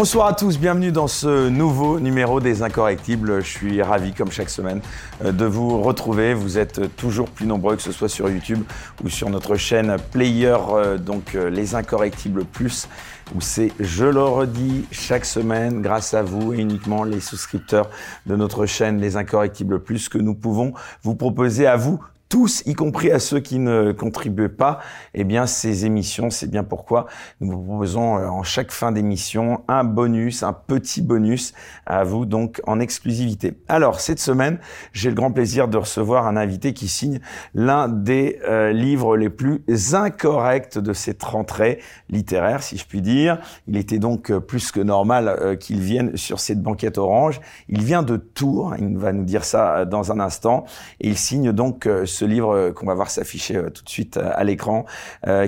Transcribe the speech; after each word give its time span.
Bonsoir 0.00 0.28
à 0.28 0.32
tous, 0.32 0.58
bienvenue 0.58 0.92
dans 0.92 1.08
ce 1.08 1.50
nouveau 1.50 2.00
numéro 2.00 2.40
des 2.40 2.62
Incorrectibles. 2.62 3.42
Je 3.44 3.50
suis 3.50 3.82
ravi, 3.82 4.14
comme 4.14 4.30
chaque 4.30 4.48
semaine, 4.48 4.80
euh, 5.22 5.30
de 5.30 5.44
vous 5.44 5.82
retrouver. 5.82 6.32
Vous 6.32 6.56
êtes 6.56 6.96
toujours 6.96 7.28
plus 7.28 7.44
nombreux, 7.44 7.76
que 7.76 7.82
ce 7.82 7.92
soit 7.92 8.08
sur 8.08 8.30
YouTube 8.30 8.62
ou 9.04 9.10
sur 9.10 9.28
notre 9.28 9.56
chaîne 9.56 9.98
Player, 10.10 10.56
euh, 10.70 10.96
donc 10.96 11.34
euh, 11.34 11.50
les 11.50 11.74
Incorrectibles 11.74 12.46
Plus, 12.46 12.88
où 13.34 13.42
c'est, 13.42 13.72
je 13.78 14.06
le 14.06 14.22
redis, 14.22 14.86
chaque 14.90 15.26
semaine, 15.26 15.82
grâce 15.82 16.14
à 16.14 16.22
vous 16.22 16.54
et 16.54 16.60
uniquement 16.60 17.04
les 17.04 17.20
souscripteurs 17.20 17.90
de 18.24 18.36
notre 18.36 18.64
chaîne 18.64 19.02
Les 19.02 19.18
Incorrectibles 19.18 19.80
Plus, 19.80 20.08
que 20.08 20.16
nous 20.16 20.34
pouvons 20.34 20.72
vous 21.02 21.14
proposer 21.14 21.66
à 21.66 21.76
vous 21.76 22.00
tous, 22.30 22.62
y 22.64 22.74
compris 22.74 23.10
à 23.10 23.18
ceux 23.18 23.40
qui 23.40 23.58
ne 23.58 23.90
contribuent 23.90 24.48
pas, 24.48 24.78
eh 25.14 25.24
bien, 25.24 25.46
ces 25.46 25.84
émissions, 25.84 26.30
c'est 26.30 26.48
bien 26.48 26.62
pourquoi 26.62 27.06
nous 27.40 27.50
vous 27.50 27.62
proposons 27.62 28.18
euh, 28.18 28.28
en 28.28 28.44
chaque 28.44 28.70
fin 28.70 28.92
d'émission 28.92 29.62
un 29.66 29.82
bonus, 29.82 30.44
un 30.44 30.52
petit 30.52 31.02
bonus 31.02 31.52
à 31.86 32.04
vous, 32.04 32.26
donc 32.26 32.62
en 32.68 32.78
exclusivité. 32.78 33.54
Alors, 33.66 33.98
cette 33.98 34.20
semaine, 34.20 34.60
j'ai 34.92 35.08
le 35.08 35.16
grand 35.16 35.32
plaisir 35.32 35.66
de 35.66 35.76
recevoir 35.76 36.28
un 36.28 36.36
invité 36.36 36.72
qui 36.72 36.86
signe 36.86 37.18
l'un 37.52 37.88
des 37.88 38.38
euh, 38.48 38.70
livres 38.70 39.16
les 39.16 39.28
plus 39.28 39.64
incorrects 39.92 40.78
de 40.78 40.92
cette 40.92 41.24
rentrée 41.24 41.80
littéraire, 42.10 42.62
si 42.62 42.76
je 42.76 42.86
puis 42.86 43.02
dire. 43.02 43.40
Il 43.66 43.76
était 43.76 43.98
donc 43.98 44.30
euh, 44.30 44.38
plus 44.38 44.70
que 44.70 44.80
normal 44.80 45.58
qu'il 45.58 45.80
vienne 45.80 46.16
sur 46.16 46.38
cette 46.38 46.62
banquette 46.62 46.96
orange. 46.96 47.40
Il 47.68 47.82
vient 47.82 48.04
de 48.04 48.16
Tours, 48.16 48.76
il 48.78 48.96
va 48.96 49.12
nous 49.12 49.24
dire 49.24 49.44
ça 49.44 49.84
dans 49.84 50.12
un 50.12 50.20
instant, 50.20 50.64
et 51.00 51.08
il 51.08 51.18
signe 51.18 51.50
donc 51.50 51.88
ce 52.04 52.19
livre 52.24 52.54
euh, 52.54 52.72
qu'on 52.72 52.86
va 52.86 52.94
voir 52.94 53.10
s'afficher 53.10 53.56
euh, 53.56 53.70
tout 53.70 53.84
de 53.84 53.88
suite 53.88 54.16
euh, 54.16 54.30
à 54.34 54.44
l'écran, 54.44 54.84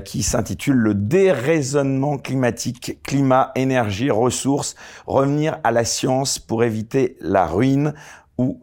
qui 0.04 0.22
s'intitule 0.22 0.76
Le 0.76 0.94
déraisonnement 0.94 2.18
climatique, 2.18 2.98
climat, 3.02 3.52
énergie, 3.54 4.10
ressources, 4.10 4.74
revenir 5.06 5.58
à 5.64 5.70
la 5.70 5.84
science 5.84 6.38
pour 6.38 6.64
éviter 6.64 7.16
la 7.20 7.46
ruine 7.46 7.94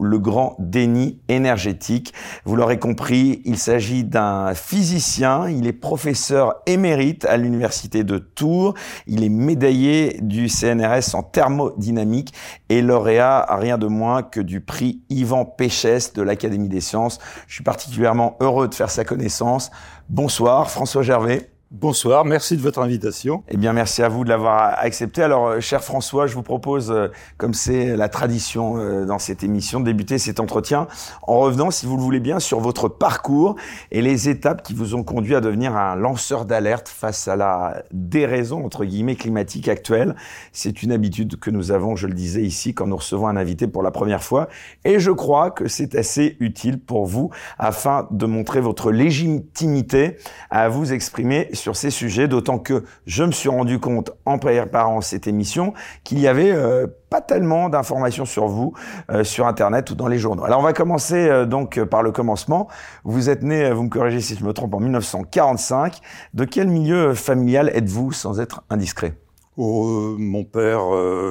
le 0.00 0.18
grand 0.18 0.56
déni 0.58 1.20
énergétique. 1.28 2.12
Vous 2.44 2.56
l'aurez 2.56 2.78
compris, 2.78 3.42
il 3.44 3.58
s'agit 3.58 4.04
d'un 4.04 4.54
physicien, 4.54 5.48
il 5.48 5.66
est 5.66 5.72
professeur 5.72 6.54
émérite 6.66 7.24
à 7.24 7.36
l'université 7.36 8.04
de 8.04 8.18
Tours, 8.18 8.74
il 9.06 9.24
est 9.24 9.28
médaillé 9.28 10.18
du 10.22 10.48
CNRS 10.48 11.14
en 11.14 11.22
thermodynamique 11.22 12.32
et 12.68 12.82
lauréat 12.82 13.46
rien 13.50 13.78
de 13.78 13.86
moins 13.86 14.22
que 14.22 14.40
du 14.40 14.60
prix 14.60 15.02
Yvan 15.10 15.44
Péchès 15.44 16.12
de 16.14 16.22
l'Académie 16.22 16.68
des 16.68 16.80
sciences. 16.80 17.18
Je 17.46 17.54
suis 17.54 17.64
particulièrement 17.64 18.36
heureux 18.40 18.68
de 18.68 18.74
faire 18.74 18.90
sa 18.90 19.04
connaissance. 19.04 19.70
Bonsoir 20.08 20.70
François 20.70 21.02
Gervais. 21.02 21.49
Bonsoir, 21.72 22.24
merci 22.24 22.56
de 22.56 22.62
votre 22.62 22.80
invitation. 22.80 23.44
Eh 23.48 23.56
bien, 23.56 23.72
merci 23.72 24.02
à 24.02 24.08
vous 24.08 24.24
de 24.24 24.28
l'avoir 24.28 24.74
accepté. 24.76 25.22
Alors, 25.22 25.46
euh, 25.46 25.60
cher 25.60 25.84
François, 25.84 26.26
je 26.26 26.34
vous 26.34 26.42
propose, 26.42 26.90
euh, 26.90 27.12
comme 27.36 27.54
c'est 27.54 27.96
la 27.96 28.08
tradition 28.08 28.76
euh, 28.76 29.04
dans 29.04 29.20
cette 29.20 29.44
émission, 29.44 29.78
de 29.78 29.84
débuter 29.84 30.18
cet 30.18 30.40
entretien 30.40 30.88
en 31.22 31.38
revenant, 31.38 31.70
si 31.70 31.86
vous 31.86 31.96
le 31.96 32.02
voulez 32.02 32.18
bien, 32.18 32.40
sur 32.40 32.58
votre 32.58 32.88
parcours 32.88 33.54
et 33.92 34.02
les 34.02 34.28
étapes 34.28 34.64
qui 34.64 34.74
vous 34.74 34.96
ont 34.96 35.04
conduit 35.04 35.36
à 35.36 35.40
devenir 35.40 35.76
un 35.76 35.94
lanceur 35.94 36.44
d'alerte 36.44 36.88
face 36.88 37.28
à 37.28 37.36
la 37.36 37.84
déraison, 37.92 38.64
entre 38.64 38.84
guillemets, 38.84 39.14
climatique 39.14 39.68
actuelle. 39.68 40.16
C'est 40.50 40.82
une 40.82 40.90
habitude 40.90 41.38
que 41.38 41.50
nous 41.50 41.70
avons, 41.70 41.94
je 41.94 42.08
le 42.08 42.14
disais 42.14 42.42
ici, 42.42 42.74
quand 42.74 42.88
nous 42.88 42.96
recevons 42.96 43.28
un 43.28 43.36
invité 43.36 43.68
pour 43.68 43.84
la 43.84 43.92
première 43.92 44.24
fois. 44.24 44.48
Et 44.84 44.98
je 44.98 45.12
crois 45.12 45.52
que 45.52 45.68
c'est 45.68 45.94
assez 45.94 46.36
utile 46.40 46.80
pour 46.80 47.06
vous 47.06 47.30
afin 47.60 48.08
de 48.10 48.26
montrer 48.26 48.60
votre 48.60 48.90
légitimité 48.90 50.16
à 50.50 50.68
vous 50.68 50.92
exprimer 50.92 51.48
sur 51.60 51.76
ces 51.76 51.90
sujets, 51.90 52.26
d'autant 52.26 52.58
que 52.58 52.84
je 53.06 53.22
me 53.22 53.30
suis 53.30 53.48
rendu 53.48 53.78
compte 53.78 54.10
en 54.24 54.38
préparant 54.38 55.00
cette 55.00 55.26
émission 55.26 55.74
qu'il 56.02 56.18
y 56.18 56.26
avait 56.26 56.52
euh, 56.52 56.86
pas 57.10 57.20
tellement 57.20 57.68
d'informations 57.68 58.24
sur 58.24 58.48
vous 58.48 58.72
euh, 59.10 59.22
sur 59.22 59.46
Internet 59.46 59.90
ou 59.90 59.94
dans 59.94 60.08
les 60.08 60.18
journaux. 60.18 60.44
Alors 60.44 60.60
on 60.60 60.62
va 60.62 60.72
commencer 60.72 61.28
euh, 61.28 61.46
donc 61.46 61.82
par 61.84 62.02
le 62.02 62.10
commencement. 62.10 62.68
Vous 63.04 63.30
êtes 63.30 63.42
né, 63.42 63.70
vous 63.70 63.84
me 63.84 63.88
corrigez 63.88 64.20
si 64.20 64.34
je 64.34 64.44
me 64.44 64.52
trompe, 64.52 64.74
en 64.74 64.80
1945. 64.80 66.00
De 66.34 66.44
quel 66.44 66.68
milieu 66.68 67.14
familial 67.14 67.70
êtes-vous 67.74 68.12
sans 68.12 68.40
être 68.40 68.64
indiscret? 68.70 69.14
Oh, 69.56 70.16
mon 70.18 70.44
père 70.44 70.80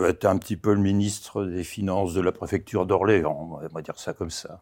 était 0.07 0.27
un 0.27 0.37
petit 0.37 0.57
peu 0.57 0.73
le 0.73 0.81
ministre 0.81 1.45
des 1.45 1.63
Finances 1.63 2.13
de 2.13 2.21
la 2.21 2.31
préfecture 2.31 2.85
d'Orléans, 2.85 3.59
on 3.59 3.67
va 3.73 3.81
dire 3.81 3.97
ça 3.97 4.13
comme 4.13 4.29
ça. 4.29 4.61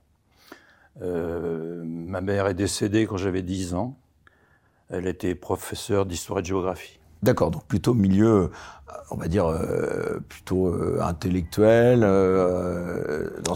ma 1.02 2.22
mère 2.22 2.48
est 2.48 2.54
décédée 2.54 3.06
quand 3.06 3.18
j'avais 3.18 3.42
10 3.42 3.74
ans. 3.74 3.98
Elle 4.90 5.08
était 5.08 5.36
professeure 5.36 6.06
d'histoire 6.06 6.40
et 6.40 6.42
de 6.42 6.48
géographie. 6.48 7.00
D'accord, 7.24 7.52
donc 7.52 7.66
plutôt 7.66 7.94
milieu, 7.94 8.28
euh, 8.28 8.48
on 9.12 9.16
va 9.16 9.28
dire, 9.28 9.48
euh, 9.48 10.20
plutôt 10.30 10.68
euh, 10.68 11.00
intellectuel. 11.02 12.04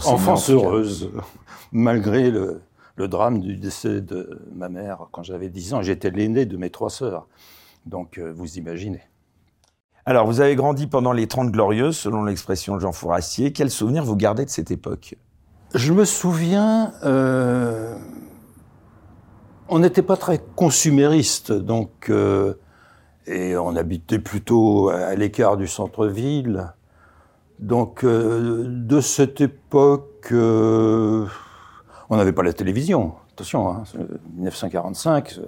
Enfance 0.04 0.50
heureuse, 0.50 1.10
malgré 1.70 2.30
le, 2.30 2.60
drame 2.96 3.40
du 3.40 3.56
décès 3.56 4.00
de 4.00 4.40
ma 4.54 4.68
mère 4.68 5.08
quand 5.10 5.24
j'avais 5.24 5.48
10 5.48 5.74
ans. 5.74 5.82
J'étais 5.82 6.10
l'aîné 6.10 6.46
de 6.46 6.56
mes 6.56 6.70
trois 6.70 6.90
sœurs. 6.90 7.26
Donc 7.84 8.20
vous 8.20 8.58
imaginez. 8.58 9.00
Alors, 10.06 10.26
vous 10.26 10.40
avez 10.40 10.54
grandi 10.54 10.86
pendant 10.86 11.12
les 11.12 11.26
Trente 11.26 11.50
Glorieuses, 11.50 11.96
selon 11.96 12.22
l'expression 12.24 12.76
de 12.76 12.80
Jean 12.80 12.92
Fourassier. 12.92 13.52
Quel 13.52 13.70
souvenir 13.70 14.04
vous 14.04 14.14
gardez 14.14 14.44
de 14.44 14.50
cette 14.50 14.70
époque? 14.70 15.16
Je 15.74 15.92
me 15.92 16.04
souviens 16.04 16.92
on 19.72 19.78
n'était 19.78 20.02
pas 20.02 20.18
très 20.18 20.38
consumériste, 20.54 21.50
donc 21.50 22.10
euh, 22.10 22.54
et 23.26 23.56
on 23.56 23.74
habitait 23.74 24.18
plutôt 24.18 24.90
à 24.90 25.14
l'écart 25.14 25.56
du 25.56 25.66
centre-ville. 25.66 26.74
Donc 27.58 28.04
euh, 28.04 28.64
de 28.68 29.00
cette 29.00 29.40
époque, 29.40 30.28
euh, 30.32 31.26
on 32.10 32.16
n'avait 32.16 32.34
pas 32.34 32.42
la 32.42 32.52
télévision. 32.52 33.14
Attention, 33.32 33.84
1945, 34.36 35.38
hein, 35.38 35.42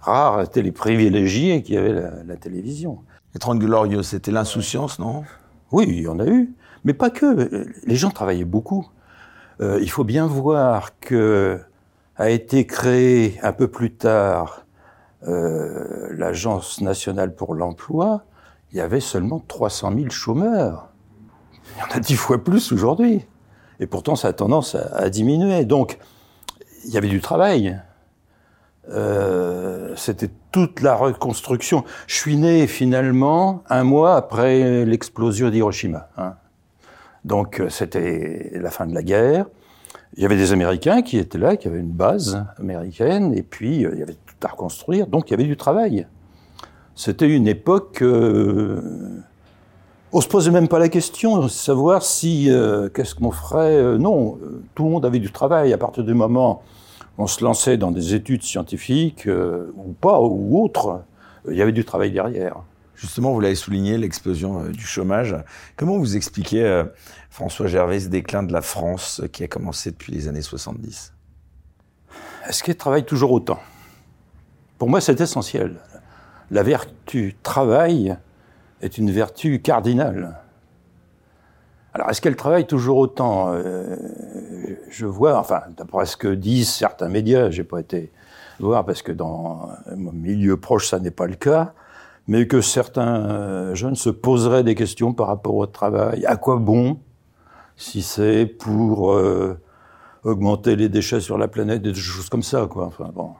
rares 0.00 0.42
étaient 0.42 0.60
les 0.60 0.72
privilégiés 0.72 1.62
qui 1.62 1.74
avaient 1.74 2.02
la, 2.26 2.36
télévision. 2.36 2.98
Les 3.32 3.40
Trente 3.40 3.60
Glorieux, 3.60 4.02
c'était 4.02 4.30
l'insouciance, 4.30 4.98
non? 4.98 5.24
Oui, 5.72 5.86
il 5.88 6.00
y 6.00 6.08
en 6.08 6.18
a 6.18 6.26
eu, 6.26 6.52
mais 6.84 6.92
pas 6.92 7.08
que. 7.08 7.66
Les 7.86 7.96
gens 7.96 8.10
travaillaient 8.10 8.44
beaucoup. 8.44 8.86
il 9.60 9.90
faut 9.90 10.04
bien 10.04 10.26
voir 10.26 10.98
que 11.00 11.60
a 12.20 12.28
été 12.28 12.66
créée 12.66 13.40
un 13.42 13.52
peu 13.52 13.66
plus 13.66 13.94
tard 13.94 14.66
euh, 15.26 16.08
l'Agence 16.10 16.82
nationale 16.82 17.34
pour 17.34 17.54
l'emploi, 17.54 18.24
il 18.70 18.76
y 18.76 18.82
avait 18.82 19.00
seulement 19.00 19.40
300 19.40 19.94
000 19.96 20.10
chômeurs. 20.10 20.90
Il 21.76 21.80
y 21.80 21.82
en 21.82 21.96
a 21.96 22.00
dix 22.00 22.16
fois 22.16 22.44
plus 22.44 22.72
aujourd'hui. 22.72 23.24
Et 23.80 23.86
pourtant, 23.86 24.16
ça 24.16 24.28
a 24.28 24.32
tendance 24.34 24.74
à, 24.74 25.08
diminuer. 25.08 25.64
Donc, 25.64 25.98
il 26.84 26.90
y 26.90 26.98
avait 26.98 27.08
du 27.08 27.22
travail. 27.22 27.80
Euh, 28.90 29.94
c'était 29.96 30.30
toute 30.52 30.82
la 30.82 30.96
reconstruction. 30.96 31.84
Je 32.06 32.16
suis 32.16 32.36
né 32.36 32.66
finalement 32.66 33.64
un 33.70 33.82
mois 33.82 34.16
après 34.16 34.84
l'explosion 34.84 35.48
d'Hiroshima. 35.48 36.10
Hein. 36.18 36.34
Donc, 37.24 37.60
euh, 37.60 37.70
c'était 37.70 38.50
la 38.56 38.70
fin 38.70 38.86
de 38.86 38.94
la 38.94 39.02
guerre. 39.02 39.46
Il 40.16 40.22
y 40.22 40.26
avait 40.26 40.36
des 40.36 40.52
Américains 40.52 41.02
qui 41.02 41.18
étaient 41.18 41.38
là, 41.38 41.56
qui 41.56 41.68
avaient 41.68 41.78
une 41.78 41.92
base 41.92 42.44
américaine, 42.58 43.32
et 43.32 43.42
puis 43.42 43.84
euh, 43.84 43.90
il 43.94 44.00
y 44.00 44.02
avait 44.02 44.14
tout 44.14 44.46
à 44.46 44.48
reconstruire, 44.48 45.06
donc 45.06 45.28
il 45.28 45.32
y 45.32 45.34
avait 45.34 45.44
du 45.44 45.56
travail. 45.56 46.06
C'était 47.00 47.28
une 47.28 47.48
époque... 47.48 48.02
Euh, 48.02 48.82
on 50.12 50.20
se 50.20 50.28
posait 50.28 50.50
même 50.50 50.68
pas 50.68 50.78
la 50.78 50.90
question 50.90 51.38
de 51.38 51.48
savoir 51.48 52.02
si... 52.02 52.50
Euh, 52.50 52.90
qu'est-ce 52.90 53.14
qu'on 53.14 53.30
ferait 53.30 53.76
euh, 53.76 53.96
Non, 53.96 54.38
tout 54.74 54.84
le 54.84 54.90
monde 54.90 55.06
avait 55.06 55.18
du 55.18 55.32
travail. 55.32 55.72
À 55.72 55.78
partir 55.78 56.04
du 56.04 56.12
moment 56.12 56.62
où 57.16 57.22
on 57.22 57.26
se 57.26 57.42
lançait 57.42 57.78
dans 57.78 57.90
des 57.90 58.14
études 58.14 58.42
scientifiques, 58.42 59.26
ou 59.26 59.92
pas, 59.98 60.20
ou 60.20 60.62
autres, 60.62 61.00
il 61.48 61.56
y 61.56 61.62
avait 61.62 61.72
du 61.72 61.86
travail 61.86 62.10
derrière. 62.10 62.56
Justement, 62.96 63.32
vous 63.32 63.40
l'avez 63.40 63.54
souligné, 63.54 63.96
l'explosion 63.96 64.64
du 64.64 64.84
chômage. 64.84 65.34
Comment 65.76 65.96
vous 65.96 66.16
expliquez 66.16 66.84
François 67.40 67.68
Gervais, 67.68 68.00
déclin 68.00 68.42
de 68.42 68.52
la 68.52 68.60
France 68.60 69.22
qui 69.32 69.42
a 69.42 69.48
commencé 69.48 69.92
depuis 69.92 70.12
les 70.12 70.28
années 70.28 70.42
70 70.42 71.14
Est-ce 72.46 72.62
qu'elle 72.62 72.76
travaille 72.76 73.06
toujours 73.06 73.32
autant? 73.32 73.58
Pour 74.76 74.90
moi, 74.90 75.00
c'est 75.00 75.18
essentiel. 75.22 75.80
La 76.50 76.62
vertu 76.62 77.34
travail 77.42 78.14
est 78.82 78.98
une 78.98 79.10
vertu 79.10 79.62
cardinale. 79.62 80.38
Alors, 81.94 82.10
est-ce 82.10 82.20
qu'elle 82.20 82.36
travaille 82.36 82.66
toujours 82.66 82.98
autant? 82.98 83.54
Euh, 83.54 83.96
Je 84.90 85.06
vois, 85.06 85.38
enfin, 85.38 85.62
d'après 85.78 86.04
ce 86.04 86.18
que 86.18 86.28
disent 86.28 86.68
certains 86.68 87.08
médias, 87.08 87.48
j'ai 87.48 87.64
pas 87.64 87.80
été 87.80 88.12
voir 88.58 88.84
parce 88.84 89.00
que 89.00 89.12
dans 89.12 89.70
mon 89.96 90.12
milieu 90.12 90.58
proche, 90.58 90.88
ça 90.88 90.98
n'est 90.98 91.10
pas 91.10 91.26
le 91.26 91.36
cas, 91.36 91.72
mais 92.28 92.46
que 92.46 92.60
certains 92.60 93.74
jeunes 93.74 93.96
se 93.96 94.10
poseraient 94.10 94.62
des 94.62 94.74
questions 94.74 95.14
par 95.14 95.28
rapport 95.28 95.54
au 95.54 95.64
travail. 95.64 96.26
À 96.26 96.36
quoi 96.36 96.56
bon 96.56 97.00
si 97.80 98.02
c'est 98.02 98.44
pour 98.44 99.12
euh, 99.12 99.58
augmenter 100.22 100.76
les 100.76 100.88
déchets 100.88 101.20
sur 101.20 101.38
la 101.38 101.48
planète, 101.48 101.80
des 101.80 101.94
choses 101.94 102.28
comme 102.28 102.42
ça, 102.42 102.66
quoi. 102.68 102.86
Enfin, 102.86 103.10
bon. 103.14 103.30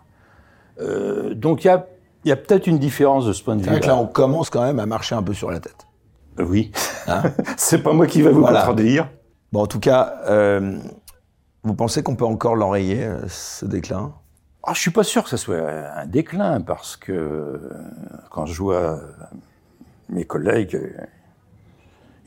Euh, 0.81 1.34
donc 1.34 1.64
il 1.64 1.66
y 1.66 1.70
a, 1.70 1.87
y 2.25 2.32
a 2.32 2.37
peut-être 2.37 2.66
une 2.66 2.78
différence 2.78 3.26
de 3.26 3.34
ce 3.34 3.44
point 3.44 3.54
de 3.54 3.62
vue. 3.62 3.78
là, 3.81 3.96
on 3.96 4.06
commence 4.06 4.48
quand 4.48 4.62
même 4.62 4.78
à 4.78 4.87
marcher 4.87 5.14
un 5.14 5.22
peu 5.22 5.34
sur 5.34 5.50
la 5.50 5.60
tête. 5.60 5.87
Oui. 6.38 6.72
Hein 7.06 7.22
c'est 7.58 7.82
pas 7.82 7.92
moi 7.92 8.06
qui 8.06 8.22
vais 8.22 8.31
vous 8.31 8.42
contredire. 8.42 9.10
Bon, 9.52 9.62
en 9.62 9.66
tout 9.66 9.81
cas, 9.81 10.20
euh, 10.26 10.78
vous 11.62 11.75
pensez 11.75 12.02
qu'on 12.02 12.16
peut 12.16 12.25
encore 12.25 12.56
l'enrayer, 12.56 13.04
euh, 13.04 13.28
ce 13.28 13.66
déclin? 13.66 14.14
Ah, 14.62 14.72
Je 14.72 14.81
suis 14.81 14.90
pas 14.90 15.04
sûr 15.04 15.22
que 15.22 15.28
ce 15.28 15.36
soit 15.36 15.60
un 15.96 16.06
déclin, 16.06 16.62
parce 16.62 16.96
que 16.96 17.60
quand 18.31 18.46
je 18.46 18.56
vois 18.56 19.00
mes 20.08 20.25
collègues, 20.25 20.78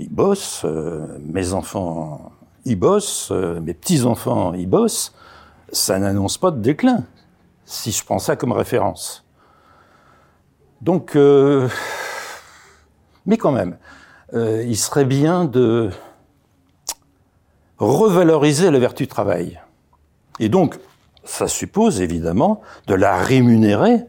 ils 0.04 0.14
bossent, 0.14 0.66
mes 1.26 1.54
enfants, 1.54 2.32
ils 2.66 2.76
bossent, 2.76 3.32
mes 3.32 3.74
petits-enfants, 3.74 4.54
ils 4.54 4.70
bossent, 4.70 5.14
ça 5.72 5.98
n'annonce 6.00 6.38
pas 6.38 6.52
de 6.52 6.62
déclin, 6.62 7.04
si 7.66 7.92
je 7.92 8.04
prends 8.04 8.20
ça 8.20 8.36
comme 8.36 8.52
référence. 8.52 9.24
Donc, 10.82 11.16
euh, 11.16 11.70
mais 13.26 13.38
quand 13.38 13.52
même, 13.52 13.78
euh, 14.34 14.64
il 14.68 14.78
serait 14.78 15.06
bien 15.06 15.46
de 15.46 15.90
revaloriser 17.78 18.70
la 18.70 18.80
vertu 18.80 19.08
travail. 19.08 19.62
Et 20.40 20.50
donc, 20.50 20.78
ça 21.24 21.48
suppose 21.48 22.02
évidemment 22.02 22.62
de 22.88 22.96
la 22.96 23.16
rémunérer 23.16 24.04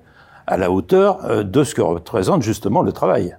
à 0.46 0.56
la 0.56 0.70
hauteur 0.70 1.24
euh, 1.24 1.44
de 1.44 1.62
ce 1.62 1.74
que 1.74 1.80
représente 1.80 2.42
justement 2.42 2.82
le 2.82 2.92
travail. 2.92 3.36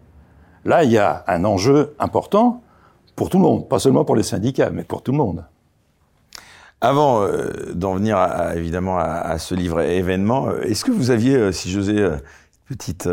Là, 0.65 0.83
il 0.83 0.91
y 0.91 0.97
a 0.97 1.23
un 1.27 1.45
enjeu 1.45 1.95
important 1.99 2.63
pour 3.15 3.29
tout 3.29 3.37
le 3.37 3.43
monde, 3.43 3.69
pas 3.69 3.79
seulement 3.79 4.03
pour 4.03 4.15
les 4.15 4.23
syndicats, 4.23 4.71
mais 4.71 4.83
pour 4.83 5.03
tout 5.03 5.11
le 5.11 5.17
monde. 5.17 5.45
Avant 6.81 7.21
euh, 7.21 7.71
d'en 7.73 7.95
venir 7.95 8.17
à, 8.17 8.55
évidemment 8.55 8.97
à, 8.97 9.37
ce 9.37 9.55
livre 9.55 9.81
événement, 9.81 10.47
euh, 10.47 10.61
est-ce 10.63 10.83
que 10.83 10.91
vous 10.91 11.11
aviez, 11.11 11.35
euh, 11.35 11.51
si 11.51 11.71
j'osais 11.71 12.03
petite 12.67 13.07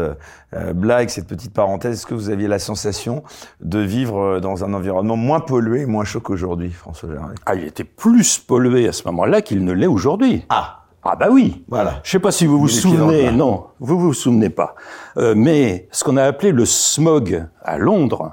blague, 0.75 1.11
cette 1.11 1.27
petite 1.27 1.53
parenthèse, 1.53 1.99
est-ce 1.99 2.07
que 2.07 2.15
vous 2.15 2.31
aviez 2.31 2.49
la 2.49 2.59
sensation 2.59 3.23
de 3.61 3.81
vivre 3.81 4.41
dans 4.41 4.65
un 4.65 4.73
environnement 4.73 5.17
moins 5.17 5.41
pollué, 5.41 5.85
moins 5.85 6.05
chaud 6.05 6.21
qu'aujourd'hui, 6.21 6.71
François 6.71 7.11
Gérard 7.11 7.33
Ah, 7.45 7.55
il 7.55 7.65
était 7.65 7.85
plus 7.85 8.39
pollué 8.39 8.89
à 8.89 8.93
ce 8.93 9.07
moment-là 9.09 9.43
qu'il 9.43 9.63
ne 9.63 9.73
l'est 9.73 9.87
aujourd'hui. 9.87 10.47
Ah 10.49 10.82
ah 11.05 11.17
bah 11.17 11.29
oui. 11.31 11.65
Voilà. 11.69 12.01
Je 12.05 12.11
sais 12.11 12.19
pas 12.19 12.31
si 12.31 12.47
vous 12.47 12.59
vous, 12.59 12.69
souvenez. 12.69 13.33
Non, 13.33 13.67
vous 13.81 13.99
vous 13.99 14.15
souvenez 14.15 14.51
pas. 14.51 14.75
mais 15.17 15.89
ce 15.91 16.05
qu'on 16.05 16.17
a 16.17 16.25
appelé 16.25 16.53
le 16.53 16.65
smog 16.65 17.47
à 17.63 17.79
Londres, 17.79 18.33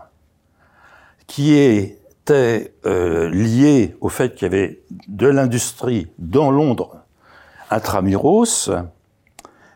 qui 1.29 1.55
était 1.55 2.73
euh, 2.85 3.29
lié 3.29 3.95
au 4.01 4.09
fait 4.09 4.33
qu'il 4.33 4.43
y 4.43 4.53
avait 4.53 4.81
de 5.07 5.27
l'industrie 5.27 6.07
dans 6.17 6.51
Londres 6.51 6.97
intramuros 7.69 8.71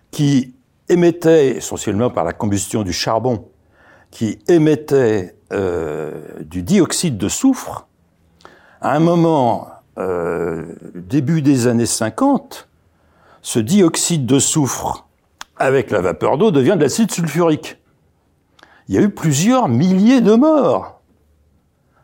qui 0.10 0.56
émettait, 0.90 1.58
essentiellement 1.58 2.10
par 2.10 2.24
la 2.24 2.34
combustion 2.34 2.82
du 2.82 2.92
charbon, 2.92 3.48
qui 4.10 4.40
émettait 4.48 5.36
euh, 5.54 6.12
du 6.42 6.64
dioxyde 6.64 7.18
de 7.18 7.30
soufre, 7.30 7.88
à 8.82 8.96
un 8.96 9.00
moment, 9.00 9.68
euh, 10.00 10.66
début 10.96 11.44
des 11.44 11.68
années 11.68 11.86
50, 11.86 12.68
ce 13.44 13.60
dioxyde 13.60 14.26
de 14.26 14.40
soufre, 14.40 15.08
avec 15.58 15.92
la 15.92 16.02
vapeur 16.02 16.40
d'eau, 16.40 16.50
devient 16.50 16.74
de 16.76 16.82
l'acide 16.82 17.12
sulfurique. 17.12 17.78
Il 18.88 18.96
y 18.96 18.98
a 18.98 19.02
eu 19.02 19.12
plusieurs 19.12 19.70
milliers 19.70 20.22
de 20.22 20.34
morts 20.34 20.94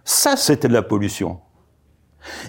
ça, 0.09 0.35
c'était 0.37 0.67
de 0.67 0.73
la 0.73 0.81
pollution. 0.81 1.37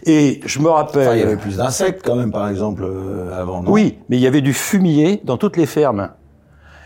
Et 0.07 0.41
je 0.47 0.61
me 0.61 0.71
rappelle. 0.71 1.19
il 1.19 1.21
y 1.21 1.23
avait 1.23 1.37
plus 1.37 1.59
d'insectes 1.59 2.01
quand 2.03 2.17
même, 2.17 2.33
par 2.33 2.49
exemple, 2.49 2.85
euh, 2.85 3.39
avant. 3.39 3.63
Non? 3.63 3.71
Oui, 3.71 3.99
mais 4.09 4.17
il 4.17 4.21
y 4.21 4.27
avait 4.27 4.41
du 4.41 4.55
fumier 4.55 5.21
dans 5.25 5.37
toutes 5.37 5.59
les 5.59 5.67
fermes. 5.67 6.09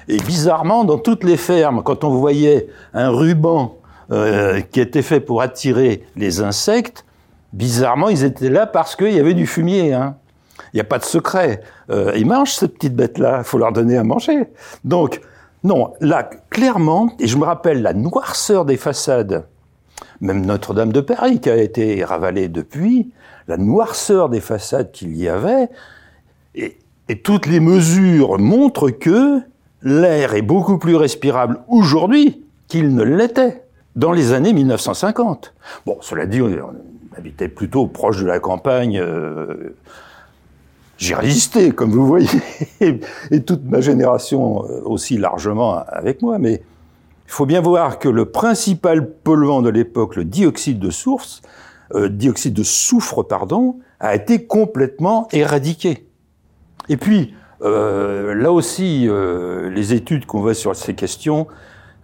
Et 0.08 0.16
bizarrement, 0.16 0.82
dans 0.84 0.98
toutes 0.98 1.22
les 1.22 1.36
fermes, 1.36 1.84
quand 1.84 2.02
on 2.02 2.10
voyait 2.10 2.66
un 2.92 3.10
ruban 3.10 3.76
euh, 4.10 4.62
qui 4.62 4.80
était 4.80 5.02
fait 5.02 5.20
pour 5.20 5.42
attirer 5.42 6.04
les 6.16 6.40
insectes, 6.40 7.04
bizarrement, 7.52 8.08
ils 8.08 8.24
étaient 8.24 8.50
là 8.50 8.66
parce 8.66 8.96
qu'il 8.96 9.12
y 9.12 9.20
avait 9.20 9.34
du 9.34 9.46
fumier. 9.46 9.94
Hein. 9.94 10.16
Il 10.74 10.76
n'y 10.76 10.80
a 10.82 10.84
pas 10.84 10.98
de 10.98 11.04
secret. 11.04 11.62
Euh, 11.88 12.12
ils 12.16 12.26
mangent 12.26 12.52
ces 12.52 12.68
petites 12.68 12.94
bêtes-là. 12.94 13.38
Il 13.38 13.44
faut 13.44 13.56
leur 13.56 13.72
donner 13.72 13.96
à 13.96 14.04
manger. 14.04 14.48
Donc, 14.84 15.22
non, 15.62 15.94
là, 16.00 16.28
clairement, 16.50 17.12
et 17.18 17.26
je 17.26 17.38
me 17.38 17.44
rappelle 17.44 17.80
la 17.80 17.94
noirceur 17.94 18.66
des 18.66 18.76
façades 18.76 19.46
même 20.20 20.44
Notre-Dame 20.44 20.92
de 20.92 21.00
Paris 21.00 21.40
qui 21.40 21.50
a 21.50 21.56
été 21.56 22.04
ravalée 22.04 22.48
depuis, 22.48 23.12
la 23.48 23.56
noirceur 23.56 24.28
des 24.28 24.40
façades 24.40 24.90
qu'il 24.92 25.16
y 25.16 25.28
avait, 25.28 25.68
et, 26.54 26.76
toutes 27.22 27.46
les 27.46 27.60
mesures 27.60 28.38
montrent 28.38 28.90
que 28.90 29.40
l'air 29.82 30.34
est 30.34 30.42
beaucoup 30.42 30.78
plus 30.78 30.96
respirable 30.96 31.60
aujourd'hui 31.68 32.42
qu'il 32.66 32.94
ne 32.94 33.02
l'était 33.02 33.64
dans 33.94 34.12
les 34.12 34.32
années 34.32 34.54
1950. 34.54 35.52
Bon, 35.84 35.98
cela 36.00 36.24
dit, 36.24 36.40
on, 36.40 36.50
habitait 37.16 37.48
plutôt 37.48 37.86
proche 37.86 38.20
de 38.20 38.26
la 38.26 38.40
campagne. 38.40 38.98
Euh, 38.98 39.76
j'ai 40.96 41.14
résisté, 41.14 41.72
comme 41.72 41.90
vous 41.90 42.06
voyez, 42.06 42.28
et 42.80 43.42
toute 43.42 43.64
ma 43.64 43.80
génération 43.80 44.64
euh, 44.64 44.82
aussi 44.84 45.18
largement 45.18 45.78
avec 45.88 46.22
moi, 46.22 46.38
mais 46.38 46.62
il 47.26 47.30
faut 47.32 47.46
bien 47.46 47.60
voir 47.60 47.98
que 47.98 48.08
le 48.08 48.26
principal 48.26 49.10
polluant 49.10 49.62
de 49.62 49.70
l'époque, 49.70 50.16
le 50.16 50.24
dioxyde 50.24 50.78
de 50.78 50.90
source, 50.90 51.42
euh, 51.94 52.08
dioxyde 52.08 52.54
de 52.54 52.62
soufre, 52.62 53.22
pardon, 53.22 53.78
a 54.00 54.14
été 54.14 54.46
complètement 54.46 55.28
éradiqué. 55.32 56.06
Et 56.88 56.96
puis, 56.96 57.34
euh, 57.62 58.34
là 58.34 58.52
aussi, 58.52 59.08
euh, 59.08 59.70
les 59.70 59.94
études 59.94 60.26
qu'on 60.26 60.40
voit 60.40 60.54
sur 60.54 60.76
ces 60.76 60.94
questions 60.94 61.46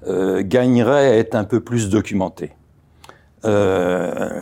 euh, 0.07 0.43
gagneraient 0.43 1.09
à 1.09 1.17
être 1.17 1.35
un 1.35 1.45
peu 1.45 1.61
plus 1.61 1.91
documentées. 1.91 2.53
Euh, 3.45 4.41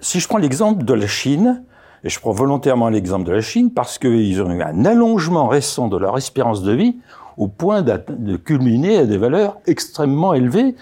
si 0.00 0.20
je 0.20 0.28
prends 0.28 0.38
l'exemple 0.38 0.84
de 0.84 0.92
la 0.92 1.06
Chine, 1.06 1.64
et 2.06 2.08
je 2.08 2.20
prends 2.20 2.30
volontairement 2.30 2.88
l'exemple 2.88 3.24
de 3.24 3.32
la 3.32 3.40
Chine 3.40 3.72
parce 3.72 3.98
qu'ils 3.98 4.40
ont 4.40 4.52
eu 4.52 4.62
un 4.62 4.84
allongement 4.84 5.48
récent 5.48 5.88
de 5.88 5.96
leur 5.96 6.16
espérance 6.16 6.62
de 6.62 6.70
vie 6.70 6.98
au 7.36 7.48
point 7.48 7.82
de 7.82 8.36
culminer 8.36 8.98
à 8.98 9.06
des 9.06 9.18
valeurs 9.18 9.56
extrêmement 9.66 10.32
élevées 10.32 10.76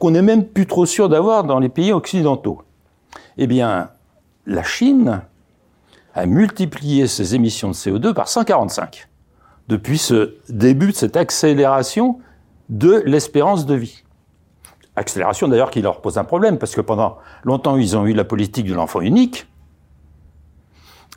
qu'on 0.00 0.10
n'est 0.10 0.22
même 0.22 0.44
plus 0.44 0.66
trop 0.66 0.84
sûr 0.84 1.08
d'avoir 1.08 1.44
dans 1.44 1.60
les 1.60 1.68
pays 1.68 1.92
occidentaux. 1.92 2.62
Eh 3.38 3.46
bien, 3.46 3.90
la 4.44 4.64
Chine 4.64 5.22
a 6.16 6.26
multiplié 6.26 7.06
ses 7.06 7.36
émissions 7.36 7.68
de 7.68 7.74
CO2 7.74 8.12
par 8.12 8.26
145 8.26 9.08
depuis 9.68 9.98
ce 9.98 10.34
début 10.48 10.90
de 10.90 10.96
cette 10.96 11.16
accélération 11.16 12.18
de 12.70 13.04
l'espérance 13.06 13.66
de 13.66 13.74
vie. 13.76 14.02
Accélération 14.96 15.46
d'ailleurs 15.46 15.70
qui 15.70 15.80
leur 15.80 16.00
pose 16.00 16.18
un 16.18 16.24
problème 16.24 16.58
parce 16.58 16.74
que 16.74 16.80
pendant 16.80 17.18
longtemps 17.44 17.76
ils 17.76 17.96
ont 17.96 18.04
eu 18.04 18.14
la 18.14 18.24
politique 18.24 18.66
de 18.66 18.74
l'enfant 18.74 19.00
unique, 19.00 19.46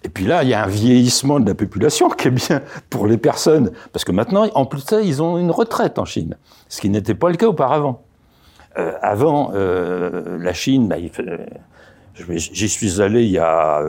et 0.04 0.10
puis 0.10 0.26
là, 0.26 0.44
il 0.44 0.50
y 0.50 0.54
a 0.54 0.64
un 0.64 0.68
vieillissement 0.68 1.40
de 1.40 1.48
la 1.48 1.56
population 1.56 2.10
qui 2.18 2.28
est 2.28 2.32
bien 2.32 2.62
pour 2.90 3.08
les 3.08 3.18
personnes, 3.18 3.72
parce 3.92 4.06
que 4.06 4.12
maintenant, 4.12 4.48
en 4.56 4.66
plus 4.66 4.84
de 4.84 4.90
ça, 4.90 5.02
ils 5.02 5.22
ont 5.22 5.38
une 5.38 5.52
retraite 5.52 6.00
en 6.00 6.06
Chine, 6.06 6.38
ce 6.70 6.82
qui 6.82 6.90
n'était 6.90 7.16
pas 7.16 7.30
le 7.30 7.36
cas 7.36 7.48
auparavant. 7.48 8.04
Euh, 8.78 8.94
avant, 9.02 9.52
euh, 9.54 10.38
la 10.40 10.54
Chine, 10.54 10.88
bah, 10.88 10.98
j'y 12.30 12.70
suis 12.70 13.02
allé 13.02 13.24
il 13.24 13.32
y 13.32 13.40
a 13.40 13.84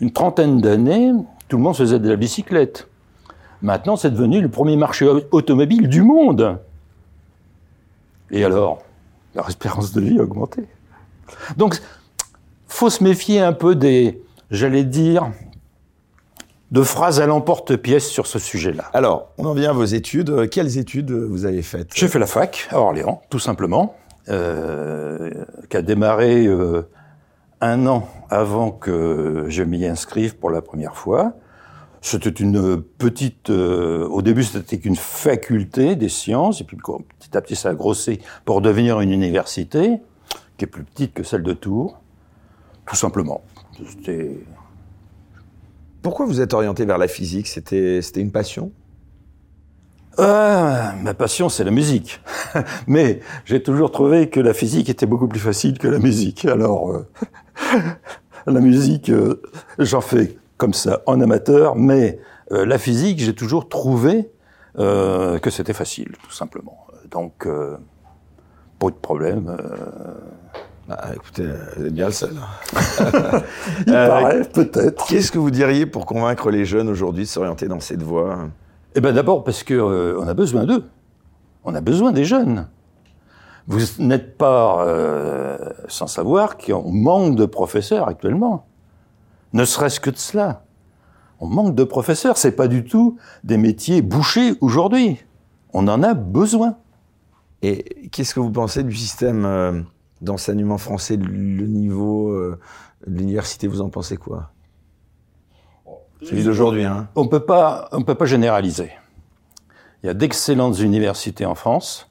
une 0.00 0.10
trentaine 0.10 0.60
d'années, 0.60 1.12
tout 1.48 1.56
le 1.56 1.62
monde 1.62 1.76
faisait 1.76 1.98
de 1.98 2.08
la 2.08 2.16
bicyclette. 2.16 2.88
Maintenant, 3.62 3.96
c'est 3.96 4.10
devenu 4.10 4.40
le 4.40 4.48
premier 4.48 4.76
marché 4.76 5.06
automobile 5.30 5.88
du 5.88 6.02
monde. 6.02 6.58
Et 8.32 8.44
alors, 8.44 8.82
leur 9.34 9.48
espérance 9.48 9.92
de 9.92 10.00
vie 10.00 10.18
a 10.18 10.22
augmenté. 10.24 10.64
Donc, 11.56 11.80
faut 12.66 12.90
se 12.90 13.04
méfier 13.04 13.40
un 13.40 13.52
peu 13.52 13.76
des, 13.76 14.20
j'allais 14.52 14.84
dire, 14.84 15.32
de 16.70 16.82
phrases 16.82 17.20
à 17.20 17.26
l'emporte-pièce 17.26 18.08
sur 18.08 18.26
ce 18.26 18.38
sujet-là. 18.38 18.84
Alors, 18.92 19.32
on 19.38 19.46
en 19.46 19.54
vient 19.54 19.70
à 19.70 19.72
vos 19.72 19.84
études. 19.84 20.48
Quelles 20.50 20.78
études 20.78 21.10
vous 21.10 21.44
avez 21.46 21.62
faites? 21.62 21.90
J'ai 21.94 22.06
fait 22.06 22.18
la 22.18 22.26
fac 22.26 22.68
à 22.70 22.78
Orléans, 22.78 23.22
tout 23.30 23.38
simplement, 23.38 23.96
euh, 24.28 25.30
qui 25.68 25.76
a 25.76 25.82
démarré 25.82 26.46
euh, 26.46 26.82
un 27.60 27.86
an 27.86 28.08
avant 28.30 28.70
que 28.70 29.46
je 29.48 29.62
m'y 29.62 29.84
inscrive 29.86 30.36
pour 30.36 30.50
la 30.50 30.62
première 30.62 30.96
fois. 30.96 31.32
C'était 32.00 32.30
une 32.30 32.82
petite... 32.82 33.50
Euh, 33.50 34.06
au 34.08 34.22
début, 34.22 34.42
c'était 34.42 34.78
qu'une 34.78 34.96
faculté 34.96 35.94
des 35.94 36.08
sciences, 36.08 36.60
et 36.60 36.64
puis 36.64 36.76
petit 36.76 37.36
à 37.36 37.40
petit, 37.40 37.56
ça 37.56 37.70
a 37.70 37.74
grossi 37.74 38.18
pour 38.44 38.60
devenir 38.60 39.00
une 39.00 39.12
université, 39.12 40.00
qui 40.58 40.64
est 40.64 40.68
plus 40.68 40.84
petite 40.84 41.14
que 41.14 41.22
celle 41.22 41.42
de 41.42 41.52
Tours, 41.52 42.00
tout 42.86 42.96
simplement. 42.96 43.42
Pourquoi 46.02 46.26
vous 46.26 46.40
êtes 46.40 46.54
orienté 46.54 46.84
vers 46.84 46.98
la 46.98 47.08
physique? 47.08 47.46
C'était 47.46 48.00
une 48.16 48.32
passion? 48.32 48.72
Euh, 50.18 50.92
ma 51.02 51.14
passion, 51.14 51.48
c'est 51.48 51.64
la 51.64 51.70
musique. 51.70 52.20
Mais 52.86 53.20
j'ai 53.44 53.62
toujours 53.62 53.90
trouvé 53.90 54.28
que 54.28 54.40
la 54.40 54.52
physique 54.52 54.90
était 54.90 55.06
beaucoup 55.06 55.28
plus 55.28 55.40
facile 55.40 55.78
que 55.78 55.88
la 55.88 55.98
musique. 55.98 56.44
Alors, 56.44 56.90
euh, 56.90 57.06
la 58.46 58.60
musique, 58.60 59.10
euh, 59.10 59.40
j'en 59.78 60.00
fais 60.00 60.36
comme 60.58 60.74
ça, 60.74 61.02
en 61.06 61.20
amateur, 61.20 61.74
mais 61.74 62.20
la 62.50 62.78
physique, 62.78 63.18
j'ai 63.18 63.34
toujours 63.34 63.68
trouvé 63.68 64.30
que 64.76 65.50
c'était 65.50 65.72
facile, 65.72 66.12
tout 66.22 66.30
simplement. 66.30 66.86
donc, 67.10 67.48
pas 68.78 68.86
de 68.86 68.94
problème. 68.94 69.56
Ah, 70.98 71.14
écoutez, 71.14 71.46
vous 71.76 71.86
êtes 71.86 71.94
bien 71.94 72.06
le 72.06 72.12
seul. 72.12 72.34
Il 73.86 73.92
paraît, 73.92 74.42
peut-être. 74.44 75.06
Qu'est-ce 75.06 75.32
que 75.32 75.38
vous 75.38 75.50
diriez 75.50 75.86
pour 75.86 76.06
convaincre 76.06 76.50
les 76.50 76.64
jeunes 76.64 76.88
aujourd'hui 76.88 77.24
de 77.24 77.28
s'orienter 77.28 77.68
dans 77.68 77.80
cette 77.80 78.02
voie? 78.02 78.48
Eh 78.94 79.00
bien, 79.00 79.12
d'abord 79.12 79.44
parce 79.44 79.64
qu'on 79.64 80.16
on 80.18 80.26
a 80.26 80.34
besoin 80.34 80.64
d'eux. 80.64 80.84
On 81.64 81.74
a 81.74 81.80
besoin 81.80 82.12
des 82.12 82.24
jeunes. 82.24 82.66
Vous 83.68 83.80
n'êtes 83.98 84.36
pas 84.36 84.84
euh, 84.84 85.56
sans 85.88 86.08
savoir 86.08 86.58
qu'on 86.58 86.90
manque 86.90 87.36
de 87.36 87.46
professeurs 87.46 88.08
actuellement. 88.08 88.66
Ne 89.52 89.64
serait-ce 89.64 90.00
que 90.00 90.10
de 90.10 90.18
cela. 90.18 90.64
On 91.40 91.46
manque 91.46 91.74
de 91.74 91.84
professeurs. 91.84 92.36
C'est 92.36 92.52
pas 92.52 92.68
du 92.68 92.84
tout 92.84 93.16
des 93.44 93.56
métiers 93.56 94.02
bouchés 94.02 94.54
aujourd'hui. 94.60 95.18
On 95.72 95.86
en 95.88 96.02
a 96.02 96.14
besoin. 96.14 96.76
Et 97.62 98.08
qu'est-ce 98.10 98.34
que 98.34 98.40
vous 98.40 98.50
pensez 98.50 98.82
du 98.82 98.94
système 98.94 99.44
euh, 99.44 99.80
d'enseignement 100.22 100.78
français, 100.78 101.16
le 101.16 101.66
niveau 101.66 102.30
euh, 102.30 102.58
de 103.06 103.18
l'université 103.18 103.66
Vous 103.66 103.82
en 103.82 103.90
pensez 103.90 104.16
quoi? 104.16 104.50
Celui 106.22 106.44
d'aujourd'hui, 106.44 106.84
hein 106.84 107.08
On 107.16 107.26
peut 107.26 107.44
pas, 107.44 107.88
on 107.90 108.02
peut 108.02 108.14
pas 108.14 108.26
généraliser. 108.26 108.92
Il 110.02 110.06
y 110.06 110.08
a 110.08 110.14
d'excellentes 110.14 110.78
universités 110.78 111.44
en 111.44 111.56
France 111.56 112.08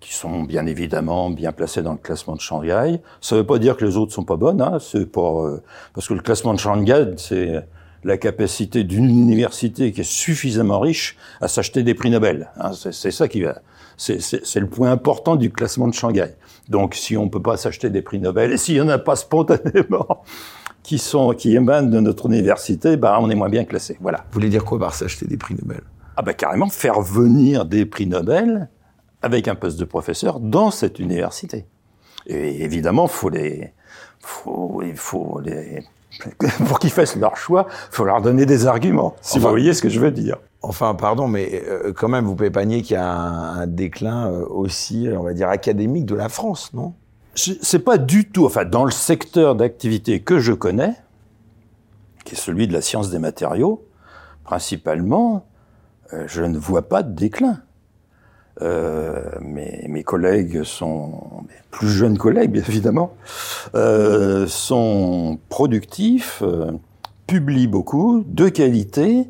qui 0.00 0.14
sont 0.14 0.42
bien 0.42 0.66
évidemment 0.66 1.30
bien 1.30 1.52
placées 1.52 1.82
dans 1.82 1.92
le 1.92 1.98
classement 1.98 2.36
de 2.36 2.40
Shanghai. 2.40 3.00
Ça 3.22 3.34
ne 3.34 3.40
veut 3.40 3.46
pas 3.46 3.58
dire 3.58 3.78
que 3.78 3.84
les 3.86 3.96
autres 3.96 4.12
sont 4.12 4.24
pas 4.24 4.36
bonnes, 4.36 4.60
hein, 4.60 4.78
c'est 4.78 5.06
pour 5.06 5.46
euh, 5.46 5.62
parce 5.94 6.06
que 6.06 6.14
le 6.14 6.20
classement 6.20 6.52
de 6.52 6.58
Shanghai, 6.58 7.14
c'est 7.16 7.66
la 8.04 8.18
capacité 8.18 8.84
d'une 8.84 9.08
université 9.08 9.92
qui 9.92 10.02
est 10.02 10.04
suffisamment 10.04 10.78
riche 10.78 11.16
à 11.40 11.48
s'acheter 11.48 11.82
des 11.82 11.94
prix 11.94 12.10
Nobel. 12.10 12.50
Hein, 12.58 12.72
c'est 12.72 13.10
ça 13.10 13.26
qui 13.26 13.40
va. 13.40 13.60
C'est 13.96 14.60
le 14.60 14.68
point 14.68 14.92
important 14.92 15.36
du 15.36 15.50
classement 15.50 15.88
de 15.88 15.94
Shanghai. 15.94 16.34
Donc, 16.68 16.94
si 16.94 17.16
on 17.16 17.28
peut 17.28 17.42
pas 17.42 17.56
s'acheter 17.56 17.90
des 17.90 18.02
prix 18.02 18.18
Nobel, 18.18 18.52
et 18.52 18.56
s'il 18.56 18.76
y 18.76 18.80
en 18.80 18.88
a 18.88 18.98
pas 18.98 19.16
spontanément 19.16 20.22
qui 20.82 20.98
sont 20.98 21.32
qui 21.32 21.54
émanent 21.54 21.88
de 21.88 22.00
notre 22.00 22.26
université, 22.26 22.96
bah, 22.96 23.18
on 23.20 23.28
est 23.30 23.34
moins 23.34 23.48
bien 23.48 23.64
classé. 23.64 23.98
Voilà. 24.00 24.18
Vous 24.18 24.34
voulez 24.34 24.48
dire 24.48 24.64
quoi 24.64 24.78
par 24.78 24.94
s'acheter 24.94 25.26
des 25.26 25.36
prix 25.36 25.54
Nobel? 25.54 25.80
Ah 26.16 26.22
bah 26.22 26.32
carrément 26.32 26.68
faire 26.68 27.00
venir 27.00 27.66
des 27.66 27.84
prix 27.84 28.06
Nobel 28.06 28.68
avec 29.20 29.48
un 29.48 29.54
poste 29.54 29.78
de 29.78 29.84
professeur 29.84 30.40
dans 30.40 30.70
cette 30.70 30.98
université. 30.98 31.66
Et 32.26 32.64
évidemment, 32.64 33.06
faut 33.06 33.28
les, 33.28 33.72
faut, 34.20 34.82
il 34.84 34.96
faut 34.96 35.40
les, 35.44 35.84
pour 36.66 36.78
qu'ils 36.78 36.90
fassent 36.90 37.16
leur 37.16 37.36
choix, 37.36 37.66
faut 37.90 38.04
leur 38.04 38.22
donner 38.22 38.46
des 38.46 38.66
arguments. 38.66 39.14
Si 39.20 39.38
vous 39.38 39.48
voyez 39.48 39.74
ce 39.74 39.82
que 39.82 39.88
je 39.88 40.00
veux 40.00 40.10
dire. 40.10 40.38
Enfin, 40.68 40.96
pardon, 40.96 41.28
mais 41.28 41.62
euh, 41.68 41.92
quand 41.92 42.08
même, 42.08 42.24
vous 42.24 42.34
pouvez 42.34 42.50
pas 42.50 42.64
nier 42.64 42.82
qu'il 42.82 42.94
y 42.94 42.98
a 42.98 43.08
un, 43.08 43.68
déclin 43.68 44.32
euh, 44.32 44.44
aussi, 44.46 45.08
on 45.16 45.22
va 45.22 45.32
dire, 45.32 45.48
académique 45.48 46.06
de 46.06 46.16
la 46.16 46.28
France, 46.28 46.74
non? 46.74 46.94
C'est 47.36 47.80
pas 47.80 47.98
du 47.98 48.28
tout, 48.28 48.46
enfin, 48.46 48.64
dans 48.64 48.84
le 48.84 48.90
secteur 48.90 49.54
d'activité 49.54 50.20
que 50.20 50.40
je 50.40 50.52
connais, 50.52 50.94
qui 52.24 52.34
est 52.34 52.38
celui 52.38 52.66
de 52.66 52.72
la 52.72 52.80
science 52.80 53.10
des 53.10 53.20
matériaux, 53.20 53.84
principalement, 54.42 55.46
euh, 56.12 56.24
je 56.26 56.42
ne 56.42 56.58
vois 56.58 56.88
pas 56.88 57.04
de 57.04 57.14
déclin. 57.14 57.60
Mes, 58.60 60.02
collègues 60.02 60.64
sont, 60.64 61.44
plus 61.70 61.90
jeunes 61.90 62.18
collègues 62.18 62.56
évidemment, 62.68 63.14
euh, 63.74 64.46
sont 64.48 65.38
productifs, 65.48 66.42
publient 67.26 67.68
beaucoup, 67.68 68.24
de 68.26 68.48
qualité. 68.48 69.28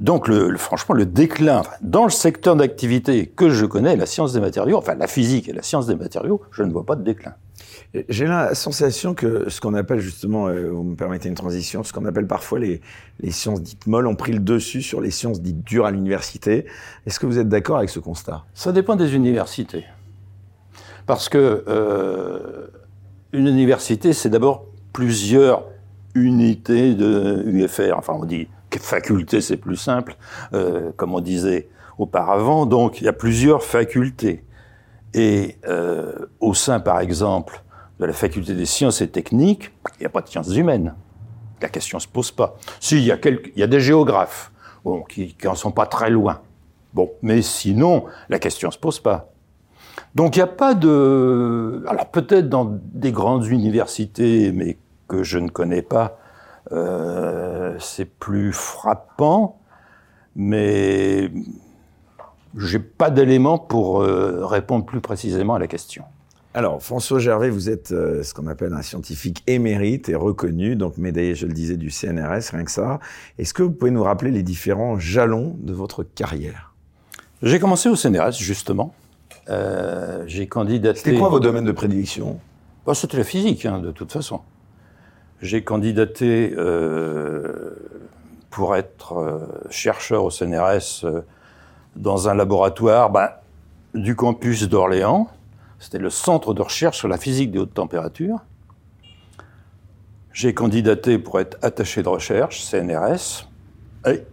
Donc 0.00 0.28
le, 0.28 0.56
franchement, 0.56 0.94
le 0.94 1.04
déclin 1.04 1.62
dans 1.82 2.04
le 2.04 2.10
secteur 2.10 2.56
d'activité 2.56 3.26
que 3.26 3.50
je 3.50 3.66
connais, 3.66 3.96
la 3.96 4.06
science 4.06 4.32
des 4.32 4.40
matériaux, 4.40 4.78
enfin 4.78 4.94
la 4.94 5.06
physique 5.06 5.48
et 5.48 5.52
la 5.52 5.62
science 5.62 5.86
des 5.86 5.94
matériaux, 5.94 6.40
je 6.52 6.62
ne 6.62 6.72
vois 6.72 6.84
pas 6.84 6.96
de 6.96 7.02
déclin. 7.02 7.34
J'ai 8.08 8.26
la 8.26 8.54
sensation 8.54 9.14
que 9.14 9.50
ce 9.50 9.60
qu'on 9.60 9.74
appelle 9.74 9.98
justement, 9.98 10.48
euh, 10.48 10.70
vous 10.70 10.84
me 10.84 10.94
permettez 10.96 11.28
une 11.28 11.34
transition, 11.34 11.82
ce 11.82 11.92
qu'on 11.92 12.06
appelle 12.06 12.26
parfois 12.26 12.58
les, 12.60 12.80
les, 13.18 13.30
sciences 13.30 13.60
dites 13.60 13.86
molles 13.86 14.06
ont 14.06 14.14
pris 14.14 14.32
le 14.32 14.38
dessus 14.38 14.80
sur 14.80 15.00
les 15.00 15.10
sciences 15.10 15.42
dites 15.42 15.64
dures 15.64 15.86
à 15.86 15.90
l'université. 15.90 16.66
Est-ce 17.04 17.20
que 17.20 17.26
vous 17.26 17.38
êtes 17.38 17.48
d'accord 17.48 17.76
avec 17.76 17.90
ce 17.90 17.98
constat? 17.98 18.44
Ça 18.54 18.72
dépend 18.72 18.96
des 18.96 19.14
universités. 19.14 19.84
Parce 21.06 21.28
que 21.28 21.64
euh, 21.68 22.68
une 23.32 23.48
université, 23.48 24.12
c'est 24.12 24.30
d'abord 24.30 24.66
plusieurs 24.92 25.64
unités 26.14 26.94
de 26.94 27.42
UFR. 27.46 27.94
Enfin, 27.96 28.14
on 28.14 28.24
dit 28.24 28.48
faculté, 28.78 29.40
c'est 29.40 29.56
plus 29.56 29.76
simple, 29.76 30.16
euh, 30.52 30.92
comme 30.96 31.14
on 31.14 31.20
disait 31.20 31.68
auparavant. 31.98 32.66
Donc, 32.66 33.00
il 33.00 33.04
y 33.04 33.08
a 33.08 33.12
plusieurs 33.12 33.62
facultés. 33.62 34.44
Et 35.14 35.56
euh, 35.68 36.12
au 36.38 36.54
sein, 36.54 36.80
par 36.80 37.00
exemple, 37.00 37.62
de 37.98 38.06
la 38.06 38.12
faculté 38.12 38.54
des 38.54 38.66
sciences 38.66 39.00
et 39.00 39.08
techniques, 39.08 39.72
il 39.98 40.00
n'y 40.00 40.06
a 40.06 40.10
pas 40.10 40.22
de 40.22 40.28
sciences 40.28 40.54
humaines. 40.54 40.94
La 41.60 41.68
question 41.68 41.98
ne 41.98 42.02
se 42.02 42.08
pose 42.08 42.30
pas. 42.30 42.56
Si, 42.78 42.96
il 42.96 43.04
y 43.04 43.62
a, 43.62 43.66
des 43.66 43.80
géographes 43.80 44.50
bon, 44.84 45.02
qui 45.02 45.36
n'en 45.44 45.54
sont 45.54 45.72
pas 45.72 45.86
très 45.86 46.10
loin. 46.10 46.40
Bon, 46.94 47.10
mais 47.22 47.42
sinon, 47.42 48.04
la 48.28 48.38
question 48.38 48.68
ne 48.68 48.72
se 48.72 48.78
pose 48.78 49.00
pas. 49.00 49.30
Donc 50.14 50.36
il 50.36 50.40
n'y 50.40 50.44
a 50.44 50.48
pas 50.48 50.74
de... 50.74 51.84
Alors 51.86 52.10
peut-être 52.10 52.48
dans 52.48 52.78
des 52.80 53.12
grandes 53.12 53.46
universités, 53.46 54.50
mais 54.52 54.78
que 55.08 55.22
je 55.22 55.38
ne 55.38 55.48
connais 55.48 55.82
pas, 55.82 56.18
euh, 56.72 57.76
c'est 57.78 58.04
plus 58.04 58.52
frappant, 58.52 59.60
mais 60.36 61.30
j'ai 62.56 62.78
pas 62.78 63.10
d'éléments 63.10 63.58
pour 63.58 64.02
euh, 64.02 64.44
répondre 64.46 64.84
plus 64.84 65.00
précisément 65.00 65.54
à 65.54 65.58
la 65.58 65.66
question. 65.66 66.04
Alors, 66.52 66.82
François 66.82 67.20
Gervais, 67.20 67.48
vous 67.48 67.70
êtes 67.70 67.92
euh, 67.92 68.24
ce 68.24 68.34
qu'on 68.34 68.48
appelle 68.48 68.72
un 68.72 68.82
scientifique 68.82 69.44
émérite 69.46 70.08
et 70.08 70.16
reconnu, 70.16 70.74
donc 70.74 70.96
médaillé, 70.96 71.36
je 71.36 71.46
le 71.46 71.52
disais, 71.52 71.76
du 71.76 71.90
CNRS, 71.90 72.50
rien 72.50 72.64
que 72.64 72.72
ça. 72.72 72.98
Est-ce 73.38 73.54
que 73.54 73.62
vous 73.62 73.70
pouvez 73.70 73.92
nous 73.92 74.02
rappeler 74.02 74.32
les 74.32 74.42
différents 74.42 74.98
jalons 74.98 75.56
de 75.60 75.72
votre 75.72 76.02
carrière? 76.02 76.74
J'ai 77.42 77.60
commencé 77.60 77.88
au 77.88 77.94
CNRS, 77.94 78.32
justement. 78.32 78.94
Euh, 79.48 80.24
j'ai 80.26 80.48
candidaté... 80.48 80.98
C'était 80.98 81.16
quoi 81.16 81.28
vos 81.28 81.38
domaines 81.38 81.64
de 81.64 81.72
prédilection? 81.72 82.40
Bah, 82.84 82.94
C'était 82.94 83.18
la 83.18 83.24
physique, 83.24 83.64
hein, 83.64 83.78
de 83.78 83.92
toute 83.92 84.10
façon. 84.10 84.40
J'ai 85.42 85.64
candidaté 85.64 86.52
euh, 86.56 87.74
pour 88.50 88.76
être 88.76 89.16
euh, 89.16 89.38
chercheur 89.70 90.24
au 90.24 90.30
CNRS 90.30 91.04
euh, 91.04 91.22
dans 91.96 92.28
un 92.28 92.34
laboratoire 92.34 93.10
bah, 93.10 93.42
du 93.94 94.14
campus 94.14 94.68
d'Orléans, 94.68 95.28
c'était 95.78 95.98
le 95.98 96.10
centre 96.10 96.52
de 96.52 96.60
recherche 96.60 96.98
sur 96.98 97.08
la 97.08 97.16
physique 97.16 97.50
des 97.50 97.58
hautes 97.58 97.72
températures. 97.72 98.40
J'ai 100.32 100.52
candidaté 100.52 101.18
pour 101.18 101.40
être 101.40 101.56
attaché 101.62 102.02
de 102.02 102.08
recherche, 102.08 102.62
CNRS, 102.62 103.48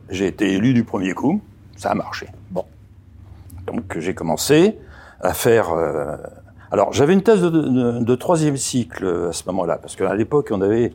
j'ai 0.10 0.28
été 0.28 0.54
élu 0.54 0.74
du 0.74 0.84
premier 0.84 1.14
coup. 1.14 1.42
Ça 1.76 1.92
a 1.92 1.96
marché. 1.96 2.28
Bon. 2.52 2.66
Donc 3.66 3.98
j'ai 3.98 4.14
commencé 4.14 4.78
à 5.20 5.34
faire. 5.34 5.70
Euh... 6.70 6.74
Alors 6.74 6.94
j'avais 6.94 7.14
une 7.14 7.24
thèse 7.24 7.42
de, 7.42 7.50
de, 7.50 8.04
de, 8.04 8.16
troisième 8.16 8.58
cycle 8.58 9.28
à 9.30 9.34
ce 9.34 9.44
moment-là, 9.48 9.78
parce 9.78 9.96
qu'à 9.96 10.14
l'époque 10.16 10.50
on 10.52 10.62
avait 10.62 10.94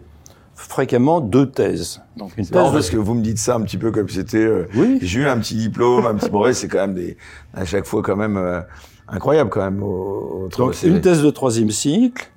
fréquemment 0.55 1.21
deux 1.21 1.51
thèses. 1.51 2.03
Donc 2.17 2.33
une 2.37 2.47
thèse 2.47 2.73
parce 2.73 2.91
que 2.91 2.97
vous 2.97 3.15
me 3.15 3.23
dites 3.23 3.39
ça 3.39 3.57
un 3.57 3.63
petit 3.63 3.79
peu 3.79 3.91
comme 3.91 4.09
c'était. 4.09 4.39
Euh, 4.39 4.69
oui. 4.75 4.99
J'ai 5.03 5.21
eu 5.21 5.27
un 5.27 5.39
petit 5.39 5.57
diplôme, 5.57 6.07
un 6.07 6.15
petit 6.15 6.31
brevet, 6.31 6.55
c'est 6.55 6.69
quand 6.69 6.87
même 6.87 6.95
des 6.95 7.17
à 7.55 7.65
chaque 7.65 7.87
fois 7.87 8.03
quand 8.03 8.17
même. 8.17 8.37
Euh, 8.37 8.61
incroyable 9.09 9.51
quand 9.51 9.63
même. 9.63 9.83
Au, 9.83 10.49
Donc 10.57 10.83
une 10.83 11.01
thèse 11.01 11.23
de 11.23 11.31
troisième 11.31 11.71
cycle. 11.71 12.29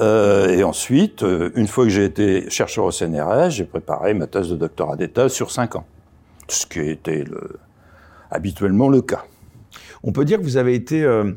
Euh, 0.00 0.48
et 0.50 0.62
ensuite, 0.62 1.22
euh, 1.22 1.50
une 1.56 1.66
fois 1.66 1.84
que 1.84 1.90
j'ai 1.90 2.04
été 2.04 2.48
chercheur 2.50 2.84
au 2.84 2.92
CNRS, 2.92 3.50
j'ai 3.50 3.64
préparé 3.64 4.14
ma 4.14 4.28
thèse 4.28 4.48
de 4.48 4.54
doctorat 4.54 4.94
d'État 4.96 5.28
sur 5.28 5.50
cinq 5.50 5.74
ans, 5.74 5.86
ce 6.46 6.66
qui 6.66 6.80
était 6.80 7.24
le, 7.24 7.58
habituellement 8.30 8.88
le 8.88 9.00
cas. 9.02 9.24
On 10.04 10.12
peut 10.12 10.24
dire 10.24 10.38
que 10.38 10.44
vous 10.44 10.56
avez 10.56 10.74
été 10.74 11.02
euh, 11.02 11.32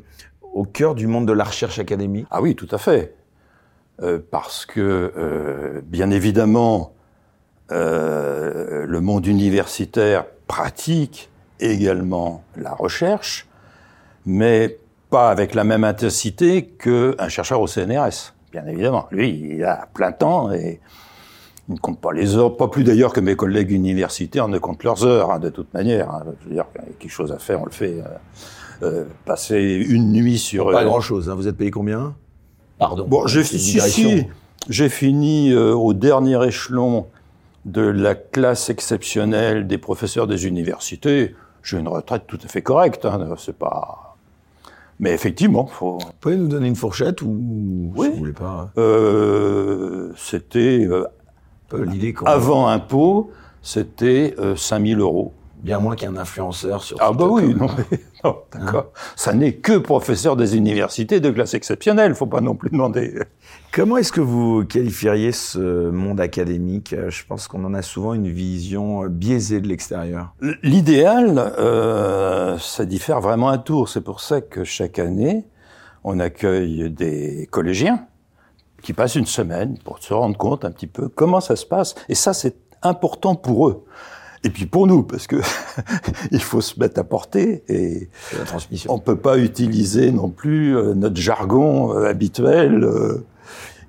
au 0.53 0.63
cœur 0.63 0.95
du 0.95 1.07
monde 1.07 1.27
de 1.27 1.33
la 1.33 1.43
recherche 1.43 1.79
académique 1.79 2.27
Ah 2.31 2.41
oui, 2.41 2.55
tout 2.55 2.67
à 2.71 2.77
fait. 2.77 3.15
Euh, 4.01 4.19
parce 4.31 4.65
que, 4.65 5.13
euh, 5.15 5.81
bien 5.83 6.11
évidemment, 6.11 6.93
le 7.69 8.99
monde 8.99 9.25
universitaire 9.25 10.25
pratique 10.45 11.29
également 11.61 12.43
la 12.57 12.73
recherche, 12.73 13.47
mais 14.25 14.77
pas 15.09 15.29
avec 15.29 15.53
la 15.53 15.63
même 15.63 15.85
intensité 15.85 16.65
qu'un 16.65 17.29
chercheur 17.29 17.61
au 17.61 17.67
CNRS, 17.67 18.33
bien 18.51 18.65
évidemment. 18.65 19.07
Lui, 19.11 19.55
il 19.55 19.63
a 19.63 19.87
plein 19.93 20.11
temps 20.11 20.51
et 20.51 20.79
il 21.69 21.75
ne 21.75 21.79
compte 21.79 22.01
pas 22.01 22.11
les 22.11 22.35
heures, 22.35 22.57
pas 22.57 22.67
plus 22.67 22.83
d'ailleurs 22.83 23.13
que 23.13 23.19
mes 23.19 23.35
collègues 23.35 23.71
universitaires 23.71 24.47
ne 24.47 24.57
comptent 24.57 24.83
leurs 24.83 25.05
heures, 25.05 25.31
hein, 25.31 25.39
de 25.39 25.49
toute 25.49 25.73
manière. 25.73 26.09
Hein. 26.09 26.23
Je 26.41 26.49
veux 26.49 26.53
dire, 26.55 26.65
quelque 26.99 27.11
chose 27.11 27.31
à 27.31 27.39
faire, 27.39 27.61
on 27.61 27.65
le 27.65 27.71
fait. 27.71 27.99
Euh, 27.99 28.03
euh, 28.03 28.17
passer 29.25 29.85
une 29.87 30.11
nuit 30.11 30.37
sur... 30.37 30.71
Pas 30.71 30.81
euh, 30.81 30.85
grand-chose, 30.85 31.29
hein. 31.29 31.35
vous 31.35 31.47
êtes 31.47 31.57
payé 31.57 31.71
combien? 31.71 32.15
Pardon. 32.79 33.05
Bon, 33.07 33.27
j'ai 33.27 33.43
si, 33.43 33.79
j'ai 34.69 34.89
fini 34.89 35.51
euh, 35.51 35.73
au 35.73 35.93
dernier 35.93 36.43
échelon 36.45 37.07
de 37.65 37.81
la 37.81 38.15
classe 38.15 38.69
exceptionnelle 38.69 39.67
des 39.67 39.77
professeurs 39.77 40.27
des 40.27 40.47
universités. 40.47 41.35
J'ai 41.63 41.77
une 41.77 41.87
retraite 41.87 42.23
tout 42.27 42.39
à 42.43 42.47
fait 42.47 42.61
correcte. 42.61 43.05
Hein, 43.05 43.35
c'est 43.37 43.57
pas 43.57 44.17
Mais 44.99 45.13
effectivement, 45.13 45.67
faut. 45.67 45.99
Vous 45.99 46.11
pouvez 46.19 46.37
nous 46.37 46.47
donner 46.47 46.67
une 46.67 46.75
fourchette 46.75 47.21
ou 47.21 47.91
Oui. 47.95 48.07
si 48.07 48.11
vous 48.13 48.17
voulez 48.19 48.33
pas 48.33 48.71
Euh, 48.77 50.11
c'était 50.17 50.85
euh, 50.85 51.05
euh, 51.73 51.85
l'idée 51.85 52.13
qu'on 52.13 52.25
avant 52.25 52.67
impôt, 52.67 53.31
c'était 53.61 54.35
euh, 54.39 54.55
5000 54.55 54.99
euros. 54.99 55.33
Bien 55.61 55.79
moins 55.79 55.95
qu'un 55.95 56.15
influenceur 56.17 56.83
sur 56.83 56.97
Ah 56.99 57.11
bah 57.13 57.27
oui, 57.29 57.53
non, 57.55 57.67
mais- 57.77 57.99
non, 58.23 58.37
d'accord. 58.53 58.87
Ça 59.15 59.33
n'est 59.33 59.53
que 59.53 59.77
professeur 59.77 60.35
des 60.35 60.55
universités 60.57 61.19
de 61.19 61.29
classe 61.29 61.53
exceptionnelle. 61.53 62.15
Faut 62.15 62.25
pas 62.25 62.41
non 62.41 62.55
plus 62.55 62.69
demander. 62.69 63.19
Comment 63.71 63.97
est-ce 63.97 64.11
que 64.11 64.21
vous 64.21 64.65
qualifieriez 64.65 65.31
ce 65.31 65.89
monde 65.89 66.19
académique? 66.19 66.95
Je 67.09 67.23
pense 67.25 67.47
qu'on 67.47 67.63
en 67.63 67.73
a 67.73 67.81
souvent 67.81 68.13
une 68.13 68.27
vision 68.29 69.03
euh, 69.03 69.07
biaisée 69.07 69.61
de 69.61 69.67
l'extérieur. 69.67 70.33
L'idéal, 70.63 71.53
euh, 71.59 72.57
ça 72.57 72.85
diffère 72.85 73.21
vraiment 73.21 73.49
à 73.49 73.57
tour. 73.57 73.87
C'est 73.89 74.01
pour 74.01 74.19
ça 74.19 74.41
que 74.41 74.63
chaque 74.63 74.99
année, 74.99 75.45
on 76.03 76.19
accueille 76.19 76.89
des 76.89 77.47
collégiens 77.51 78.07
qui 78.81 78.93
passent 78.93 79.15
une 79.15 79.27
semaine 79.27 79.77
pour 79.85 79.99
se 79.99 80.11
rendre 80.13 80.35
compte 80.37 80.65
un 80.65 80.71
petit 80.71 80.87
peu 80.87 81.07
comment 81.07 81.39
ça 81.39 81.55
se 81.55 81.65
passe. 81.67 81.93
Et 82.09 82.15
ça, 82.15 82.33
c'est 82.33 82.55
important 82.81 83.35
pour 83.35 83.67
eux. 83.69 83.85
Et 84.43 84.49
puis 84.49 84.65
pour 84.65 84.87
nous, 84.87 85.03
parce 85.03 85.27
que 85.27 85.35
il 86.31 86.41
faut 86.41 86.61
se 86.61 86.79
mettre 86.79 86.99
à 86.99 87.03
porter 87.03 87.63
et 87.67 88.09
la 88.37 88.45
transmission. 88.45 88.91
on 88.91 88.99
peut 88.99 89.15
pas 89.15 89.37
utiliser 89.37 90.11
non 90.11 90.29
plus 90.29 90.75
euh, 90.75 90.93
notre 90.95 91.17
jargon 91.17 91.95
euh, 91.95 92.09
habituel 92.09 92.83
euh, 92.83 93.23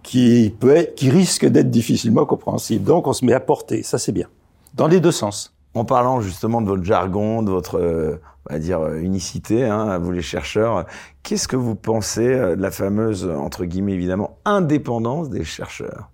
qui 0.03 0.55
peut 0.61 0.77
être, 0.77 0.95
qui 0.95 1.09
risque 1.09 1.47
d'être 1.47 1.71
difficilement 1.71 2.27
compréhensible. 2.27 2.85
Donc 2.85 3.07
on 3.07 3.13
se 3.15 3.25
met 3.25 3.33
à 3.33 3.41
porter, 3.41 3.83
ça 3.83 3.99
c'est 3.99 4.13
bien, 4.13 4.29
dans 4.75 4.89
les 4.89 5.01
deux 5.01 5.13
sens. 5.13 5.55
En 5.75 5.87
parlant 5.87 6.21
justement 6.21 6.61
de 6.61 6.67
votre 6.67 6.85
jargon, 6.85 7.43
de 7.43 7.51
votre, 7.51 8.19
on 8.47 8.53
va 8.53 8.59
dire, 8.59 8.87
unicité, 8.93 9.65
hein, 9.65 9.89
à 9.89 9.97
vous 9.97 10.13
les 10.13 10.21
chercheurs, 10.21 10.85
qu'est-ce 11.23 11.49
que 11.49 11.57
vous 11.57 11.75
pensez 11.75 12.29
de 12.29 12.61
la 12.61 12.71
fameuse, 12.71 13.25
entre 13.27 13.65
guillemets 13.65 13.95
évidemment, 13.95 14.37
indépendance 14.45 15.31
des 15.31 15.45
chercheurs? 15.45 16.11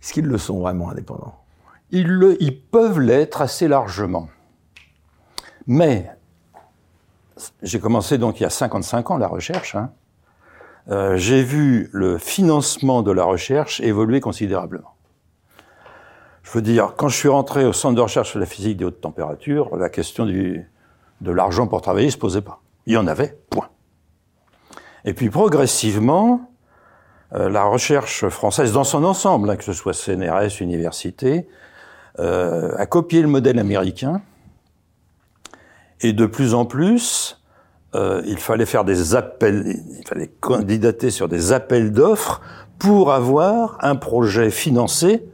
Est-ce 0.00 0.12
qu'ils 0.12 0.26
le 0.26 0.38
sont 0.38 0.60
vraiment 0.60 0.90
indépendants? 0.90 1.34
Ils, 1.90 2.06
le, 2.06 2.40
ils 2.42 2.60
peuvent 2.60 3.00
l'être 3.00 3.40
assez 3.40 3.68
largement. 3.68 4.28
Mais 5.66 6.10
j'ai 7.62 7.80
commencé 7.80 8.18
donc 8.18 8.40
il 8.40 8.42
y 8.42 8.46
a 8.46 8.50
55 8.50 9.10
ans 9.10 9.16
la 9.18 9.28
recherche. 9.28 9.74
Hein. 9.74 9.90
Euh, 10.90 11.16
j'ai 11.16 11.42
vu 11.42 11.90
le 11.92 12.18
financement 12.18 13.02
de 13.02 13.12
la 13.12 13.24
recherche 13.24 13.80
évoluer 13.80 14.20
considérablement. 14.20 14.94
Je 16.42 16.50
veux 16.52 16.62
dire, 16.62 16.94
quand 16.96 17.08
je 17.08 17.16
suis 17.16 17.28
rentré 17.28 17.66
au 17.66 17.74
centre 17.74 17.94
de 17.94 18.00
recherche 18.00 18.30
sur 18.30 18.38
la 18.38 18.46
physique 18.46 18.78
des 18.78 18.86
hautes 18.86 19.02
températures, 19.02 19.76
la 19.76 19.90
question 19.90 20.24
du, 20.24 20.66
de 21.20 21.30
l'argent 21.30 21.66
pour 21.66 21.82
travailler 21.82 22.10
se 22.10 22.16
posait 22.16 22.40
pas. 22.40 22.62
Il 22.86 22.94
y 22.94 22.96
en 22.96 23.06
avait, 23.06 23.38
point. 23.50 23.68
Et 25.04 25.12
puis 25.12 25.28
progressivement, 25.28 26.50
euh, 27.34 27.50
la 27.50 27.64
recherche 27.64 28.26
française 28.28 28.72
dans 28.72 28.84
son 28.84 29.04
ensemble, 29.04 29.50
hein, 29.50 29.56
que 29.56 29.64
ce 29.64 29.74
soit 29.74 29.92
CNRS, 29.92 30.60
université, 30.60 31.46
euh, 32.18 32.74
a 32.76 32.86
copié 32.86 33.22
le 33.22 33.28
modèle 33.28 33.58
américain. 33.58 34.20
Et 36.00 36.12
de 36.12 36.26
plus 36.26 36.54
en 36.54 36.64
plus, 36.64 37.40
euh, 37.94 38.22
il 38.26 38.38
fallait 38.38 38.66
faire 38.66 38.84
des 38.84 39.14
appels, 39.14 39.80
il 39.98 40.06
fallait 40.06 40.30
candidater 40.40 41.10
sur 41.10 41.28
des 41.28 41.52
appels 41.52 41.92
d'offres 41.92 42.40
pour 42.78 43.12
avoir 43.12 43.78
un 43.80 43.96
projet 43.96 44.50
financé 44.50 45.24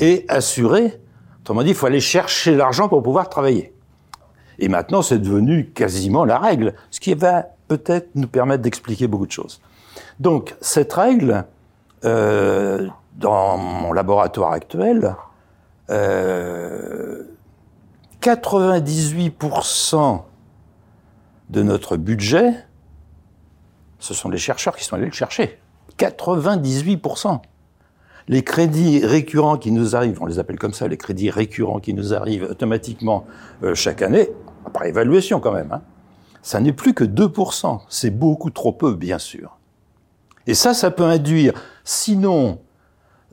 et 0.00 0.24
assuré. 0.28 1.00
Autrement 1.42 1.62
dit, 1.62 1.70
il 1.70 1.74
faut 1.74 1.86
aller 1.86 2.00
chercher 2.00 2.56
l'argent 2.56 2.88
pour 2.88 3.02
pouvoir 3.02 3.28
travailler. 3.28 3.72
Et 4.58 4.68
maintenant, 4.68 5.02
c'est 5.02 5.18
devenu 5.18 5.66
quasiment 5.66 6.24
la 6.24 6.38
règle, 6.38 6.74
ce 6.90 7.00
qui 7.00 7.14
va 7.14 7.46
peut-être 7.68 8.10
nous 8.14 8.28
permettre 8.28 8.62
d'expliquer 8.62 9.06
beaucoup 9.06 9.26
de 9.26 9.32
choses. 9.32 9.60
Donc, 10.18 10.54
cette 10.60 10.92
règle, 10.92 11.44
euh, 12.04 12.86
dans 13.16 13.56
mon 13.56 13.92
laboratoire 13.92 14.52
actuel, 14.52 15.14
euh, 15.90 17.24
98% 18.22 20.22
de 21.50 21.62
notre 21.62 21.96
budget, 21.96 22.54
ce 23.98 24.14
sont 24.14 24.28
les 24.28 24.38
chercheurs 24.38 24.76
qui 24.76 24.84
sont 24.84 24.96
allés 24.96 25.06
le 25.06 25.12
chercher. 25.12 25.58
98%. 25.98 27.40
Les 28.28 28.44
crédits 28.44 29.04
récurrents 29.04 29.56
qui 29.56 29.72
nous 29.72 29.96
arrivent, 29.96 30.22
on 30.22 30.26
les 30.26 30.38
appelle 30.38 30.58
comme 30.58 30.72
ça, 30.72 30.86
les 30.86 30.96
crédits 30.96 31.30
récurrents 31.30 31.80
qui 31.80 31.94
nous 31.94 32.14
arrivent 32.14 32.44
automatiquement 32.44 33.26
euh, 33.62 33.74
chaque 33.74 34.02
année, 34.02 34.30
par 34.72 34.84
évaluation 34.84 35.40
quand 35.40 35.52
même, 35.52 35.72
hein, 35.72 35.82
ça 36.42 36.60
n'est 36.60 36.72
plus 36.72 36.94
que 36.94 37.04
2%. 37.04 37.80
C'est 37.88 38.10
beaucoup 38.10 38.50
trop 38.50 38.72
peu, 38.72 38.94
bien 38.94 39.18
sûr. 39.18 39.58
Et 40.46 40.54
ça, 40.54 40.74
ça 40.74 40.90
peut 40.90 41.04
induire, 41.04 41.52
sinon, 41.84 42.60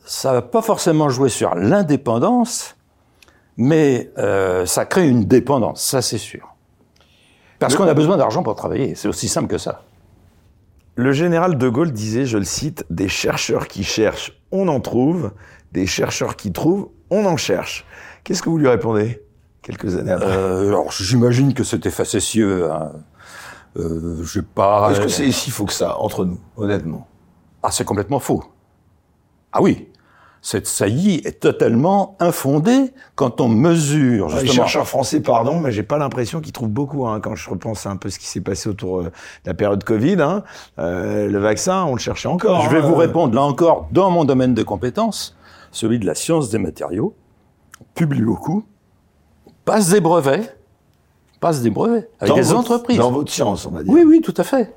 ça 0.07 0.31
va 0.31 0.41
pas 0.41 0.61
forcément 0.61 1.09
jouer 1.09 1.29
sur 1.29 1.53
l'indépendance, 1.53 2.77
mais 3.57 4.09
euh, 4.17 4.65
ça 4.65 4.85
crée 4.85 5.07
une 5.07 5.25
dépendance, 5.25 5.83
ça 5.83 6.01
c'est 6.01 6.17
sûr. 6.17 6.55
Parce 7.59 7.75
qu'on 7.75 7.87
a 7.87 7.93
besoin 7.93 8.17
d'argent 8.17 8.41
pour 8.41 8.55
travailler, 8.55 8.95
c'est 8.95 9.09
aussi 9.09 9.27
simple 9.27 9.47
que 9.47 9.57
ça. 9.57 9.83
Le 10.95 11.11
général 11.11 11.57
de 11.57 11.69
Gaulle 11.69 11.91
disait, 11.91 12.25
je 12.25 12.37
le 12.37 12.45
cite, 12.45 12.85
des 12.89 13.09
chercheurs 13.09 13.67
qui 13.67 13.83
cherchent, 13.83 14.39
on 14.51 14.67
en 14.69 14.79
trouve, 14.79 15.31
des 15.73 15.85
chercheurs 15.85 16.37
qui 16.37 16.53
trouvent, 16.53 16.89
on 17.09 17.25
en 17.25 17.35
cherche. 17.35 17.85
Qu'est-ce 18.23 18.41
que 18.41 18.49
vous 18.49 18.57
lui 18.57 18.69
répondez 18.69 19.21
quelques 19.61 19.97
années 19.97 20.11
après? 20.11 20.27
Euh, 20.27 20.69
alors 20.69 20.91
j'imagine 20.91 21.53
que 21.53 21.63
c'était 21.63 21.91
facétieux. 21.91 22.71
Hein. 22.71 22.93
Euh, 23.77 24.23
j'ai 24.23 24.41
pas. 24.41 24.89
Est-ce 24.91 25.01
que 25.01 25.07
c'est 25.09 25.31
si 25.31 25.51
faux 25.51 25.65
que 25.65 25.73
ça, 25.73 25.99
entre 25.99 26.23
nous, 26.23 26.39
honnêtement? 26.55 27.07
Ah, 27.61 27.71
c'est 27.71 27.85
complètement 27.85 28.19
faux. 28.19 28.43
Ah 29.51 29.61
oui, 29.61 29.89
cette 30.41 30.67
saillie 30.67 31.21
est 31.25 31.39
totalement 31.39 32.15
infondée 32.19 32.93
quand 33.15 33.41
on 33.41 33.47
mesure 33.47 34.27
Les 34.27 34.33
justement. 34.41 34.53
chercheurs 34.53 34.87
français, 34.87 35.19
pardon, 35.19 35.59
mais 35.59 35.71
j'ai 35.71 35.83
pas 35.83 35.97
l'impression 35.97 36.39
qu'ils 36.41 36.53
trouvent 36.53 36.69
beaucoup. 36.69 37.07
Hein, 37.07 37.19
quand 37.19 37.35
je 37.35 37.49
repense 37.49 37.85
un 37.85 37.97
peu 37.97 38.09
ce 38.09 38.19
qui 38.19 38.27
s'est 38.27 38.41
passé 38.41 38.69
autour 38.69 38.99
euh, 38.99 39.03
de 39.05 39.11
la 39.45 39.53
période 39.53 39.83
Covid, 39.83 40.21
hein, 40.21 40.43
euh, 40.79 41.27
le 41.27 41.39
vaccin, 41.39 41.83
on 41.85 41.93
le 41.93 41.99
cherchait 41.99 42.27
encore. 42.29 42.61
Je 42.61 42.69
vais 42.69 42.77
hein. 42.77 42.87
vous 42.87 42.95
répondre 42.95 43.33
là 43.35 43.41
encore 43.41 43.87
dans 43.91 44.09
mon 44.11 44.25
domaine 44.25 44.53
de 44.53 44.63
compétences, 44.63 45.35
celui 45.71 45.99
de 45.99 46.05
la 46.05 46.15
science 46.15 46.49
des 46.49 46.59
matériaux. 46.59 47.15
On 47.81 47.85
publie 47.93 48.21
beaucoup, 48.21 48.63
on 49.47 49.51
passe 49.65 49.89
des 49.89 49.99
brevets, 50.01 50.57
on 51.35 51.39
passe 51.39 51.61
des 51.61 51.69
brevets 51.69 52.09
avec 52.19 52.29
Dans 52.29 52.35
des 52.35 52.41
votre- 52.43 52.59
entreprises. 52.59 52.97
Dans 52.97 53.11
votre 53.11 53.31
science, 53.31 53.65
on 53.65 53.71
va 53.71 53.83
dire. 53.83 53.91
Oui, 53.91 54.03
oui, 54.05 54.21
tout 54.21 54.33
à 54.37 54.43
fait. 54.43 54.73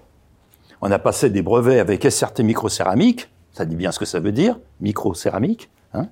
On 0.83 0.91
a 0.91 0.99
passé 0.99 1.29
des 1.31 1.43
brevets 1.43 1.79
avec 1.79 2.05
SRT 2.11 2.41
Microcéramique, 2.43 3.31
ça 3.53 3.65
dit 3.65 3.77
bien 3.77 3.93
ce 3.93 3.99
que 3.99 4.05
ça 4.05 4.21
veut 4.21 4.33
dire, 4.33 4.59
microcéramique. 4.81 5.71
Hein. 5.95 6.07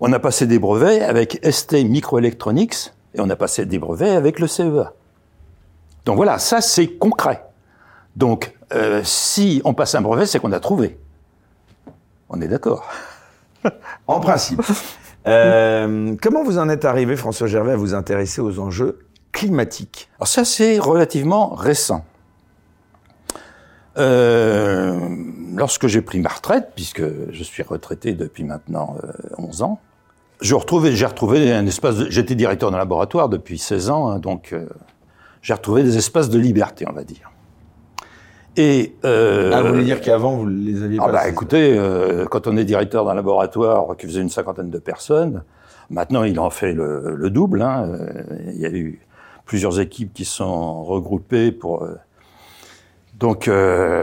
On 0.00 0.12
a 0.12 0.18
passé 0.18 0.46
des 0.46 0.58
brevets 0.58 1.02
avec 1.02 1.40
ST 1.48 1.74
Microelectronics 1.84 2.92
et 3.14 3.20
on 3.20 3.30
a 3.30 3.36
passé 3.36 3.66
des 3.66 3.78
brevets 3.78 4.10
avec 4.10 4.38
le 4.38 4.46
CEA. 4.46 4.92
Donc 6.04 6.16
voilà, 6.16 6.38
ça 6.38 6.60
c'est 6.60 6.88
concret. 6.88 7.44
Donc 8.16 8.54
euh, 8.72 9.02
si 9.04 9.62
on 9.64 9.74
passe 9.74 9.94
un 9.94 10.00
brevet, 10.00 10.26
c'est 10.26 10.38
qu'on 10.38 10.52
a 10.52 10.60
trouvé. 10.60 10.98
On 12.28 12.40
est 12.40 12.48
d'accord. 12.48 12.84
En 14.08 14.18
principe. 14.18 14.60
Euh, 15.28 16.16
comment 16.20 16.42
vous 16.42 16.58
en 16.58 16.68
êtes 16.68 16.84
arrivé, 16.84 17.14
François 17.14 17.46
Gervais, 17.46 17.72
à 17.72 17.76
vous 17.76 17.94
intéresser 17.94 18.40
aux 18.40 18.58
enjeux 18.58 19.06
climatiques? 19.30 20.10
Alors 20.18 20.26
ça, 20.26 20.44
c'est 20.44 20.80
relativement 20.80 21.54
récent. 21.54 22.04
Euh, 23.98 24.98
lorsque 25.56 25.86
j'ai 25.86 26.00
pris 26.02 26.20
ma 26.20 26.30
retraite, 26.30 26.70
puisque 26.74 27.02
je 27.30 27.42
suis 27.42 27.62
retraité 27.62 28.14
depuis 28.14 28.44
maintenant 28.44 28.96
euh, 29.04 29.12
11 29.38 29.62
ans, 29.62 29.80
je 30.40 30.54
retrouvais, 30.54 30.92
j'ai 30.92 31.06
retrouvé 31.06 31.52
un 31.52 31.66
espace. 31.66 31.96
de- 31.96 32.10
J'étais 32.10 32.34
directeur 32.34 32.70
d'un 32.70 32.78
laboratoire 32.78 33.28
depuis 33.28 33.58
16 33.58 33.90
ans, 33.90 34.08
hein, 34.08 34.18
donc 34.18 34.52
euh, 34.52 34.66
j'ai 35.42 35.52
retrouvé 35.54 35.82
des 35.82 35.96
espaces 35.98 36.30
de 36.30 36.38
liberté, 36.38 36.84
on 36.88 36.92
va 36.92 37.04
dire. 37.04 37.30
Et 38.56 38.94
euh, 39.04 39.50
Ah, 39.54 39.62
vous 39.62 39.68
voulez 39.68 39.84
dire 39.84 40.00
qu'avant, 40.00 40.36
vous 40.36 40.46
les 40.46 40.82
aviez 40.82 40.98
ah 41.00 41.06
pas 41.06 41.12
bah 41.12 41.28
écoutez, 41.28 41.74
euh, 41.78 42.26
quand 42.26 42.46
on 42.46 42.56
est 42.56 42.64
directeur 42.64 43.04
d'un 43.06 43.14
laboratoire 43.14 43.96
qui 43.96 44.06
faisait 44.06 44.20
une 44.20 44.28
cinquantaine 44.30 44.68
de 44.70 44.78
personnes, 44.78 45.42
maintenant 45.90 46.22
il 46.24 46.38
en 46.40 46.50
fait 46.50 46.72
le, 46.72 47.14
le 47.16 47.30
double. 47.30 47.62
Hein, 47.62 47.88
euh, 47.88 48.08
il 48.52 48.60
y 48.60 48.66
a 48.66 48.70
eu 48.70 49.00
plusieurs 49.46 49.80
équipes 49.80 50.12
qui 50.12 50.24
sont 50.24 50.82
regroupées 50.82 51.50
pour. 51.52 51.86
Donc 53.22 53.46
euh, 53.46 54.02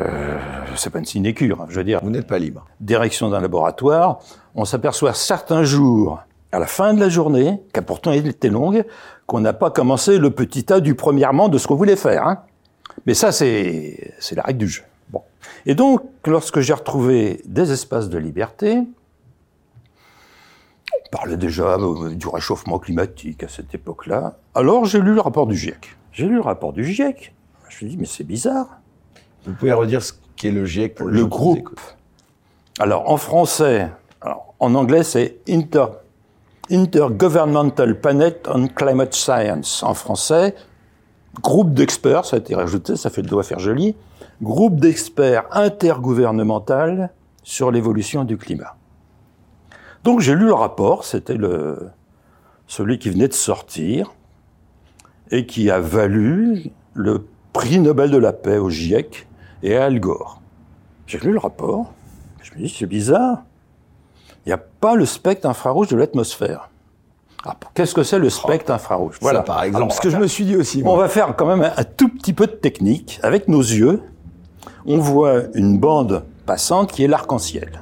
c'est 0.78 0.90
pas 0.92 1.00
une 1.00 1.06
sinécure, 1.06 1.62
hein, 1.62 1.66
je 1.68 1.76
veux 1.76 1.84
dire. 1.84 2.00
Vous 2.02 2.10
n'êtes 2.10 2.26
pas 2.26 2.40
libre. 2.40 2.66
Direction 2.80 3.30
d'un 3.30 3.42
laboratoire, 3.42 4.20
on 4.56 4.64
s'aperçoit 4.64 5.14
certains 5.14 5.64
jours, 5.64 6.24
à 6.54 6.60
la 6.60 6.68
fin 6.68 6.94
de 6.94 7.02
la 7.02 7.10
journée, 7.10 7.62
qui 7.74 7.80
a 7.80 7.82
pourtant 7.82 8.14
été 8.14 8.48
longue, 8.48 8.86
qu'on 9.28 9.42
n'a 9.42 9.52
pas 9.52 9.72
commencé 9.72 10.20
le 10.20 10.32
petit 10.32 10.64
tas 10.64 10.80
du 10.80 10.96
premièrement 10.96 11.50
de 11.50 11.58
ce 11.58 11.68
qu'on 11.68 11.76
voulait 11.76 11.98
faire. 11.98 12.26
Hein. 12.26 12.44
Mais 13.06 13.14
ça, 13.14 13.34
c'est 13.34 14.14
la 14.32 14.42
règle 14.42 14.60
du 14.60 14.70
jeu. 14.70 14.84
Bon. 15.10 15.22
Et 15.66 15.76
donc, 15.76 16.02
lorsque 16.26 16.62
j'ai 16.62 16.74
retrouvé 16.74 17.42
des 17.44 17.74
espaces 17.74 18.08
de 18.08 18.18
liberté, 18.18 18.78
on 20.94 21.10
parlait 21.12 21.36
déjà 21.36 21.76
euh, 21.78 22.16
du 22.16 22.28
réchauffement 22.30 22.80
climatique 22.80 23.44
à 23.44 23.50
cette 23.50 23.76
époque-là, 23.76 24.38
alors 24.56 24.86
j'ai 24.86 25.02
lu 25.02 25.14
le 25.14 25.20
rapport 25.20 25.46
du 25.46 25.58
GIEC. 25.58 25.98
J'ai 26.14 26.26
lu 26.26 26.36
le 26.36 26.42
rapport 26.42 26.72
du 26.72 26.86
GIEC, 26.86 27.34
Je 27.68 27.84
me 27.84 27.90
dis, 27.90 27.98
mais 27.98 28.06
c'est 28.06 28.24
bizarre. 28.24 28.80
Vous 29.46 29.54
pouvez 29.54 29.74
redire 29.74 30.04
ce 30.04 30.14
qu'est 30.36 30.52
le 30.52 30.66
GIEC 30.66 30.96
pour 30.96 31.08
Le 31.08 31.26
groupe. 31.26 31.80
Alors, 32.80 33.10
en 33.10 33.18
français, 33.18 33.90
alors, 34.22 34.54
en 34.60 34.76
anglais, 34.76 35.04
c'est 35.04 35.38
Inter, 35.50 35.86
Intergovernmental 36.72 38.00
Panel 38.00 38.36
on 38.48 38.68
Climate 38.68 39.14
Science. 39.14 39.84
En 39.84 39.94
français, 39.94 40.56
groupe 41.42 41.74
d'experts, 41.74 42.26
ça 42.26 42.38
a 42.38 42.40
été 42.40 42.56
rajouté, 42.56 42.96
ça 42.96 43.10
fait 43.10 43.22
le 43.22 43.28
doigt 43.28 43.44
faire 43.44 43.60
joli, 43.60 43.96
groupe 44.42 44.80
d'experts 44.80 45.46
intergouvernemental 45.52 47.12
sur 47.44 47.72
l'évolution 47.72 48.24
du 48.24 48.38
climat. 48.38 48.76
Donc 50.04 50.20
j'ai 50.22 50.36
lu 50.36 50.46
le 50.46 50.54
rapport, 50.54 51.04
c'était 51.04 51.36
le, 51.36 51.90
celui 52.68 53.00
qui 53.00 53.10
venait 53.10 53.28
de 53.28 53.34
sortir 53.34 54.14
et 55.32 55.46
qui 55.46 55.70
a 55.70 55.80
valu 55.80 56.72
le 56.94 57.28
prix 57.54 57.80
Nobel 57.80 58.12
de 58.12 58.18
la 58.18 58.34
paix 58.34 58.58
au 58.58 58.70
GIEC 58.70 59.28
et 59.64 59.76
à 59.76 59.86
Al 59.86 60.00
Gore. 60.00 60.42
J'ai 61.08 61.18
lu 61.20 61.32
le 61.32 61.40
rapport, 61.40 61.94
je 62.42 62.52
me 62.54 62.60
dis 62.60 62.70
c'est 62.70 62.86
bizarre, 62.86 63.44
il 64.46 64.50
n'y 64.50 64.54
a 64.54 64.58
pas 64.58 64.96
le 64.96 65.06
spectre 65.06 65.48
infrarouge 65.48 65.90
de 65.90 65.98
l'atmosphère. 65.98 66.70
Ah, 67.46 67.56
qu'est-ce 67.74 67.94
que 67.94 68.04
c'est 68.04 68.20
le 68.20 68.30
spectre 68.30 68.72
infrarouge? 68.72 69.18
Voilà, 69.22 69.44
par 69.44 69.64
exemple, 69.64 69.94
ce 69.94 70.02
que 70.02 70.10
je 70.10 70.18
me 70.18 70.28
suis 70.28 70.44
dit 70.44 70.58
aussi. 70.58 70.84
On 70.86 70.98
va 70.98 71.08
faire 71.08 71.36
quand 71.36 71.46
même 71.46 71.72
un, 71.76 71.84
tout 71.84 72.10
petit 72.10 72.34
peu 72.34 72.48
de 72.48 72.52
technique. 72.52 73.20
Avec 73.24 73.48
nos 73.48 73.62
yeux, 73.62 74.02
on 74.86 74.98
voit 74.98 75.44
une 75.54 75.78
bande 75.78 76.26
passante 76.46 76.92
qui 76.92 77.04
est 77.04 77.08
l'arc-en-ciel. 77.08 77.82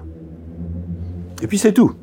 Et 1.41 1.47
puis 1.47 1.57
c'est 1.57 1.73
tout. 1.73 1.93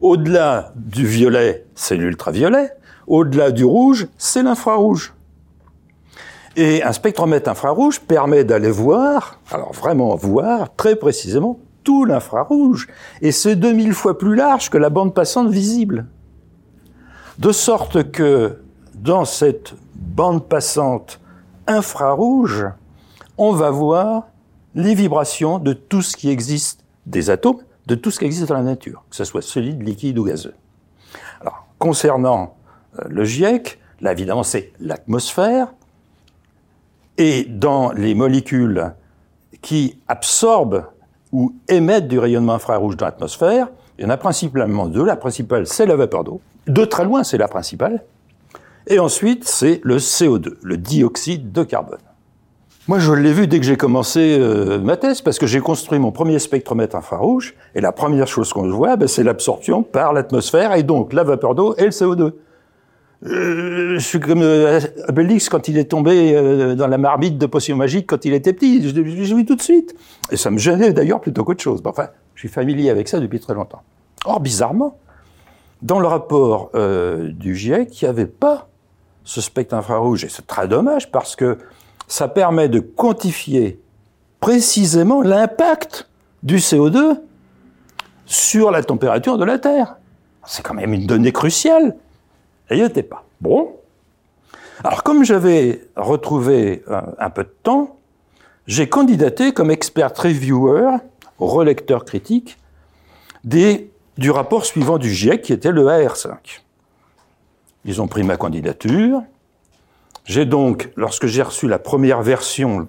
Au-delà 0.00 0.72
du 0.74 1.06
violet, 1.06 1.64
c'est 1.74 1.96
l'ultraviolet. 1.96 2.72
Au-delà 3.06 3.52
du 3.52 3.64
rouge, 3.64 4.08
c'est 4.18 4.42
l'infrarouge. 4.42 5.13
Et 6.56 6.82
un 6.82 6.92
spectromètre 6.92 7.50
infrarouge 7.50 8.00
permet 8.00 8.44
d'aller 8.44 8.70
voir, 8.70 9.40
alors 9.50 9.72
vraiment 9.72 10.14
voir 10.14 10.74
très 10.76 10.94
précisément 10.94 11.58
tout 11.82 12.04
l'infrarouge. 12.04 12.88
Et 13.20 13.32
c'est 13.32 13.56
2000 13.56 13.92
fois 13.92 14.18
plus 14.18 14.34
large 14.34 14.70
que 14.70 14.78
la 14.78 14.90
bande 14.90 15.14
passante 15.14 15.48
visible. 15.48 16.06
De 17.38 17.50
sorte 17.50 18.10
que 18.12 18.60
dans 18.94 19.24
cette 19.24 19.74
bande 19.94 20.48
passante 20.48 21.20
infrarouge, 21.66 22.66
on 23.36 23.52
va 23.52 23.70
voir 23.70 24.28
les 24.76 24.94
vibrations 24.94 25.58
de 25.58 25.72
tout 25.72 26.02
ce 26.02 26.16
qui 26.16 26.30
existe, 26.30 26.84
des 27.06 27.30
atomes, 27.30 27.58
de 27.86 27.94
tout 27.94 28.10
ce 28.10 28.18
qui 28.20 28.24
existe 28.24 28.48
dans 28.48 28.54
la 28.54 28.62
nature, 28.62 29.04
que 29.10 29.16
ce 29.16 29.24
soit 29.24 29.42
solide, 29.42 29.82
liquide 29.82 30.18
ou 30.18 30.24
gazeux. 30.24 30.54
Alors, 31.40 31.66
concernant 31.78 32.56
euh, 32.98 33.02
le 33.08 33.24
GIEC, 33.24 33.78
là 34.00 34.12
évidemment 34.12 34.42
c'est 34.42 34.72
l'atmosphère, 34.80 35.68
et 37.18 37.44
dans 37.44 37.92
les 37.92 38.14
molécules 38.14 38.92
qui 39.62 39.98
absorbent 40.08 40.84
ou 41.32 41.54
émettent 41.68 42.08
du 42.08 42.18
rayonnement 42.18 42.54
infrarouge 42.54 42.96
dans 42.96 43.06
l'atmosphère, 43.06 43.68
il 43.98 44.04
y 44.04 44.06
en 44.06 44.10
a 44.10 44.16
principalement 44.16 44.86
deux. 44.86 45.04
La 45.04 45.16
principale, 45.16 45.66
c'est 45.66 45.86
la 45.86 45.96
vapeur 45.96 46.24
d'eau. 46.24 46.40
De 46.66 46.84
très 46.84 47.04
loin, 47.04 47.24
c'est 47.24 47.38
la 47.38 47.48
principale. 47.48 48.02
Et 48.86 48.98
ensuite, 48.98 49.44
c'est 49.44 49.80
le 49.82 49.96
CO2, 49.96 50.54
le 50.62 50.76
dioxyde 50.76 51.52
de 51.52 51.62
carbone. 51.62 51.98
Moi, 52.86 52.98
je 52.98 53.12
l'ai 53.12 53.32
vu 53.32 53.46
dès 53.46 53.60
que 53.60 53.64
j'ai 53.64 53.78
commencé 53.78 54.36
euh, 54.38 54.78
ma 54.78 54.98
thèse, 54.98 55.22
parce 55.22 55.38
que 55.38 55.46
j'ai 55.46 55.60
construit 55.60 55.98
mon 55.98 56.12
premier 56.12 56.38
spectromètre 56.38 56.94
infrarouge, 56.96 57.54
et 57.74 57.80
la 57.80 57.92
première 57.92 58.26
chose 58.26 58.52
qu'on 58.52 58.68
voit, 58.68 58.96
ben, 58.96 59.08
c'est 59.08 59.22
l'absorption 59.22 59.82
par 59.82 60.12
l'atmosphère, 60.12 60.74
et 60.74 60.82
donc 60.82 61.14
la 61.14 61.24
vapeur 61.24 61.54
d'eau 61.54 61.74
et 61.78 61.84
le 61.84 61.90
CO2. 61.90 62.32
Euh, 63.26 63.98
je 63.98 64.04
suis 64.04 64.20
comme 64.20 64.42
euh, 64.42 64.80
quand 65.50 65.68
il 65.68 65.78
est 65.78 65.84
tombé 65.84 66.34
euh, 66.34 66.74
dans 66.74 66.86
la 66.86 66.98
marmite 66.98 67.38
de 67.38 67.46
potions 67.46 67.76
magiques 67.76 68.06
quand 68.06 68.24
il 68.24 68.34
était 68.34 68.52
petit. 68.52 68.86
Je 68.86 68.94
l'ai 68.94 69.02
vu 69.02 69.46
tout 69.46 69.56
de 69.56 69.62
suite. 69.62 69.94
Et 70.30 70.36
ça 70.36 70.50
me 70.50 70.58
gênait 70.58 70.92
d'ailleurs 70.92 71.20
plutôt 71.20 71.44
qu'autre 71.44 71.62
chose. 71.62 71.80
Enfin, 71.84 72.08
je 72.34 72.40
suis 72.40 72.48
familier 72.48 72.90
avec 72.90 73.08
ça 73.08 73.20
depuis 73.20 73.40
très 73.40 73.54
longtemps. 73.54 73.82
Or, 74.26 74.40
bizarrement, 74.40 74.98
dans 75.82 76.00
le 76.00 76.06
rapport 76.06 76.70
euh, 76.74 77.30
du 77.30 77.54
GIEC, 77.54 78.00
il 78.00 78.04
n'y 78.04 78.08
avait 78.08 78.26
pas 78.26 78.68
ce 79.22 79.40
spectre 79.40 79.74
infrarouge. 79.74 80.24
Et 80.24 80.28
c'est 80.28 80.46
très 80.46 80.68
dommage 80.68 81.10
parce 81.10 81.36
que 81.36 81.58
ça 82.08 82.28
permet 82.28 82.68
de 82.68 82.80
quantifier 82.80 83.80
précisément 84.40 85.22
l'impact 85.22 86.08
du 86.42 86.56
CO2 86.56 87.20
sur 88.26 88.70
la 88.70 88.82
température 88.82 89.38
de 89.38 89.44
la 89.44 89.58
Terre. 89.58 89.96
C'est 90.46 90.62
quand 90.62 90.74
même 90.74 90.92
une 90.92 91.06
donnée 91.06 91.32
cruciale. 91.32 91.96
Et 92.70 92.76
il 92.76 92.80
n'y 92.80 92.86
était 92.86 93.02
pas. 93.02 93.24
Bon. 93.40 93.76
Alors 94.82 95.02
comme 95.02 95.24
j'avais 95.24 95.86
retrouvé 95.96 96.82
un, 96.88 97.14
un, 97.18 97.30
peu 97.30 97.44
de 97.44 97.54
temps, 97.62 97.98
j'ai 98.66 98.88
candidaté 98.88 99.52
comme 99.52 99.70
expert 99.70 100.12
reviewer, 100.16 100.96
relecteur 101.38 102.04
critique, 102.04 102.58
du 103.44 104.30
rapport 104.30 104.64
suivant 104.64 104.98
du 104.98 105.12
GIEC 105.12 105.42
qui 105.42 105.52
était 105.52 105.72
le 105.72 105.84
AR5. 105.84 106.34
Ils 107.84 108.00
ont 108.00 108.08
pris 108.08 108.22
ma 108.22 108.36
candidature. 108.36 109.22
J'ai 110.24 110.46
donc, 110.46 110.90
lorsque 110.96 111.26
j'ai 111.26 111.42
reçu 111.42 111.68
la 111.68 111.78
première 111.78 112.22
version, 112.22 112.88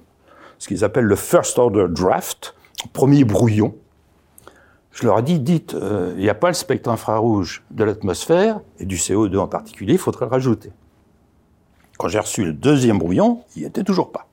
ce 0.57 0.67
qu'ils 0.67 0.85
appellent 0.85 1.05
le 1.05 1.17
First 1.17 1.59
Order 1.59 1.87
Draft, 1.89 2.55
premier 2.93 3.25
brouillon, 3.25 3.75
je 4.95 5.05
leur 5.05 5.19
ai 5.19 5.21
dit, 5.23 5.39
dites, 5.39 5.73
euh, 5.73 6.13
il 6.15 6.23
n'y 6.23 6.29
a 6.29 6.33
pas 6.33 6.47
le 6.47 6.53
spectre 6.53 6.89
infrarouge 6.89 7.63
de 7.69 7.83
l'atmosphère, 7.83 8.61
et 8.79 8.85
du 8.85 8.95
CO2 8.95 9.37
en 9.37 9.47
particulier, 9.47 9.93
il 9.93 9.99
faudrait 9.99 10.25
le 10.25 10.31
rajouter. 10.31 10.71
Quand 11.97 12.07
j'ai 12.07 12.19
reçu 12.19 12.45
le 12.45 12.53
deuxième 12.53 12.97
brouillon, 12.97 13.43
il 13.55 13.63
n'y 13.63 13.67
était 13.67 13.83
toujours 13.83 14.11
pas. 14.11 14.27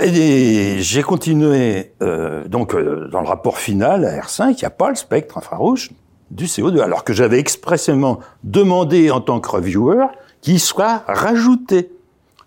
Et 0.00 0.78
j'ai 0.80 1.02
continué, 1.02 1.92
euh, 2.02 2.48
donc 2.48 2.74
euh, 2.74 3.08
dans 3.12 3.20
le 3.20 3.28
rapport 3.28 3.58
final 3.58 4.04
à 4.04 4.20
R5, 4.20 4.50
il 4.50 4.56
n'y 4.56 4.64
a 4.64 4.70
pas 4.70 4.88
le 4.88 4.96
spectre 4.96 5.38
infrarouge 5.38 5.92
du 6.32 6.46
CO2, 6.46 6.80
alors 6.80 7.04
que 7.04 7.12
j'avais 7.12 7.38
expressément 7.38 8.18
demandé 8.42 9.12
en 9.12 9.20
tant 9.20 9.38
que 9.38 9.50
reviewer 9.50 10.06
qu'il 10.40 10.58
soit 10.58 11.04
rajouté. 11.06 11.92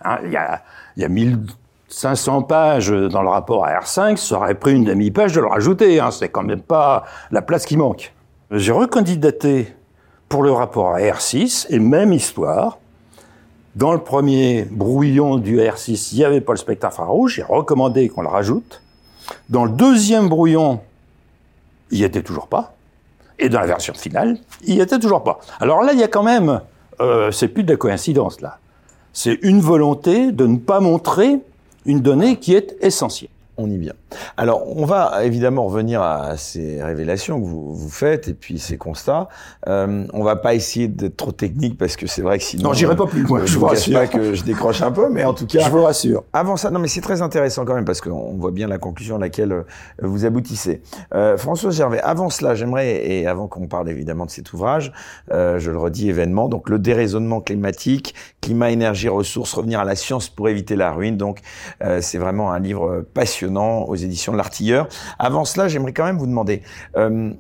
Hein, 0.04 0.18
il, 0.26 0.32
y 0.32 0.36
a, 0.36 0.62
a 1.02 1.08
1500 1.90 2.44
pages 2.44 2.90
dans 2.90 3.22
le 3.22 3.30
rapport 3.30 3.66
à 3.66 3.80
R5, 3.80 4.18
ça 4.18 4.38
aurait 4.38 4.56
pris 4.56 4.74
une 4.74 4.86
demi-page 4.86 5.34
de 5.34 5.42
le 5.42 5.48
rajouter. 5.48 6.00
Hein, 6.00 6.12
c'est 6.12 6.30
quand 6.30 6.44
même 6.44 6.62
pas 6.62 7.06
la 7.32 7.42
place 7.42 7.66
qui 7.66 7.78
manque. 7.78 8.14
J'ai 8.52 8.72
recandidaté 8.72 9.76
pour 10.30 10.44
le 10.44 10.52
rapport 10.52 10.94
à 10.94 11.00
R6 11.00 11.68
et 11.70 11.80
même 11.80 12.12
histoire. 12.12 12.80
Dans 13.76 13.94
le 13.94 14.00
premier 14.00 14.64
brouillon 14.64 15.38
du 15.38 15.60
R6, 15.60 16.10
il 16.14 16.18
n'y 16.18 16.26
avait 16.26 16.42
pas 16.42 16.54
le 16.54 16.58
spectre 16.58 16.88
infrarouge. 16.88 17.36
J'ai 17.36 17.44
recommandé 17.44 18.08
qu'on 18.10 18.22
le 18.22 18.30
rajoute. 18.30 18.82
Dans 19.50 19.66
le 19.66 19.72
deuxième 19.72 20.30
brouillon, 20.30 20.80
il 21.92 22.00
n'y 22.00 22.04
était 22.04 22.24
toujours 22.24 22.48
pas. 22.48 22.74
Et 23.38 23.50
dans 23.50 23.60
la 23.60 23.66
version 23.66 23.94
finale, 23.94 24.38
il 24.64 24.76
n'y 24.76 24.82
était 24.82 24.98
toujours 24.98 25.24
pas. 25.24 25.40
Alors 25.60 25.84
là, 25.84 25.92
il 25.94 26.00
y 26.00 26.04
a 26.04 26.08
quand 26.08 26.24
même, 26.24 26.62
euh, 27.02 27.32
c'est 27.32 27.50
plus 27.50 27.64
de 27.64 27.72
la 27.72 27.78
coïncidence 27.78 28.42
là. 28.42 28.60
C'est 29.12 29.40
une 29.44 29.60
volonté 29.60 30.32
de 30.32 30.46
ne 30.46 30.58
pas 30.58 30.80
montrer 30.80 31.40
une 31.86 32.02
donnée 32.02 32.38
qui 32.38 32.54
est 32.54 32.76
essentielle. 32.82 33.30
On 33.58 33.70
y 33.70 33.78
vient. 33.78 33.94
Alors, 34.38 34.64
on 34.78 34.86
va 34.86 35.24
évidemment 35.24 35.66
revenir 35.66 36.02
à 36.02 36.36
ces 36.38 36.84
révélations 36.84 37.40
que 37.40 37.46
vous, 37.46 37.74
vous 37.74 37.90
faites 37.90 38.28
et 38.28 38.34
puis 38.34 38.60
ces 38.60 38.78
constats. 38.78 39.30
Euh, 39.68 40.06
on 40.14 40.24
va 40.24 40.36
pas 40.36 40.56
essayer 40.56 40.88
d'être 40.88 41.16
trop 41.16 41.32
technique 41.32 41.78
parce 41.78 41.96
que 41.96 42.06
c'est 42.06 42.22
vrai 42.22 42.38
que 42.38 42.44
sinon. 42.44 42.64
Non, 42.64 42.74
j'irai 42.74 42.96
pas 42.96 43.06
plus 43.06 43.24
loin. 43.24 43.42
je, 43.42 43.46
je 43.46 43.58
vous 43.58 43.66
rassure. 43.66 43.98
pas 43.98 44.08
que 44.08 44.34
je 44.34 44.44
décroche 44.44 44.82
un 44.82 44.92
peu, 44.92 45.10
mais 45.10 45.24
en 45.24 45.34
tout 45.34 45.48
cas. 45.48 45.62
Je 45.62 45.70
vous 45.70 45.84
rassure. 45.84 46.24
Avant 46.34 46.58
ça, 46.58 46.70
non, 46.70 46.80
mais 46.80 46.90
c'est 46.90 47.02
très 47.02 47.22
intéressant 47.22 47.64
quand 47.64 47.76
même 47.76 47.86
parce 47.86 48.02
qu'on 48.02 48.34
voit 48.34 48.52
bien 48.52 48.68
la 48.68 48.78
conclusion 48.78 49.16
à 49.16 49.20
laquelle 49.20 49.54
euh, 49.54 49.64
vous 50.02 50.26
aboutissez. 50.26 50.82
Euh, 51.14 51.38
François 51.38 51.72
Gervais, 51.72 52.02
avant 52.02 52.30
cela, 52.30 52.56
j'aimerais 52.56 53.08
et 53.08 53.28
avant 53.28 53.48
qu'on 53.48 53.68
parle 53.68 53.90
évidemment 53.90 54.26
de 54.26 54.32
cet 54.32 54.52
ouvrage, 54.52 54.92
euh, 55.32 55.60
je 55.60 55.72
le 55.72 55.78
redis 55.78 56.10
événement, 56.10 56.50
donc 56.50 56.70
le 56.70 56.78
déraisonnement 56.80 57.40
climatique, 57.40 58.16
climat, 58.42 58.72
énergie, 58.72 59.08
ressources, 59.08 59.54
revenir 59.54 59.80
à 59.80 59.86
la 59.86 59.96
science 59.96 60.30
pour 60.30 60.50
éviter 60.50 60.76
la 60.76 60.92
ruine. 60.92 61.16
Donc, 61.16 61.40
euh, 61.84 62.00
c'est 62.02 62.18
vraiment 62.18 62.52
un 62.52 62.60
livre 62.60 63.06
passionnant 63.14 63.45
aux 63.48 63.96
éditions 63.96 64.32
de 64.32 64.38
l'Artilleur. 64.38 64.88
Avant 65.20 65.46
cela, 65.46 65.68
j'aimerais 65.68 65.94
quand 65.94 66.06
même 66.06 66.18
vous 66.18 66.28
demander, 66.28 66.62
euh, 66.98 67.32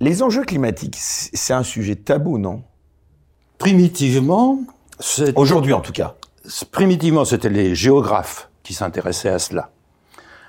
les 0.00 0.22
enjeux 0.22 0.44
climatiques, 0.44 0.96
c'est 0.98 1.52
un 1.52 1.62
sujet 1.62 1.96
tabou, 1.96 2.38
non? 2.38 2.62
Primitivement, 3.58 4.58
aujourd'hui 5.36 5.72
en 5.72 5.80
tout 5.80 5.92
cas. 5.92 6.16
Primitivement, 6.72 7.24
c'était 7.24 7.48
les 7.48 7.74
géographes 7.74 8.50
qui 8.64 8.74
s'intéressaient 8.74 9.28
à 9.28 9.38
cela. 9.38 9.70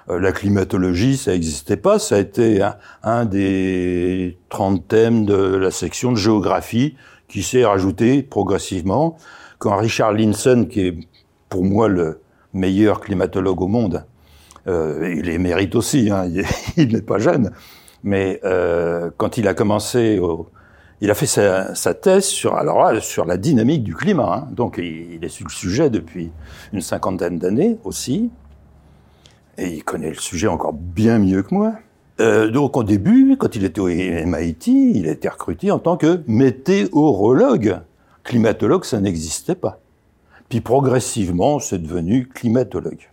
Euh, 0.09 0.19
la 0.19 0.31
climatologie, 0.31 1.17
ça 1.17 1.31
n'existait 1.31 1.77
pas, 1.77 1.99
ça 1.99 2.15
a 2.15 2.19
été 2.19 2.61
un, 2.61 2.75
un, 3.03 3.25
des 3.25 4.37
30 4.49 4.87
thèmes 4.87 5.25
de 5.25 5.35
la 5.35 5.71
section 5.71 6.11
de 6.11 6.17
géographie 6.17 6.95
qui 7.27 7.43
s'est 7.43 7.63
rajouté 7.63 8.23
progressivement 8.23 9.17
quand 9.59 9.77
Richard 9.77 10.11
Linson, 10.11 10.67
qui 10.69 10.81
est 10.81 10.97
pour 11.47 11.63
moi 11.63 11.87
le 11.87 12.21
meilleur 12.53 12.99
climatologue 12.99 13.61
au 13.61 13.67
monde, 13.67 14.05
euh, 14.67 15.13
il 15.17 15.25
les 15.25 15.37
mérite 15.37 15.75
aussi, 15.75 16.09
hein, 16.09 16.27
il 16.77 16.93
n'est 16.93 17.01
pas 17.01 17.19
jeune. 17.19 17.51
Mais 18.03 18.39
euh, 18.43 19.09
quand 19.17 19.37
il 19.37 19.47
a 19.47 19.53
commencé 19.53 20.19
au, 20.19 20.49
il 21.03 21.11
a 21.11 21.15
fait 21.15 21.25
sa, 21.25 21.93
thèse 21.93 22.23
sur, 22.23 22.55
alors, 22.55 23.01
sur 23.01 23.25
la 23.25 23.35
dynamique 23.35 23.83
du 23.83 23.93
climat. 23.93 24.35
Hein. 24.35 24.47
Donc, 24.51 24.77
il, 24.77 25.19
est 25.21 25.29
sur 25.29 25.45
le 25.45 25.51
sujet 25.51 25.89
depuis 25.89 26.31
une 26.71 26.79
cinquantaine 26.79 27.39
d'années 27.39 27.77
aussi. 27.83 28.31
Et 29.57 29.67
il 29.67 29.83
connaît 29.83 30.09
le 30.09 30.15
sujet 30.15 30.47
encore 30.47 30.71
bien 30.71 31.19
mieux 31.19 31.43
que 31.43 31.53
moi. 31.53 31.73
Euh, 32.21 32.49
donc, 32.49 32.77
au 32.77 32.85
début, 32.85 33.35
quand 33.37 33.55
il 33.55 33.65
était 33.65 33.81
au 33.81 33.89
MIT, 33.89 34.67
il 34.95 35.09
a 35.09 35.11
été 35.11 35.27
recruté 35.27 35.71
en 35.71 35.79
tant 35.79 35.97
que 35.97 36.21
météorologue. 36.27 37.79
Climatologue, 38.23 38.85
ça 38.85 39.01
n'existait 39.01 39.55
pas. 39.55 39.79
Puis 40.47 40.61
progressivement, 40.61 41.59
c'est 41.59 41.79
devenu 41.79 42.27
climatologue. 42.27 43.09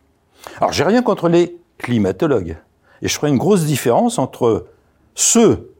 Alors, 0.56 0.72
j'ai 0.72 0.84
rien 0.84 1.02
contre 1.02 1.28
les 1.28 1.56
climatologues. 1.78 2.56
Et 3.02 3.08
je 3.08 3.14
ferai 3.14 3.28
une 3.28 3.38
grosse 3.38 3.64
différence 3.64 4.18
entre 4.18 4.66
ceux 5.14 5.72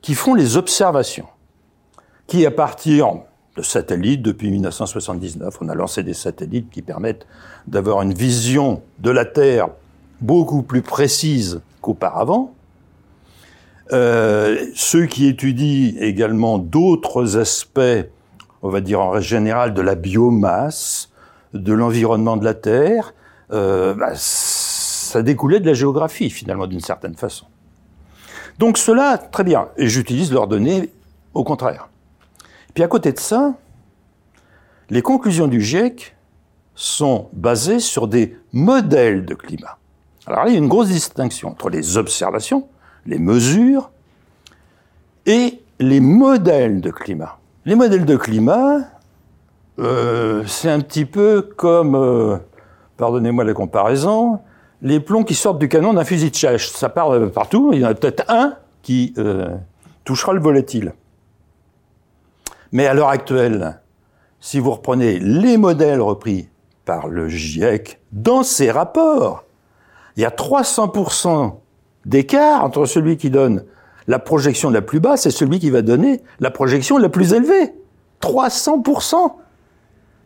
qui 0.00 0.14
font 0.14 0.34
les 0.34 0.56
observations, 0.56 1.26
qui 2.26 2.44
à 2.46 2.50
partir 2.50 3.20
de 3.56 3.62
satellites, 3.62 4.22
depuis 4.22 4.50
1979, 4.50 5.58
on 5.60 5.68
a 5.68 5.74
lancé 5.74 6.02
des 6.02 6.14
satellites 6.14 6.70
qui 6.70 6.82
permettent 6.82 7.26
d'avoir 7.66 8.02
une 8.02 8.12
vision 8.12 8.82
de 8.98 9.10
la 9.10 9.24
Terre 9.24 9.68
beaucoup 10.20 10.62
plus 10.62 10.82
précise 10.82 11.60
qu'auparavant. 11.80 12.52
Euh, 13.92 14.66
ceux 14.74 15.06
qui 15.06 15.26
étudient 15.26 15.94
également 16.00 16.58
d'autres 16.58 17.36
aspects, 17.36 18.08
on 18.62 18.70
va 18.70 18.80
dire 18.80 19.00
en 19.00 19.10
règle 19.10 19.26
générale, 19.26 19.74
de 19.74 19.82
la 19.82 19.94
biomasse, 19.94 21.10
de 21.52 21.72
l'environnement 21.72 22.36
de 22.36 22.44
la 22.44 22.54
Terre, 22.54 23.14
bah, 23.50 24.12
ça 24.14 25.22
découlait 25.22 25.60
de 25.60 25.66
la 25.66 25.74
géographie 25.74 26.30
finalement 26.30 26.66
d'une 26.66 26.80
certaine 26.80 27.14
façon. 27.14 27.46
Donc 28.58 28.78
cela, 28.78 29.18
très 29.18 29.44
bien, 29.44 29.68
et 29.76 29.88
j'utilise 29.88 30.32
leurs 30.32 30.46
données 30.46 30.90
au 31.34 31.44
contraire. 31.44 31.88
Puis 32.74 32.82
à 32.82 32.88
côté 32.88 33.12
de 33.12 33.18
ça, 33.18 33.54
les 34.90 35.02
conclusions 35.02 35.48
du 35.48 35.60
GIEC 35.60 36.14
sont 36.74 37.28
basées 37.32 37.80
sur 37.80 38.08
des 38.08 38.36
modèles 38.52 39.24
de 39.24 39.34
climat. 39.34 39.78
Alors 40.26 40.44
là, 40.44 40.50
il 40.50 40.54
y 40.54 40.56
a 40.56 40.58
une 40.58 40.68
grosse 40.68 40.88
distinction 40.88 41.50
entre 41.50 41.70
les 41.70 41.96
observations, 41.96 42.68
les 43.06 43.18
mesures, 43.18 43.90
et 45.26 45.62
les 45.78 46.00
modèles 46.00 46.80
de 46.80 46.90
climat. 46.90 47.38
Les 47.64 47.74
modèles 47.74 48.04
de 48.04 48.16
climat, 48.16 48.80
euh, 49.78 50.44
c'est 50.46 50.70
un 50.70 50.80
petit 50.80 51.04
peu 51.04 51.42
comme, 51.56 51.94
euh, 51.94 52.36
pardonnez-moi 52.96 53.44
la 53.44 53.54
comparaison, 53.54 54.40
les 54.82 55.00
plombs 55.00 55.24
qui 55.24 55.34
sortent 55.34 55.58
du 55.58 55.68
canon 55.68 55.94
d'un 55.94 56.04
fusil 56.04 56.30
de 56.30 56.34
chasse. 56.34 56.62
Ça 56.72 56.88
part 56.88 57.12
partout, 57.32 57.70
il 57.72 57.80
y 57.80 57.84
en 57.84 57.88
a 57.88 57.94
peut-être 57.94 58.24
un 58.28 58.54
qui 58.82 59.14
euh, 59.18 59.56
touchera 60.04 60.32
le 60.32 60.40
volatile. 60.40 60.94
Mais 62.72 62.86
à 62.86 62.94
l'heure 62.94 63.08
actuelle, 63.08 63.80
si 64.40 64.60
vous 64.60 64.72
reprenez 64.72 65.18
les 65.18 65.56
modèles 65.56 66.00
repris 66.00 66.48
par 66.84 67.08
le 67.08 67.28
GIEC 67.28 68.00
dans 68.12 68.42
ses 68.42 68.70
rapports, 68.70 69.44
il 70.16 70.22
y 70.22 70.26
a 70.26 70.30
300% 70.30 71.54
d'écart 72.04 72.62
entre 72.62 72.84
celui 72.84 73.16
qui 73.16 73.30
donne 73.30 73.64
la 74.06 74.18
projection 74.18 74.70
la 74.70 74.82
plus 74.82 75.00
basse 75.00 75.24
et 75.26 75.30
celui 75.30 75.58
qui 75.58 75.70
va 75.70 75.82
donner 75.82 76.20
la 76.40 76.50
projection 76.50 76.98
la 76.98 77.08
plus 77.08 77.32
élevée. 77.32 77.74
300% 78.20 79.32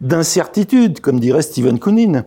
d'incertitude, 0.00 1.00
comme 1.00 1.20
dirait 1.20 1.42
Stephen 1.42 1.78
Koonin 1.78 2.24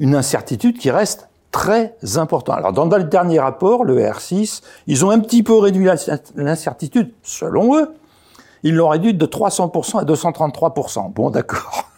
une 0.00 0.16
incertitude 0.16 0.78
qui 0.78 0.90
reste 0.90 1.28
très 1.52 1.94
importante. 2.16 2.56
Alors 2.56 2.72
dans 2.72 2.86
le 2.86 3.04
dernier 3.04 3.38
rapport, 3.38 3.84
le 3.84 4.00
R6, 4.00 4.62
ils 4.86 5.04
ont 5.04 5.10
un 5.10 5.20
petit 5.20 5.44
peu 5.44 5.56
réduit 5.56 5.86
l'incertitude, 6.34 7.12
selon 7.22 7.78
eux. 7.78 7.94
Ils 8.62 8.74
l'ont 8.74 8.88
réduite 8.88 9.18
de 9.18 9.26
300% 9.26 10.00
à 10.00 10.04
233%. 10.04 11.12
Bon, 11.12 11.30
d'accord. 11.30 11.90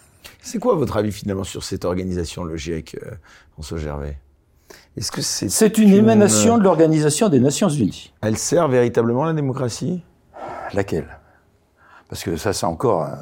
C'est 0.43 0.59
quoi 0.59 0.75
votre 0.75 0.97
avis 0.97 1.13
finalement 1.13 1.45
sur 1.45 1.63
cette 1.63 1.85
organisation, 1.85 2.45
le 2.45 2.57
GIEC, 2.57 2.97
euh, 2.97 3.13
François 3.53 3.79
Gervais? 3.79 4.19
Est-ce 4.97 5.13
que 5.13 5.23
c'est 5.23 5.49
C'est 5.49 5.79
une, 5.79 5.93
émanation 5.93 6.59
de 6.59 6.65
l'Organisation 6.65 7.29
des 7.29 7.41
Nations 7.41 7.69
Unies. 7.69 8.13
Elle 8.21 8.37
sert 8.37 8.69
véritablement 8.69 9.25
la 9.25 9.33
démocratie? 9.33 10.03
Laquelle? 10.75 11.19
Parce 12.09 12.25
que 12.25 12.37
ça, 12.37 12.53
c'est 12.53 12.67
encore 12.67 13.05
euh, 13.05 13.15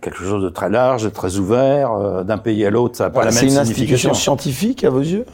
quelque 0.00 0.22
chose 0.22 0.42
de 0.42 0.48
très 0.48 0.68
large, 0.68 1.04
de 1.04 1.08
très 1.08 1.36
ouvert, 1.38 1.92
euh, 1.92 2.24
d'un 2.24 2.38
pays 2.38 2.64
à 2.64 2.70
l'autre, 2.70 2.96
ça 2.96 3.04
n'a 3.04 3.10
pas 3.10 3.24
la 3.24 3.26
même 3.26 3.34
signification. 3.34 3.64
C'est 3.64 3.80
une 3.80 3.90
institution 3.90 4.14
scientifique 4.14 4.84
à 4.84 4.90
vos 4.90 5.00
yeux? 5.00 5.24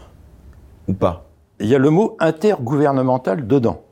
Ou 0.89 0.95
pas 0.95 1.27
Il 1.59 1.67
y 1.67 1.75
a 1.75 1.79
le 1.79 1.91
mot 1.91 2.17
intergouvernemental 2.21 3.47
dedans. 3.47 3.83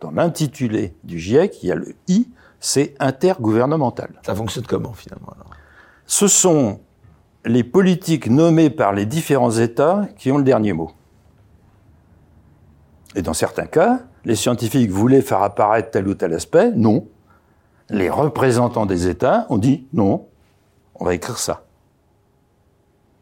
Dans 0.00 0.12
l'intitulé 0.12 0.94
du 1.02 1.18
GIEC, 1.18 1.62
il 1.62 1.68
y 1.68 1.72
a 1.72 1.74
le 1.74 1.94
I, 2.06 2.28
c'est 2.60 2.94
intergouvernemental. 3.00 4.10
Ça 4.24 4.34
fonctionne 4.34 4.64
comment 4.66 4.92
finalement 4.92 5.32
Ce 6.06 6.28
sont 6.28 6.80
les 7.44 7.64
politiques 7.64 8.30
nommées 8.30 8.70
par 8.70 8.92
les 8.92 9.06
différents 9.06 9.50
États 9.50 10.06
qui 10.16 10.30
ont 10.30 10.38
le 10.38 10.44
dernier 10.44 10.72
mot. 10.72 10.92
Et 13.16 13.22
dans 13.22 13.34
certains 13.34 13.66
cas, 13.66 14.00
les 14.24 14.36
scientifiques 14.36 14.90
voulaient 14.90 15.22
faire 15.22 15.42
apparaître 15.42 15.90
tel 15.90 16.06
ou 16.06 16.14
tel 16.14 16.32
aspect, 16.34 16.70
non 16.72 17.06
les 17.90 18.10
représentants 18.10 18.86
des 18.86 19.08
États 19.08 19.46
ont 19.48 19.58
dit 19.58 19.86
non, 19.92 20.26
on 20.94 21.04
va 21.04 21.14
écrire 21.14 21.38
ça. 21.38 21.64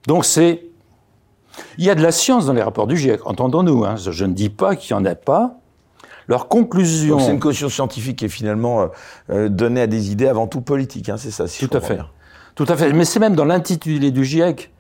Donc 0.07 0.25
c'est. 0.25 0.63
Il 1.79 1.85
y 1.85 1.91
a 1.91 1.95
de 1.95 2.03
la 2.03 2.13
science 2.13 2.47
dans 2.47 2.53
les 2.53 2.63
rapports 2.63 2.87
du 2.87 2.97
GIEC, 2.97 3.27
entendons-nous. 3.27 3.85
Hein. 3.85 3.97
Je 3.97 4.25
ne 4.25 4.35
dis 4.35 4.51
pas 4.51 4.77
qu'il 4.77 4.95
n'y 4.95 5.03
en 5.03 5.05
a 5.07 5.15
pas. 5.15 5.57
Leur 6.29 6.49
conclusion. 6.49 7.19
C'est 7.19 7.31
une 7.31 7.41
caution 7.41 7.69
scientifique 7.69 8.19
qui 8.19 8.25
est 8.25 8.29
finalement 8.29 8.83
euh, 8.83 8.87
euh, 9.31 9.49
donnée 9.49 9.83
à 9.83 9.87
des 9.87 10.11
idées 10.11 10.27
avant 10.27 10.49
tout 10.49 10.61
politiques, 10.61 11.09
hein, 11.09 11.17
c'est 11.17 11.31
ça 11.31 11.47
Tout 11.47 11.75
à 11.75 11.81
fait. 11.81 11.99
Tout 12.57 12.67
à 12.69 12.77
fait. 12.77 12.93
Mais 12.93 13.05
c'est 13.05 13.21
même 13.21 13.37
dans 13.37 13.45
l'intitulé 13.45 14.11
du 14.11 14.25
GIEC, 14.25 14.73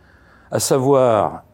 à 0.50 0.58
savoir, 0.58 1.44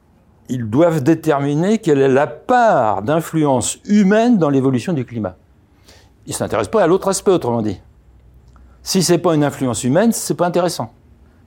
ils 0.49 0.69
doivent 0.69 1.03
déterminer 1.03 1.79
quelle 1.79 2.01
est 2.01 2.09
la 2.09 2.27
part 2.27 3.03
d'influence 3.03 3.79
humaine 3.85 4.39
dans 4.39 4.49
l'évolution 4.49 4.93
du 4.93 5.05
climat. 5.05 5.37
Ils 6.27 6.31
ne 6.31 6.37
s'intéressent 6.37 6.71
pas 6.71 6.83
à 6.83 6.87
l'autre 6.87 7.09
aspect, 7.09 7.31
autrement 7.31 7.63
dit. 7.63 7.81
Si 8.83 9.03
c'est 9.03 9.19
pas 9.19 9.35
une 9.35 9.45
influence 9.45 9.85
humaine, 9.85 10.13
c'est 10.13 10.35
pas 10.35 10.47
intéressant. 10.47 10.93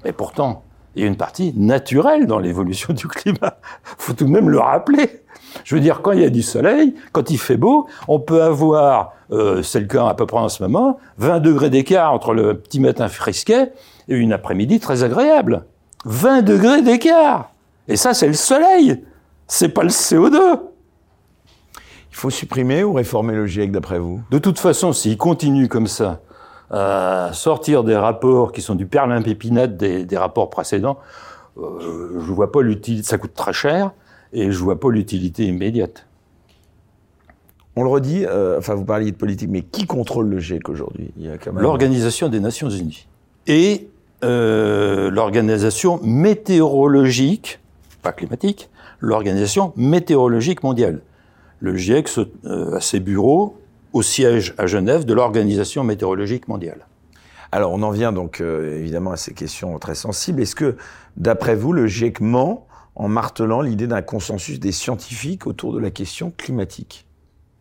Mais 0.03 0.13
pourtant, 0.13 0.63
il 0.95 1.01
y 1.01 1.05
a 1.05 1.07
une 1.07 1.17
partie 1.17 1.53
naturelle 1.55 2.27
dans 2.27 2.39
l'évolution 2.39 2.93
du 2.95 3.07
climat. 3.07 3.57
Faut 3.83 4.13
tout 4.13 4.25
de 4.25 4.29
même 4.29 4.49
le 4.49 4.59
rappeler. 4.59 5.21
Je 5.63 5.75
veux 5.75 5.81
dire, 5.81 6.01
quand 6.01 6.11
il 6.11 6.21
y 6.21 6.25
a 6.25 6.29
du 6.29 6.41
soleil, 6.41 6.95
quand 7.11 7.29
il 7.29 7.37
fait 7.37 7.57
beau, 7.57 7.87
on 8.07 8.19
peut 8.19 8.43
avoir, 8.43 9.13
euh, 9.31 9.61
c'est 9.63 9.79
le 9.79 9.85
cas 9.85 10.07
à 10.07 10.13
peu 10.13 10.25
près 10.25 10.37
en 10.37 10.49
ce 10.49 10.61
moment, 10.63 10.99
20 11.17 11.39
degrés 11.39 11.69
d'écart 11.69 12.13
entre 12.13 12.33
le 12.33 12.57
petit 12.57 12.79
matin 12.79 13.07
frisquet 13.07 13.71
et 14.07 14.15
une 14.15 14.33
après-midi 14.33 14.79
très 14.79 15.03
agréable. 15.03 15.65
20 16.05 16.41
degrés 16.41 16.81
d'écart. 16.81 17.51
Et 17.87 17.95
ça, 17.95 18.13
c'est 18.13 18.27
le 18.27 18.33
soleil. 18.33 19.03
C'est 19.47 19.69
pas 19.69 19.83
le 19.83 19.89
CO2. 19.89 20.59
Il 22.11 22.15
faut 22.15 22.29
supprimer 22.29 22.83
ou 22.83 22.93
réformer 22.93 23.33
le 23.33 23.45
GIEC 23.45 23.71
d'après 23.71 23.99
vous? 23.99 24.21
De 24.31 24.37
toute 24.37 24.59
façon, 24.59 24.93
s'il 24.93 25.17
continue 25.17 25.67
comme 25.67 25.87
ça, 25.87 26.21
à 26.71 27.29
sortir 27.33 27.83
des 27.83 27.95
rapports 27.95 28.51
qui 28.51 28.61
sont 28.61 28.75
du 28.75 28.85
perlimpépinate 28.85 29.77
des, 29.77 30.05
des 30.05 30.17
rapports 30.17 30.49
précédents, 30.49 30.97
euh, 31.57 32.19
je 32.19 32.31
vois 32.31 32.51
pas 32.51 32.61
l'utilité, 32.61 33.03
ça 33.07 33.17
coûte 33.17 33.33
très 33.33 33.53
cher, 33.53 33.91
et 34.33 34.51
je 34.51 34.59
vois 34.59 34.79
pas 34.79 34.89
l'utilité 34.89 35.45
immédiate. 35.45 36.05
On 37.75 37.83
le 37.83 37.89
redit, 37.89 38.25
euh, 38.25 38.57
enfin 38.57 38.73
vous 38.73 38.85
parliez 38.85 39.11
de 39.11 39.17
politique, 39.17 39.49
mais 39.49 39.61
qui 39.61 39.85
contrôle 39.85 40.27
le 40.27 40.39
GIEC 40.39 40.69
aujourd'hui? 40.69 41.11
L'Organisation 41.53 42.29
des 42.29 42.39
Nations 42.39 42.69
Unies. 42.69 43.07
Et 43.47 43.89
euh, 44.23 45.11
l'Organisation 45.11 45.99
météorologique, 46.03 47.59
pas 48.01 48.13
climatique, 48.13 48.69
l'Organisation 48.99 49.73
météorologique 49.75 50.63
mondiale. 50.63 51.01
Le 51.59 51.75
GIEC 51.75 52.09
a 52.45 52.79
ses 52.79 52.99
bureaux 52.99 53.57
au 53.95 54.01
siège 54.01 54.53
à 54.57 54.67
Genève 54.67 55.05
de 55.05 55.13
l'Organisation 55.13 55.85
météorologique 55.85 56.49
mondiale. 56.49 56.85
Alors 57.53 57.71
on 57.71 57.81
en 57.81 57.91
vient 57.91 58.11
donc 58.11 58.41
euh, 58.41 58.77
évidemment 58.77 59.11
à 59.11 59.15
ces 59.15 59.33
questions 59.33 59.79
très 59.79 59.95
sensibles. 59.95 60.41
Est-ce 60.41 60.53
que, 60.53 60.75
d'après 61.15 61.55
vous, 61.55 61.71
le 61.71 61.87
GIEC 61.87 62.19
ment 62.19 62.67
en 62.95 63.07
martelant 63.07 63.61
l'idée 63.61 63.87
d'un 63.87 64.01
consensus 64.01 64.59
des 64.59 64.73
scientifiques 64.73 65.47
autour 65.47 65.71
de 65.71 65.79
la 65.79 65.91
question 65.91 66.33
climatique? 66.35 67.07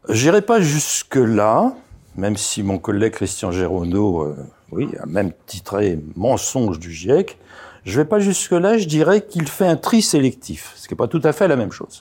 J'irai 0.09 0.43
pas 0.43 0.61
jusque-là, 0.61 1.73
même 2.17 2.37
si 2.37 2.65
mon 2.65 2.79
collègue 2.79 3.13
Christian 3.13 3.53
Gérondeau, 3.53 4.25
euh, 4.25 4.37
oui, 4.73 4.89
a 5.01 5.07
même 5.07 5.31
titré 5.47 6.01
Mensonge 6.17 6.81
du 6.81 6.91
GIEC. 6.91 7.39
Je 7.85 7.97
vais 8.01 8.07
pas 8.07 8.19
jusque-là, 8.19 8.77
je 8.77 8.89
dirais 8.89 9.25
qu'il 9.25 9.47
fait 9.47 9.69
un 9.69 9.77
tri 9.77 10.03
sélectif, 10.03 10.73
ce 10.75 10.89
qui 10.89 10.95
n'est 10.95 10.99
pas 10.99 11.07
tout 11.07 11.23
à 11.23 11.33
fait 11.33 11.47
la 11.47 11.55
même 11.55 11.71
chose. 11.71 12.01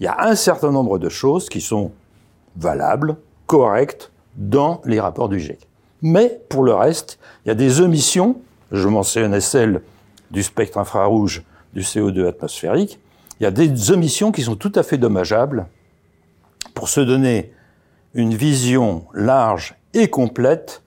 Il 0.00 0.04
y 0.04 0.06
a 0.06 0.24
un 0.24 0.36
certain 0.36 0.70
nombre 0.70 0.98
de 0.98 1.10
choses 1.10 1.50
qui 1.50 1.60
sont 1.60 1.92
valables, 2.56 3.16
correctes 3.52 4.10
dans 4.34 4.80
les 4.86 4.98
rapports 4.98 5.28
du 5.28 5.38
GIEC. 5.38 5.68
Mais 6.00 6.40
pour 6.48 6.64
le 6.64 6.72
reste, 6.72 7.18
il 7.44 7.48
y 7.48 7.50
a 7.50 7.54
des 7.54 7.82
omissions, 7.82 8.40
je 8.70 8.88
mentionnais 8.88 9.42
celle 9.42 9.82
du 10.30 10.42
spectre 10.42 10.78
infrarouge 10.78 11.42
du 11.74 11.82
CO2 11.82 12.26
atmosphérique, 12.26 12.98
il 13.38 13.42
y 13.42 13.46
a 13.46 13.50
des 13.50 13.90
omissions 13.90 14.32
qui 14.32 14.40
sont 14.40 14.56
tout 14.56 14.72
à 14.74 14.82
fait 14.82 14.96
dommageables 14.96 15.66
pour 16.72 16.88
se 16.88 17.02
donner 17.02 17.52
une 18.14 18.32
vision 18.32 19.04
large 19.12 19.74
et 19.92 20.08
complète 20.08 20.82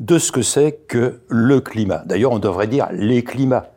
de 0.00 0.18
ce 0.18 0.32
que 0.32 0.42
c'est 0.42 0.80
que 0.88 1.20
le 1.28 1.60
climat. 1.60 2.02
D'ailleurs, 2.06 2.32
on 2.32 2.40
devrait 2.40 2.66
dire 2.66 2.88
les 2.90 3.22
climats. 3.22 3.70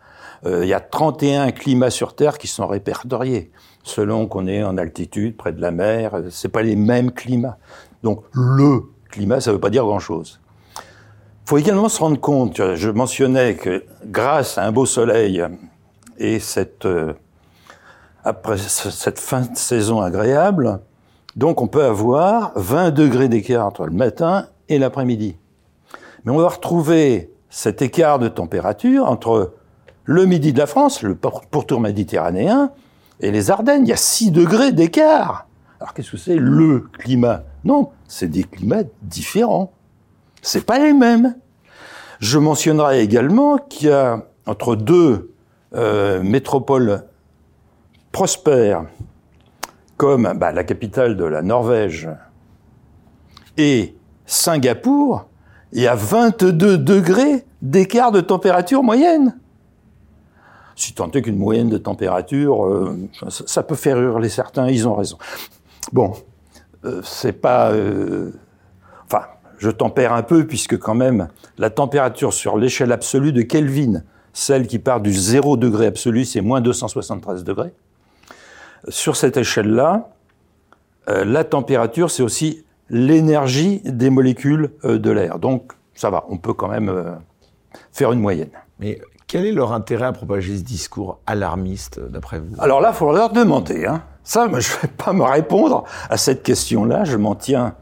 Euh, 0.48 0.66
il 0.66 0.70
y 0.70 0.74
a 0.74 0.80
31 0.80 1.52
climats 1.52 1.92
sur 1.92 2.16
Terre 2.16 2.40
qui 2.40 2.48
sont 2.48 2.66
répertoriés. 2.66 3.52
Selon 3.84 4.28
qu'on 4.28 4.48
est 4.48 4.64
en 4.64 4.78
altitude, 4.80 5.38
près 5.38 5.52
de 5.52 5.62
la 5.62 5.70
mer, 5.70 6.24
c'est 6.32 6.50
pas 6.50 6.64
les 6.64 6.76
mêmes 6.76 7.12
climats. 7.12 7.60
Donc, 8.04 8.24
le 8.34 8.84
climat, 9.10 9.40
ça 9.40 9.52
veut 9.52 9.60
pas 9.60 9.70
dire 9.70 9.86
grand-chose. 9.86 10.40
Il 10.78 11.50
faut 11.50 11.58
également 11.58 11.90
se 11.90 12.00
rendre 12.00 12.20
compte, 12.20 12.76
je 12.76 12.90
mentionnais 12.90 13.56
que 13.56 13.84
grâce 14.06 14.58
à 14.58 14.66
un 14.66 14.72
beau 14.72 14.86
soleil 14.86 15.44
et 16.18 16.40
cette, 16.40 16.86
euh, 16.86 17.14
fin 19.16 19.42
de 19.42 19.58
saison 19.58 20.02
agréable, 20.02 20.80
donc 21.36 21.62
on 21.62 21.68
peut 21.68 21.84
avoir 21.84 22.54
20 22.56 22.92
degrés 22.92 23.28
d'écart 23.28 23.66
entre 23.66 23.86
le 23.86 23.92
matin 23.92 24.48
et 24.70 24.80
l'après-midi. 24.80 25.36
Mais 26.24 26.32
on 26.32 26.38
va 26.38 26.48
retrouver 26.48 27.32
cet 27.50 27.82
écart 27.82 28.20
de 28.20 28.30
température 28.30 29.06
entre 29.06 29.54
le 30.06 30.26
midi 30.26 30.54
de 30.54 30.60
la 30.60 30.66
France, 30.66 31.02
le 31.02 31.16
pourtour 31.16 31.82
méditerranéen, 31.82 32.72
et 33.20 33.32
les 33.32 33.52
Ardennes. 33.52 33.86
Il 33.86 33.90
y 33.90 33.94
a 33.94 33.98
6 33.98 34.32
degrés 34.32 34.72
d'écart. 34.72 35.48
Alors 35.80 35.94
qu'est-ce 35.94 36.12
que 36.12 36.18
c'est 36.18 36.36
le 36.36 36.88
climat? 37.00 37.44
Non, 37.64 37.92
c'est 38.08 38.28
des 38.28 38.44
climats 38.44 38.84
différents. 39.02 39.72
C'est 40.42 40.66
pas 40.66 40.80
les 40.80 40.94
mêmes. 40.94 41.36
Je 42.20 42.38
mentionnerai 42.40 43.02
également 43.02 43.58
qu'il 43.58 43.88
y 43.88 43.92
a 43.92 44.26
entre 44.46 44.76
deux 44.76 45.34
euh, 45.74 46.22
métropoles 46.22 47.06
prospères, 48.12 48.86
comme 49.98 50.34
bah, 50.36 50.52
la 50.52 50.64
capitale 50.64 51.18
de 51.18 51.24
la 51.24 51.42
Norvège 51.42 52.10
et 53.58 53.96
Singapour, 54.26 55.26
il 55.72 55.82
y 55.82 55.88
a 55.88 55.96
22 55.96 56.78
degrés 56.78 57.46
d'écart 57.62 58.12
de 58.12 58.22
température 58.22 58.84
moyenne. 58.84 59.38
Si 60.76 60.94
tant 60.94 61.10
est 61.12 61.22
qu'une 61.22 61.38
moyenne 61.38 61.70
de 61.70 61.78
température, 61.78 62.66
euh, 62.66 62.98
ça, 63.30 63.64
peut 63.64 63.76
faire 63.76 64.00
hurler 64.00 64.30
certains, 64.30 64.70
ils 64.70 64.88
ont 64.88 64.96
raison. 64.96 65.18
Bon, 65.92 66.14
c'est 67.04 67.34
pas... 67.34 67.72
Euh, 67.72 68.32
enfin, 69.06 69.24
je 69.58 69.70
tempère 69.70 70.14
un 70.14 70.24
peu, 70.24 70.46
puisque 70.46 70.78
quand 70.78 70.96
même, 70.96 71.28
la 71.58 71.70
température 71.70 72.34
sur 72.34 72.58
l'échelle 72.58 72.92
absolue 72.92 73.32
de 73.32 73.42
Kelvin, 73.42 74.04
celle 74.34 74.68
qui 74.68 74.80
part 74.80 75.00
du 75.02 75.14
0 75.14 75.58
degré 75.58 75.88
absolu, 75.88 76.26
c'est 76.26 76.42
moins 76.42 76.62
273 76.62 77.44
degrés. 77.44 77.74
Sur 78.90 79.16
cette 79.16 79.38
échelle-là, 79.38 80.10
la 81.08 81.44
température, 81.44 82.12
c'est 82.12 82.24
aussi 82.24 82.66
l'énergie 82.90 83.82
des 83.86 84.10
molécules 84.10 84.72
de 84.84 85.12
l'air. 85.12 85.40
Donc, 85.40 85.72
ça 85.94 86.10
va, 86.10 86.26
on 86.30 86.38
peut 86.38 86.54
quand 86.54 86.68
même 86.68 87.20
faire 87.92 88.12
une 88.12 88.20
moyenne. 88.20 88.50
Mais 88.80 89.00
quel 89.28 89.46
est 89.46 89.52
leur 89.52 89.74
intérêt 89.74 90.06
à 90.06 90.12
propager 90.12 90.58
ce 90.58 90.64
discours 90.64 91.20
alarmiste, 91.26 92.00
d'après 92.00 92.40
vous? 92.40 92.56
Alors 92.60 92.82
là, 92.82 92.90
il 92.94 92.96
faut 92.96 93.12
leur 93.12 93.32
demander. 93.32 93.86
Hein. 93.86 94.04
Ça, 94.24 94.48
je 94.48 94.56
ne 94.56 94.82
vais 94.82 94.88
pas 94.96 95.14
me 95.14 95.24
répondre 95.24 95.84
à 96.10 96.18
cette 96.18 96.44
question-là. 96.44 97.04
Je 97.04 97.18
m'en 97.18 97.36
tiens 97.36 97.76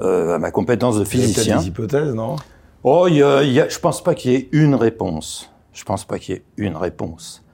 euh, 0.00 0.36
à 0.36 0.38
ma 0.38 0.50
compétence 0.50 0.98
de 0.98 1.04
physicien. 1.04 1.42
Il 1.42 1.48
y 1.48 1.52
a 1.52 1.58
des 1.58 1.66
hypothèses, 1.68 2.14
non? 2.14 2.36
Oh, 2.82 3.08
y 3.08 3.22
a, 3.22 3.68
je 3.68 3.78
pense 3.78 4.02
pas 4.02 4.14
qu'il 4.14 4.32
y 4.32 4.34
ait 4.36 4.48
une 4.52 4.74
réponse. 4.74 5.50
Je 5.72 5.84
pense 5.84 6.04
pas 6.04 6.18
qu'il 6.18 6.36
y 6.36 6.38
ait 6.38 6.44
une 6.56 6.76
réponse. 6.76 7.44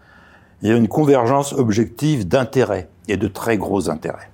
Il 0.63 0.69
y 0.69 0.73
a 0.73 0.77
une 0.77 0.89
convergence 0.89 1.53
objective 1.53 2.27
d'intérêts 2.29 2.89
et 3.09 3.17
de 3.17 3.29
très 3.29 3.57
gros 3.57 3.91
intérêts. 3.91 4.31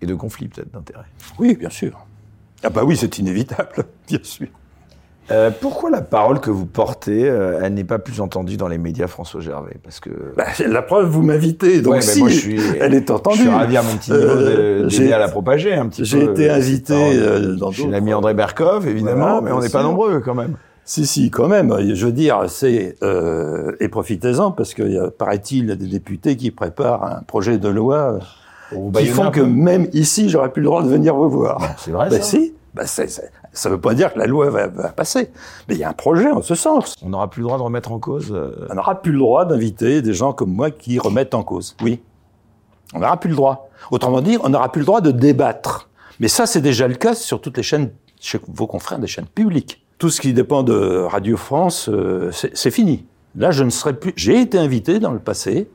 Et 0.00 0.06
de 0.06 0.14
conflits 0.14 0.48
peut-être 0.48 0.70
d'intérêts. 0.72 1.06
Oui, 1.38 1.56
bien 1.56 1.70
sûr. 1.70 2.06
Ah 2.62 2.70
bah 2.70 2.84
oui, 2.84 2.96
c'est 2.96 3.18
inévitable, 3.18 3.86
bien 4.08 4.20
sûr. 4.22 4.48
Euh, 5.30 5.50
pourquoi 5.60 5.90
la 5.90 6.00
parole 6.00 6.40
que 6.40 6.50
vous 6.50 6.66
portez, 6.66 7.28
euh, 7.28 7.60
elle 7.62 7.74
n'est 7.74 7.84
pas 7.84 7.98
plus 7.98 8.20
entendue 8.20 8.56
dans 8.56 8.68
les 8.68 8.78
médias, 8.78 9.06
François 9.06 9.40
Gervais? 9.40 9.76
Parce 9.82 10.00
que 10.00 10.10
bah, 10.36 10.44
la 10.66 10.82
preuve, 10.82 11.06
vous 11.06 11.22
m'invitez, 11.22 11.82
donc 11.82 12.02
si, 12.02 12.18
moi, 12.20 12.28
je 12.28 12.34
suis, 12.34 12.60
elle 12.80 12.94
est 12.94 13.10
entendue. 13.10 13.38
Je 13.38 13.42
suis 13.42 13.50
ravi 13.50 13.76
à 13.76 13.82
mon 13.82 13.96
petit 13.96 14.12
niveau 14.12 14.24
euh, 14.24 14.86
d'aider 14.88 15.12
à 15.12 15.18
la 15.18 15.28
propager 15.28 15.74
un 15.74 15.86
petit 15.88 16.02
peu. 16.02 16.06
J'ai 16.06 16.24
été 16.24 16.50
invité 16.50 16.94
euh, 16.94 17.54
dans 17.54 17.70
Chez 17.70 17.86
l'ami 17.86 18.12
André 18.12 18.34
Berkov, 18.34 18.88
évidemment, 18.88 19.40
mais 19.42 19.52
on 19.52 19.60
n'est 19.60 19.68
pas 19.68 19.82
nombreux 19.82 20.20
quand 20.20 20.34
même. 20.34 20.56
Si, 20.84 21.06
si, 21.06 21.30
quand 21.30 21.46
même. 21.46 21.72
Je 21.94 22.06
veux 22.06 22.12
dire, 22.12 22.44
c'est 22.48 22.96
et 23.80 23.88
profitez-en 23.88 24.50
parce 24.50 24.74
que 24.74 25.08
paraît-il 25.10 25.76
des 25.76 25.86
députés 25.86 26.36
qui 26.36 26.50
préparent 26.50 27.04
un 27.04 27.22
projet 27.22 27.58
de 27.58 27.68
loi 27.68 28.18
qui 28.94 29.06
font 29.06 29.30
que 29.30 29.40
même 29.40 29.88
ici, 29.92 30.28
j'aurais 30.28 30.50
plus 30.50 30.62
le 30.62 30.66
droit 30.66 30.82
de 30.82 30.88
venir 30.88 31.14
vous 31.14 31.30
voir. 31.30 31.60
C'est 31.78 31.90
vrai. 31.90 32.08
Ben 32.10 32.20
ça 32.20 32.22
si. 32.22 32.54
Ben 32.74 32.86
c'est, 32.86 33.08
ça 33.52 33.68
ne 33.68 33.74
veut 33.74 33.80
pas 33.80 33.94
dire 33.94 34.12
que 34.12 34.18
la 34.18 34.26
loi 34.26 34.50
va, 34.50 34.68
passer, 34.68 35.30
mais 35.68 35.74
il 35.74 35.80
y 35.80 35.84
a 35.84 35.88
un 35.88 35.94
projet 35.94 36.30
en 36.30 36.42
ce 36.42 36.54
sens. 36.54 36.94
On 37.02 37.08
n'aura 37.08 37.28
plus 37.28 37.40
le 37.40 37.46
droit 37.46 37.58
de 37.58 37.62
remettre 37.62 37.92
en 37.92 37.98
cause. 37.98 38.32
Euh, 38.32 38.66
On 38.70 38.74
n'aura 38.74 39.02
plus 39.02 39.12
le 39.12 39.18
droit 39.18 39.44
d'inviter 39.44 40.02
des 40.02 40.14
gens 40.14 40.32
comme 40.32 40.52
moi 40.52 40.70
qui 40.70 40.98
remettent 40.98 41.34
en 41.34 41.42
cause. 41.42 41.76
Oui, 41.82 42.00
on 42.94 43.00
n'aura 43.00 43.18
plus 43.18 43.30
le 43.30 43.36
droit. 43.36 43.68
Autrement 43.90 44.20
dit, 44.20 44.38
on 44.42 44.48
n'aura 44.48 44.70
plus 44.70 44.80
le 44.80 44.86
droit 44.86 45.00
de 45.00 45.10
débattre. 45.10 45.88
Mais 46.18 46.28
ça, 46.28 46.46
c'est 46.46 46.60
déjà 46.60 46.88
le 46.88 46.94
cas 46.94 47.14
sur 47.14 47.40
toutes 47.40 47.56
les 47.56 47.62
chaînes, 47.62 47.90
chez 48.20 48.38
vos 48.48 48.66
confrères 48.66 48.98
des 48.98 49.06
chaînes 49.06 49.26
publiques. 49.26 49.84
Tout 49.98 50.10
ce 50.10 50.20
qui 50.20 50.32
dépend 50.32 50.62
de 50.62 50.98
Radio 51.00 51.36
France, 51.36 51.88
euh, 51.88 52.30
c'est 52.32 52.70
fini. 52.70 53.06
Là, 53.36 53.50
je 53.50 53.64
ne 53.64 53.70
serai 53.70 53.94
plus. 53.94 54.12
J'ai 54.16 54.40
été 54.40 54.58
invité 54.58 54.98
dans 54.98 55.12
le 55.12 55.18
passé, 55.18 55.70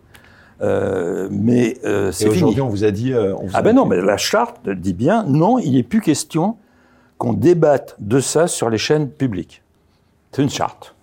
euh, 0.61 1.27
mais 1.31 1.77
euh, 1.85 2.11
c'est 2.11 2.29
fini. 2.29 2.37
Aujourd'hui, 2.43 2.61
on 2.61 2.69
vous 2.69 2.83
a 2.83 2.91
dit. 2.91 3.13
On 3.13 3.45
vous 3.45 3.51
ah 3.53 3.61
ben 3.61 3.73
non, 3.73 3.85
mais 3.85 4.01
la 4.01 4.17
charte 4.17 4.67
dit 4.67 4.93
bien 4.93 5.23
non, 5.23 5.57
il 5.59 5.73
n'est 5.73 5.83
plus 5.83 6.01
question 6.01 6.57
qu'on 7.17 7.33
débatte 7.33 7.95
de 7.99 8.19
ça 8.19 8.47
sur 8.47 8.69
les 8.69 8.77
chaînes 8.77 9.09
publiques. 9.09 9.61
C'est 10.31 10.41
une 10.41 10.49
charte. 10.49 10.95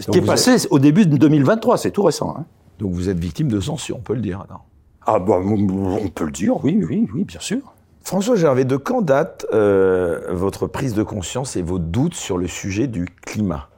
Ce 0.00 0.10
qui 0.10 0.18
est 0.18 0.22
passé 0.22 0.56
au 0.70 0.78
début 0.78 1.06
de 1.06 1.16
2023, 1.16 1.78
c'est 1.78 1.92
tout 1.92 2.02
récent. 2.02 2.34
Hein. 2.36 2.44
Donc 2.78 2.92
vous 2.92 3.08
êtes 3.08 3.18
victime 3.18 3.48
de 3.48 3.60
censure, 3.60 3.96
on 3.96 4.00
peut 4.00 4.14
le 4.14 4.20
dire 4.20 4.44
alors. 4.48 4.64
Ah 5.06 5.18
bah, 5.18 5.38
on 5.38 6.08
peut 6.08 6.24
le 6.24 6.32
dire, 6.32 6.64
oui, 6.64 6.82
oui, 6.88 7.06
oui, 7.14 7.24
bien 7.24 7.40
sûr. 7.40 7.60
François 8.02 8.36
Gervais, 8.36 8.64
de 8.64 8.76
quand 8.76 9.02
date 9.02 9.46
euh, 9.52 10.20
votre 10.30 10.66
prise 10.66 10.94
de 10.94 11.02
conscience 11.02 11.56
et 11.56 11.62
vos 11.62 11.78
doutes 11.78 12.14
sur 12.14 12.38
le 12.38 12.46
sujet 12.46 12.86
du 12.86 13.06
climat? 13.24 13.68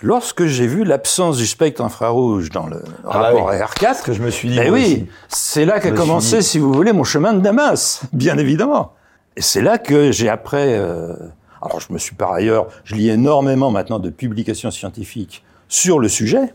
Lorsque 0.00 0.46
j'ai 0.46 0.66
vu 0.66 0.84
l'absence 0.84 1.36
du 1.36 1.46
spectre 1.46 1.80
infrarouge 1.80 2.50
dans 2.50 2.66
le 2.66 2.82
ah 3.04 3.12
bah 3.12 3.18
rapport 3.20 3.52
R4, 3.52 4.02
que 4.02 4.12
je 4.12 4.22
me 4.22 4.30
suis 4.30 4.48
dit. 4.48 4.58
Eh 4.60 4.70
oui, 4.70 5.06
c'est 5.28 5.64
là 5.64 5.78
qu'a 5.78 5.92
commencé, 5.92 6.42
si 6.42 6.58
vous 6.58 6.72
voulez, 6.72 6.92
mon 6.92 7.04
chemin 7.04 7.32
de 7.32 7.40
Damas, 7.40 8.02
bien 8.12 8.36
évidemment. 8.36 8.94
Et 9.36 9.40
c'est 9.40 9.62
là 9.62 9.78
que 9.78 10.12
j'ai 10.12 10.28
après, 10.28 10.78
euh, 10.78 11.14
alors 11.62 11.80
je 11.80 11.92
me 11.92 11.98
suis 11.98 12.14
par 12.14 12.32
ailleurs, 12.32 12.68
je 12.84 12.94
lis 12.94 13.08
énormément 13.08 13.70
maintenant 13.70 13.98
de 13.98 14.10
publications 14.10 14.70
scientifiques 14.70 15.42
sur 15.68 15.98
le 15.98 16.08
sujet, 16.08 16.52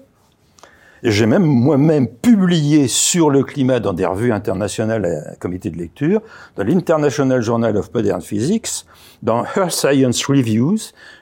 et 1.04 1.12
j'ai 1.12 1.26
même 1.26 1.44
moi-même 1.44 2.08
publié 2.08 2.88
sur 2.88 3.30
le 3.30 3.44
climat 3.44 3.80
dans 3.80 3.94
des 3.94 4.06
revues 4.06 4.32
internationales 4.32 5.06
à 5.06 5.36
comité 5.36 5.70
de 5.70 5.78
lecture, 5.78 6.22
dans 6.56 6.64
l'International 6.64 7.42
Journal 7.42 7.78
of 7.78 7.94
Modern 7.94 8.22
Physics, 8.22 8.86
dans 9.24 9.44
Earth 9.56 9.72
Science 9.72 10.26
Reviews, 10.26 10.78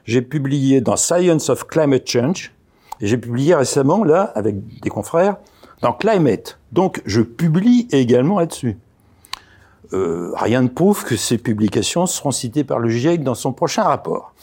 j'ai 0.06 0.22
publié 0.22 0.82
dans 0.82 0.98
Science 0.98 1.50
of 1.50 1.68
Climate 1.68 2.08
Change, 2.08 2.52
et 3.02 3.08
j'ai 3.08 3.18
publié 3.18 3.56
récemment, 3.56 4.04
là, 4.04 4.32
avec 4.36 4.56
des 4.82 4.90
confrères, 4.90 5.38
dans 5.82 5.94
Climate. 5.94 6.58
Donc 6.72 7.02
je 7.06 7.22
publie 7.22 7.88
également 7.92 8.40
là-dessus. 8.40 8.78
Euh, 9.94 10.32
rien 10.36 10.62
ne 10.62 10.68
prouve 10.68 11.04
que 11.04 11.16
ces 11.16 11.38
publications 11.38 12.06
seront 12.06 12.32
citées 12.32 12.64
par 12.64 12.80
le 12.80 12.90
GIEC 12.90 13.24
dans 13.24 13.36
son 13.36 13.54
prochain 13.54 13.84
rapport. 13.84 14.34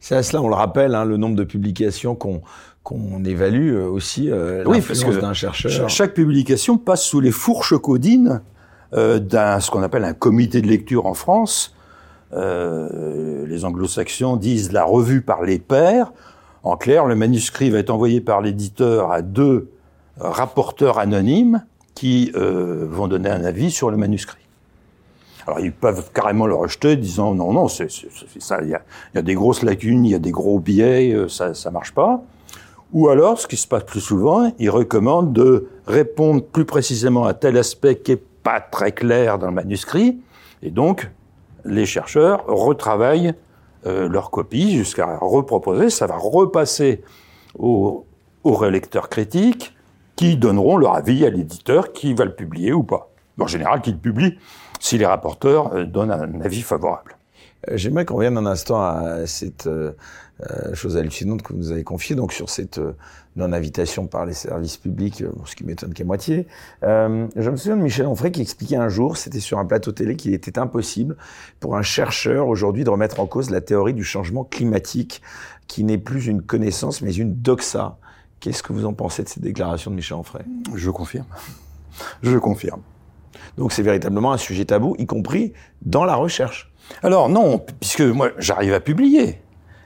C'est 0.00 0.16
à 0.16 0.22
cela, 0.22 0.42
on 0.42 0.48
le 0.48 0.54
rappelle, 0.54 0.94
hein, 0.94 1.04
le 1.04 1.16
nombre 1.16 1.36
de 1.36 1.44
publications 1.44 2.14
qu'on 2.14 2.42
qu'on 2.82 3.24
évalue 3.24 3.74
euh, 3.74 3.88
aussi 3.88 4.30
euh, 4.30 4.64
oui, 4.66 4.80
d'un 5.20 5.32
chercheur. 5.32 5.88
Chaque 5.88 6.14
publication 6.14 6.78
passe 6.78 7.02
sous 7.02 7.20
les 7.20 7.30
fourches 7.30 7.78
codines 7.78 8.42
euh, 8.92 9.18
d'un 9.18 9.60
ce 9.60 9.70
qu'on 9.70 9.82
appelle 9.82 10.04
un 10.04 10.14
comité 10.14 10.62
de 10.62 10.66
lecture 10.66 11.06
en 11.06 11.14
France. 11.14 11.74
Euh, 12.32 13.46
les 13.46 13.64
anglo-saxons 13.64 14.36
disent 14.36 14.72
la 14.72 14.84
revue 14.84 15.22
par 15.22 15.42
les 15.42 15.58
pairs. 15.58 16.12
En 16.64 16.76
clair, 16.76 17.06
le 17.06 17.14
manuscrit 17.14 17.70
va 17.70 17.78
être 17.78 17.90
envoyé 17.90 18.20
par 18.20 18.40
l'éditeur 18.40 19.12
à 19.12 19.22
deux 19.22 19.70
rapporteurs 20.18 20.98
anonymes 20.98 21.64
qui 21.94 22.32
vont 22.34 23.08
donner 23.08 23.28
un 23.30 23.44
avis 23.44 23.70
sur 23.70 23.90
le 23.90 23.96
manuscrit. 23.96 24.41
Alors 25.46 25.60
ils 25.60 25.72
peuvent 25.72 26.10
carrément 26.12 26.46
le 26.46 26.54
rejeter, 26.54 26.96
disant 26.96 27.34
non, 27.34 27.52
non, 27.52 27.68
c'est 27.68 27.88
ça, 28.38 28.60
il 28.62 28.70
y 28.70 28.74
a, 28.74 28.82
y 29.14 29.18
a, 29.18 29.22
des 29.22 29.34
grosses 29.34 29.62
lacunes, 29.62 30.04
il 30.04 30.12
y 30.12 30.14
a 30.14 30.18
des 30.18 30.30
gros 30.30 30.58
biais, 30.58 31.12
euh, 31.12 31.28
ça, 31.28 31.54
ça 31.54 31.70
marche 31.70 31.92
pas. 31.92 32.22
Ou 32.92 33.08
alors, 33.08 33.38
ce 33.38 33.46
qui 33.46 33.56
se 33.56 33.66
passe 33.66 33.84
plus 33.84 34.00
souvent, 34.00 34.52
ils 34.58 34.68
recommandent 34.68 35.32
de 35.32 35.68
répondre 35.86 36.42
plus 36.42 36.66
précisément 36.66 37.24
à 37.24 37.32
tel 37.32 37.56
aspect 37.56 37.96
qui 37.96 38.12
est 38.12 38.22
pas 38.42 38.60
très 38.60 38.92
clair 38.92 39.38
dans 39.38 39.46
le 39.46 39.54
manuscrit, 39.54 40.18
et 40.62 40.70
donc 40.70 41.10
les 41.64 41.86
chercheurs 41.86 42.44
retravaillent 42.46 43.34
euh, 43.86 44.08
leur 44.08 44.30
copie 44.30 44.76
jusqu'à 44.76 45.16
reproposer. 45.20 45.90
Ça 45.90 46.06
va 46.06 46.16
repasser 46.16 47.02
aux, 47.58 48.06
relecteurs 48.44 49.08
critiques 49.08 49.74
qui 50.16 50.36
donneront 50.36 50.76
leur 50.76 50.94
avis 50.94 51.24
à 51.24 51.30
l'éditeur 51.30 51.92
qui 51.92 52.14
va 52.14 52.24
le 52.24 52.34
publier 52.34 52.72
ou 52.72 52.82
pas. 52.82 53.10
En 53.40 53.46
général, 53.46 53.80
qui 53.80 53.92
le 53.92 53.98
publie 53.98 54.38
si 54.82 54.98
les 54.98 55.06
rapporteurs 55.06 55.72
euh, 55.74 55.84
donnent 55.84 56.10
un 56.10 56.40
avis 56.40 56.60
favorable. 56.60 57.16
Euh, 57.68 57.76
j'aimerais 57.76 58.04
qu'on 58.04 58.16
revienne 58.16 58.36
un 58.36 58.46
instant 58.46 58.82
à 58.82 59.26
cette 59.26 59.68
euh, 59.68 59.92
euh, 60.50 60.74
chose 60.74 60.96
hallucinante 60.96 61.42
que 61.42 61.52
vous 61.52 61.58
nous 61.58 61.70
avez 61.70 61.84
confiée, 61.84 62.16
donc 62.16 62.32
sur 62.32 62.50
cette 62.50 62.80
non-invitation 63.36 64.08
par 64.08 64.26
les 64.26 64.34
services 64.34 64.76
publics, 64.76 65.22
ce 65.44 65.54
qui 65.54 65.64
m'étonne 65.64 65.94
qu'à 65.94 66.04
moitié. 66.04 66.46
je 66.82 67.50
me 67.50 67.56
souviens 67.56 67.76
de 67.76 67.82
Michel 67.82 68.06
Onfray 68.06 68.32
qui 68.32 68.42
expliquait 68.42 68.76
un 68.76 68.88
jour, 68.88 69.16
c'était 69.16 69.40
sur 69.40 69.58
un 69.58 69.64
plateau 69.64 69.92
télé, 69.92 70.16
qu'il 70.16 70.34
était 70.34 70.58
impossible 70.58 71.16
pour 71.60 71.76
un 71.76 71.82
chercheur 71.82 72.48
aujourd'hui 72.48 72.84
de 72.84 72.90
remettre 72.90 73.20
en 73.20 73.26
cause 73.26 73.50
la 73.50 73.60
théorie 73.60 73.94
du 73.94 74.04
changement 74.04 74.44
climatique, 74.44 75.22
qui 75.68 75.84
n'est 75.84 75.96
plus 75.96 76.26
une 76.26 76.42
connaissance 76.42 77.00
mais 77.00 77.14
une 77.14 77.34
doxa. 77.36 77.96
Qu'est-ce 78.40 78.62
que 78.62 78.72
vous 78.72 78.84
en 78.84 78.92
pensez 78.92 79.22
de 79.22 79.28
cette 79.28 79.42
déclaration 79.42 79.92
de 79.92 79.96
Michel 79.96 80.16
Onfray? 80.16 80.44
Je 80.74 80.90
confirme. 80.90 81.26
Je 82.22 82.36
confirme. 82.36 82.82
Donc 83.58 83.72
c'est 83.72 83.82
véritablement 83.82 84.32
un 84.32 84.38
sujet 84.38 84.64
tabou, 84.64 84.96
y 84.98 85.06
compris 85.06 85.52
dans 85.82 86.04
la 86.04 86.14
recherche. 86.14 86.70
Alors 87.02 87.28
non, 87.28 87.64
puisque 87.80 88.00
moi 88.00 88.30
j'arrive 88.38 88.74
à 88.74 88.80
publier. 88.80 89.40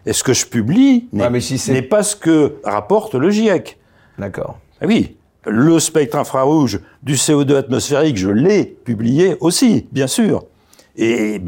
Et 0.06 0.12
ce 0.12 0.22
que 0.22 0.32
je 0.32 0.46
publie 0.46 1.08
n'est 1.12 1.82
pas 1.82 2.02
ce 2.02 2.14
que 2.14 2.56
rapporte 2.64 3.14
le 3.14 3.30
GIEC. 3.30 3.78
D'accord. 4.18 4.58
Ah 4.80 4.86
oui, 4.86 5.16
le 5.46 5.78
spectre 5.78 6.16
infrarouge 6.16 6.80
du 7.02 7.14
CO2 7.14 7.56
atmosphérique, 7.56 8.16
je 8.16 8.28
l'ai 8.28 8.64
publié 8.64 9.36
aussi, 9.40 9.86
bien 9.92 10.06
sûr. 10.06 10.44
Et 10.96 11.40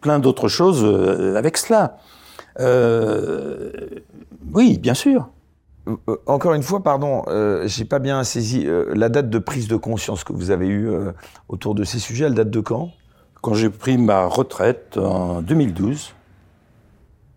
plein 0.00 0.18
d'autres 0.18 0.48
choses 0.48 0.82
euh, 0.84 1.36
avec 1.36 1.56
cela. 1.56 1.98
Euh, 2.60 3.70
oui, 4.52 4.78
bien 4.78 4.94
sûr. 4.94 5.28
Euh, 5.88 6.16
encore 6.26 6.54
une 6.54 6.62
fois, 6.62 6.82
pardon, 6.82 7.24
euh, 7.28 7.66
j'ai 7.66 7.84
pas 7.84 7.98
bien 7.98 8.22
saisi 8.24 8.66
la 8.94 9.08
date 9.08 9.30
de 9.30 9.38
prise 9.38 9.68
de 9.68 9.76
conscience 9.76 10.24
que 10.24 10.32
vous 10.32 10.50
avez 10.50 10.68
eue 10.68 10.90
autour 11.48 11.74
de 11.74 11.84
ces 11.84 11.98
sujets. 11.98 12.26
Elle 12.26 12.34
date 12.34 12.50
de 12.50 12.60
quand? 12.60 12.90
Quand 13.40 13.54
j'ai 13.54 13.70
pris 13.70 13.98
ma 13.98 14.26
retraite 14.26 14.96
en 14.96 15.42
2012. 15.42 16.14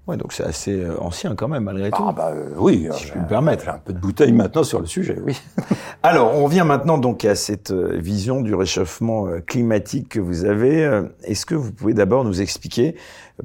Ouais, 0.08 0.18
donc 0.18 0.34
c'est 0.34 0.44
assez 0.44 0.80
euh, 0.80 1.02
ancien 1.02 1.34
quand 1.34 1.48
même, 1.48 1.64
malgré 1.64 1.90
tout. 1.90 2.04
Ah 2.08 2.12
bah 2.12 2.32
euh, 2.32 2.54
oui, 2.58 2.88
si 2.92 3.08
je 3.08 3.14
peux 3.14 3.20
me 3.20 3.28
permettre. 3.28 3.70
un 3.70 3.80
peu 3.80 3.92
de 3.92 3.98
bouteille 3.98 4.34
maintenant 4.34 4.64
sur 4.64 4.80
le 4.80 4.86
sujet, 4.86 5.18
oui. 5.26 5.42
Alors, 6.04 6.36
on 6.36 6.46
vient 6.46 6.64
maintenant 6.64 7.00
donc 7.00 7.26
à 7.26 7.34
cette 7.34 7.72
euh, 7.72 7.98
vision 7.98 8.42
du 8.42 8.54
réchauffement 8.54 9.28
climatique 9.48 10.10
que 10.10 10.20
vous 10.20 10.46
avez. 10.46 11.02
Est-ce 11.24 11.48
que 11.48 11.56
vous 11.56 11.72
pouvez 11.72 11.96
d'abord 11.96 12.24
nous 12.24 12.40
expliquer 12.40 12.96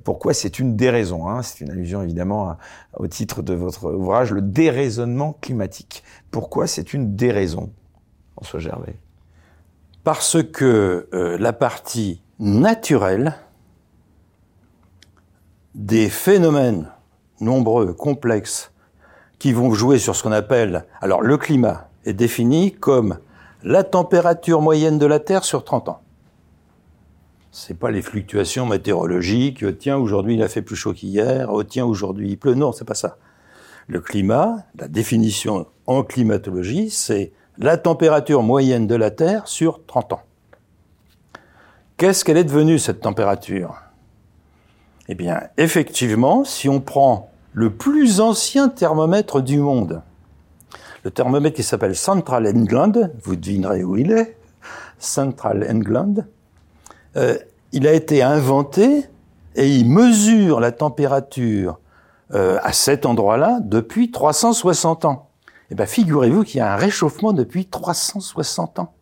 pourquoi 0.05 0.35
c'est 0.35 0.59
une 0.59 0.77
déraison 0.77 1.29
hein 1.29 1.43
C'est 1.43 1.65
une 1.65 1.71
allusion 1.71 2.03
évidemment 2.03 2.57
au 2.97 3.07
titre 3.07 3.41
de 3.41 3.55
votre 3.55 3.93
ouvrage, 3.93 4.31
le 4.31 4.43
déraisonnement 4.43 5.39
climatique. 5.41 6.05
Pourquoi 6.31 6.67
c'est 6.67 6.93
une 6.93 7.17
déraison, 7.17 7.73
François 8.33 8.61
Gervais? 8.61 8.97
Parce 10.05 10.43
que 10.43 11.09
la 11.13 11.53
partie 11.53 12.23
naturel 12.39 13.35
des 15.75 16.09
phénomènes 16.09 16.89
nombreux, 17.41 17.93
complexes, 17.93 18.73
qui 19.39 19.53
vont 19.53 19.73
jouer 19.73 19.99
sur 19.99 20.15
ce 20.15 20.23
qu'on 20.23 20.33
appelle, 20.33 20.85
alors 21.01 21.23
le 21.23 21.37
climat 21.39 21.89
est 22.05 22.13
défini 22.13 22.73
comme 22.73 23.19
la 23.63 23.85
température 23.85 24.61
moyenne 24.61 24.99
de 24.99 25.07
la 25.07 25.19
Terre 25.19 25.45
sur 25.45 25.65
30 25.65 25.89
ans. 25.89 26.03
C'est 27.51 27.79
pas 27.79 27.91
les 27.91 28.03
fluctuations 28.03 28.67
météorologiques, 28.67 29.65
tiens, 29.79 29.97
aujourd'hui 29.97 30.35
il 30.35 30.43
a 30.43 30.49
fait 30.49 30.63
plus 30.63 30.77
chaud 30.77 30.93
qu'hier, 30.93 31.49
oh, 31.51 31.65
tiens, 31.65 31.85
aujourd'hui 31.85 32.31
il 32.31 32.39
pleut. 32.39 32.55
Non, 32.55 32.73
c'est 32.73 32.85
pas 32.85 32.95
ça. 32.95 33.17
Le 33.89 34.01
climat, 34.01 34.59
la 34.79 34.87
définition 34.87 35.67
en 35.87 36.05
climatologie, 36.05 36.91
c'est 36.91 37.33
la 37.59 37.77
température 37.77 38.43
moyenne 38.43 38.87
de 38.87 38.95
la 38.95 39.11
Terre 39.11 39.49
sur 39.49 39.85
30 39.85 40.13
ans. 40.13 40.23
Qu'est-ce 41.97 42.25
qu'elle 42.25 42.37
est 42.37 42.45
devenue, 42.45 42.79
cette 42.79 43.01
température? 43.01 43.90
Eh 45.13 45.17
bien, 45.17 45.43
effectivement, 45.57 46.45
si 46.45 46.69
on 46.69 46.81
prend 46.81 47.33
le 47.53 47.75
plus 47.75 48.21
ancien 48.21 48.69
thermomètre 48.69 49.43
du 49.43 49.59
monde, 49.59 50.03
le 51.03 51.11
thermomètre 51.11 51.57
qui 51.57 51.65
s'appelle 51.65 51.97
Central 51.97 52.47
England, 52.47 52.93
vous 53.25 53.35
devinerez 53.35 53.83
où 53.83 53.97
il 53.97 54.13
est, 54.13 54.37
Central 55.01 55.67
England, 55.69 56.15
euh, 57.17 57.37
il 57.73 57.89
a 57.89 57.93
été 57.93 58.23
inventé 58.23 59.05
et 59.57 59.69
il 59.69 59.91
mesure 59.91 60.61
la 60.61 60.71
température 60.71 61.81
euh, 62.33 62.61
à 62.63 62.73
cet 62.73 63.05
endroit-là 63.05 63.59
depuis 63.65 64.13
360 64.13 65.07
ans. 65.07 65.31
Eh 65.73 65.75
bien, 65.75 65.87
figurez-vous 65.87 66.45
qu'il 66.45 66.59
y 66.59 66.61
a 66.61 66.73
un 66.73 66.77
réchauffement 66.77 67.33
depuis 67.33 67.67
360 67.67 68.79
ans. 68.79 68.95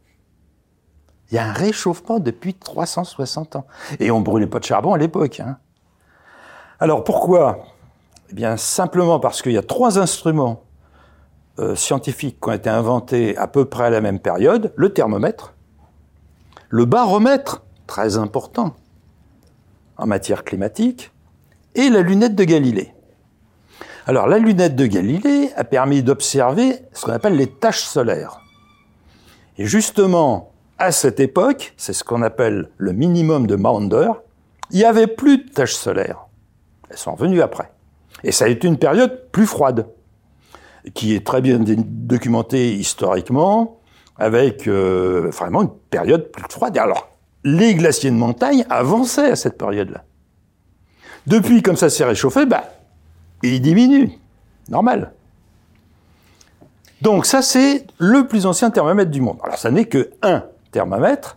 Il 1.30 1.34
y 1.34 1.38
a 1.38 1.46
un 1.46 1.52
réchauffement 1.52 2.18
depuis 2.18 2.54
360 2.54 3.56
ans. 3.56 3.66
Et 4.00 4.10
on 4.10 4.22
brûlait 4.22 4.46
pas 4.46 4.58
de 4.58 4.64
charbon 4.64 4.94
à 4.94 4.98
l'époque. 4.98 5.40
Hein. 5.40 5.58
Alors 6.80 7.02
pourquoi? 7.02 7.64
Eh 8.30 8.34
bien 8.34 8.56
simplement 8.56 9.18
parce 9.18 9.42
qu'il 9.42 9.52
y 9.52 9.58
a 9.58 9.62
trois 9.62 9.98
instruments 9.98 10.62
euh, 11.58 11.74
scientifiques 11.74 12.38
qui 12.40 12.48
ont 12.48 12.52
été 12.52 12.70
inventés 12.70 13.36
à 13.36 13.48
peu 13.48 13.64
près 13.64 13.86
à 13.86 13.90
la 13.90 14.00
même 14.00 14.20
période. 14.20 14.72
Le 14.76 14.92
thermomètre, 14.92 15.54
le 16.68 16.84
baromètre, 16.84 17.64
très 17.88 18.16
important 18.16 18.76
en 19.96 20.06
matière 20.06 20.44
climatique, 20.44 21.10
et 21.74 21.90
la 21.90 22.02
lunette 22.02 22.36
de 22.36 22.44
Galilée. 22.44 22.94
Alors 24.06 24.28
la 24.28 24.38
lunette 24.38 24.76
de 24.76 24.86
Galilée 24.86 25.50
a 25.56 25.64
permis 25.64 26.04
d'observer 26.04 26.76
ce 26.92 27.04
qu'on 27.04 27.12
appelle 27.12 27.34
les 27.34 27.48
taches 27.48 27.82
solaires. 27.82 28.40
Et 29.56 29.66
justement, 29.66 30.52
à 30.78 30.92
cette 30.92 31.18
époque, 31.18 31.74
c'est 31.76 31.92
ce 31.92 32.04
qu'on 32.04 32.22
appelle 32.22 32.70
le 32.76 32.92
minimum 32.92 33.48
de 33.48 33.56
Maunder, 33.56 34.12
il 34.70 34.78
n'y 34.78 34.84
avait 34.84 35.08
plus 35.08 35.38
de 35.38 35.50
taches 35.50 35.74
solaires. 35.74 36.27
Elles 36.90 36.98
sont 36.98 37.14
revenues 37.14 37.42
après. 37.42 37.70
Et 38.24 38.32
ça 38.32 38.46
a 38.46 38.48
été 38.48 38.66
une 38.66 38.78
période 38.78 39.30
plus 39.30 39.46
froide, 39.46 39.86
qui 40.94 41.14
est 41.14 41.26
très 41.26 41.40
bien 41.40 41.58
documentée 41.60 42.72
historiquement, 42.74 43.78
avec 44.16 44.66
euh, 44.66 45.30
vraiment 45.30 45.62
une 45.62 45.70
période 45.90 46.30
plus 46.32 46.44
froide. 46.50 46.76
Alors, 46.78 47.08
les 47.44 47.74
glaciers 47.74 48.10
de 48.10 48.16
montagne 48.16 48.64
avançaient 48.68 49.30
à 49.30 49.36
cette 49.36 49.56
période-là. 49.56 50.04
Depuis, 51.26 51.62
comme 51.62 51.76
ça 51.76 51.90
s'est 51.90 52.04
réchauffé, 52.04 52.46
bah, 52.46 52.64
ils 53.42 53.60
diminuent. 53.60 54.10
Normal. 54.68 55.12
Donc 57.00 57.26
ça, 57.26 57.42
c'est 57.42 57.86
le 57.98 58.26
plus 58.26 58.46
ancien 58.46 58.70
thermomètre 58.70 59.10
du 59.10 59.20
monde. 59.20 59.38
Alors, 59.44 59.56
ça 59.56 59.70
n'est 59.70 59.84
que 59.84 60.10
un 60.22 60.44
thermomètre, 60.72 61.36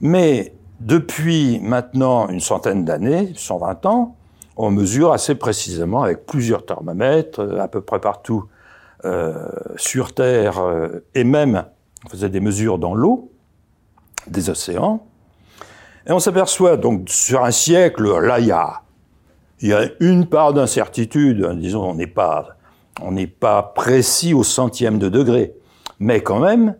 mais 0.00 0.54
depuis 0.80 1.60
maintenant 1.60 2.28
une 2.28 2.40
centaine 2.40 2.84
d'années, 2.84 3.32
120 3.36 3.86
ans, 3.86 4.16
on 4.58 4.72
mesure 4.72 5.12
assez 5.12 5.36
précisément 5.36 6.02
avec 6.02 6.26
plusieurs 6.26 6.66
thermomètres 6.66 7.40
euh, 7.40 7.60
à 7.60 7.68
peu 7.68 7.80
près 7.80 8.00
partout 8.00 8.44
euh, 9.04 9.48
sur 9.76 10.12
Terre 10.12 10.58
euh, 10.58 11.04
et 11.14 11.24
même 11.24 11.64
on 12.04 12.08
faisait 12.08 12.28
des 12.28 12.40
mesures 12.40 12.78
dans 12.78 12.94
l'eau 12.94 13.30
des 14.26 14.50
océans. 14.50 15.06
Et 16.06 16.12
on 16.12 16.18
s'aperçoit 16.18 16.76
donc 16.76 17.08
sur 17.08 17.44
un 17.44 17.50
siècle, 17.50 18.20
là 18.20 18.40
il 18.40 18.46
y 18.46 18.52
a, 18.52 18.82
y 19.62 19.72
a 19.72 19.88
une 20.00 20.26
part 20.26 20.52
d'incertitude, 20.52 21.46
disons 21.58 21.88
on 21.88 21.94
n'est 21.94 22.06
pas, 22.06 22.56
pas 23.40 23.62
précis 23.62 24.34
au 24.34 24.42
centième 24.42 24.98
de 24.98 25.08
degré, 25.08 25.54
mais 26.00 26.20
quand 26.20 26.40
même 26.40 26.76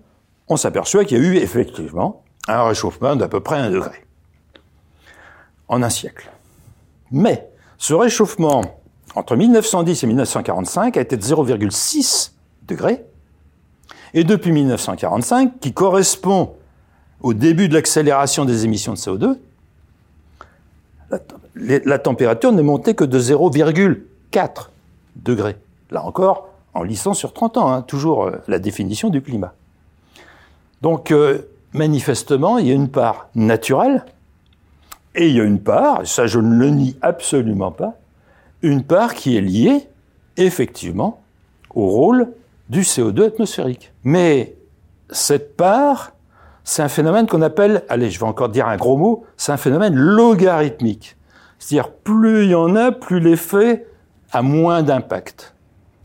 on 0.48 0.56
s'aperçoit 0.56 1.04
qu'il 1.04 1.18
y 1.18 1.20
a 1.20 1.24
eu 1.24 1.36
effectivement 1.36 2.22
un 2.48 2.64
réchauffement 2.64 3.14
d'à 3.14 3.28
peu 3.28 3.40
près 3.40 3.56
un 3.56 3.70
degré 3.70 4.04
en 5.68 5.82
un 5.82 5.90
siècle. 5.90 6.30
Mais 7.10 7.48
ce 7.78 7.94
réchauffement 7.94 8.62
entre 9.14 9.36
1910 9.36 10.02
et 10.02 10.06
1945 10.06 10.96
a 10.96 11.00
été 11.00 11.16
de 11.16 11.22
0,6 11.22 12.32
degrés, 12.66 13.04
et 14.14 14.24
depuis 14.24 14.52
1945, 14.52 15.60
qui 15.60 15.72
correspond 15.72 16.54
au 17.20 17.34
début 17.34 17.68
de 17.68 17.74
l'accélération 17.74 18.44
des 18.44 18.64
émissions 18.64 18.92
de 18.92 18.98
CO2, 18.98 19.38
la, 21.56 21.98
température 21.98 22.52
n'est 22.52 22.62
montée 22.62 22.94
que 22.94 23.04
de 23.04 23.18
0,4 23.18 24.68
degrés. 25.16 25.56
Là 25.90 26.04
encore, 26.04 26.48
en 26.74 26.82
lissant 26.82 27.14
sur 27.14 27.32
30 27.32 27.56
ans, 27.56 27.72
hein, 27.72 27.82
toujours 27.82 28.24
euh, 28.24 28.42
la 28.46 28.58
définition 28.58 29.08
du 29.08 29.22
climat. 29.22 29.54
Donc, 30.82 31.10
euh, 31.10 31.48
manifestement, 31.72 32.58
il 32.58 32.66
y 32.68 32.70
a 32.70 32.74
une 32.74 32.90
part 32.90 33.28
naturelle, 33.34 34.04
et 35.18 35.28
il 35.28 35.36
y 35.36 35.40
a 35.40 35.44
une 35.44 35.60
part, 35.60 36.06
ça 36.06 36.26
je 36.26 36.38
ne 36.38 36.58
le 36.58 36.70
nie 36.70 36.96
absolument 37.02 37.72
pas, 37.72 37.94
une 38.62 38.84
part 38.84 39.14
qui 39.14 39.36
est 39.36 39.40
liée, 39.40 39.88
effectivement, 40.36 41.20
au 41.74 41.88
rôle 41.88 42.28
du 42.68 42.82
CO2 42.82 43.26
atmosphérique. 43.26 43.92
Mais 44.04 44.54
cette 45.10 45.56
part, 45.56 46.12
c'est 46.62 46.82
un 46.82 46.88
phénomène 46.88 47.26
qu'on 47.26 47.42
appelle, 47.42 47.82
allez, 47.88 48.10
je 48.10 48.20
vais 48.20 48.26
encore 48.26 48.48
dire 48.48 48.68
un 48.68 48.76
gros 48.76 48.96
mot, 48.96 49.24
c'est 49.36 49.50
un 49.50 49.56
phénomène 49.56 49.94
logarithmique. 49.94 51.16
C'est-à-dire, 51.58 51.90
plus 51.90 52.44
il 52.44 52.50
y 52.50 52.54
en 52.54 52.76
a, 52.76 52.92
plus 52.92 53.18
l'effet 53.18 53.86
a 54.30 54.42
moins 54.42 54.82
d'impact. 54.82 55.54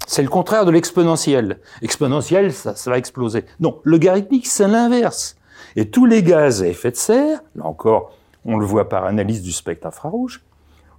C'est 0.07 0.23
le 0.23 0.29
contraire 0.29 0.65
de 0.65 0.71
l'exponentiel. 0.71 1.59
Exponentiel, 1.83 2.51
ça, 2.51 2.75
ça 2.75 2.89
va 2.89 2.97
exploser. 2.97 3.45
Non, 3.59 3.79
logarithmique, 3.83 4.47
c'est 4.47 4.67
l'inverse. 4.67 5.35
Et 5.75 5.89
tous 5.89 6.07
les 6.07 6.23
gaz 6.23 6.63
à 6.63 6.67
effet 6.67 6.91
de 6.91 6.95
serre, 6.95 7.41
là 7.55 7.65
encore, 7.65 8.13
on 8.45 8.57
le 8.57 8.65
voit 8.65 8.89
par 8.89 9.05
analyse 9.05 9.41
du 9.41 9.51
spectre 9.51 9.87
infrarouge, 9.87 10.43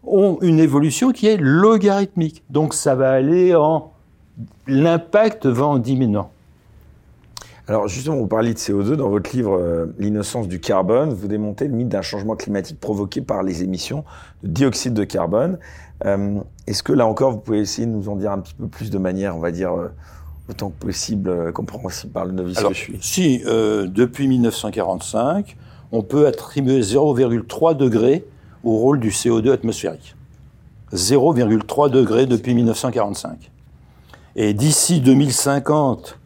ont 0.06 0.38
une 0.42 0.58
évolution 0.58 1.12
qui 1.12 1.26
est 1.26 1.36
logarithmique. 1.36 2.42
Donc 2.50 2.74
ça 2.74 2.94
va 2.94 3.12
aller 3.12 3.54
en... 3.54 3.92
L'impact 4.66 5.46
va 5.46 5.66
en 5.66 5.78
diminuant. 5.78 6.30
Alors 7.66 7.88
justement, 7.88 8.16
vous 8.16 8.26
parliez 8.26 8.52
de 8.52 8.58
CO2 8.58 8.94
dans 8.94 9.08
votre 9.08 9.34
livre 9.34 9.56
euh, 9.58 9.86
L'innocence 9.98 10.48
du 10.48 10.60
carbone. 10.60 11.14
Vous 11.14 11.28
démontez 11.28 11.66
le 11.66 11.74
mythe 11.74 11.88
d'un 11.88 12.02
changement 12.02 12.36
climatique 12.36 12.78
provoqué 12.78 13.22
par 13.22 13.42
les 13.42 13.62
émissions 13.62 14.04
de 14.42 14.48
dioxyde 14.48 14.92
de 14.92 15.04
carbone. 15.04 15.58
Euh, 16.04 16.40
Est-ce 16.66 16.82
que 16.82 16.92
là 16.92 17.06
encore, 17.06 17.32
vous 17.32 17.38
pouvez 17.38 17.60
essayer 17.60 17.86
de 17.86 17.92
nous 17.92 18.08
en 18.08 18.16
dire 18.16 18.32
un 18.32 18.40
petit 18.40 18.54
peu 18.54 18.66
plus 18.66 18.90
de 18.90 18.98
manière, 18.98 19.36
on 19.36 19.40
va 19.40 19.50
dire, 19.50 19.72
euh, 19.72 19.88
autant 20.48 20.70
que 20.70 20.86
possible, 20.86 21.28
euh, 21.28 21.52
compréhensible 21.52 22.12
par 22.12 22.26
le 22.26 22.32
novice 22.32 22.58
Alors, 22.58 22.72
que 22.72 22.76
je 22.76 22.82
suis? 22.82 22.98
Si, 23.00 23.42
euh, 23.46 23.86
depuis 23.86 24.28
1945, 24.28 25.56
on 25.92 26.02
peut 26.02 26.26
attribuer 26.26 26.80
0,3 26.80 27.76
degrés 27.76 28.24
au 28.62 28.78
rôle 28.78 29.00
du 29.00 29.10
CO2 29.10 29.52
atmosphérique. 29.52 30.16
0,3 30.92 31.90
degrés 31.90 32.26
depuis 32.26 32.54
1945. 32.54 33.50
Et 34.36 34.54
d'ici 34.54 35.00
2050, 35.00 36.18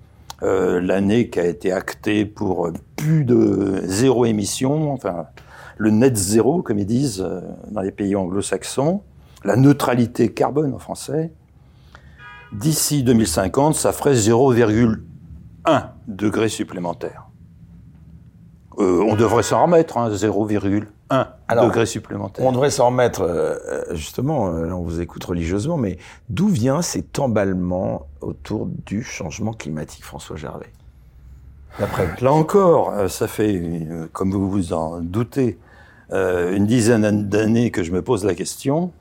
euh, 0.42 0.80
l'année 0.80 1.28
qui 1.30 1.40
a 1.40 1.46
été 1.46 1.72
actée 1.72 2.24
pour 2.24 2.70
plus 2.96 3.24
de 3.24 3.82
zéro 3.84 4.24
émission, 4.24 4.92
enfin 4.92 5.26
le 5.76 5.90
net 5.90 6.16
zéro, 6.16 6.62
comme 6.62 6.78
ils 6.78 6.86
disent 6.86 7.20
euh, 7.20 7.40
dans 7.70 7.80
les 7.80 7.92
pays 7.92 8.16
anglo-saxons, 8.16 9.02
la 9.44 9.56
neutralité 9.56 10.32
carbone 10.32 10.74
en 10.74 10.78
français, 10.78 11.32
d'ici 12.52 13.02
2050, 13.02 13.74
ça 13.74 13.92
ferait 13.92 14.14
0,1 14.14 14.98
degré 16.08 16.48
supplémentaire. 16.48 17.27
Euh, 18.78 19.02
on 19.02 19.16
devrait 19.16 19.42
s'en 19.42 19.62
remettre, 19.62 19.96
hein, 19.98 20.08
0,1 20.10 20.86
Alors, 21.48 21.64
degré 21.66 21.84
supplémentaire. 21.84 22.44
On 22.46 22.52
devrait 22.52 22.70
s'en 22.70 22.86
remettre, 22.86 23.22
euh, 23.22 23.56
euh, 23.66 23.94
justement, 23.94 24.48
euh, 24.48 24.66
là 24.66 24.76
on 24.76 24.82
vous 24.82 25.00
écoute 25.00 25.24
religieusement, 25.24 25.76
mais 25.76 25.98
d'où 26.28 26.48
vient 26.48 26.80
cet 26.80 27.18
emballement 27.18 28.06
autour 28.20 28.66
du 28.86 29.02
changement 29.02 29.52
climatique, 29.52 30.04
François 30.04 30.36
Gervais? 30.36 30.70
Là 32.20 32.32
encore, 32.32 32.92
ça 33.08 33.26
fait, 33.28 33.86
comme 34.12 34.32
vous 34.32 34.48
vous 34.50 34.72
en 34.72 35.00
doutez, 35.00 35.58
euh, 36.12 36.54
une 36.56 36.66
dizaine 36.66 37.28
d'années 37.28 37.70
que 37.70 37.82
je 37.82 37.92
me 37.92 38.02
pose 38.02 38.24
la 38.24 38.34
question. 38.34 38.92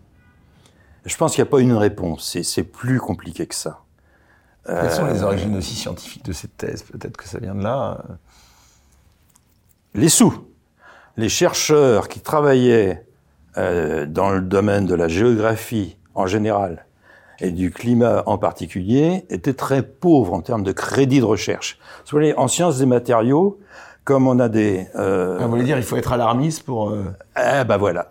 Je 1.06 1.16
pense 1.18 1.34
qu'il 1.36 1.44
n'y 1.44 1.48
a 1.48 1.52
pas 1.52 1.60
une 1.62 1.74
réponse. 1.74 2.28
C'est- 2.32 2.44
C'est 2.44 2.64
plus 2.64 3.00
compliqué 3.00 3.46
que 3.48 3.56
ça. 3.56 3.82
Quelles 4.66 4.92
sont 4.92 5.06
les 5.06 5.24
origines 5.24 5.56
aussi 5.56 5.76
scientifiques 5.76 6.26
de 6.26 6.34
cette 6.34 6.58
thèse? 6.58 6.84
Peut-être 6.84 7.16
que 7.16 7.26
ça 7.28 7.40
vient 7.40 7.56
de 7.56 7.64
là. 7.64 8.04
Les 9.94 10.10
sous. 10.10 10.34
Les 11.18 11.30
chercheurs 11.30 12.08
qui 12.10 12.20
travaillaient 12.20 13.06
euh, 13.58 14.06
dans 14.06 14.30
le 14.30 14.42
domaine 14.42 14.86
de 14.86 14.94
la 14.96 15.08
géographie 15.08 15.98
en 16.14 16.28
général 16.28 16.86
et 17.40 17.52
du 17.52 17.72
climat 17.72 18.24
en 18.26 18.38
particulier 18.38 19.26
étaient 19.30 19.54
très 19.54 19.82
pauvres 19.84 20.34
en 20.34 20.42
termes 20.42 20.64
de 20.64 20.72
crédit 20.72 21.20
de 21.20 21.26
recherche. 21.26 21.78
Vous 22.06 22.18
voyez, 22.18 22.36
en 22.38 22.48
sciences 22.48 22.78
des 22.80 22.86
matériaux, 22.86 23.60
comme 24.04 24.28
on 24.28 24.40
a 24.40 24.50
des... 24.50 24.88
euh, 24.96 25.38
Ah, 25.40 25.46
Vous 25.46 25.50
voulez 25.52 25.64
dire 25.64 25.78
il 25.78 25.84
faut 25.84 25.98
être 25.98 26.14
alarmiste 26.14 26.64
pour... 26.64 26.90
euh, 26.92 27.06
Eh 27.36 27.64
ben 27.64 27.78
voilà. 27.78 28.10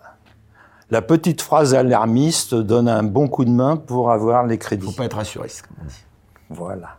La 0.89 1.01
petite 1.01 1.41
phrase 1.41 1.73
alarmiste 1.75 2.55
donne 2.55 2.87
un 2.87 3.03
bon 3.03 3.27
coup 3.27 3.43
de 3.43 3.49
main 3.49 3.75
pour 3.75 4.11
avoir 4.11 4.45
les 4.45 4.55
faut 4.55 4.59
crédits. 4.61 4.93
pas 4.95 5.03
être 5.05 5.17
assuriste, 5.19 5.63
comme 5.67 5.77
on 5.83 5.85
dit. 5.87 6.03
Voilà. 6.49 6.95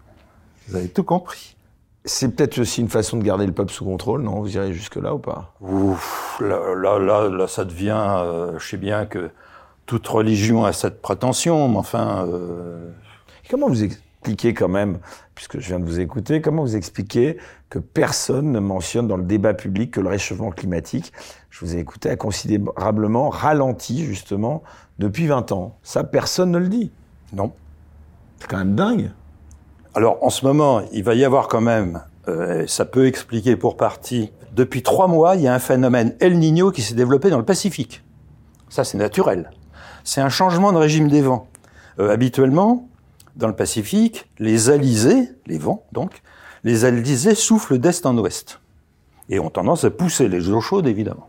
Vous 0.68 0.76
avez 0.76 0.88
tout 0.88 1.04
compris. 1.04 1.56
C'est 2.04 2.34
peut-être 2.34 2.58
aussi 2.58 2.80
une 2.80 2.88
façon 2.88 3.18
de 3.18 3.22
garder 3.24 3.46
le 3.46 3.52
peuple 3.52 3.72
sous 3.72 3.84
contrôle, 3.84 4.22
non? 4.22 4.40
Vous 4.40 4.56
irez 4.56 4.72
jusque-là 4.72 5.14
ou 5.14 5.18
pas? 5.18 5.54
Ouf, 5.60 6.38
là, 6.40 6.74
là, 6.74 6.98
là, 6.98 7.28
là, 7.28 7.46
ça 7.48 7.64
devient. 7.64 7.96
euh, 8.18 8.58
je 8.58 8.66
sais 8.66 8.76
bien 8.78 9.04
que 9.04 9.30
toute 9.86 10.06
religion 10.06 10.64
a 10.64 10.72
cette 10.72 11.02
prétention, 11.02 11.68
mais 11.68 11.76
enfin. 11.76 12.26
euh, 12.26 12.90
Comment 13.50 13.68
vous 13.68 13.82
expliquez 13.84 14.52
quand 14.54 14.68
même, 14.68 14.98
puisque 15.34 15.58
je 15.58 15.68
viens 15.68 15.80
de 15.80 15.84
vous 15.84 16.00
écouter, 16.00 16.40
comment 16.42 16.62
vous 16.62 16.76
expliquez 16.76 17.38
que 17.70 17.78
personne 17.78 18.52
ne 18.52 18.58
mentionne 18.60 19.06
dans 19.08 19.16
le 19.16 19.22
débat 19.24 19.54
public 19.54 19.90
que 19.92 20.00
le 20.00 20.08
réchauffement 20.08 20.50
climatique, 20.50 21.12
je 21.50 21.64
vous 21.64 21.74
ai 21.76 21.78
écouté, 21.78 22.10
a 22.10 22.16
considérablement 22.16 23.30
ralenti 23.30 24.04
justement 24.04 24.62
depuis 24.98 25.26
20 25.26 25.52
ans? 25.52 25.78
Ça, 25.82 26.04
personne 26.04 26.50
ne 26.50 26.58
le 26.58 26.68
dit? 26.68 26.90
non. 27.32 27.52
C'est 28.40 28.46
quand 28.48 28.58
même 28.58 28.74
dingue. 28.76 29.10
Alors, 29.98 30.18
en 30.22 30.30
ce 30.30 30.46
moment, 30.46 30.82
il 30.92 31.02
va 31.02 31.16
y 31.16 31.24
avoir 31.24 31.48
quand 31.48 31.60
même. 31.60 32.00
euh, 32.28 32.68
ça 32.68 32.84
peut 32.84 33.08
expliquer 33.08 33.56
pour 33.56 33.76
partie. 33.76 34.30
Depuis 34.54 34.84
trois 34.84 35.08
mois, 35.08 35.34
il 35.34 35.42
y 35.42 35.48
a 35.48 35.52
un 35.52 35.58
phénomène 35.58 36.14
El 36.20 36.38
Niño 36.38 36.70
qui 36.70 36.82
s'est 36.82 36.94
développé 36.94 37.30
dans 37.30 37.38
le 37.38 37.44
Pacifique. 37.44 38.04
Ça, 38.68 38.84
c'est 38.84 38.96
naturel. 38.96 39.50
C'est 40.04 40.20
un 40.20 40.28
changement 40.28 40.70
de 40.70 40.78
régime 40.78 41.08
des 41.08 41.20
vents. 41.20 41.48
Euh, 41.98 42.12
habituellement, 42.12 42.86
dans 43.34 43.48
le 43.48 43.56
Pacifique, 43.56 44.30
les 44.38 44.70
alizés, 44.70 45.30
les 45.48 45.58
vents 45.58 45.82
donc, 45.90 46.22
les 46.62 46.84
alizés 46.84 47.34
soufflent 47.34 47.78
d'est 47.78 48.06
en 48.06 48.16
ouest 48.18 48.60
et 49.28 49.40
ont 49.40 49.50
tendance 49.50 49.82
à 49.82 49.90
pousser 49.90 50.28
les 50.28 50.48
eaux 50.48 50.60
chaudes, 50.60 50.86
évidemment. 50.86 51.26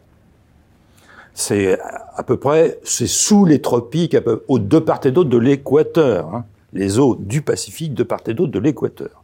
C'est 1.33 1.79
à 2.15 2.21
peu 2.21 2.37
près, 2.37 2.77
c'est 2.83 3.07
sous 3.07 3.45
les 3.45 3.61
tropiques, 3.61 4.19
peu, 4.19 4.43
aux 4.47 4.59
deux 4.59 4.85
part 4.85 4.99
et 5.05 5.11
d'autre 5.11 5.31
de 5.31 5.39
l'équateur, 5.39 6.35
hein, 6.35 6.45
les 6.73 6.99
eaux 6.99 7.15
du 7.19 7.41
Pacifique 7.41 7.93
de 7.93 8.03
part 8.03 8.21
et 8.27 8.33
d'autre 8.33 8.51
de 8.51 8.59
l'équateur. 8.59 9.23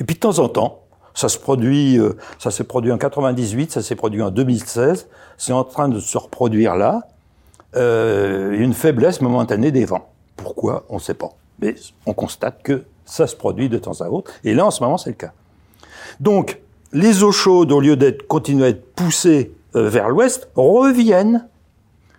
Et 0.00 0.04
puis 0.04 0.14
de 0.14 0.20
temps 0.20 0.38
en 0.38 0.48
temps, 0.48 0.82
ça 1.14 1.28
se 1.28 1.38
produit, 1.38 1.98
euh, 1.98 2.12
ça 2.38 2.50
s'est 2.50 2.64
produit 2.64 2.92
en 2.92 2.98
98, 2.98 3.72
ça 3.72 3.82
s'est 3.82 3.96
produit 3.96 4.22
en 4.22 4.30
2016, 4.30 5.08
c'est 5.38 5.52
en 5.52 5.64
train 5.64 5.88
de 5.88 5.98
se 5.98 6.18
reproduire 6.18 6.76
là, 6.76 7.02
euh, 7.74 8.52
une 8.52 8.74
faiblesse 8.74 9.20
momentanée 9.20 9.70
des 9.70 9.84
vents. 9.84 10.08
Pourquoi? 10.36 10.84
On 10.88 10.96
ne 10.96 11.00
sait 11.00 11.14
pas. 11.14 11.30
Mais 11.60 11.74
on 12.04 12.12
constate 12.12 12.62
que 12.62 12.84
ça 13.06 13.26
se 13.26 13.34
produit 13.34 13.68
de 13.68 13.78
temps 13.78 14.00
à 14.00 14.08
autre. 14.08 14.30
Et 14.44 14.52
là, 14.54 14.66
en 14.66 14.70
ce 14.70 14.82
moment, 14.82 14.98
c'est 14.98 15.10
le 15.10 15.16
cas. 15.16 15.32
Donc, 16.20 16.60
les 16.92 17.22
eaux 17.22 17.32
chaudes, 17.32 17.72
au 17.72 17.80
lieu 17.80 17.96
d'être 17.96 18.26
continuer 18.26 18.64
à 18.66 18.68
être 18.68 18.94
poussées 18.94 19.52
euh, 19.74 19.88
vers 19.88 20.08
l'ouest, 20.08 20.48
reviennent 20.54 21.48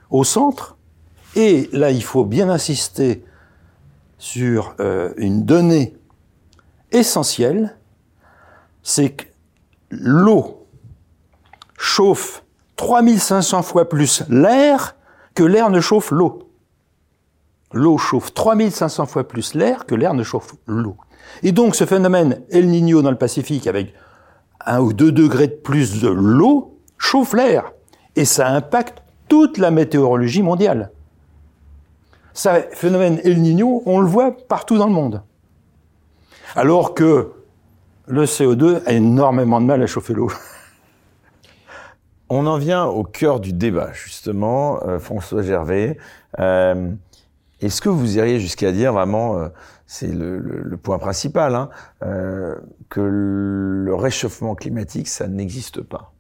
au 0.10 0.24
centre. 0.24 0.76
Et 1.36 1.70
là, 1.72 1.92
il 1.92 2.04
faut 2.04 2.26
bien 2.26 2.50
insister 2.50 3.24
sur 4.18 4.76
euh, 4.80 5.14
une 5.18 5.46
donnée 5.46 5.96
essentielle, 6.92 7.76
c'est 8.84 9.10
que 9.12 9.26
l'eau 9.90 10.66
chauffe 11.78 12.44
3500 12.78 13.62
fois 13.64 13.90
plus 13.90 14.24
l'air 14.30 14.96
que 15.36 15.44
l'air 15.44 15.70
ne 15.70 15.80
chauffe 15.80 16.12
l'eau. 16.12 16.50
L'eau 17.74 17.98
chauffe 17.98 18.34
3500 18.34 19.06
fois 19.06 19.28
plus 19.28 19.54
l'air 19.54 19.86
que 19.86 19.96
l'air 19.96 20.14
ne 20.14 20.24
chauffe 20.24 20.56
l'eau. 20.66 20.96
Et 21.44 21.52
donc 21.52 21.76
ce 21.76 21.86
phénomène 21.86 22.42
El 22.50 22.68
Niño 22.68 23.02
dans 23.02 23.12
le 23.12 23.18
Pacifique 23.18 23.68
avec 23.68 23.94
un 24.66 24.80
ou 24.80 24.94
deux 24.94 25.12
degrés 25.12 25.48
de 25.48 25.54
plus 25.54 26.02
de 26.02 26.08
l'eau 26.08 26.80
chauffe 26.98 27.34
l'air. 27.34 27.74
Et 28.16 28.26
ça 28.26 28.48
impacte 28.48 29.04
toute 29.28 29.58
la 29.58 29.70
météorologie 29.72 30.42
mondiale. 30.42 30.92
Ce 32.38 32.50
phénomène 32.74 33.20
El 33.24 33.42
Niño, 33.42 33.82
on 33.88 34.00
le 34.00 34.06
voit 34.08 34.32
partout 34.48 34.78
dans 34.78 34.86
le 34.86 34.94
monde. 34.94 35.24
Alors 36.56 36.94
que 36.94 37.32
le 38.06 38.26
CO2 38.26 38.84
a 38.86 38.92
énormément 38.94 39.60
de 39.60 39.66
mal 39.66 39.82
à 39.82 39.88
chauffer 39.88 40.14
l'eau. 40.14 40.32
On 42.30 42.46
en 42.46 42.58
vient 42.58 42.86
au 42.86 43.04
cœur 43.04 43.40
du 43.40 43.54
débat, 43.54 43.92
justement, 43.94 44.84
euh, 44.86 45.00
François 45.00 45.42
Gervais. 45.42 45.98
Euh, 46.40 46.92
Est-ce 47.62 47.82
que 47.82 47.90
vous 47.90 48.18
iriez 48.18 48.40
jusqu'à 48.40 48.72
dire 48.72 48.94
vraiment, 48.94 49.38
euh, 49.40 49.48
c'est 49.88 50.14
le, 50.14 50.38
le- 50.38 50.62
le 50.62 50.78
point 50.78 51.00
principal, 51.00 51.56
hein, 51.56 51.70
que 52.90 53.00
le 53.02 53.96
réchauffement 53.96 54.54
climatique, 54.56 55.08
ça 55.08 55.28
n'existe 55.28 55.82
pas? 55.82 56.12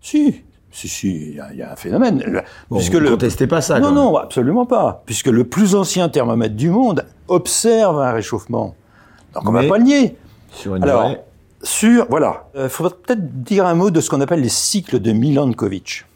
Si, 0.00 0.42
si, 0.76 0.88
si, 0.88 1.08
il 1.30 1.34
y, 1.36 1.40
a- 1.40 1.48
il 1.52 1.58
y 1.58 1.62
a 1.62 1.72
un 1.72 1.76
phénomène. 1.76 2.42
Bon, 2.70 2.76
puisque 2.76 2.94
vous 2.94 3.00
le, 3.00 3.10
contestez 3.10 3.46
pas 3.46 3.60
ça 3.62 3.80
non, 3.80 3.88
quand 3.88 3.94
même. 3.94 4.04
non, 4.04 4.16
absolument 4.16 4.66
pas. 4.66 5.02
Puisque 5.06 5.28
le 5.28 5.44
plus 5.44 5.74
ancien 5.74 6.08
thermomètre 6.08 6.54
du 6.54 6.68
monde 6.70 7.04
observe 7.28 7.98
un 8.00 8.12
réchauffement. 8.12 8.74
Donc 9.34 9.48
on 9.48 9.52
Mais- 9.52 9.62
va 9.62 9.68
pas 9.74 9.78
le 9.78 9.84
nier. 9.84 10.16
Sur 10.50 10.76
une 10.76 10.82
Alors, 10.84 11.04
durée- 11.08 11.20
sur, 11.62 12.06
voilà, 12.10 12.44
il 12.54 12.68
faudrait 12.68 12.94
peut-être 12.94 13.42
dire 13.42 13.66
un 13.66 13.74
mot 13.74 13.90
de 13.90 14.00
ce 14.00 14.10
qu'on 14.10 14.20
appelle 14.20 14.40
les 14.40 14.48
cycles 14.50 15.00
de 15.00 15.12
Milankovitch. 15.12 16.06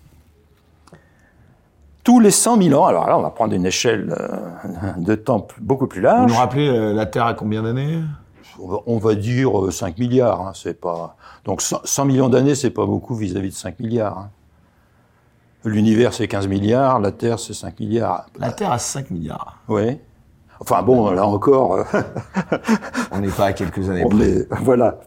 Tous 2.05 2.19
les 2.21 2.31
100 2.31 2.63
000 2.63 2.81
ans, 2.81 2.87
alors 2.87 3.07
là, 3.07 3.19
on 3.19 3.23
va 3.23 3.31
prendre 3.31 3.53
une 3.55 3.67
échelle 3.67 4.15
euh, 4.19 4.93
de 4.97 5.15
temps 5.15 5.47
beaucoup 5.61 5.87
plus 5.87 6.01
Vous 6.01 6.07
large. 6.07 6.31
nous 6.33 6.39
rappelez 6.39 6.69
euh, 6.69 6.93
la 6.95 7.05
Terre 7.07 7.27
à 7.27 7.35
combien 7.35 7.63
d'années? 7.63 8.01
On 8.87 8.99
va, 8.99 9.15
dire 9.15 9.67
euh, 9.67 9.71
5 9.71 9.99
milliards, 9.99 10.41
hein, 10.41 10.53
c'est 10.55 10.79
pas. 10.79 11.17
Donc 11.45 11.63
100, 11.63 11.81
100 11.85 12.05
millions 12.07 12.29
d'années, 12.29 12.55
c'est 12.55 12.71
pas 12.71 12.85
beaucoup 12.87 13.15
vis-à-vis 13.15 13.51
de 13.51 13.55
5 13.55 13.81
milliards. 13.81 14.19
hein. 14.19 14.31
L'univers, 15.65 16.15
c'est 16.15 16.27
15 16.29 16.49
milliards, 16.49 17.01
la 17.01 17.13
Terre, 17.13 17.39
c'est 17.39 17.53
5 17.55 17.79
milliards. 17.81 18.27
La 18.39 18.51
Terre 18.53 18.73
a 18.73 18.79
5 18.79 19.11
milliards. 19.11 19.59
Oui. 19.69 19.99
Enfin 20.59 20.83
bon, 20.83 21.11
là 21.11 21.27
encore, 21.27 21.75
euh, 21.75 21.85
On 23.13 23.19
n'est 23.21 23.29
pas 23.29 23.47
à 23.47 23.53
quelques 23.53 23.89
années 23.91 24.05
près. 24.09 24.25
est- 24.29 24.49
voilà. 24.63 25.01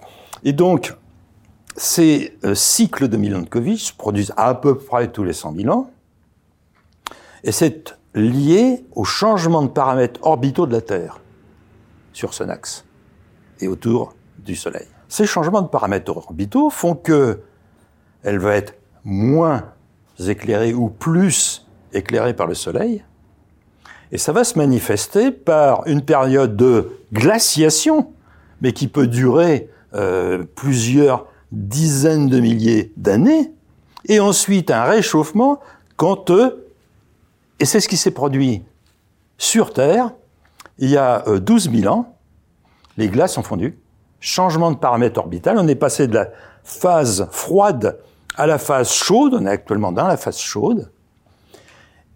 Et 0.43 0.54
donc, 0.54 0.95
ces 1.76 2.38
euh, 2.43 2.54
cycles 2.56 3.08
de 3.08 3.18
Milankovitch 3.18 3.86
se 3.91 3.93
produisent 3.93 4.34
à 4.38 4.54
peu 4.56 4.78
près 4.78 5.12
tous 5.12 5.24
les 5.24 5.34
100 5.34 5.56
000 5.56 5.76
ans. 5.76 5.89
Et 7.43 7.51
c'est 7.51 7.95
lié 8.14 8.86
au 8.95 9.04
changement 9.04 9.64
de 9.64 9.68
paramètres 9.68 10.20
orbitaux 10.24 10.68
de 10.68 10.74
la 10.74 10.82
Terre 10.82 11.20
sur 12.14 12.34
son 12.34 12.49
axe 12.49 12.86
et 13.60 13.68
autour 13.68 14.14
du 14.38 14.56
Soleil. 14.56 14.86
Ces 15.08 15.26
changements 15.26 15.62
de 15.64 15.68
paramètres 15.68 16.16
orbitaux 16.16 16.70
font 16.70 16.93
que 16.95 17.41
elle 18.24 18.38
va 18.39 18.56
être 18.56 18.76
moins 19.04 19.72
éclairée 20.20 20.74
ou 20.74 20.89
plus 20.89 21.66
éclairée 21.93 22.34
par 22.34 22.47
le 22.47 22.53
Soleil, 22.53 23.03
et 24.11 24.18
ça 24.18 24.32
va 24.32 24.43
se 24.43 24.57
manifester 24.57 25.32
par 25.32 25.88
une 25.88 26.03
période 26.03 26.55
de 26.55 26.91
glaciation, 27.11 28.11
mais 28.61 28.72
qui 28.72 28.88
peut 28.88 29.07
durer 29.07 29.70
euh, 29.95 30.43
plusieurs 30.55 31.26
dizaines 31.51 32.30
de 32.30 32.39
milliers 32.39 32.93
d'années, 32.95 33.51
et 34.07 34.20
ensuite 34.20 34.70
un 34.70 34.84
réchauffement 34.84 35.59
quand, 35.97 36.30
eux, 36.30 36.68
et 37.59 37.66
c'est 37.66 37.80
ce 37.80 37.88
qui 37.88 37.97
s'est 37.97 38.11
produit 38.11 38.64
sur 39.38 39.74
Terre, 39.74 40.11
il 40.78 40.89
y 40.89 40.97
a 40.97 41.24
12 41.28 41.68
euh, 41.68 41.80
000 41.80 41.93
ans, 41.93 42.16
les 42.97 43.09
glaces 43.09 43.38
ont 43.38 43.43
fondu, 43.43 43.78
changement 44.20 44.72
de 44.72 44.78
paramètre 44.78 45.20
orbital, 45.20 45.57
on 45.57 45.68
est 45.68 45.76
passé 45.76 46.07
de 46.07 46.14
la 46.14 46.30
phase 46.64 47.28
froide 47.32 47.99
à 48.36 48.47
la 48.47 48.57
phase 48.57 48.91
chaude, 48.91 49.36
on 49.39 49.45
est 49.45 49.49
actuellement 49.49 49.91
dans 49.91 50.07
la 50.07 50.17
phase 50.17 50.38
chaude, 50.38 50.89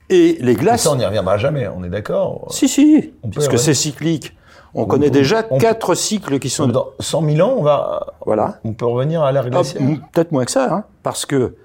et 0.10 0.38
les 0.40 0.56
glaces... 0.56 0.84
ça, 0.84 0.92
on 0.92 0.96
n'y 0.96 1.06
reviendra 1.06 1.38
jamais, 1.38 1.68
on 1.68 1.84
est 1.84 1.90
d'accord 1.90 2.48
Si, 2.50 2.70
si, 2.70 3.14
puisque 3.32 3.60
c'est 3.60 3.74
cyclique. 3.74 4.34
On, 4.74 4.86
connaît 4.86 5.10
déjà 5.10 5.44
quatre 5.44 5.96
cycles 5.96 6.40
qui 6.40 6.50
sont... 6.50 6.68
Dans 6.68 6.90
100 7.00 7.30
000 7.30 7.50
ans, 7.50 7.56
on 7.58 7.64
va... 7.64 8.14
Voilà. 8.26 8.60
On 8.64 8.74
peut 8.74 8.86
revenir 8.86 9.24
à 9.24 9.32
l'ère 9.32 9.46
ah, 9.48 9.50
glaciaire 9.50 9.82
Peut-être 10.14 10.32
moins 10.32 10.46
que 10.46 10.52
ça, 10.52 10.72
hein, 10.72 10.84
parce 11.04 11.26
que 11.26 11.56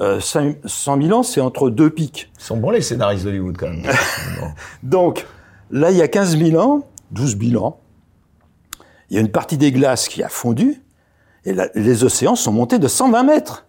euh, 0.00 0.18
100 0.20 1.02
000 1.02 1.18
ans, 1.18 1.22
c'est 1.22 1.40
entre 1.40 1.68
deux 1.68 1.90
pics. 1.90 2.32
Ils 2.38 2.42
sont 2.42 2.56
bons 2.56 2.70
les 2.70 2.80
scénaristes 2.80 3.24
d'Hollywood, 3.24 3.56
quand 3.56 3.68
même. 3.68 3.84
Donc, 4.82 5.26
là, 5.70 5.90
il 5.90 5.96
y 5.96 6.02
a 6.02 6.08
15 6.08 6.38
000 6.38 6.60
ans, 6.60 6.88
12 7.10 7.38
000 7.38 7.62
ans, 7.62 7.80
il 9.10 9.16
y 9.16 9.18
a 9.18 9.20
une 9.20 9.30
partie 9.30 9.58
des 9.58 9.70
glaces 9.70 10.08
qui 10.08 10.22
a 10.22 10.28
fondu, 10.28 10.82
et 11.44 11.54
les 11.74 12.04
océans 12.04 12.34
sont 12.34 12.52
montés 12.52 12.78
de 12.78 12.88
120 12.88 13.22
mètres. 13.24 13.66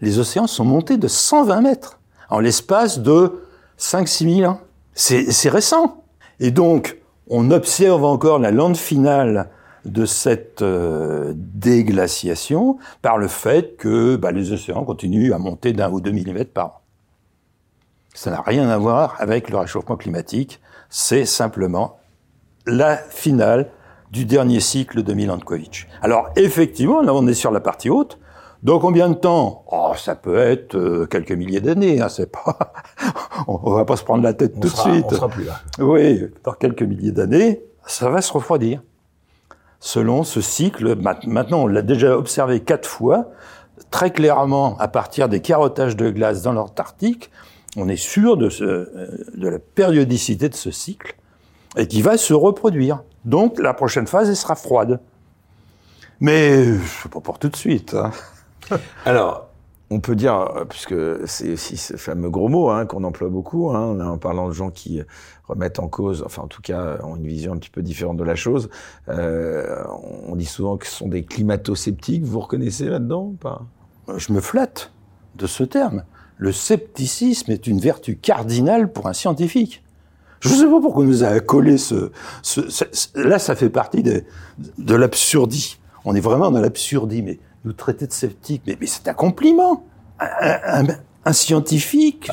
Les 0.00 0.18
océans 0.18 0.46
sont 0.46 0.64
montés 0.64 0.98
de 0.98 1.08
120 1.08 1.60
mètres 1.60 1.98
en 2.28 2.40
l'espace 2.40 2.98
de 2.98 3.42
5-6 3.78 4.36
000 4.40 4.50
ans. 4.50 4.60
C'est 4.94 5.48
récent. 5.48 6.04
Et 6.40 6.50
donc, 6.50 6.98
on 7.28 7.50
observe 7.50 8.04
encore 8.04 8.38
la 8.38 8.50
lente 8.50 8.76
finale 8.76 9.50
de 9.84 10.04
cette 10.04 10.62
euh, 10.62 11.32
déglaciation 11.36 12.78
par 13.02 13.18
le 13.18 13.28
fait 13.28 13.76
que 13.76 14.16
bah, 14.16 14.32
les 14.32 14.52
océans 14.52 14.84
continuent 14.84 15.32
à 15.32 15.38
monter 15.38 15.72
d'un 15.72 15.90
ou 15.90 16.00
deux 16.00 16.10
millimètres 16.10 16.52
par 16.52 16.66
an. 16.66 16.80
Ça 18.14 18.30
n'a 18.30 18.40
rien 18.40 18.68
à 18.68 18.78
voir 18.78 19.16
avec 19.18 19.50
le 19.50 19.58
réchauffement 19.58 19.96
climatique, 19.96 20.60
c'est 20.88 21.24
simplement 21.24 21.98
la 22.66 22.96
finale 22.96 23.70
du 24.10 24.24
dernier 24.24 24.60
cycle 24.60 25.02
de 25.02 25.12
Milankovitch. 25.12 25.86
Alors 26.02 26.30
effectivement, 26.36 27.02
là 27.02 27.14
on 27.14 27.26
est 27.26 27.34
sur 27.34 27.50
la 27.50 27.60
partie 27.60 27.90
haute, 27.90 28.18
dans 28.66 28.80
combien 28.80 29.08
de 29.08 29.14
temps? 29.14 29.64
Oh, 29.70 29.92
ça 29.96 30.16
peut 30.16 30.36
être 30.36 30.74
euh, 30.74 31.06
quelques 31.06 31.30
milliers 31.30 31.60
d'années. 31.60 32.00
Hein, 32.00 32.08
c'est 32.08 32.32
pas. 32.32 32.72
on, 33.46 33.70
va 33.70 33.84
pas 33.84 33.94
se 33.94 34.02
prendre 34.02 34.24
la 34.24 34.34
tête 34.34 34.54
tout 34.54 34.58
de 34.58 34.66
suite. 34.66 35.06
On 35.06 35.10
sera 35.10 35.28
plus 35.28 35.44
là. 35.44 35.60
Oui, 35.78 36.24
dans 36.42 36.52
quelques 36.52 36.82
milliers 36.82 37.12
d'années, 37.12 37.62
ça 37.86 38.10
va 38.10 38.20
se 38.20 38.32
refroidir. 38.32 38.82
Selon 39.78 40.24
ce 40.24 40.40
cycle, 40.40 40.96
maintenant 41.28 41.62
on 41.62 41.66
l'a 41.68 41.82
déjà 41.82 42.18
observé 42.18 42.58
quatre 42.58 42.88
fois, 42.88 43.30
très 43.92 44.10
clairement 44.10 44.76
à 44.78 44.88
partir 44.88 45.28
des 45.28 45.40
carottages 45.40 45.94
de 45.94 46.10
glace 46.10 46.42
dans 46.42 46.52
l'Antarctique, 46.52 47.30
on 47.76 47.88
est 47.88 47.94
sûr 47.94 48.36
de, 48.36 48.48
ce, 48.48 48.64
euh, 48.64 49.26
de 49.36 49.48
la 49.48 49.60
périodicité 49.60 50.48
de 50.48 50.56
ce 50.56 50.72
cycle 50.72 51.14
et 51.76 51.86
qui 51.86 52.02
va 52.02 52.16
se 52.16 52.34
reproduire. 52.34 53.04
Donc 53.24 53.60
la 53.60 53.74
prochaine 53.74 54.08
phase, 54.08 54.28
elle 54.28 54.34
sera 54.34 54.56
froide. 54.56 54.98
Mais 56.18 56.64
c'est 57.02 57.12
pas 57.12 57.20
pour 57.20 57.38
tout 57.38 57.48
de 57.48 57.56
suite. 57.56 57.94
Hein. 57.94 58.10
Alors, 59.04 59.48
on 59.90 60.00
peut 60.00 60.16
dire, 60.16 60.34
euh, 60.34 60.64
puisque 60.64 60.94
c'est 61.26 61.52
aussi 61.52 61.76
ce 61.76 61.96
fameux 61.96 62.30
gros 62.30 62.48
mot 62.48 62.70
hein, 62.70 62.86
qu'on 62.86 63.04
emploie 63.04 63.28
beaucoup, 63.28 63.70
hein, 63.70 64.00
en 64.00 64.18
parlant 64.18 64.48
de 64.48 64.52
gens 64.52 64.70
qui 64.70 65.00
remettent 65.46 65.78
en 65.78 65.88
cause, 65.88 66.22
enfin 66.26 66.42
en 66.42 66.48
tout 66.48 66.62
cas 66.62 66.98
ont 67.04 67.16
une 67.16 67.26
vision 67.26 67.52
un 67.52 67.56
petit 67.56 67.70
peu 67.70 67.82
différente 67.82 68.16
de 68.16 68.24
la 68.24 68.34
chose. 68.34 68.68
Euh, 69.08 69.84
on 70.26 70.34
dit 70.34 70.44
souvent 70.44 70.76
que 70.76 70.86
ce 70.86 70.92
sont 70.92 71.08
des 71.08 71.24
climato-sceptiques. 71.24 72.24
Vous 72.24 72.40
reconnaissez 72.40 72.86
là-dedans 72.86 73.22
ou 73.22 73.32
pas? 73.32 73.62
Je 74.16 74.32
me 74.32 74.40
flatte 74.40 74.92
de 75.36 75.46
ce 75.46 75.62
terme. 75.62 76.04
Le 76.36 76.52
scepticisme 76.52 77.50
est 77.50 77.66
une 77.66 77.78
vertu 77.78 78.16
cardinale 78.16 78.92
pour 78.92 79.06
un 79.06 79.12
scientifique. 79.12 79.82
Je 80.40 80.50
ne 80.50 80.54
sais 80.54 80.64
pas 80.64 80.80
pourquoi 80.80 81.04
on 81.04 81.06
nous 81.06 81.24
a 81.24 81.40
collé 81.40 81.78
ce, 81.78 82.10
Là, 83.14 83.38
ça 83.38 83.54
fait 83.54 83.70
partie 83.70 84.02
de, 84.02 84.24
de 84.78 84.94
l'absurdie. 84.94 85.78
On 86.04 86.14
est 86.14 86.20
vraiment 86.20 86.50
dans 86.50 86.60
l'absurdie, 86.60 87.22
mais 87.22 87.40
nous 87.66 87.72
traiter 87.72 88.06
de 88.06 88.12
sceptiques, 88.12 88.62
mais, 88.66 88.78
c'est 88.86 89.08
un 89.08 89.14
compliment. 89.14 89.84
Un, 90.18 91.32
scientifique, 91.32 92.28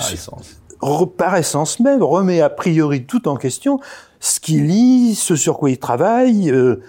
par 1.17 1.35
essence. 1.35 1.79
même, 1.79 2.03
remet 2.03 2.41
a 2.41 2.49
priori 2.49 3.05
tout 3.05 3.27
en 3.27 3.35
question 3.35 3.79
ce 4.19 4.39
qu'il 4.39 4.67
lit, 4.67 5.15
ce 5.15 5.35
sur 5.35 5.57
quoi 5.57 5.69
il 5.69 5.79
travaille. 5.79 6.49
Euh, 6.49 6.81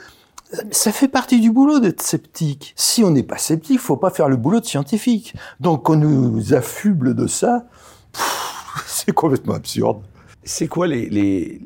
ça 0.70 0.92
fait 0.92 1.08
partie 1.08 1.40
du 1.40 1.50
boulot 1.50 1.80
d'être 1.80 2.02
sceptique. 2.02 2.74
Si 2.76 3.02
on 3.02 3.10
n'est 3.10 3.24
pas 3.24 3.38
sceptique, 3.38 3.80
faut 3.80 3.96
pas 3.96 4.10
faire 4.10 4.28
le 4.28 4.36
boulot 4.36 4.60
de 4.60 4.66
scientifique. 4.66 5.34
Donc 5.58 5.90
on 5.90 5.96
nous 5.96 6.54
affuble 6.54 7.14
de 7.14 7.26
ça, 7.26 7.66
c'est 8.86 9.12
complètement 9.12 9.54
absurde. 9.54 10.02
C'est 10.44 10.68
quoi 10.68 10.86
les, 10.86 11.08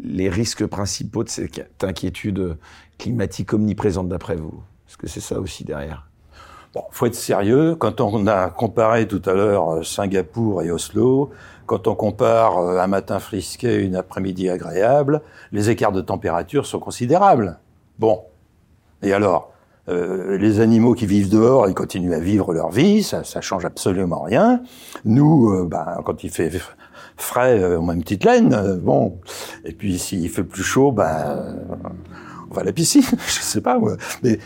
les, 0.05 0.29
risques 0.31 0.65
principaux 0.65 1.25
de 1.25 1.29
cette 1.29 1.83
inquiétude 1.83 2.57
climatique 2.97 3.53
omniprésente 3.53 4.09
d'après 4.09 4.37
vous? 4.37 4.63
Est-ce 4.89 4.97
que 4.97 5.09
c'est 5.09 5.21
ça 5.21 5.41
aussi 5.41 5.65
derrière? 5.65 6.08
Bon, 6.79 6.85
faut 6.93 7.07
être 7.07 7.17
sérieux. 7.17 7.75
Quand 7.75 8.01
on 8.01 8.29
a 8.29 8.51
comparé 8.51 9.09
tout 9.09 9.21
à 9.27 9.33
l'heure 9.33 9.73
euh, 9.73 9.83
Singapour 9.83 10.63
et 10.63 10.71
Oslo, 10.71 11.31
quand 11.67 11.89
on 11.89 11.97
compare 11.97 12.59
euh, 12.59 12.79
un 12.79 12.87
matin 12.87 13.19
frisqué 13.19 13.81
et 13.81 13.83
une 13.83 13.97
après-midi 13.97 14.49
agréable, 14.49 15.23
les 15.51 15.71
écarts 15.71 15.91
de 15.91 16.01
température 16.01 16.67
sont 16.67 16.79
considérables. 16.79 17.59
Bon. 17.99 18.21
Et 19.03 19.13
alors, 19.13 19.51
euh, 19.89 20.39
les 20.39 20.61
animaux 20.61 20.95
qui 20.95 21.07
vivent 21.07 21.31
dehors, 21.31 21.69
ils 21.69 21.75
continuent 21.75 22.15
à 22.15 22.21
vivre 22.21 22.55
leur 22.55 22.71
vie, 22.71 23.03
ça, 23.03 23.25
ça 23.25 23.41
change 23.41 23.65
absolument 23.65 24.23
rien. 24.23 24.63
Nous, 25.05 25.67
ben, 25.67 26.01
quand 26.05 26.23
il 26.23 26.31
fait 26.31 26.53
frais, 27.17 27.77
on 27.77 27.83
met 27.83 27.95
une 27.95 28.03
petite 28.05 28.25
laine, 28.25 28.79
bon. 28.81 29.19
Et 29.65 29.73
puis 29.73 29.99
s'il 29.99 30.31
fait 30.31 30.45
plus 30.45 30.63
chaud, 30.63 30.93
ben, 30.93 31.57
on 32.49 32.55
va 32.55 32.61
à 32.61 32.65
la 32.65 32.73
piscine, 32.73 33.03
je 33.27 33.41
sais 33.41 33.63
pas. 33.63 33.81
Mais 34.23 34.39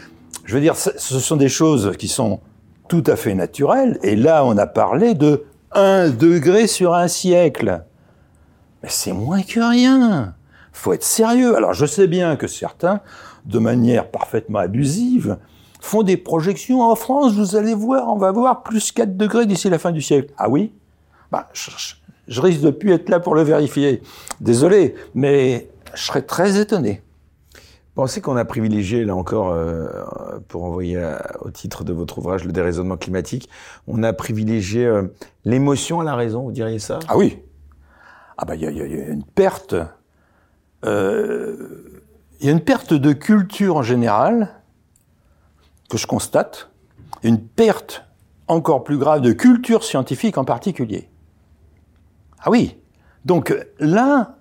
je 0.45 0.55
veux 0.55 0.61
dire, 0.61 0.77
ce 0.77 1.19
sont 1.19 1.37
des 1.37 1.49
choses 1.49 1.93
qui 1.99 2.09
sont 2.09 2.41
tout 2.89 3.05
à 3.07 3.17
fait 3.17 3.35
naturelles. 3.35 3.99
Et 4.03 4.17
là, 4.17 4.45
on 4.45 4.57
a 4.59 4.67
parlé 4.67 5.15
de 5.15 5.45
un 5.73 6.11
degré 6.11 6.67
sur 6.67 6.95
un 6.95 7.09
siècle. 7.09 7.85
Mais 8.83 8.89
c'est 8.91 9.13
moins 9.13 9.43
que 9.43 9.61
rien. 9.61 10.35
Faut 10.73 10.93
être 10.93 11.05
sérieux. 11.05 11.57
Alors, 11.57 11.73
je 11.73 11.87
sais 11.87 12.07
bien 12.07 12.37
que 12.37 12.47
certains, 12.47 13.01
de 13.47 13.59
manière 13.59 14.11
parfaitement 14.11 14.59
abusive, 14.59 15.39
font 15.81 16.03
des 16.03 16.17
projections 16.17 16.83
en 16.83 16.95
France. 16.95 17.35
Vous 17.35 17.57
allez 17.57 17.75
voir, 17.75 18.09
on 18.09 18.17
va 18.17 18.33
voir 18.33 18.63
plus 18.63 18.93
4 18.93 19.17
degrés 19.17 19.47
d'ici 19.47 19.71
la 19.71 19.79
fin 19.79 19.93
du 19.93 20.03
siècle. 20.03 20.33
Ah 20.37 20.49
oui? 20.49 20.73
Bah, 21.31 21.49
je, 21.53 21.71
je 22.29 22.41
risque 22.41 22.61
de 22.61 22.71
plus 22.71 22.93
être 22.93 23.09
là 23.09 23.21
pour 23.21 23.35
le 23.35 23.43
vérifier. 23.43 24.03
Désolé, 24.41 24.95
mais 25.15 25.69
je 25.95 26.03
serais 26.03 26.23
très 26.23 26.61
étonné. 26.61 27.03
Pensez 27.95 28.23
qu'on 28.23 28.37
a 28.37 28.45
privilégié, 28.47 29.05
là 29.05 29.15
encore, 29.15 29.51
euh, 29.51 29.87
pour 30.49 30.65
envoyer 30.65 30.99
au 31.41 31.51
titre 31.51 31.85
de 31.85 31.93
votre 31.93 32.19
ouvrage 32.19 32.45
Le 32.45 32.53
déraisonnement 32.53 32.97
climatique, 32.97 33.51
on 33.87 34.03
a 34.03 34.15
privilégié 34.15 34.87
euh, 34.87 35.03
l'émotion 35.45 36.01
à 36.01 36.05
la 36.05 36.15
raison, 36.15 36.43
vous 36.43 36.53
diriez 36.53 36.79
ça? 36.79 37.01
Ah 37.09 37.19
oui. 37.19 37.39
Ah 38.39 38.47
bah 38.47 38.55
il 38.55 38.63
y, 38.63 38.67
a 38.67 38.71
une 38.71 39.25
perte. 39.25 39.75
Euh, 40.87 42.01
il 42.41 42.47
y 42.47 42.49
a 42.49 42.53
une 42.53 42.65
perte 42.65 42.95
de 42.95 43.13
culture 43.13 43.77
en 43.77 43.83
général 43.83 44.63
que 45.91 45.99
je 45.99 46.07
constate, 46.07 46.71
une 47.23 47.41
perte 47.41 48.05
encore 48.49 48.85
plus 48.85 48.97
grave 48.97 49.21
de 49.21 49.33
culture 49.33 49.85
scientifique 49.85 50.39
en 50.39 50.45
particulier. 50.45 51.11
Ah 52.41 52.51
oui. 52.51 52.79
Donc 53.27 53.55
là, 53.79 54.37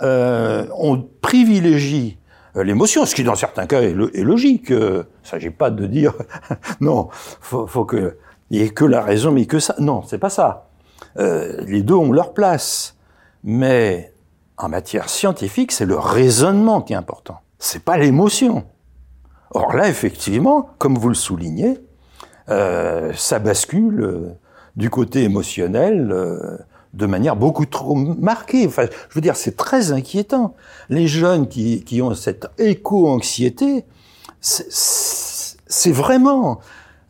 on 0.76 1.08
privilégie 1.22 2.18
euh, 2.18 2.21
l'émotion, 2.56 3.06
ce 3.06 3.16
qui 3.16 3.24
dans 3.24 3.36
certains 3.36 3.66
cas 3.66 3.82
est, 3.82 3.94
logique. 3.94 4.70
Il 4.70 4.76
ne 4.76 5.04
s'agit 5.24 5.50
pas 5.50 5.70
de 5.70 5.86
dire 5.86 6.14
non, 6.82 7.10
faut, 7.12 7.68
faut 7.68 7.86
que 7.86 8.18
il 8.52 8.62
ait 8.62 8.70
que 8.70 8.86
la 8.86 9.02
raison, 9.02 9.32
mais 9.32 9.46
que 9.46 9.60
ça. 9.60 9.76
Non, 9.80 10.04
c'est 10.06 10.18
pas 10.18 10.30
ça. 10.30 10.68
Euh, 11.18 11.62
les 11.66 11.82
deux 11.82 11.96
ont 11.96 12.12
leur 12.12 12.34
place, 12.34 12.98
mais 13.44 14.14
en 14.58 14.70
matière 14.70 15.10
scientifique, 15.10 15.72
c'est 15.72 15.86
le 15.86 15.98
raisonnement 15.98 16.82
qui 16.82 16.94
est 16.94 16.98
important. 16.98 17.40
C'est 17.60 17.84
pas 17.84 17.98
l'émotion. 17.98 18.66
Or 19.52 19.74
là, 19.74 19.88
effectivement, 19.88 20.70
comme 20.78 20.98
vous 20.98 21.10
le 21.10 21.16
soulignez, 21.16 21.80
euh, 22.50 23.14
ça 23.16 23.40
bascule 23.40 24.36
du 24.76 24.90
côté 24.90 25.24
émotionnel 25.24 26.14
de 26.94 27.06
manière 27.06 27.36
beaucoup 27.36 27.66
trop 27.66 27.96
marquée. 27.96 28.68
Enfin, 28.68 28.86
je 29.10 29.16
veux 29.16 29.22
dire, 29.22 29.36
c'est 29.36 29.56
très 29.56 29.92
inquiétant. 29.92 30.56
Les 30.90 31.08
jeunes 31.08 31.48
qui, 31.48 31.84
qui 31.84 32.02
ont 32.02 32.14
cette 32.14 32.48
éco-anxiété, 32.58 33.86
c'est 34.42 35.92
vraiment, 35.92 36.60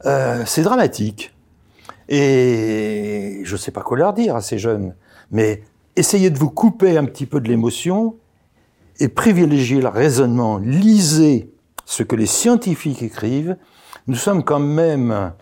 euh, 0.06 0.44
c'est 0.46 0.62
dramatique. 0.62 1.34
Et 2.10 3.42
je 3.44 3.54
ne 3.54 3.58
sais 3.58 3.72
pas 3.72 3.82
quoi 3.82 3.98
leur 3.98 4.14
dire 4.14 4.36
à 4.36 4.42
ces 4.42 4.60
jeunes, 4.60 4.96
mais 5.32 5.64
essayez 5.96 6.30
de 6.30 6.38
vous 6.38 6.50
couper 6.50 6.98
un 6.98 7.06
petit 7.06 7.26
peu 7.26 7.40
de 7.40 7.48
l'émotion 7.48 8.16
et 9.00 9.08
privilégier 9.08 9.82
le 9.82 9.88
raisonnement. 9.88 10.58
Lisez 10.58 11.52
ce 11.86 12.04
que 12.04 12.16
les 12.16 12.26
scientifiques 12.26 13.02
écrivent. 13.02 13.58
Nous 14.08 14.16
sommes 14.16 14.44
quand 14.44 14.60
même 14.60 15.34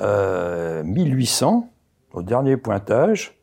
euh, 0.00 0.82
1800 0.84 1.70
au 2.12 2.22
dernier 2.22 2.56
pointage. 2.56 3.38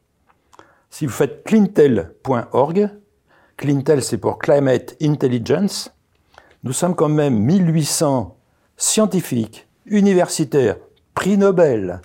Si 0.93 1.07
vous 1.07 1.11
faites 1.11 1.43
clintel.org, 1.43 2.89
Clintel 3.57 4.03
c'est 4.03 4.19
pour 4.19 4.37
Climate 4.37 4.95
Intelligence, 5.01 5.91
nous 6.63 6.71
sommes 6.71 6.93
quand 6.93 7.09
même 7.09 7.35
1800 7.35 8.37
scientifiques, 8.77 9.67
universitaires, 9.87 10.75
prix 11.15 11.35
Nobel 11.39 11.99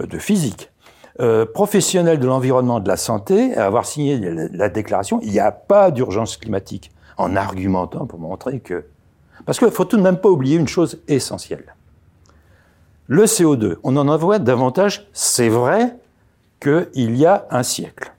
euh, 0.00 0.06
de 0.06 0.18
physique, 0.18 0.72
euh, 1.20 1.46
professionnels 1.46 2.18
de 2.18 2.26
l'environnement 2.26 2.80
de 2.80 2.88
la 2.88 2.96
santé 2.96 3.56
à 3.56 3.66
avoir 3.66 3.86
signé 3.86 4.18
la, 4.18 4.70
déclaration, 4.70 5.20
il 5.22 5.30
n'y 5.30 5.38
a 5.38 5.52
pas 5.52 5.92
d'urgence 5.92 6.36
climatique, 6.36 6.90
en 7.18 7.36
argumentant 7.36 8.06
pour 8.06 8.18
montrer 8.18 8.58
que... 8.58 8.86
Parce 9.44 9.60
qu'il 9.60 9.70
faut 9.70 9.84
tout 9.84 9.98
de 9.98 10.02
même 10.02 10.18
pas 10.18 10.30
oublier 10.30 10.56
une 10.56 10.66
chose 10.66 11.00
essentielle. 11.06 11.76
Le 13.06 13.26
CO2, 13.26 13.76
on 13.84 13.96
en 13.96 14.08
envoie 14.08 14.40
davantage, 14.40 15.06
c'est 15.12 15.48
vrai, 15.48 15.96
qu'il 16.58 17.16
y 17.16 17.24
a 17.24 17.46
un 17.52 17.62
siècle. 17.62 18.14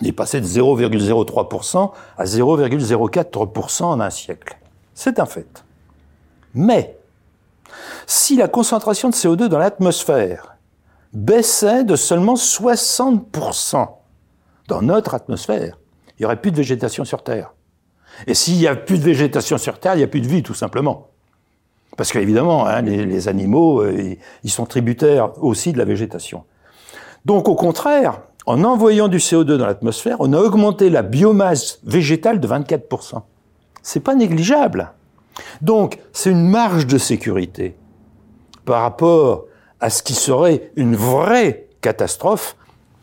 On 0.00 0.04
est 0.04 0.12
passé 0.12 0.40
de 0.40 0.46
0,03% 0.46 1.92
à 2.18 2.24
0,04% 2.24 3.84
en 3.84 4.00
un 4.00 4.10
siècle. 4.10 4.56
C'est 4.94 5.18
un 5.18 5.26
fait. 5.26 5.64
Mais, 6.54 6.96
si 8.06 8.36
la 8.36 8.48
concentration 8.48 9.10
de 9.10 9.14
CO2 9.14 9.48
dans 9.48 9.58
l'atmosphère 9.58 10.56
baissait 11.12 11.84
de 11.84 11.96
seulement 11.96 12.34
60% 12.34 13.88
dans 14.68 14.82
notre 14.82 15.14
atmosphère, 15.14 15.78
il 16.18 16.22
n'y 16.22 16.26
aurait 16.26 16.40
plus 16.40 16.50
de 16.50 16.56
végétation 16.56 17.04
sur 17.04 17.22
Terre. 17.22 17.52
Et 18.26 18.34
s'il 18.34 18.56
n'y 18.56 18.66
a 18.66 18.74
plus 18.74 18.98
de 18.98 19.04
végétation 19.04 19.58
sur 19.58 19.78
Terre, 19.78 19.94
il 19.94 19.98
n'y 19.98 20.04
a 20.04 20.08
plus 20.08 20.20
de 20.20 20.28
vie, 20.28 20.42
tout 20.42 20.54
simplement. 20.54 21.08
Parce 21.96 22.12
qu'évidemment, 22.12 22.66
hein, 22.66 22.82
les, 22.82 23.28
animaux, 23.28 23.82
euh, 23.82 24.16
ils 24.44 24.50
sont 24.50 24.66
tributaires 24.66 25.42
aussi 25.42 25.72
de 25.72 25.78
la 25.78 25.84
végétation. 25.84 26.44
Donc 27.24 27.48
au 27.48 27.54
contraire, 27.54 28.20
en 28.46 28.62
envoyant 28.64 29.08
du 29.08 29.18
CO2 29.18 29.56
dans 29.56 29.66
l'atmosphère, 29.66 30.16
on 30.20 30.32
a 30.32 30.38
augmenté 30.38 30.88
la 30.88 31.02
biomasse 31.02 31.80
végétale 31.84 32.40
de 32.40 32.48
24%. 32.48 33.22
C'est 33.82 34.00
pas 34.00 34.14
négligeable. 34.14 34.92
Donc, 35.60 35.98
c'est 36.12 36.30
une 36.30 36.48
marge 36.48 36.86
de 36.86 36.98
sécurité 36.98 37.76
par 38.64 38.82
rapport 38.82 39.44
à 39.80 39.90
ce 39.90 40.02
qui 40.02 40.14
serait 40.14 40.70
une 40.76 40.96
vraie 40.96 41.68
catastrophe 41.80 42.56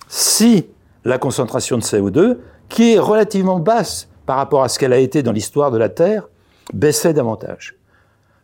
si 0.08 0.68
la 1.06 1.18
concentration 1.18 1.78
de 1.78 1.84
CO2, 1.84 2.38
qui 2.70 2.94
est 2.94 3.00
relativement 3.00 3.60
basse 3.60 4.08
par 4.26 4.38
rapport 4.38 4.64
à 4.64 4.70
ce 4.70 4.80
qu'elle 4.80 4.94
a 4.94 4.98
été 4.98 5.22
dans 5.22 5.32
l'histoire 5.32 5.72
de 5.72 5.78
la 5.78 5.90
Terre, 5.90 6.30
baissait 6.74 7.14
davantage. 7.14 7.76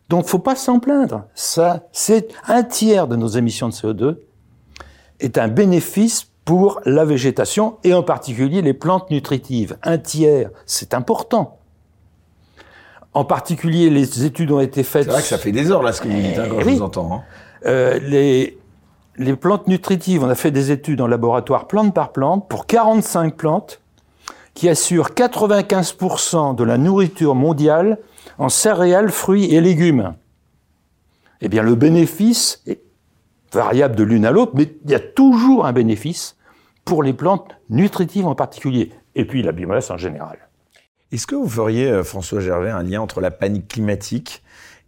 Donc, 0.08 0.26
faut 0.26 0.38
pas 0.38 0.56
s'en 0.56 0.78
plaindre. 0.80 1.24
C'est 1.34 2.28
un 2.46 2.62
tiers 2.62 3.06
de 3.06 3.16
nos 3.16 3.28
émissions 3.28 3.68
de 3.68 3.74
CO2 3.74 4.16
est 5.20 5.38
un 5.38 5.48
bénéfice 5.48 6.29
pour 6.44 6.80
la 6.84 7.04
végétation 7.04 7.76
et 7.84 7.94
en 7.94 8.02
particulier 8.02 8.62
les 8.62 8.74
plantes 8.74 9.10
nutritives. 9.10 9.76
Un 9.82 9.98
tiers, 9.98 10.50
c'est 10.66 10.94
important. 10.94 11.58
En 13.12 13.24
particulier, 13.24 13.90
les 13.90 14.24
études 14.24 14.52
ont 14.52 14.60
été 14.60 14.82
faites. 14.82 15.04
C'est 15.04 15.10
vrai 15.10 15.22
que 15.22 15.28
ça 15.28 15.38
fait 15.38 15.52
des 15.52 15.70
heures 15.70 15.82
là 15.82 15.92
ce 15.92 16.00
que 16.00 16.08
vous 16.08 16.20
dites 16.20 16.38
hein, 16.38 16.46
quand 16.48 16.60
je 16.60 16.68
vous 16.68 16.82
entends. 16.82 17.12
Hein. 17.12 17.22
Euh, 17.66 17.98
les, 18.00 18.58
les 19.16 19.36
plantes 19.36 19.66
nutritives, 19.66 20.22
on 20.22 20.28
a 20.28 20.34
fait 20.34 20.50
des 20.50 20.70
études 20.70 21.00
en 21.00 21.06
laboratoire 21.06 21.66
plante 21.66 21.92
par 21.92 22.12
plante 22.12 22.48
pour 22.48 22.66
45 22.66 23.36
plantes 23.36 23.80
qui 24.54 24.68
assurent 24.68 25.10
95% 25.10 26.54
de 26.54 26.64
la 26.64 26.78
nourriture 26.78 27.34
mondiale 27.34 27.98
en 28.38 28.48
céréales, 28.48 29.10
fruits 29.10 29.54
et 29.54 29.60
légumes. 29.60 30.14
Eh 31.40 31.48
bien, 31.48 31.62
le 31.62 31.74
bénéfice 31.74 32.62
est 32.66 32.80
variable 33.52 33.96
de 33.96 34.02
l'une 34.04 34.26
à 34.26 34.30
l'autre, 34.30 34.52
mais 34.54 34.74
il 34.84 34.90
y 34.90 34.94
a 34.94 35.00
toujours 35.00 35.66
un 35.66 35.72
bénéfice 35.72 36.36
pour 36.84 37.02
les 37.02 37.12
plantes 37.12 37.50
nutritives 37.68 38.26
en 38.26 38.34
particulier, 38.34 38.92
et 39.14 39.24
puis 39.24 39.42
la 39.42 39.52
biomasse 39.52 39.90
en 39.90 39.96
général. 39.96 40.38
Est-ce 41.12 41.26
que 41.26 41.34
vous 41.34 41.48
feriez, 41.48 41.90
euh, 41.90 42.04
François 42.04 42.40
Gervais, 42.40 42.70
un 42.70 42.82
lien 42.82 43.00
entre 43.00 43.20
la 43.20 43.30
panique 43.30 43.68
climatique 43.68 44.42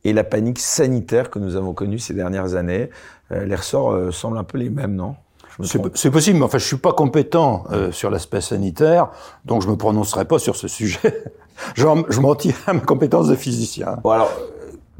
et 0.04 0.12
la 0.12 0.24
panique 0.24 0.58
sanitaire 0.58 1.30
que 1.30 1.38
nous 1.38 1.56
avons 1.56 1.74
connue 1.74 1.98
ces 1.98 2.14
dernières 2.14 2.54
années? 2.54 2.90
Euh, 3.32 3.44
Les 3.44 3.56
ressorts 3.56 3.92
euh, 3.92 4.10
semblent 4.12 4.38
un 4.38 4.44
peu 4.44 4.58
les 4.58 4.70
mêmes, 4.70 4.94
non? 4.94 5.16
C'est 5.64 6.10
possible, 6.10 6.38
mais 6.38 6.44
enfin, 6.44 6.56
je 6.56 6.64
suis 6.64 6.78
pas 6.78 6.94
compétent 6.94 7.64
sur 7.90 8.08
l'aspect 8.08 8.40
sanitaire, 8.40 9.10
donc 9.44 9.60
je 9.60 9.68
me 9.68 9.76
prononcerai 9.76 10.24
pas 10.24 10.38
sur 10.38 10.56
ce 10.56 10.66
sujet. 10.66 11.24
je, 11.74 11.86
je 12.08 12.20
m'en 12.20 12.34
tire 12.34 12.56
à 12.66 12.72
ma 12.72 12.80
compétence 12.80 13.28
de 13.28 13.34
physicien. 13.34 13.98
Bon, 14.02 14.10
alors, 14.10 14.30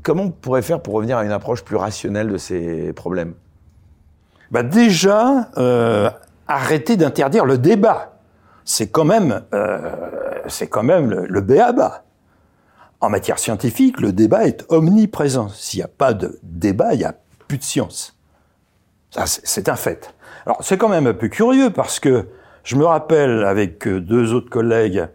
comment 0.02 0.24
on 0.24 0.30
pourrait 0.30 0.60
faire 0.60 0.82
pour 0.82 0.92
revenir 0.92 1.16
à 1.16 1.24
une 1.24 1.32
approche 1.32 1.64
plus 1.64 1.76
rationnelle 1.76 2.28
de 2.28 2.36
ces 2.36 2.92
problèmes? 2.92 3.32
Bah 4.52 4.62
Déjà, 4.62 5.50
arrêter 6.46 6.96
d'interdire 6.96 7.44
le 7.44 7.58
débat 7.58 8.12
c'est 8.64 8.88
quand 8.88 9.04
même, 9.04 9.42
euh, 9.54 9.90
c'est 10.48 10.68
quand 10.68 10.82
même 10.82 11.10
le, 11.10 11.26
le 11.26 11.40
béaba. 11.40 12.04
En 13.00 13.10
matière 13.10 13.38
scientifique, 13.38 14.00
le 14.00 14.12
débat 14.12 14.46
est 14.46 14.64
omniprésent. 14.68 15.48
S'il 15.48 15.80
n'y 15.80 15.84
a 15.84 15.88
pas 15.88 16.14
de 16.14 16.38
débat, 16.42 16.94
il 16.94 16.98
n'y 16.98 17.04
a 17.04 17.14
plus 17.48 17.58
de 17.58 17.64
science. 17.64 18.16
Ça, 19.10 19.24
c'est 19.26 19.68
un 19.68 19.76
fait. 19.76 20.14
Alors, 20.46 20.58
c'est 20.62 20.78
quand 20.78 20.88
même 20.88 21.06
un 21.06 21.14
peu 21.14 21.28
curieux 21.28 21.70
parce 21.70 21.98
que 21.98 22.28
je 22.62 22.76
me 22.76 22.84
rappelle 22.84 23.44
avec 23.44 23.86
deux 23.88 24.32
autres 24.32 24.50
collègues, 24.50 25.06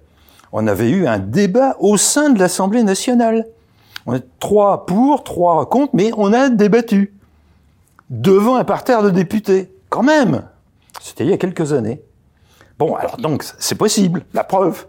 on 0.51 0.67
avait 0.67 0.89
eu 0.89 1.07
un 1.07 1.19
débat 1.19 1.75
au 1.79 1.97
sein 1.97 2.29
de 2.29 2.39
l'Assemblée 2.39 2.83
nationale. 2.83 3.45
On 4.05 4.13
est 4.13 4.25
trois 4.39 4.85
pour, 4.85 5.23
trois 5.23 5.67
contre, 5.69 5.91
mais 5.93 6.11
on 6.17 6.33
a 6.33 6.49
débattu 6.49 7.16
devant 8.09 8.55
un 8.55 8.63
parterre 8.63 9.03
de 9.03 9.09
députés. 9.09 9.73
Quand 9.89 10.03
même. 10.03 10.43
C'était 11.01 11.23
il 11.23 11.29
y 11.29 11.33
a 11.33 11.37
quelques 11.37 11.73
années. 11.73 12.01
Bon, 12.77 12.95
alors 12.95 13.17
donc, 13.17 13.43
c'est 13.57 13.77
possible, 13.77 14.25
la 14.33 14.43
preuve. 14.43 14.85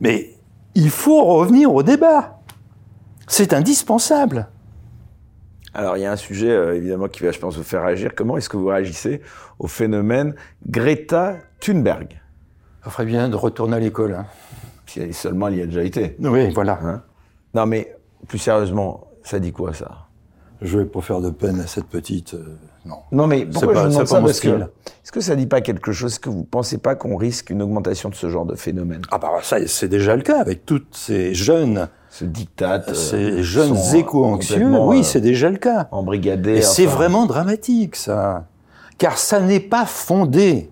Mais 0.00 0.34
il 0.74 0.90
faut 0.90 1.24
revenir 1.24 1.72
au 1.72 1.82
débat. 1.82 2.40
C'est 3.28 3.52
indispensable. 3.52 4.48
Alors, 5.74 5.96
il 5.96 6.02
y 6.02 6.06
a 6.06 6.12
un 6.12 6.16
sujet, 6.16 6.50
euh, 6.50 6.74
évidemment, 6.74 7.06
qui 7.06 7.22
va, 7.22 7.32
je 7.32 7.38
pense, 7.38 7.56
vous 7.56 7.62
faire 7.62 7.84
réagir. 7.84 8.14
Comment 8.14 8.38
est-ce 8.38 8.48
que 8.48 8.56
vous 8.56 8.68
réagissez 8.68 9.20
au 9.58 9.66
phénomène 9.66 10.34
Greta 10.66 11.36
Thunberg? 11.60 12.18
Ça 12.82 12.90
ferait 12.90 13.04
bien 13.04 13.28
de 13.28 13.36
retourner 13.36 13.76
à 13.76 13.80
l'école. 13.80 14.14
Hein. 14.14 14.26
Si 14.86 15.12
seulement 15.12 15.48
il 15.48 15.58
y 15.58 15.62
a 15.62 15.66
déjà 15.66 15.82
été. 15.82 16.16
Oui, 16.20 16.50
voilà. 16.50 16.78
Hein? 16.82 17.02
Non, 17.52 17.66
mais 17.66 17.94
plus 18.26 18.38
sérieusement, 18.38 19.08
ça 19.22 19.38
dit 19.38 19.52
quoi, 19.52 19.74
ça? 19.74 20.05
Je 20.62 20.78
vais 20.78 20.84
pas 20.84 21.00
faire 21.00 21.20
de 21.20 21.30
peine 21.30 21.60
à 21.60 21.66
cette 21.66 21.86
petite... 21.86 22.34
Euh, 22.34 22.56
non. 22.86 22.98
Non, 23.12 23.26
mais 23.26 23.44
pourquoi 23.44 23.72
pas, 23.72 23.84
je 23.84 23.88
demande 23.90 24.06
ça 24.06 24.20
parce 24.20 24.40
que 24.40 24.48
est-ce 24.48 25.12
que 25.12 25.20
ça 25.20 25.36
dit 25.36 25.46
pas 25.46 25.60
quelque 25.60 25.92
chose 25.92 26.12
Est-ce 26.12 26.20
que 26.20 26.30
vous 26.30 26.44
pensez 26.44 26.78
pas 26.78 26.94
qu'on 26.94 27.16
risque 27.16 27.50
une 27.50 27.62
augmentation 27.62 28.08
de 28.08 28.14
ce 28.14 28.30
genre 28.30 28.46
de 28.46 28.54
phénomène? 28.54 29.02
Ah 29.10 29.18
bah 29.18 29.30
ça, 29.42 29.58
c'est 29.66 29.88
déjà 29.88 30.16
le 30.16 30.22
cas 30.22 30.40
avec 30.40 30.64
toutes 30.64 30.94
ces 30.94 31.34
jeunes 31.34 31.88
ce 32.16 32.24
diktat, 32.24 32.84
euh, 32.88 32.94
ces 32.94 33.42
jeunes 33.42 33.76
éco-anxieux. 33.94 34.66
Oui, 34.80 35.00
euh, 35.00 35.02
c'est 35.02 35.20
déjà 35.20 35.50
le 35.50 35.58
cas. 35.58 35.88
Embrigadés. 35.90 36.56
Et 36.56 36.62
c'est 36.62 36.86
vraiment 36.86 37.26
dramatique 37.26 37.94
ça, 37.94 38.46
car 38.96 39.18
ça 39.18 39.40
n'est 39.40 39.60
pas 39.60 39.84
fondé. 39.84 40.70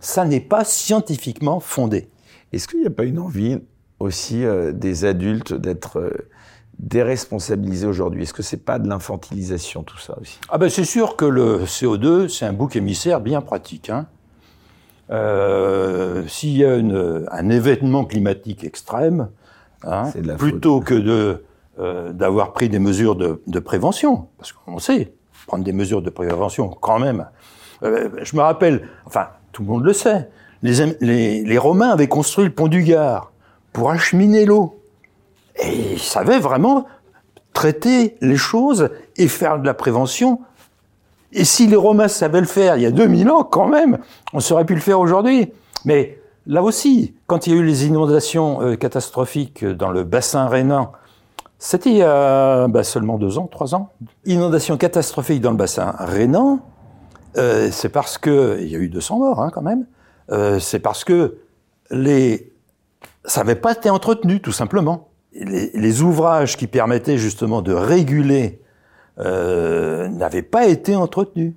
Ça 0.00 0.24
n'est 0.24 0.40
pas 0.40 0.64
scientifiquement 0.64 1.60
fondé. 1.60 2.08
Est-ce 2.52 2.66
qu'il 2.66 2.80
n'y 2.80 2.86
a 2.86 2.90
pas 2.90 3.04
une 3.04 3.18
envie 3.18 3.58
aussi 4.00 4.44
euh, 4.44 4.72
des 4.72 5.04
adultes 5.04 5.54
d'être 5.54 6.12
déresponsabiliser 6.78 7.86
aujourd'hui? 7.86 8.22
Est-ce 8.22 8.34
que 8.34 8.42
c'est 8.42 8.64
pas 8.64 8.78
de 8.78 8.88
l'infantilisation 8.88 9.82
tout 9.82 9.98
ça 9.98 10.16
aussi? 10.20 10.38
Ah 10.48 10.58
ben 10.58 10.70
c'est 10.70 10.84
sûr 10.84 11.16
que 11.16 11.24
le 11.24 11.64
CO2 11.64 12.28
c'est 12.28 12.46
un 12.46 12.52
bouc 12.52 12.76
émissaire 12.76 13.20
bien 13.20 13.40
pratique. 13.40 13.90
Hein. 13.90 14.06
Euh, 15.10 16.24
S'il 16.28 16.56
y 16.56 16.64
a 16.64 16.76
une, 16.76 17.26
un 17.30 17.48
événement 17.48 18.04
climatique 18.04 18.64
extrême, 18.64 19.28
hein, 19.84 20.10
plutôt 20.36 20.80
que 20.80 20.94
de 20.94 21.44
euh, 21.80 22.12
d'avoir 22.12 22.52
pris 22.52 22.68
des 22.68 22.80
mesures 22.80 23.14
de, 23.14 23.40
de 23.46 23.58
prévention, 23.60 24.26
parce 24.36 24.52
qu'on 24.52 24.78
sait 24.78 25.12
prendre 25.46 25.64
des 25.64 25.72
mesures 25.72 26.02
de 26.02 26.10
prévention 26.10 26.68
quand 26.68 26.98
même. 26.98 27.26
Euh, 27.82 28.10
je 28.22 28.36
me 28.36 28.42
rappelle, 28.42 28.88
enfin 29.06 29.28
tout 29.52 29.62
le 29.62 29.68
monde 29.68 29.84
le 29.84 29.92
sait, 29.92 30.28
les, 30.62 30.84
les, 31.00 31.44
les 31.44 31.58
Romains 31.58 31.90
avaient 31.90 32.08
construit 32.08 32.44
le 32.44 32.50
pont 32.50 32.68
du 32.68 32.82
Gard 32.82 33.32
pour 33.72 33.90
acheminer 33.90 34.44
l'eau. 34.44 34.77
Et 35.58 35.92
ils 35.92 36.00
savaient 36.00 36.38
vraiment 36.38 36.86
traiter 37.52 38.16
les 38.20 38.36
choses 38.36 38.90
et 39.16 39.28
faire 39.28 39.58
de 39.58 39.66
la 39.66 39.74
prévention 39.74 40.40
Et 41.32 41.44
si 41.44 41.66
les 41.66 41.76
Romains 41.76 42.08
savaient 42.08 42.40
le 42.40 42.46
faire 42.46 42.76
il 42.76 42.82
y 42.82 42.86
a 42.86 42.90
2000 42.90 43.30
ans, 43.30 43.44
quand 43.44 43.66
même, 43.66 43.98
on 44.32 44.40
saurait 44.40 44.64
pu 44.64 44.74
le 44.74 44.80
faire 44.80 45.00
aujourd'hui. 45.00 45.52
Mais 45.84 46.18
là 46.46 46.62
aussi, 46.62 47.14
quand 47.26 47.46
il 47.46 47.54
y 47.54 47.56
a 47.56 47.60
eu 47.60 47.64
les 47.64 47.86
inondations 47.86 48.62
euh, 48.62 48.76
catastrophiques 48.76 49.64
dans 49.64 49.90
le 49.90 50.04
bassin 50.04 50.46
rhénan, 50.46 50.92
c'était 51.58 51.90
il 51.90 51.96
y 51.96 52.02
a 52.02 52.68
bah, 52.68 52.84
seulement 52.84 53.18
deux 53.18 53.38
ans, 53.38 53.48
trois 53.48 53.74
ans. 53.74 53.90
Inondation 54.24 54.76
catastrophique 54.76 55.40
dans 55.40 55.50
le 55.50 55.56
bassin 55.56 55.94
rhénan, 55.98 56.60
euh, 57.36 57.68
c'est 57.72 57.88
parce 57.88 58.16
que 58.16 58.58
il 58.60 58.68
y 58.68 58.76
a 58.76 58.78
eu 58.78 58.88
200 58.88 59.18
morts 59.18 59.42
hein, 59.42 59.50
quand 59.52 59.62
même. 59.62 59.86
Euh, 60.30 60.58
c'est 60.60 60.78
parce 60.78 61.04
que 61.04 61.38
les 61.90 62.52
ça 63.24 63.40
n'avait 63.40 63.56
pas 63.56 63.72
été 63.72 63.90
entretenu, 63.90 64.40
tout 64.40 64.52
simplement. 64.52 65.07
Les, 65.40 66.02
ouvrages 66.02 66.56
qui 66.56 66.66
permettaient 66.66 67.18
justement 67.18 67.62
de 67.62 67.72
réguler 67.72 68.60
euh, 69.20 70.08
n'avaient 70.08 70.42
pas 70.42 70.66
été 70.66 70.96
entretenus. 70.96 71.54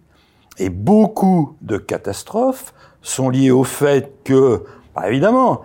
Et 0.59 0.69
beaucoup 0.69 1.55
de 1.61 1.77
catastrophes 1.77 2.73
sont 3.01 3.29
liées 3.29 3.51
au 3.51 3.63
fait 3.63 4.11
que, 4.23 4.63
bah 4.95 5.09
évidemment, 5.09 5.61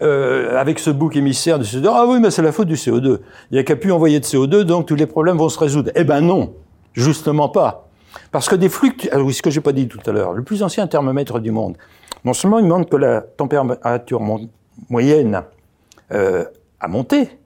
euh, 0.00 0.56
avec 0.56 0.78
ce 0.78 0.90
bouc 0.90 1.16
émissaire 1.16 1.58
de 1.58 1.64
CO2, 1.64 1.90
ah 1.92 2.06
oui, 2.06 2.20
mais 2.20 2.30
c'est 2.30 2.42
la 2.42 2.52
faute 2.52 2.68
du 2.68 2.76
CO2. 2.76 3.18
Il 3.50 3.54
n'y 3.54 3.58
a 3.58 3.64
qu'à 3.64 3.74
plus 3.74 3.90
envoyer 3.90 4.20
de 4.20 4.24
CO2, 4.24 4.62
donc 4.62 4.86
tous 4.86 4.94
les 4.94 5.06
problèmes 5.06 5.36
vont 5.36 5.48
se 5.48 5.58
résoudre. 5.58 5.90
Eh 5.96 6.04
ben 6.04 6.20
non, 6.20 6.54
justement 6.92 7.48
pas. 7.48 7.88
Parce 8.30 8.48
que 8.48 8.54
des 8.54 8.68
fluctuations, 8.68 9.18
ah 9.20 9.24
oui, 9.24 9.34
ce 9.34 9.42
que 9.42 9.50
j'ai 9.50 9.60
pas 9.60 9.72
dit 9.72 9.88
tout 9.88 9.98
à 10.06 10.12
l'heure, 10.12 10.32
le 10.32 10.44
plus 10.44 10.62
ancien 10.62 10.86
thermomètre 10.86 11.40
du 11.40 11.50
monde, 11.50 11.76
non 12.24 12.32
seulement 12.32 12.58
il 12.58 12.66
montre 12.66 12.88
que 12.88 12.96
la 12.96 13.22
température 13.22 14.20
moyenne 14.88 15.42
euh, 16.12 16.44
a 16.80 16.88
monté, 16.88 17.37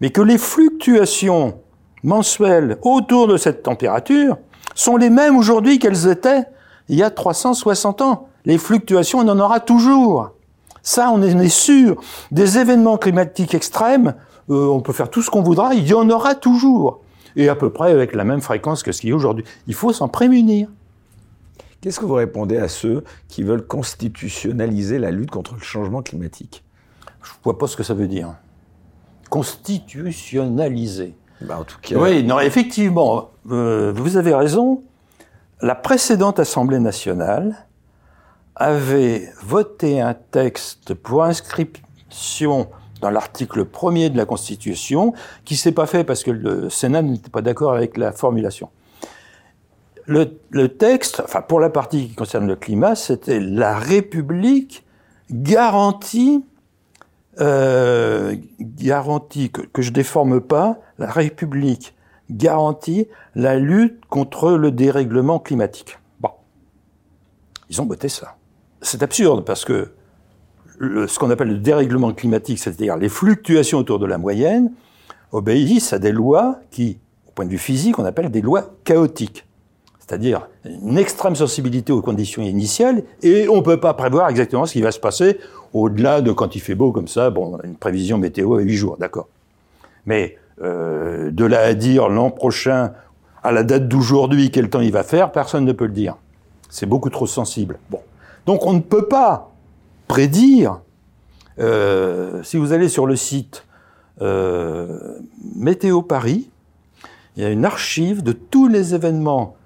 mais 0.00 0.10
que 0.10 0.20
les 0.20 0.38
fluctuations 0.38 1.60
mensuelles 2.02 2.78
autour 2.82 3.28
de 3.28 3.36
cette 3.36 3.62
température 3.62 4.36
sont 4.74 4.96
les 4.96 5.10
mêmes 5.10 5.36
aujourd'hui 5.36 5.78
qu'elles 5.78 6.08
étaient 6.08 6.44
il 6.88 6.96
y 6.96 7.02
a 7.02 7.10
360 7.10 8.02
ans. 8.02 8.28
Les 8.44 8.58
fluctuations, 8.58 9.20
on 9.20 9.28
en 9.28 9.38
aura 9.40 9.60
toujours. 9.60 10.30
Ça, 10.82 11.10
on 11.10 11.20
est 11.22 11.48
sûr. 11.48 12.00
Des 12.30 12.58
événements 12.58 12.96
climatiques 12.96 13.54
extrêmes, 13.54 14.14
euh, 14.50 14.66
on 14.68 14.80
peut 14.80 14.92
faire 14.92 15.10
tout 15.10 15.22
ce 15.22 15.30
qu'on 15.30 15.42
voudra, 15.42 15.74
il 15.74 15.86
y 15.86 15.94
en 15.94 16.08
aura 16.10 16.34
toujours. 16.36 17.00
Et 17.34 17.48
à 17.48 17.56
peu 17.56 17.70
près 17.70 17.90
avec 17.90 18.14
la 18.14 18.24
même 18.24 18.40
fréquence 18.40 18.82
que 18.82 18.92
ce 18.92 19.00
qu'il 19.00 19.10
y 19.10 19.12
a 19.12 19.16
aujourd'hui. 19.16 19.44
Il 19.66 19.74
faut 19.74 19.92
s'en 19.92 20.08
prémunir. 20.08 20.68
Qu'est-ce 21.80 22.00
que 22.00 22.04
vous 22.04 22.14
répondez 22.14 22.56
à 22.56 22.68
ceux 22.68 23.04
qui 23.28 23.42
veulent 23.42 23.66
constitutionnaliser 23.66 24.98
la 24.98 25.10
lutte 25.10 25.30
contre 25.30 25.54
le 25.54 25.60
changement 25.60 26.02
climatique? 26.02 26.64
Je 27.22 27.30
ne 27.30 27.36
vois 27.42 27.58
pas 27.58 27.66
ce 27.66 27.76
que 27.76 27.82
ça 27.82 27.94
veut 27.94 28.08
dire. 28.08 28.34
Constitutionnaliser. 29.30 31.14
Bah 31.40 31.58
en 31.60 31.64
tout 31.64 31.78
cas. 31.80 31.96
Oui, 31.96 32.22
non, 32.22 32.40
effectivement, 32.40 33.30
euh, 33.50 33.92
vous 33.94 34.16
avez 34.16 34.34
raison. 34.34 34.82
La 35.60 35.74
précédente 35.74 36.38
Assemblée 36.38 36.78
nationale 36.78 37.66
avait 38.54 39.30
voté 39.42 40.00
un 40.00 40.14
texte 40.14 40.94
pour 40.94 41.24
inscription 41.24 42.68
dans 43.00 43.10
l'article 43.10 43.66
premier 43.66 44.08
de 44.08 44.16
la 44.16 44.24
Constitution, 44.24 45.12
qui 45.44 45.56
s'est 45.56 45.72
pas 45.72 45.86
fait 45.86 46.04
parce 46.04 46.24
que 46.24 46.30
le 46.30 46.70
Sénat 46.70 47.02
n'était 47.02 47.30
pas 47.30 47.42
d'accord 47.42 47.74
avec 47.74 47.96
la 47.96 48.12
formulation. 48.12 48.70
Le, 50.06 50.38
le, 50.50 50.68
texte, 50.68 51.20
enfin 51.22 51.42
pour 51.42 51.60
la 51.60 51.68
partie 51.68 52.08
qui 52.08 52.14
concerne 52.14 52.46
le 52.46 52.56
climat, 52.56 52.94
c'était 52.94 53.40
la 53.40 53.76
République 53.76 54.84
garantie, 55.30 56.44
euh, 57.40 58.34
garantie 58.60 59.50
que, 59.50 59.62
que 59.62 59.82
je 59.82 59.90
déforme 59.90 60.40
pas, 60.40 60.78
la 60.98 61.10
République 61.10 61.94
garantit 62.30 63.08
la 63.34 63.56
lutte 63.56 64.04
contre 64.06 64.52
le 64.52 64.70
dérèglement 64.70 65.38
climatique. 65.38 65.98
Bon, 66.20 66.30
ils 67.70 67.80
ont 67.80 67.86
voté 67.86 68.08
ça 68.08 68.36
c'est 68.86 69.02
absurde 69.02 69.44
parce 69.44 69.64
que 69.64 69.92
ce 70.80 71.18
qu'on 71.18 71.30
appelle 71.30 71.48
le 71.48 71.58
dérèglement 71.58 72.12
climatique, 72.12 72.58
c'est-à-dire 72.58 72.96
les 72.96 73.08
fluctuations 73.08 73.78
autour 73.78 73.98
de 73.98 74.06
la 74.06 74.18
moyenne, 74.18 74.72
obéissent 75.32 75.92
à 75.92 75.98
des 75.98 76.12
lois 76.12 76.60
qui, 76.70 76.98
au 77.26 77.32
point 77.32 77.46
de 77.46 77.50
vue 77.50 77.58
physique, 77.58 77.98
on 77.98 78.04
appelle 78.04 78.30
des 78.30 78.42
lois 78.42 78.74
chaotiques. 78.84 79.46
C'est-à-dire 79.98 80.48
une 80.64 80.98
extrême 80.98 81.34
sensibilité 81.34 81.92
aux 81.92 82.02
conditions 82.02 82.42
initiales 82.42 83.02
et 83.22 83.48
on 83.48 83.56
ne 83.56 83.62
peut 83.62 83.80
pas 83.80 83.94
prévoir 83.94 84.28
exactement 84.28 84.66
ce 84.66 84.74
qui 84.74 84.82
va 84.82 84.92
se 84.92 85.00
passer 85.00 85.38
au-delà 85.82 86.20
de 86.20 86.32
quand 86.32 86.54
il 86.54 86.60
fait 86.60 86.74
beau 86.74 86.92
comme 86.92 87.08
ça, 87.08 87.32
une 87.64 87.76
prévision 87.76 88.18
météo 88.18 88.54
à 88.56 88.60
8 88.60 88.74
jours, 88.74 88.96
d'accord. 88.98 89.28
Mais 90.06 90.36
euh, 90.62 91.30
de 91.30 91.44
là 91.44 91.60
à 91.60 91.74
dire 91.74 92.08
l'an 92.08 92.30
prochain, 92.30 92.92
à 93.42 93.52
la 93.52 93.62
date 93.62 93.88
d'aujourd'hui, 93.88 94.50
quel 94.50 94.70
temps 94.70 94.80
il 94.80 94.92
va 94.92 95.02
faire, 95.02 95.32
personne 95.32 95.64
ne 95.64 95.72
peut 95.72 95.86
le 95.86 95.92
dire. 95.92 96.16
C'est 96.70 96.86
beaucoup 96.86 97.10
trop 97.10 97.26
sensible. 97.26 97.78
Donc 98.46 98.64
on 98.64 98.72
ne 98.72 98.80
peut 98.80 99.06
pas 99.06 99.52
prédire, 100.08 100.80
euh, 101.58 102.42
si 102.42 102.56
vous 102.56 102.72
allez 102.72 102.88
sur 102.88 103.06
le 103.06 103.16
site 103.16 103.64
euh, 104.22 105.18
Météo 105.56 106.00
Paris, 106.02 106.48
il 107.36 107.42
y 107.42 107.46
a 107.46 107.50
une 107.50 107.66
archive 107.66 108.22
de 108.22 108.32
tous 108.32 108.68
les 108.68 108.94
événements 108.94 109.56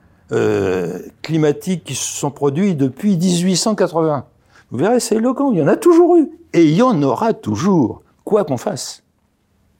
climatiques 1.23 1.83
qui 1.83 1.97
se 1.97 2.19
sont 2.19 2.31
produits 2.31 2.77
depuis 2.77 3.17
1880. 3.17 4.27
Vous 4.71 4.79
verrez, 4.79 5.01
c'est 5.01 5.17
éloquent, 5.17 5.53
il 5.53 5.59
y 5.59 5.63
en 5.63 5.69
a 5.69 5.77
toujours 5.77 6.17
eu, 6.17 6.31
et 6.53 6.65
il 6.65 6.75
y 6.75 6.83
en 6.83 7.03
aura 7.03 7.33
toujours, 7.33 8.03
quoi 8.25 8.45
qu'on 8.45 8.57
fasse. 8.57 9.03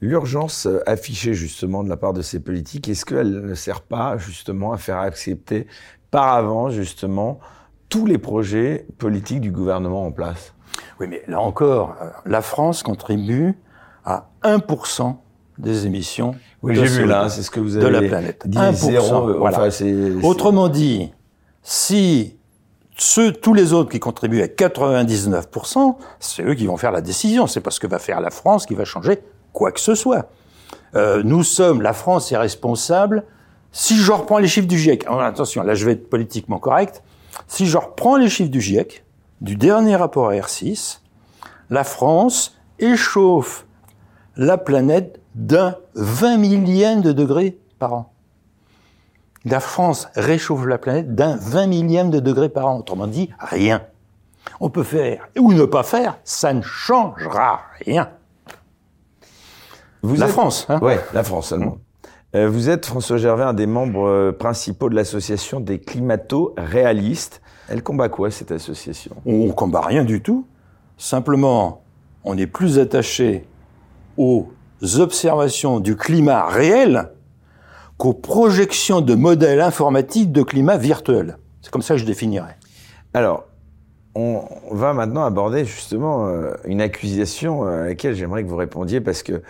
L'urgence 0.01 0.67
affichée 0.85 1.33
justement 1.33 1.83
de 1.83 1.89
la 1.89 1.97
part 1.97 2.13
de 2.13 2.21
ces 2.21 2.39
politiques, 2.39 2.89
est-ce 2.89 3.05
qu'elle 3.05 3.45
ne 3.45 3.53
sert 3.53 3.81
pas 3.81 4.17
justement 4.17 4.73
à 4.73 4.77
faire 4.77 4.97
accepter 4.97 5.67
par 6.09 6.33
avant 6.33 6.69
justement 6.69 7.39
tous 7.87 8.05
les 8.05 8.17
projets 8.17 8.87
politiques 8.97 9.41
du 9.41 9.51
gouvernement 9.51 10.05
en 10.05 10.11
place? 10.11 10.53
Oui, 10.99 11.07
mais 11.07 11.21
là 11.27 11.39
encore, 11.39 11.95
euh, 12.01 12.09
la 12.25 12.41
France 12.41 12.83
contribue 12.83 13.53
à 14.03 14.29
1% 14.43 15.15
des 15.57 15.85
émissions 15.85 16.35
oui, 16.63 16.75
de, 16.75 16.81
vu, 16.81 17.05
là, 17.05 17.29
c'est 17.29 17.43
ce 17.43 17.51
que 17.51 17.59
vous 17.59 17.77
avez 17.77 17.85
de 17.85 17.91
la 17.91 18.01
planète. 18.07 18.45
1%. 18.47 19.37
voilà. 19.37 19.69
Autrement 20.23 20.69
dit, 20.69 21.11
si 21.63 22.37
ceux, 23.01 23.31
tous 23.33 23.55
les 23.55 23.73
autres 23.73 23.89
qui 23.89 23.99
contribuent 23.99 24.43
à 24.43 24.47
99%, 24.47 25.95
c'est 26.19 26.43
eux 26.43 26.53
qui 26.53 26.67
vont 26.67 26.77
faire 26.77 26.91
la 26.91 27.01
décision. 27.01 27.47
C'est 27.47 27.59
pas 27.59 27.71
ce 27.71 27.79
que 27.79 27.87
va 27.87 27.97
faire 27.97 28.21
la 28.21 28.29
France 28.29 28.67
qui 28.67 28.75
va 28.75 28.85
changer 28.85 29.19
quoi 29.53 29.71
que 29.71 29.79
ce 29.79 29.95
soit. 29.95 30.29
Euh, 30.93 31.23
nous 31.23 31.43
sommes, 31.43 31.81
la 31.81 31.93
France 31.93 32.31
est 32.31 32.37
responsable. 32.37 33.23
Si 33.71 33.97
je 33.97 34.11
reprends 34.11 34.37
les 34.37 34.47
chiffres 34.47 34.67
du 34.67 34.77
GIEC, 34.77 35.07
attention, 35.07 35.63
là 35.63 35.73
je 35.73 35.83
vais 35.83 35.93
être 35.93 36.11
politiquement 36.11 36.59
correct, 36.59 37.01
si 37.47 37.65
je 37.65 37.77
reprends 37.77 38.17
les 38.17 38.29
chiffres 38.29 38.51
du 38.51 38.61
GIEC, 38.61 39.03
du 39.39 39.55
dernier 39.55 39.95
rapport 39.95 40.31
R6, 40.31 40.99
la 41.71 41.83
France 41.83 42.55
échauffe 42.77 43.65
la 44.37 44.59
planète 44.59 45.19
d'un 45.33 45.75
20 45.95 46.37
millième 46.37 47.01
de 47.01 47.13
degré 47.13 47.57
par 47.79 47.93
an. 47.93 48.10
La 49.45 49.59
France 49.59 50.07
réchauffe 50.15 50.65
la 50.65 50.77
planète 50.77 51.15
d'un 51.15 51.35
20 51.35 51.67
millième 51.67 52.09
de 52.11 52.19
degré 52.19 52.49
par 52.49 52.67
an. 52.67 52.77
Autrement 52.79 53.07
dit, 53.07 53.29
rien. 53.39 53.81
On 54.59 54.69
peut 54.69 54.83
faire 54.83 55.27
ou 55.37 55.53
ne 55.53 55.65
pas 55.65 55.83
faire, 55.83 56.19
ça 56.23 56.53
ne 56.53 56.61
changera 56.61 57.61
rien. 57.85 58.09
Vous 60.03 60.15
la 60.15 60.27
France, 60.27 60.65
hein 60.69 60.79
Oui, 60.81 60.93
la 61.13 61.23
France 61.23 61.49
seulement. 61.49 61.77
Euh, 62.35 62.49
vous 62.49 62.69
êtes, 62.69 62.85
François 62.85 63.17
Gervais, 63.17 63.43
un 63.43 63.53
des 63.53 63.65
membres 63.65 64.07
euh, 64.07 64.31
principaux 64.31 64.89
de 64.89 64.95
l'association 64.95 65.59
des 65.59 65.79
climato-réalistes. 65.79 67.41
Elle 67.67 67.83
combat 67.83 68.09
quoi, 68.09 68.31
cette 68.31 68.51
association? 68.51 69.15
On 69.25 69.49
combat 69.49 69.81
rien 69.81 70.03
du 70.03 70.21
tout. 70.21 70.47
Simplement, 70.97 71.83
on 72.23 72.37
est 72.37 72.47
plus 72.47 72.79
attaché 72.79 73.47
aux 74.17 74.49
observations 74.97 75.79
du 75.79 75.95
climat 75.95 76.45
réel 76.47 77.11
qu'aux 78.01 78.13
projections 78.13 78.99
de 78.99 79.13
modèles 79.13 79.61
informatiques 79.61 80.31
de 80.31 80.41
climat 80.41 80.75
virtuel. 80.75 81.37
C'est 81.61 81.69
comme 81.69 81.83
ça 81.83 81.93
que 81.93 81.99
je 81.99 82.05
définirais. 82.05 82.57
Alors, 83.13 83.45
on 84.15 84.41
va 84.71 84.93
maintenant 84.93 85.23
aborder 85.23 85.65
justement 85.65 86.25
euh, 86.25 86.51
une 86.65 86.81
accusation 86.81 87.61
à 87.61 87.85
laquelle 87.85 88.15
j'aimerais 88.15 88.43
que 88.43 88.49
vous 88.49 88.55
répondiez 88.55 89.01
parce 89.01 89.21
que 89.21 89.43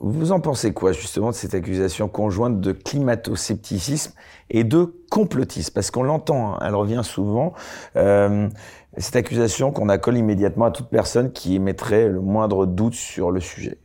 vous 0.00 0.30
en 0.30 0.38
pensez 0.38 0.72
quoi 0.72 0.92
justement 0.92 1.30
de 1.30 1.34
cette 1.34 1.54
accusation 1.54 2.06
conjointe 2.06 2.60
de 2.60 2.70
climato-scepticisme 2.70 4.12
et 4.48 4.62
de 4.62 4.94
complotisme? 5.10 5.72
Parce 5.74 5.90
qu'on 5.90 6.04
l'entend, 6.04 6.54
hein, 6.54 6.58
elle 6.64 6.76
revient 6.76 7.02
souvent, 7.02 7.52
euh, 7.96 8.48
cette 8.96 9.16
accusation 9.16 9.72
qu'on 9.72 9.88
accole 9.88 10.16
immédiatement 10.16 10.66
à 10.66 10.70
toute 10.70 10.88
personne 10.88 11.32
qui 11.32 11.56
émettrait 11.56 12.06
le 12.06 12.20
moindre 12.20 12.64
doute 12.64 12.94
sur 12.94 13.32
le 13.32 13.40
sujet. 13.40 13.78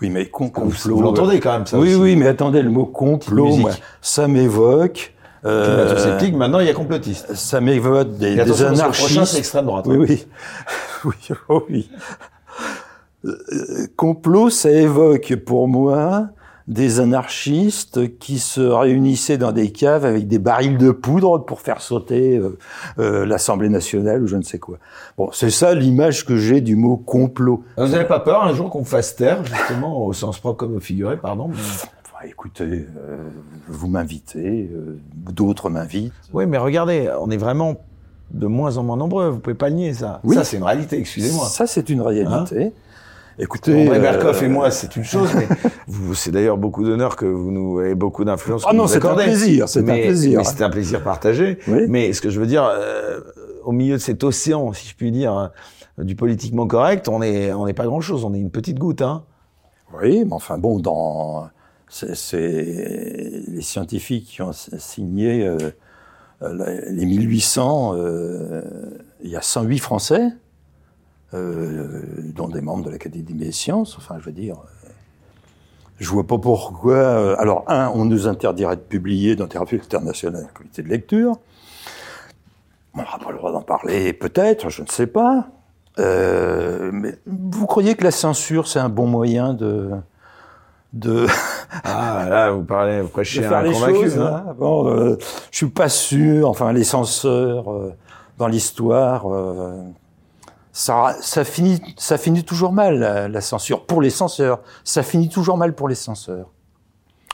Oui, 0.00 0.10
mais 0.10 0.26
complot. 0.26 0.70
Vous 0.96 1.02
l'entendez 1.02 1.40
quand 1.40 1.52
même 1.52 1.66
ça 1.66 1.78
Oui, 1.78 1.94
oui, 1.94 2.16
mais 2.16 2.28
attendez, 2.28 2.62
le 2.62 2.70
mot 2.70 2.86
complot, 2.86 3.58
ça 4.00 4.28
m'évoque. 4.28 5.14
Euh, 5.44 5.94
maintenant 6.32 6.58
il 6.58 6.66
y 6.66 6.70
a 6.70 6.74
complotiste. 6.74 7.34
Ça 7.34 7.60
m'évoque 7.60 8.16
des, 8.16 8.34
des 8.34 8.62
anarchistes. 8.62 8.82
Le 8.82 8.90
prochain, 8.90 9.24
c'est 9.24 9.38
extrême 9.38 9.66
droite. 9.66 9.84
Oui, 9.86 9.96
oui. 9.96 10.26
oui, 11.04 11.36
oh 11.48 11.64
oui. 11.70 11.90
Euh, 13.24 13.86
complot, 13.96 14.50
ça 14.50 14.70
évoque 14.70 15.34
pour 15.36 15.68
moi 15.68 16.28
des 16.68 17.00
anarchistes 17.00 18.18
qui 18.18 18.38
se 18.38 18.60
réunissaient 18.60 19.38
dans 19.38 19.52
des 19.52 19.72
caves 19.72 20.04
avec 20.04 20.28
des 20.28 20.38
barils 20.38 20.76
de 20.76 20.90
poudre 20.90 21.38
pour 21.38 21.62
faire 21.62 21.80
sauter 21.80 22.36
euh, 22.36 22.58
euh, 22.98 23.26
l'Assemblée 23.26 23.70
nationale 23.70 24.22
ou 24.22 24.26
je 24.26 24.36
ne 24.36 24.42
sais 24.42 24.58
quoi. 24.58 24.76
Bon, 25.16 25.30
c'est 25.32 25.50
ça 25.50 25.74
l'image 25.74 26.26
que 26.26 26.36
j'ai 26.36 26.60
du 26.60 26.76
mot 26.76 26.98
complot. 26.98 27.64
Vous 27.78 27.88
n'avez 27.88 28.04
pas 28.04 28.20
peur 28.20 28.44
un 28.44 28.52
jour 28.52 28.68
qu'on 28.68 28.84
fasse 28.84 29.16
taire, 29.16 29.42
justement, 29.44 30.04
au 30.04 30.12
sens 30.12 30.38
propre 30.38 30.58
comme 30.58 30.76
au 30.76 30.80
figuré, 30.80 31.16
pardon 31.16 31.50
enfin, 31.50 31.88
Écoutez, 32.26 32.64
euh, 32.64 33.16
vous 33.68 33.88
m'invitez, 33.88 34.68
euh, 34.70 34.98
d'autres 35.32 35.70
m'invitent. 35.70 36.12
Oui, 36.34 36.46
mais 36.46 36.58
regardez, 36.58 37.10
on 37.18 37.30
est 37.30 37.36
vraiment 37.36 37.76
de 38.30 38.46
moins 38.46 38.76
en 38.76 38.82
moins 38.82 38.96
nombreux. 38.96 39.30
Vous 39.30 39.38
pouvez 39.38 39.54
pas 39.54 39.70
le 39.70 39.76
nier, 39.76 39.94
ça. 39.94 40.20
Oui. 40.24 40.34
Ça, 40.34 40.44
c'est 40.44 40.58
une 40.58 40.64
réalité, 40.64 40.98
excusez-moi. 40.98 41.46
Ça, 41.46 41.66
c'est 41.66 41.88
une 41.88 42.02
réalité. 42.02 42.64
Hein? 42.66 42.70
Écoutez, 43.38 43.82
André 43.82 43.98
euh, 43.98 44.00
Berkoff 44.00 44.42
et 44.42 44.48
moi, 44.48 44.70
c'est 44.70 44.96
une 44.96 45.04
chose, 45.04 45.30
mais 45.34 45.46
vous, 45.86 46.14
c'est 46.14 46.30
d'ailleurs 46.30 46.56
beaucoup 46.58 46.84
d'honneur 46.84 47.16
que 47.16 47.24
vous 47.26 47.50
nous 47.50 47.80
et 47.80 47.94
beaucoup 47.94 48.24
d'influence. 48.24 48.64
Ah 48.66 48.72
que 48.72 48.76
non, 48.76 48.86
c'est 48.86 49.04
un 49.04 49.14
plaisir, 49.14 49.68
c'est 49.68 49.80
un 49.80 49.94
plaisir. 49.94 50.44
c'est 50.44 50.62
un 50.62 50.70
plaisir 50.70 51.02
partagé. 51.02 51.58
Oui. 51.68 51.82
Mais 51.88 52.12
ce 52.12 52.20
que 52.20 52.30
je 52.30 52.40
veux 52.40 52.46
dire, 52.46 52.64
euh, 52.64 53.20
au 53.64 53.72
milieu 53.72 53.94
de 53.94 54.00
cet 54.00 54.24
océan, 54.24 54.72
si 54.72 54.88
je 54.88 54.96
puis 54.96 55.12
dire, 55.12 55.52
euh, 55.98 56.04
du 56.04 56.16
politiquement 56.16 56.66
correct, 56.66 57.08
on 57.08 57.22
est, 57.22 57.52
on 57.52 57.66
n'est 57.66 57.74
pas 57.74 57.86
grand 57.86 58.00
chose. 58.00 58.24
On 58.24 58.34
est 58.34 58.40
une 58.40 58.50
petite 58.50 58.78
goutte, 58.78 59.02
hein. 59.02 59.24
Oui, 60.02 60.24
mais 60.24 60.32
enfin 60.32 60.58
bon, 60.58 60.78
dans 60.80 61.48
c'est 61.88 62.34
les 63.48 63.62
scientifiques 63.62 64.26
qui 64.26 64.42
ont 64.42 64.52
signé 64.52 65.46
euh, 65.46 65.56
euh, 66.42 66.80
les 66.90 67.06
1800. 67.06 67.94
euh, 67.96 68.62
il 69.22 69.30
y 69.30 69.36
a 69.36 69.42
108 69.42 69.78
Français, 69.78 70.20
euh, 70.20 70.28
dont 71.32 72.48
des 72.48 72.60
membres 72.60 72.84
de 72.84 72.90
l'Académie 72.90 73.34
des 73.34 73.52
sciences. 73.52 73.96
Enfin, 73.98 74.16
je 74.18 74.24
veux 74.24 74.32
dire, 74.32 74.56
euh, 74.56 74.88
je 75.98 76.08
vois 76.10 76.26
pas 76.26 76.38
pourquoi. 76.38 76.94
euh, 76.94 77.36
alors, 77.38 77.64
un, 77.68 77.90
on 77.94 78.04
nous 78.04 78.26
interdirait 78.28 78.76
de 78.76 78.80
publier 78.80 79.36
dans 79.36 79.46
Thérapie 79.46 79.76
internationale, 79.76 80.46
un 80.48 80.56
comité 80.56 80.82
de 80.82 80.88
lecture. 80.88 81.36
On 82.94 82.98
n'aura 82.98 83.18
pas 83.18 83.30
le 83.30 83.38
droit 83.38 83.52
d'en 83.52 83.62
parler, 83.62 84.12
peut-être, 84.12 84.70
je 84.70 84.82
ne 84.82 84.88
sais 84.88 85.06
pas. 85.06 85.48
Euh, 85.98 86.90
mais 86.92 87.16
vous 87.26 87.66
croyez 87.66 87.94
que 87.96 88.04
la 88.04 88.10
censure, 88.10 88.68
c'est 88.68 88.78
un 88.78 88.88
bon 88.88 89.06
moyen 89.06 89.52
de 89.54 89.90
de, 90.94 91.26
Ah, 91.84 92.26
là, 92.28 92.50
vous 92.50 92.64
parlez, 92.64 93.02
vous 93.02 93.08
prêchez 93.08 93.44
un 93.44 93.62
les 93.62 93.72
convaincu, 93.72 93.94
choses 94.04 94.18
hein. 94.18 94.44
hein 94.48 94.54
Bon, 94.58 94.88
euh, 94.88 95.18
je 95.50 95.56
suis 95.58 95.66
pas 95.68 95.88
sûr. 95.88 96.48
Enfin, 96.48 96.72
les 96.72 96.84
censeurs 96.84 97.70
euh, 97.70 97.92
dans 98.38 98.48
l'histoire, 98.48 99.30
euh, 99.32 99.74
ça, 100.78 101.16
ça 101.20 101.42
finit, 101.42 101.80
ça 101.96 102.18
finit 102.18 102.44
toujours 102.44 102.72
mal 102.72 102.98
la, 103.00 103.26
la 103.28 103.40
censure 103.40 103.84
pour 103.84 104.00
les 104.00 104.10
censeurs. 104.10 104.60
Ça 104.84 105.02
finit 105.02 105.28
toujours 105.28 105.56
mal 105.56 105.74
pour 105.74 105.88
les 105.88 105.96
censeurs. 105.96 106.50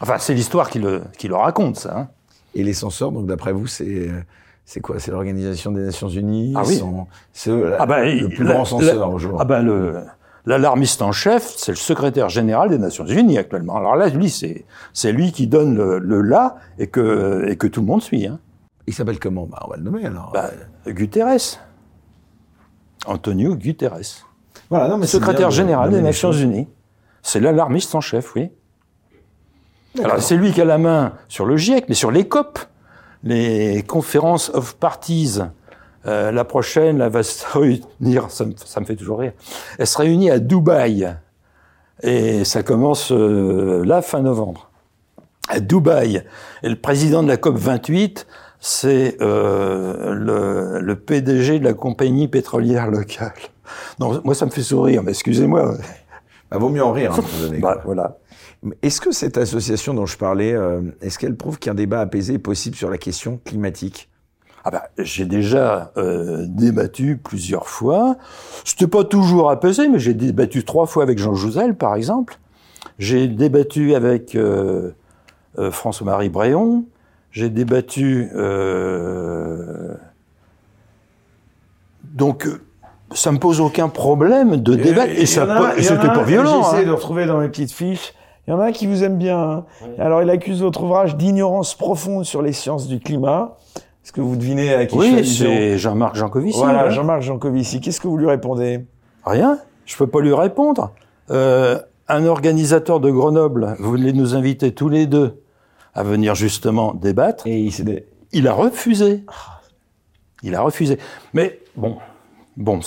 Enfin, 0.00 0.16
c'est 0.18 0.32
l'histoire 0.32 0.70
qui 0.70 0.78
le, 0.78 1.02
qui 1.18 1.28
le 1.28 1.36
raconte, 1.36 1.76
ça. 1.76 1.94
hein. 1.98 2.08
Et 2.54 2.62
les 2.62 2.72
censeurs, 2.72 3.12
donc 3.12 3.26
d'après 3.26 3.52
vous, 3.52 3.66
c'est 3.66 4.08
c'est 4.64 4.80
quoi? 4.80 4.98
C'est 4.98 5.10
l'Organisation 5.10 5.72
des 5.72 5.82
Nations 5.82 6.08
Unies? 6.08 6.54
Ah 6.56 6.62
oui. 6.66 6.82
C'est 7.34 7.52
Ah 7.78 7.84
ben, 7.84 8.18
le 8.18 8.28
plus 8.30 8.44
la- 8.44 8.54
grand 8.54 8.64
censeur 8.64 9.10
aujourd'hui. 9.12 9.38
Ah 9.40 9.44
ben 9.44 9.60
le 9.62 9.96
l'alarmiste 10.46 11.02
en 11.02 11.12
chef, 11.12 11.52
c'est 11.56 11.72
le 11.72 11.76
secrétaire 11.76 12.28
général 12.30 12.70
des 12.70 12.78
Nations 12.78 13.04
Unies 13.06 13.36
actuellement. 13.38 13.76
Alors 13.76 13.94
là, 13.96 14.08
lui, 14.08 14.30
c'est 14.30 14.64
c'est 14.94 15.12
lui 15.12 15.32
qui 15.32 15.46
donne 15.48 15.74
le, 15.76 15.98
le 15.98 16.22
là 16.22 16.56
et 16.78 16.86
que 16.86 17.44
et 17.48 17.56
que 17.56 17.66
tout 17.66 17.80
le 17.82 17.86
monde 17.88 18.02
suit. 18.02 18.26
Hein. 18.26 18.38
Il 18.86 18.94
s'appelle 18.94 19.18
comment? 19.18 19.46
Bah, 19.46 19.60
On 19.66 19.68
va 19.70 19.76
le 19.76 19.82
nommer 19.82 20.06
alors. 20.06 20.30
Bah, 20.32 20.50
Guterres, 20.86 21.58
Antonio 23.06 23.54
Guterres, 23.54 24.24
voilà, 24.70 24.88
non, 24.88 24.96
mais 24.96 25.06
secrétaire 25.06 25.48
de 25.48 25.54
général 25.54 25.90
des 25.90 26.00
Nations. 26.00 26.32
Unies. 26.32 26.66
C'est 27.22 27.40
l'alarmiste 27.40 27.94
en 27.94 28.00
chef, 28.00 28.34
oui. 28.34 28.50
Alors 30.02 30.20
c'est 30.20 30.36
lui 30.36 30.52
qui 30.52 30.60
a 30.60 30.64
la 30.64 30.78
main 30.78 31.12
sur 31.28 31.46
le 31.46 31.56
GIEC, 31.56 31.88
mais 31.88 31.94
sur 31.94 32.10
les 32.10 32.26
COP, 32.26 32.58
les 33.22 33.84
conférences 33.86 34.50
of 34.50 34.74
parties. 34.74 35.38
Euh, 36.06 36.32
la 36.32 36.44
prochaine, 36.44 37.00
elle 37.00 37.10
va 37.10 37.22
se 37.22 37.46
réunir, 37.58 38.30
ça 38.30 38.44
me, 38.44 38.52
ça 38.56 38.80
me 38.80 38.84
fait 38.84 38.96
toujours 38.96 39.20
rire. 39.20 39.32
Elle 39.78 39.86
se 39.86 39.96
réunit 39.96 40.30
à 40.30 40.38
Dubaï. 40.38 41.14
Et 42.02 42.44
ça 42.44 42.62
commence 42.62 43.12
euh, 43.12 43.84
là, 43.84 44.02
fin 44.02 44.20
novembre. 44.20 44.70
À 45.48 45.60
Dubaï. 45.60 46.24
Et 46.62 46.68
le 46.68 46.76
président 46.76 47.22
de 47.22 47.28
la 47.28 47.36
COP 47.36 47.56
28, 47.56 48.26
c'est 48.66 49.18
euh, 49.20 50.14
le, 50.14 50.80
le 50.80 50.96
PDG 50.96 51.58
de 51.58 51.64
la 51.64 51.74
compagnie 51.74 52.28
pétrolière 52.28 52.90
locale. 52.90 53.34
Non, 54.00 54.22
moi, 54.24 54.34
ça 54.34 54.46
me 54.46 54.50
fait 54.50 54.62
sourire, 54.62 55.02
mais 55.02 55.10
excusez-moi. 55.10 55.74
Bah, 56.50 56.58
vaut 56.58 56.68
mieux 56.68 56.84
en 56.84 56.92
rire, 56.92 57.10
à 57.10 57.14
un 57.14 57.16
moment 57.16 57.28
donné, 57.40 57.58
Bah, 57.58 57.80
voilà. 57.84 58.18
Est-ce 58.82 59.00
que 59.00 59.12
cette 59.12 59.38
association 59.38 59.92
dont 59.92 60.06
je 60.06 60.16
parlais, 60.16 60.52
euh, 60.52 60.82
est-ce 61.00 61.18
qu'elle 61.18 61.36
prouve 61.36 61.58
qu'un 61.58 61.74
débat 61.74 62.00
apaisé 62.00 62.34
est 62.34 62.38
possible 62.38 62.76
sur 62.76 62.90
la 62.90 62.98
question 62.98 63.40
climatique? 63.44 64.08
Ah 64.62 64.70
bah, 64.70 64.84
j'ai 64.98 65.24
déjà 65.24 65.92
euh, 65.96 66.46
débattu 66.48 67.16
plusieurs 67.16 67.66
fois. 67.66 68.16
C'était 68.64 68.86
pas 68.86 69.04
toujours 69.04 69.50
apaisé, 69.50 69.88
mais 69.88 69.98
j'ai 69.98 70.14
débattu 70.14 70.64
trois 70.64 70.86
fois 70.86 71.02
avec 71.02 71.18
Jean 71.18 71.34
Jouzel, 71.34 71.74
par 71.76 71.96
exemple. 71.96 72.38
J'ai 72.98 73.26
débattu 73.26 73.94
avec 73.94 74.34
euh, 74.34 74.92
euh, 75.58 75.70
François-Marie 75.70 76.28
Bréon. 76.28 76.84
J'ai 77.34 77.50
débattu. 77.50 78.30
euh, 78.36 79.94
Donc, 82.04 82.46
euh, 82.46 82.60
ça 83.12 83.32
me 83.32 83.38
pose 83.38 83.60
aucun 83.60 83.88
problème 83.88 84.56
de 84.58 84.74
débattre. 84.76 85.12
Et, 85.16 85.26
ça 85.26 85.44
pas- 85.44 85.76
et 85.76 85.82
c'était 85.82 86.06
pas 86.06 86.22
violent. 86.22 86.62
J'essaie 86.62 86.84
hein. 86.84 86.86
de 86.86 86.92
retrouver 86.92 87.26
dans 87.26 87.38
mes 87.38 87.48
petites 87.48 87.72
fiches. 87.72 88.14
Il 88.46 88.50
y 88.50 88.52
en 88.54 88.60
a 88.60 88.66
un 88.66 88.72
qui 88.72 88.86
vous 88.86 89.02
aime 89.02 89.18
bien. 89.18 89.40
hein. 89.40 89.64
Alors, 89.98 90.22
il 90.22 90.30
accuse 90.30 90.62
votre 90.62 90.84
ouvrage 90.84 91.16
d'ignorance 91.16 91.74
profonde 91.74 92.24
sur 92.24 92.40
les 92.40 92.52
sciences 92.52 92.86
du 92.86 93.00
climat. 93.00 93.56
Est-ce 94.04 94.12
que 94.12 94.20
vous 94.20 94.36
devinez 94.36 94.72
à 94.72 94.86
qui 94.86 94.94
je 94.94 95.00
Oui, 95.00 95.14
allusion 95.14 95.50
c'est 95.50 95.78
Jean-Marc 95.78 96.14
Jancovici. 96.14 96.58
Voilà, 96.58 96.84
ouais. 96.84 96.90
Jean-Marc 96.92 97.22
Jancovici. 97.22 97.80
Qu'est-ce 97.80 98.00
que 98.00 98.06
vous 98.06 98.16
lui 98.18 98.26
répondez? 98.28 98.84
Rien. 99.24 99.58
Je 99.86 99.96
peux 99.96 100.06
pas 100.06 100.20
lui 100.20 100.34
répondre. 100.34 100.92
Euh, 101.30 101.80
un 102.06 102.26
organisateur 102.26 103.00
de 103.00 103.10
Grenoble 103.10 103.74
voulait 103.80 104.12
nous 104.12 104.36
inviter 104.36 104.72
tous 104.72 104.88
les 104.88 105.06
deux 105.06 105.40
à 105.94 106.02
venir 106.02 106.34
justement 106.34 106.94
débattre. 106.94 107.46
Et 107.46 107.60
il 107.60 108.04
Il 108.32 108.48
a 108.48 108.52
refusé. 108.52 109.24
Il 110.42 110.54
a 110.54 110.60
refusé. 110.60 110.98
Mais 111.32 111.60
bon, 111.76 111.98
bon, 112.56 112.80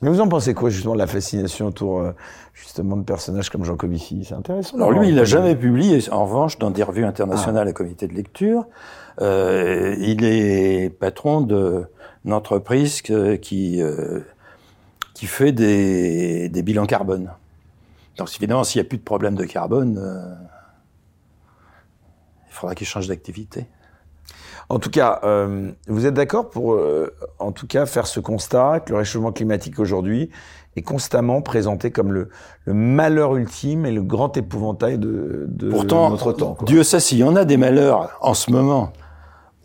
Mais 0.00 0.10
vous 0.10 0.20
en 0.20 0.28
pensez 0.28 0.52
quoi 0.52 0.68
justement 0.68 0.94
de 0.94 0.98
la 0.98 1.06
fascination 1.06 1.68
autour 1.68 2.00
euh, 2.00 2.12
justement 2.52 2.96
de 2.96 3.04
personnages 3.04 3.50
comme 3.50 3.64
Jean 3.64 3.76
Covici? 3.76 4.24
C'est 4.24 4.34
intéressant. 4.34 4.76
Alors 4.76 4.90
lui, 4.90 5.08
il 5.08 5.14
n'a 5.14 5.24
jamais 5.24 5.54
publié, 5.54 6.00
en 6.10 6.24
revanche, 6.24 6.58
dans 6.58 6.70
des 6.70 6.82
revues 6.82 7.04
internationales 7.04 7.68
à 7.68 7.72
comité 7.72 8.08
de 8.08 8.14
lecture. 8.14 8.66
Euh, 9.20 9.94
il 9.98 10.24
est 10.24 10.90
patron 10.90 11.40
d'une 11.42 12.32
entreprise 12.32 13.02
qui, 13.02 13.80
euh, 13.80 14.20
qui 15.14 15.26
fait 15.26 15.52
des, 15.52 16.48
des 16.48 16.62
bilans 16.62 16.86
carbone. 16.86 17.30
Donc 18.16 18.28
évidemment, 18.36 18.64
s'il 18.64 18.80
n'y 18.80 18.86
a 18.86 18.88
plus 18.88 18.98
de 18.98 19.02
problème 19.02 19.34
de 19.34 19.44
carbone, 19.44 19.98
euh, 19.98 20.34
il 22.52 22.54
faudra 22.54 22.74
qu'il 22.74 22.86
change 22.86 23.08
d'activité. 23.08 23.66
En 24.68 24.78
tout 24.78 24.90
cas, 24.90 25.20
euh, 25.24 25.72
vous 25.88 26.06
êtes 26.06 26.14
d'accord 26.14 26.50
pour, 26.50 26.74
euh, 26.74 27.10
en 27.38 27.50
tout 27.50 27.66
cas, 27.66 27.86
faire 27.86 28.06
ce 28.06 28.20
constat 28.20 28.80
que 28.80 28.92
le 28.92 28.98
réchauffement 28.98 29.32
climatique 29.32 29.78
aujourd'hui 29.78 30.30
est 30.76 30.82
constamment 30.82 31.40
présenté 31.42 31.90
comme 31.90 32.12
le, 32.12 32.28
le 32.66 32.74
malheur 32.74 33.36
ultime 33.36 33.86
et 33.86 33.90
le 33.90 34.02
grand 34.02 34.36
épouvantail 34.36 34.98
de, 34.98 35.46
de 35.48 35.70
Pourtant, 35.70 36.10
notre 36.10 36.32
temps. 36.32 36.54
quoi. 36.54 36.66
Dieu 36.66 36.82
sait 36.84 37.00
s'il 37.00 37.18
y 37.18 37.24
en 37.24 37.36
a 37.36 37.44
des 37.44 37.56
malheurs 37.56 38.18
en 38.20 38.34
ce 38.34 38.50
moment, 38.50 38.92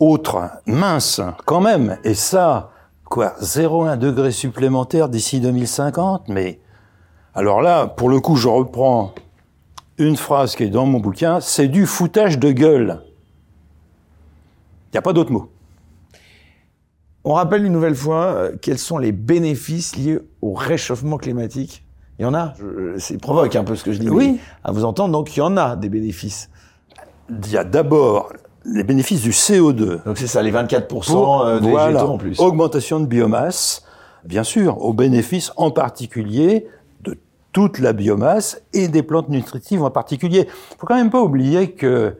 autres, 0.00 0.50
minces, 0.66 1.20
quand 1.44 1.60
même. 1.60 1.98
Et 2.04 2.14
ça, 2.14 2.70
quoi, 3.04 3.34
0,1 3.42 3.96
degré 3.98 4.30
supplémentaire 4.30 5.08
d'ici 5.10 5.40
2050, 5.40 6.28
mais 6.28 6.58
alors 7.34 7.60
là, 7.60 7.86
pour 7.86 8.08
le 8.08 8.18
coup, 8.20 8.36
je 8.36 8.48
reprends 8.48 9.12
une 9.98 10.16
phrase 10.16 10.54
qui 10.56 10.64
est 10.64 10.68
dans 10.70 10.86
mon 10.86 11.00
bouquin, 11.00 11.40
c'est 11.40 11.68
du 11.68 11.86
foutage 11.86 12.38
de 12.38 12.50
gueule. 12.52 13.00
Il 14.88 14.94
n'y 14.94 14.98
a 14.98 15.02
pas 15.02 15.12
d'autre 15.12 15.32
mot. 15.32 15.50
On 17.24 17.34
rappelle 17.34 17.64
une 17.64 17.72
nouvelle 17.72 17.94
fois 17.96 18.24
euh, 18.24 18.52
quels 18.60 18.78
sont 18.78 18.96
les 18.98 19.12
bénéfices 19.12 19.96
liés 19.96 20.18
au 20.40 20.54
réchauffement 20.54 21.18
climatique. 21.18 21.84
Il 22.18 22.22
y 22.22 22.24
en 22.24 22.34
a. 22.34 22.54
Je- 22.58 22.98
C'est 22.98 23.18
provoque 23.20 23.54
un 23.56 23.64
peu 23.64 23.76
ce 23.76 23.84
que 23.84 23.92
je 23.92 23.98
dis. 23.98 24.08
Oui. 24.08 24.38
À 24.64 24.72
vous 24.72 24.84
entendre, 24.84 25.12
donc 25.12 25.36
il 25.36 25.40
y 25.40 25.42
en 25.42 25.56
a 25.56 25.76
des 25.76 25.88
bénéfices. 25.88 26.48
Il 27.30 27.50
y 27.50 27.56
a 27.58 27.64
d'abord 27.64 28.32
les 28.64 28.82
bénéfices 28.84 29.20
du 29.22 29.30
CO2. 29.30 30.04
Donc 30.04 30.16
c'est 30.18 30.26
ça, 30.26 30.42
les 30.42 30.50
24% 30.52 31.12
Pour- 31.12 31.42
euh, 31.44 31.60
des 31.60 31.68
voilà, 31.70 32.06
en 32.06 32.18
plus. 32.18 32.40
Augmentation 32.40 33.00
de 33.00 33.06
biomasse, 33.06 33.84
bien 34.24 34.42
sûr, 34.42 34.82
au 34.82 34.92
bénéfice 34.94 35.52
en 35.56 35.70
particulier 35.70 36.66
toute 37.58 37.80
la 37.80 37.92
biomasse 37.92 38.62
et 38.72 38.86
des 38.86 39.02
plantes 39.02 39.30
nutritives 39.30 39.82
en 39.82 39.90
particulier. 39.90 40.46
Il 40.46 40.76
faut 40.78 40.86
quand 40.86 40.94
même 40.94 41.10
pas 41.10 41.20
oublier 41.20 41.72
que 41.72 42.16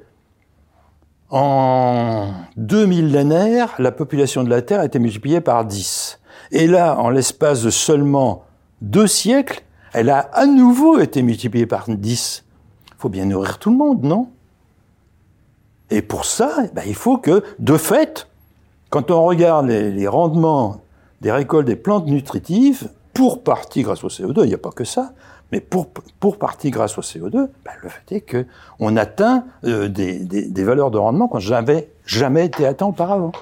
en 1.30 2.32
deux 2.56 2.86
millénaires, 2.86 3.76
la 3.78 3.92
population 3.92 4.42
de 4.42 4.50
la 4.50 4.62
Terre 4.62 4.80
a 4.80 4.84
été 4.84 4.98
multipliée 4.98 5.40
par 5.40 5.64
10. 5.64 6.18
Et 6.50 6.66
là, 6.66 6.98
en 6.98 7.08
l'espace 7.08 7.62
de 7.62 7.70
seulement 7.70 8.46
deux 8.80 9.06
siècles, 9.06 9.62
elle 9.92 10.10
a 10.10 10.18
à 10.32 10.44
nouveau 10.44 10.98
été 10.98 11.22
multipliée 11.22 11.66
par 11.66 11.84
10. 11.88 12.44
faut 12.98 13.08
bien 13.08 13.26
nourrir 13.26 13.60
tout 13.60 13.70
le 13.70 13.76
monde, 13.76 14.02
non? 14.02 14.30
Et 15.90 16.02
pour 16.02 16.24
ça, 16.24 16.50
eh 16.64 16.74
ben, 16.74 16.82
il 16.84 16.96
faut 16.96 17.18
que, 17.18 17.44
de 17.60 17.76
fait, 17.76 18.26
quand 18.90 19.12
on 19.12 19.22
regarde 19.22 19.68
les 19.68 20.08
rendements 20.08 20.80
des 21.20 21.30
récoltes 21.30 21.68
des 21.68 21.76
plantes 21.76 22.06
nutritives, 22.06 22.90
pour 23.18 23.42
partie 23.42 23.82
grâce 23.82 24.04
au 24.04 24.08
CO2, 24.08 24.44
il 24.44 24.46
n'y 24.46 24.54
a 24.54 24.58
pas 24.58 24.70
que 24.70 24.84
ça, 24.84 25.10
mais 25.50 25.60
pour, 25.60 25.88
pour 26.20 26.38
partie 26.38 26.70
grâce 26.70 26.96
au 26.98 27.00
CO2, 27.00 27.32
ben, 27.32 27.72
le 27.82 27.88
fait 27.88 28.12
est 28.12 28.20
qu'on 28.20 28.96
atteint 28.96 29.44
euh, 29.64 29.88
des, 29.88 30.20
des, 30.20 30.62
valeurs 30.62 30.92
de 30.92 30.98
rendement 30.98 31.26
qu'on 31.26 31.40
n'avait 31.40 31.90
jamais 32.06 32.46
été 32.46 32.64
atteint 32.64 32.86
auparavant. 32.86 33.32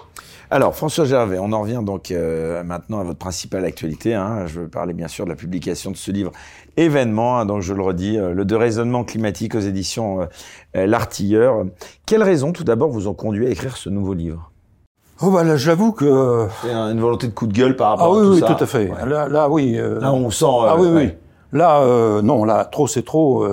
Alors, 0.51 0.75
François 0.75 1.05
Gervais, 1.05 1.39
on 1.39 1.53
en 1.53 1.61
revient 1.61 1.83
donc 1.85 2.11
euh, 2.11 2.63
maintenant 2.63 3.01
à 3.01 3.05
votre 3.05 3.19
principale 3.19 3.67
actualité. 3.67 4.15
Hein. 4.15 4.47
Je 4.47 4.61
veux 4.61 4.69
parler 4.69 4.95
bien 4.95 5.09
sûr 5.09 5.27
de 5.27 5.31
la 5.31 5.37
publication 5.37 5.91
de 5.91 5.97
ce 5.99 6.11
livre 6.11 6.33
événement, 6.79 7.39
hein, 7.39 7.45
donc 7.45 7.61
je 7.61 7.75
le 7.75 7.83
redis, 7.83 8.17
euh, 8.17 8.33
le 8.33 8.47
de 8.47 8.55
raisonnement 8.55 9.05
climatique 9.05 9.55
aux 9.55 9.61
éditions 9.61 10.27
L'Artilleur. 10.73 11.67
Quelles 12.07 12.23
raisons, 12.23 12.53
tout 12.53 12.65
d'abord, 12.65 12.89
vous 12.89 13.09
ont 13.09 13.15
conduit 13.15 13.47
à 13.47 13.51
écrire 13.51 13.77
ce 13.77 13.91
nouveau 13.91 14.15
livre? 14.15 14.51
Oh 15.23 15.31
bah 15.31 15.45
là, 15.45 15.57
j'avoue 15.57 15.93
que 15.93 16.47
c'est 16.63 16.73
une 16.73 17.01
volonté 17.01 17.27
de 17.29 17.33
coup 17.33 17.47
de 17.47 17.53
gueule 17.55 17.75
par 17.75 17.91
rapport 17.91 18.15
ah, 18.15 18.19
oui, 18.19 18.21
à 18.21 18.23
tout 18.25 18.33
oui, 18.35 18.41
ça. 18.41 18.55
tout 18.55 18.65
à 18.65 18.67
fait. 18.67 18.91
Ouais. 18.91 19.07
Là, 19.09 19.29
là, 19.29 19.49
oui. 19.49 19.75
euh, 19.79 19.99
Là, 19.99 20.13
on 20.13 20.31
sent. 20.31 20.45
ah 20.47 20.75
euh, 20.75 20.79
oui, 20.79 20.87
oui. 20.89 20.95
ouais. 20.95 21.19
Là, 21.53 21.81
euh, 21.81 22.21
non, 22.21 22.45
là, 22.45 22.67
trop 22.67 22.87
c'est 22.87 23.05
trop. 23.05 23.47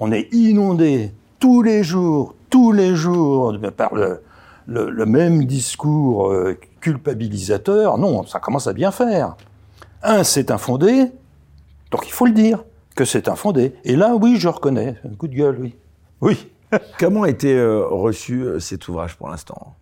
on 0.00 0.12
est 0.12 0.32
inondé 0.32 1.12
tous 1.38 1.60
les 1.62 1.82
jours, 1.84 2.34
tous 2.48 2.72
les 2.72 2.94
jours 2.96 3.54
par 3.76 3.94
le, 3.94 4.22
le, 4.66 4.88
le 4.90 5.06
même 5.06 5.44
discours 5.44 6.32
culpabilisateur. 6.80 7.98
Non, 7.98 8.24
ça 8.24 8.38
commence 8.38 8.66
à 8.66 8.72
bien 8.72 8.90
faire. 8.90 9.36
Un, 10.02 10.24
c'est 10.24 10.50
infondé, 10.50 11.12
donc 11.90 12.06
il 12.06 12.12
faut 12.12 12.24
le 12.24 12.32
dire 12.32 12.64
que 12.96 13.04
c'est 13.04 13.28
infondé. 13.28 13.74
Et 13.84 13.96
là, 13.96 14.14
oui, 14.18 14.36
je 14.38 14.48
reconnais, 14.48 14.96
un 15.04 15.14
coup 15.14 15.28
de 15.28 15.34
gueule, 15.34 15.58
oui. 15.60 15.76
Oui. 16.22 16.48
Comment 16.98 17.24
a 17.24 17.28
été 17.28 17.60
reçu 17.62 18.46
cet 18.60 18.88
ouvrage 18.88 19.16
pour 19.18 19.28
l'instant? 19.28 19.74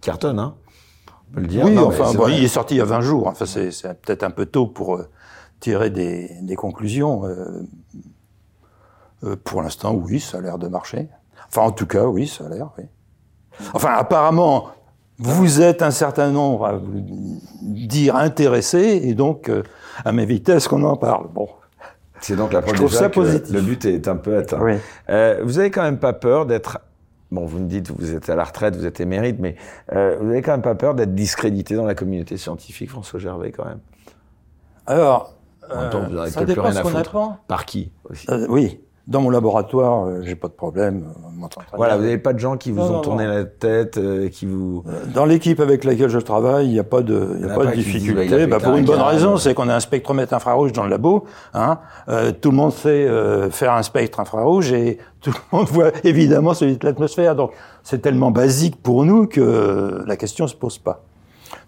Carton, 0.00 0.38
hein 0.38 0.54
On 1.30 1.34
peut 1.34 1.40
le 1.40 1.46
dire. 1.46 1.64
Oui, 1.64 1.74
Non, 1.74 1.86
enfin, 1.88 2.12
bon, 2.12 2.22
vrai. 2.24 2.36
il 2.38 2.44
est 2.44 2.48
sorti 2.48 2.74
il 2.74 2.78
y 2.78 2.80
a 2.80 2.84
20 2.84 3.00
jours. 3.00 3.26
Enfin, 3.28 3.46
c'est 3.46 3.70
peut-être 4.02 4.22
un 4.22 4.30
peu 4.30 4.46
tôt 4.46 4.66
pour 4.66 4.96
euh, 4.96 5.08
tirer 5.60 5.90
des, 5.90 6.30
des 6.42 6.56
conclusions. 6.56 7.24
euh. 7.26 7.62
Euh, 9.24 9.36
pour 9.42 9.62
l'instant, 9.62 9.94
oui, 9.94 10.20
ça 10.20 10.38
a 10.38 10.40
l'air 10.40 10.58
de 10.58 10.68
marcher. 10.68 11.08
Enfin, 11.48 11.62
en 11.62 11.72
tout 11.72 11.86
cas, 11.86 12.04
oui, 12.06 12.28
ça 12.28 12.46
a 12.46 12.48
l'air, 12.48 12.70
oui. 12.78 12.84
Enfin, 13.74 13.90
apparemment, 13.96 14.68
vous 15.18 15.60
êtes 15.60 15.82
un 15.82 15.90
certain 15.90 16.30
nombre 16.30 16.66
à 16.66 16.72
vous 16.76 17.40
dire 17.62 18.14
intéressés, 18.14 19.00
et 19.02 19.14
donc, 19.14 19.48
euh, 19.48 19.64
à 20.04 20.10
à 20.10 20.60
ce 20.60 20.68
qu'on 20.68 20.84
en 20.84 20.96
parle. 20.96 21.26
Bon. 21.34 21.48
C'est 22.20 22.36
donc 22.36 22.52
la 22.52 22.62
preuve 22.62 22.74
trouve 22.76 22.88
déjà 22.88 23.00
ça 23.00 23.08
que 23.08 23.14
positif. 23.14 23.52
le 23.54 23.60
but 23.60 23.84
est 23.84 24.06
un 24.08 24.16
peu 24.16 24.36
atteint. 24.36 24.60
Oui. 24.60 24.74
Euh, 25.08 25.40
vous 25.44 25.58
avez 25.58 25.70
quand 25.70 25.82
même 25.82 25.98
pas 25.98 26.12
peur 26.12 26.46
d'être. 26.46 26.78
Bon, 27.30 27.44
vous 27.44 27.58
me 27.58 27.66
dites, 27.66 27.90
vous 27.90 28.14
êtes 28.14 28.30
à 28.30 28.36
la 28.36 28.44
retraite, 28.44 28.74
vous 28.74 28.86
êtes 28.86 29.00
émérite, 29.00 29.36
mais 29.38 29.56
euh, 29.92 30.16
vous 30.20 30.30
avez 30.30 30.40
quand 30.40 30.52
même 30.52 30.62
pas 30.62 30.74
peur 30.74 30.94
d'être 30.94 31.14
discrédité 31.14 31.74
dans 31.74 31.84
la 31.84 31.94
communauté 31.94 32.36
scientifique, 32.38 32.90
François 32.90 33.20
Gervais, 33.20 33.52
quand 33.52 33.66
même? 33.66 33.80
Alors, 34.86 35.34
En 35.70 35.90
temps, 35.90 36.08
vous 36.08 36.16
euh, 36.16 36.26
ça 36.28 36.42
plus 36.42 36.58
rien 36.58 36.76
à 36.76 36.82
foutre. 36.82 37.36
Par 37.46 37.66
qui 37.66 37.92
aussi? 38.08 38.26
Euh, 38.30 38.46
oui, 38.48 38.80
dans 39.08 39.22
mon 39.22 39.30
laboratoire, 39.30 40.04
euh, 40.04 40.20
j'ai 40.22 40.34
pas 40.36 40.48
de 40.48 40.52
problème. 40.52 41.06
très 41.50 41.76
Voilà, 41.76 41.96
vous 41.96 42.02
n'avez 42.02 42.18
pas 42.18 42.34
de 42.34 42.38
gens 42.38 42.58
qui 42.58 42.70
vous 42.70 42.80
Non, 42.80 42.84
ont 42.84 42.92
non, 42.92 43.00
tourné 43.00 43.24
non. 43.24 43.32
la 43.32 43.44
tête, 43.44 43.96
euh, 43.96 44.28
qui 44.28 44.44
vous. 44.44 44.84
Dans 45.14 45.24
l'équipe 45.24 45.60
avec 45.60 45.84
laquelle 45.84 46.10
je 46.10 46.18
travaille, 46.18 46.66
il 46.66 46.72
n'y 46.72 46.78
a 46.78 46.84
pas 46.84 47.00
de, 47.00 47.36
il 47.36 47.40
y 47.40 47.44
a 47.50 47.54
pas 47.54 47.64
pas 47.64 47.70
de 47.70 47.74
difficulté. 47.74 48.46
bah, 48.46 48.58
Bah, 48.58 48.60
pour 48.62 48.74
un 48.74 48.76
une 48.76 48.84
bonne 48.84 49.00
raison, 49.00 49.38
c'est 49.38 49.54
qu'on 49.54 49.70
a 49.70 49.74
un 49.74 49.80
spectromètre 49.80 50.34
infrarouge 50.34 50.72
dans 50.74 50.84
le 50.84 50.90
labo. 50.90 51.24
Hein. 51.54 51.78
Euh, 52.10 52.32
tout 52.32 52.50
le 52.50 52.56
monde 52.58 52.72
sait 52.72 53.08
euh, 53.08 53.50
faire 53.50 53.72
un 53.72 53.82
spectre 53.82 54.20
infrarouge 54.20 54.72
et 54.72 54.98
tout 55.22 55.30
le 55.30 55.56
monde 55.56 55.68
voit 55.68 55.90
évidemment 56.04 56.52
celui 56.52 56.76
de 56.76 56.84
l'atmosphère. 56.84 57.34
Donc 57.34 57.52
c'est 57.82 58.02
tellement 58.02 58.30
basique 58.30 58.82
pour 58.82 59.06
nous 59.06 59.26
que 59.26 60.02
la 60.06 60.16
question 60.16 60.46
se 60.46 60.54
pose 60.54 60.76
pas. 60.76 61.02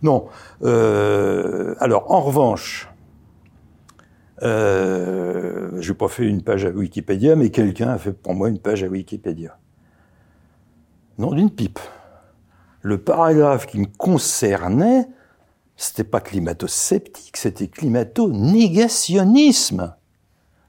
Non. 0.03 0.27
Euh, 0.63 1.75
alors 1.81 2.11
en 2.13 2.21
revanche, 2.21 2.90
euh, 4.43 5.71
j'ai 5.81 5.95
pas 5.95 6.09
fait 6.09 6.25
une 6.25 6.43
page 6.43 6.65
à 6.65 6.71
Wikipédia, 6.71 7.37
mais 7.37 7.51
quelqu'un 7.51 7.91
a 7.91 7.99
fait 7.99 8.13
pour 8.13 8.35
moi 8.35 8.49
une 8.49 8.59
page 8.59 8.83
à 8.83 8.89
Wikipédia. 8.89 9.57
Non 11.19 11.33
d'une 11.33 11.51
pipe 11.51 11.79
le 12.83 12.99
paragraphe 12.99 13.67
qui 13.67 13.79
me 13.79 13.87
concernait, 13.87 15.07
c'était 15.77 16.05
pas 16.05 16.21
climato-sceptique, 16.21 17.37
c'était 17.37 17.69
climato-négationnisme. 17.69 19.95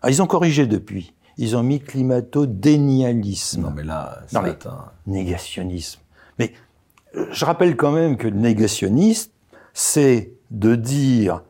Ah, 0.01 0.09
ils 0.09 0.21
ont 0.21 0.27
corrigé 0.27 0.67
depuis. 0.67 1.13
Ils 1.37 1.55
ont 1.55 1.63
mis 1.63 1.79
climato-dénialisme. 1.79 3.61
Non, 3.61 3.71
mais 3.71 3.83
là, 3.83 4.23
mais- 4.33 4.49
atteint. 4.49 4.91
Négationnisme. 5.07 6.01
Mais 6.37 6.53
euh, 7.15 7.27
je 7.31 7.45
rappelle 7.45 7.77
quand 7.77 7.91
même 7.91 8.17
que 8.17 8.27
le 8.27 8.37
négationniste, 8.37 9.31
c'est 9.73 10.33
de 10.49 10.75
dire 10.75 11.43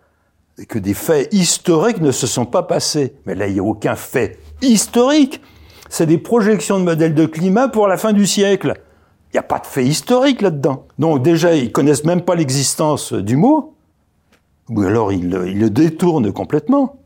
que 0.67 0.79
des 0.79 0.93
faits 0.93 1.33
historiques 1.33 2.01
ne 2.01 2.11
se 2.11 2.27
sont 2.27 2.45
pas 2.45 2.63
passés. 2.63 3.15
Mais 3.25 3.35
là, 3.35 3.47
il 3.47 3.53
n'y 3.53 3.59
a 3.59 3.63
aucun 3.63 3.95
fait 3.95 4.39
historique. 4.61 5.41
C'est 5.89 6.05
des 6.05 6.17
projections 6.17 6.79
de 6.79 6.85
modèles 6.85 7.13
de 7.15 7.25
climat 7.25 7.67
pour 7.67 7.87
la 7.87 7.97
fin 7.97 8.13
du 8.13 8.25
siècle. 8.25 8.73
Il 9.29 9.35
n'y 9.35 9.39
a 9.39 9.43
pas 9.43 9.59
de 9.59 9.65
fait 9.65 9.85
historique 9.85 10.41
là-dedans. 10.41 10.85
Donc 10.99 11.21
déjà, 11.21 11.53
ils 11.55 11.71
connaissent 11.71 12.03
même 12.05 12.21
pas 12.21 12.35
l'existence 12.35 13.13
du 13.13 13.35
mot. 13.37 13.75
Ou 14.69 14.81
alors, 14.81 15.11
ils, 15.11 15.29
le- 15.29 15.69
détournent 15.69 16.31
complètement. 16.31 16.97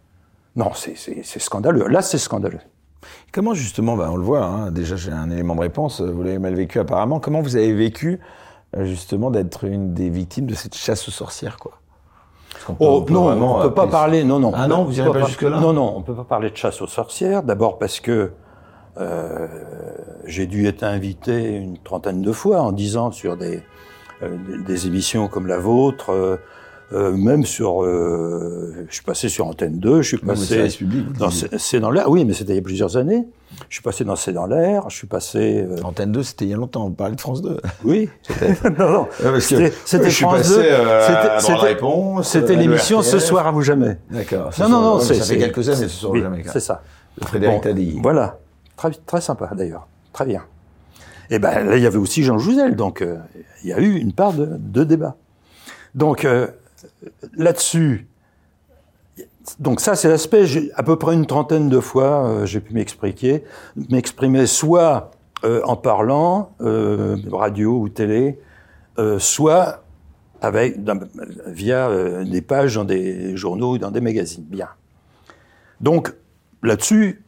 Non, 0.56 0.72
c'est 0.74 0.96
scandaleux. 1.40 1.88
Là, 1.88 2.02
c'est 2.02 2.18
scandaleux. 2.18 2.60
Comment 3.32 3.54
justement, 3.54 3.96
bah, 3.98 4.10
on 4.12 4.16
le 4.16 4.24
voit, 4.24 4.44
hein, 4.46 4.72
déjà 4.72 4.96
j'ai 4.96 5.12
un 5.12 5.30
élément 5.30 5.56
de 5.56 5.62
réponse, 5.62 6.02
vous 6.02 6.24
l'avez 6.24 6.40
mal 6.40 6.56
vécu 6.56 6.80
apparemment, 6.80 7.20
comment 7.20 7.42
vous 7.42 7.56
avez 7.56 7.74
vécu 7.74 8.20
euh, 8.76 8.86
justement 8.86 9.30
d'être 9.30 9.66
une 9.66 9.94
des 9.94 10.10
victimes 10.10 10.48
de 10.48 10.56
cette 10.56 10.74
chasse 10.76 11.08
aux 11.08 11.12
sorcières 11.12 11.58
quoi? 11.58 11.74
Peut- 12.68 12.74
Oh, 12.80 12.98
on 12.98 13.02
peut 13.04 13.14
non, 13.14 13.28
on 13.30 13.62
peut 13.62 13.68
euh, 13.68 13.70
pas 13.70 13.88
parler. 13.88 14.24
Non, 14.24 14.40
non. 14.40 14.52
Ah 14.56 14.68
non, 14.68 14.84
vous 14.86 14.98
irez 15.00 15.12
pas 15.12 15.26
jusque-là 15.26 15.60
Non, 15.60 15.74
non, 15.74 15.94
on 15.98 16.02
peut 16.02 16.14
pas 16.16 16.24
parler 16.24 16.50
de 16.50 16.58
chasse 16.58 16.82
aux 16.82 16.88
sorcières. 16.88 17.44
D'abord 17.44 17.78
parce 17.78 18.00
que 18.00 18.32
euh, 19.00 19.48
j'ai 20.26 20.48
dû 20.48 20.68
être 20.68 20.84
invité 20.84 21.56
une 21.56 21.78
trentaine 21.78 22.22
de 22.22 22.32
fois 22.32 22.62
en 22.62 22.72
dix 22.72 22.98
ans 22.98 23.12
sur 23.12 23.36
des, 23.38 23.62
euh, 24.24 24.36
des- 24.48 24.64
des 24.64 24.88
émissions 24.88 25.28
comme 25.28 25.48
la 25.48 25.60
vôtre, 25.60 26.12
euh, 26.94 27.12
même 27.16 27.46
sur. 27.46 27.84
euh, 27.84 28.86
je 28.90 28.94
suis 28.96 29.04
passé 29.04 29.28
sur 29.30 29.48
Antenne 29.48 29.80
2, 29.80 30.02
je 30.02 30.08
suis 30.08 30.18
passé. 30.18 30.68
vous. 30.82 31.30
C'est 31.58 31.80
dans 31.80 31.90
l'air. 31.92 32.10
Oui, 32.10 32.26
mais 32.26 32.34
c'était 32.34 32.54
il 32.54 32.58
y 32.58 32.60
a 32.60 32.62
plusieurs 32.62 32.96
années. 32.98 33.28
Je 33.70 33.76
suis 33.76 33.82
passé 33.84 34.04
dans 34.04 34.16
C'est 34.16 34.34
dans 34.34 34.46
l'air. 34.46 34.90
Je 34.90 34.96
suis 34.96 35.08
passé. 35.08 35.66
euh, 35.68 35.78
Antenne 35.84 36.12
2, 36.12 36.24
c'était 36.24 36.46
il 36.46 36.52
y 36.52 36.54
a 36.54 36.58
longtemps, 36.58 36.86
on 36.86 36.92
parlait 36.92 37.16
de 37.16 37.22
France 37.22 37.42
2. 37.42 37.58
oui. 37.84 38.10
non, 38.78 38.90
non. 38.92 39.08
C'était- 39.40 39.72
France 40.12 40.38
passé 40.38 40.50
2. 40.56 40.60
euh, 40.62 41.02
C'était- 41.08 41.18
à 41.30 41.40
c'était- 41.40 41.54
réponse. 41.56 42.30
C'était 42.30 42.54
à 42.54 42.58
l'émission 42.58 43.02
Ce 43.02 43.20
soir 43.20 43.48
à 43.48 43.52
vous 43.52 43.62
jamais. 43.62 43.98
D'accord. 44.12 44.52
Non, 44.60 44.70
non, 44.70 44.82
non, 44.82 45.00
Ça 45.00 45.14
fait 45.16 45.38
quelques 45.38 45.68
années, 45.70 45.88
ce 45.88 46.00
soir 46.00 46.12
oui, 46.14 46.22
jamais. 46.22 46.44
C'est 46.52 46.60
ça. 46.60 46.82
Frédéric 47.22 47.62
Tadei. 47.62 47.98
Voilà. 48.04 48.38
Très, 48.78 48.92
très 48.92 49.22
sympa 49.22 49.50
d'ailleurs. 49.56 49.88
Très 50.14 50.26
bien. 50.26 50.44
Et 51.30 51.40
ben 51.40 51.64
là, 51.66 51.78
il 51.78 51.82
y 51.82 51.88
avait 51.88 51.98
aussi 51.98 52.22
Jean 52.24 52.38
Jouzel, 52.38 52.76
donc 52.76 53.02
euh, 53.02 53.18
il 53.64 53.70
y 53.70 53.74
a 53.74 53.80
eu 53.80 53.96
une 53.96 54.12
part 54.14 54.34
de, 54.34 54.48
de 54.60 54.84
débat. 54.84 55.16
Donc 55.96 56.24
euh, 56.26 56.48
là-dessus, 57.34 58.08
donc 59.60 59.80
ça 59.80 59.96
c'est 59.96 60.10
l'aspect, 60.10 60.46
à 60.76 60.84
peu 60.84 60.98
près 60.98 61.14
une 61.14 61.26
trentaine 61.26 61.70
de 61.70 61.80
fois, 61.80 62.28
euh, 62.28 62.46
j'ai 62.46 62.60
pu 62.60 62.74
m'exprimer, 62.74 63.44
m'exprimer 63.90 64.48
soit 64.48 65.12
euh, 65.44 65.62
en 65.64 65.76
parlant, 65.76 66.52
euh, 66.62 67.18
radio 67.32 67.80
ou 67.80 67.90
télé, 67.90 68.40
soit 69.20 69.84
avec, 70.42 70.78
via 71.48 72.24
des 72.24 72.42
pages 72.42 72.76
dans 72.76 72.86
des 72.86 73.36
journaux 73.36 73.74
ou 73.74 73.78
dans 73.78 73.92
des 73.92 74.00
magazines. 74.00 74.46
Bien. 74.46 74.70
Donc 75.82 76.14
là-dessus, 76.64 77.26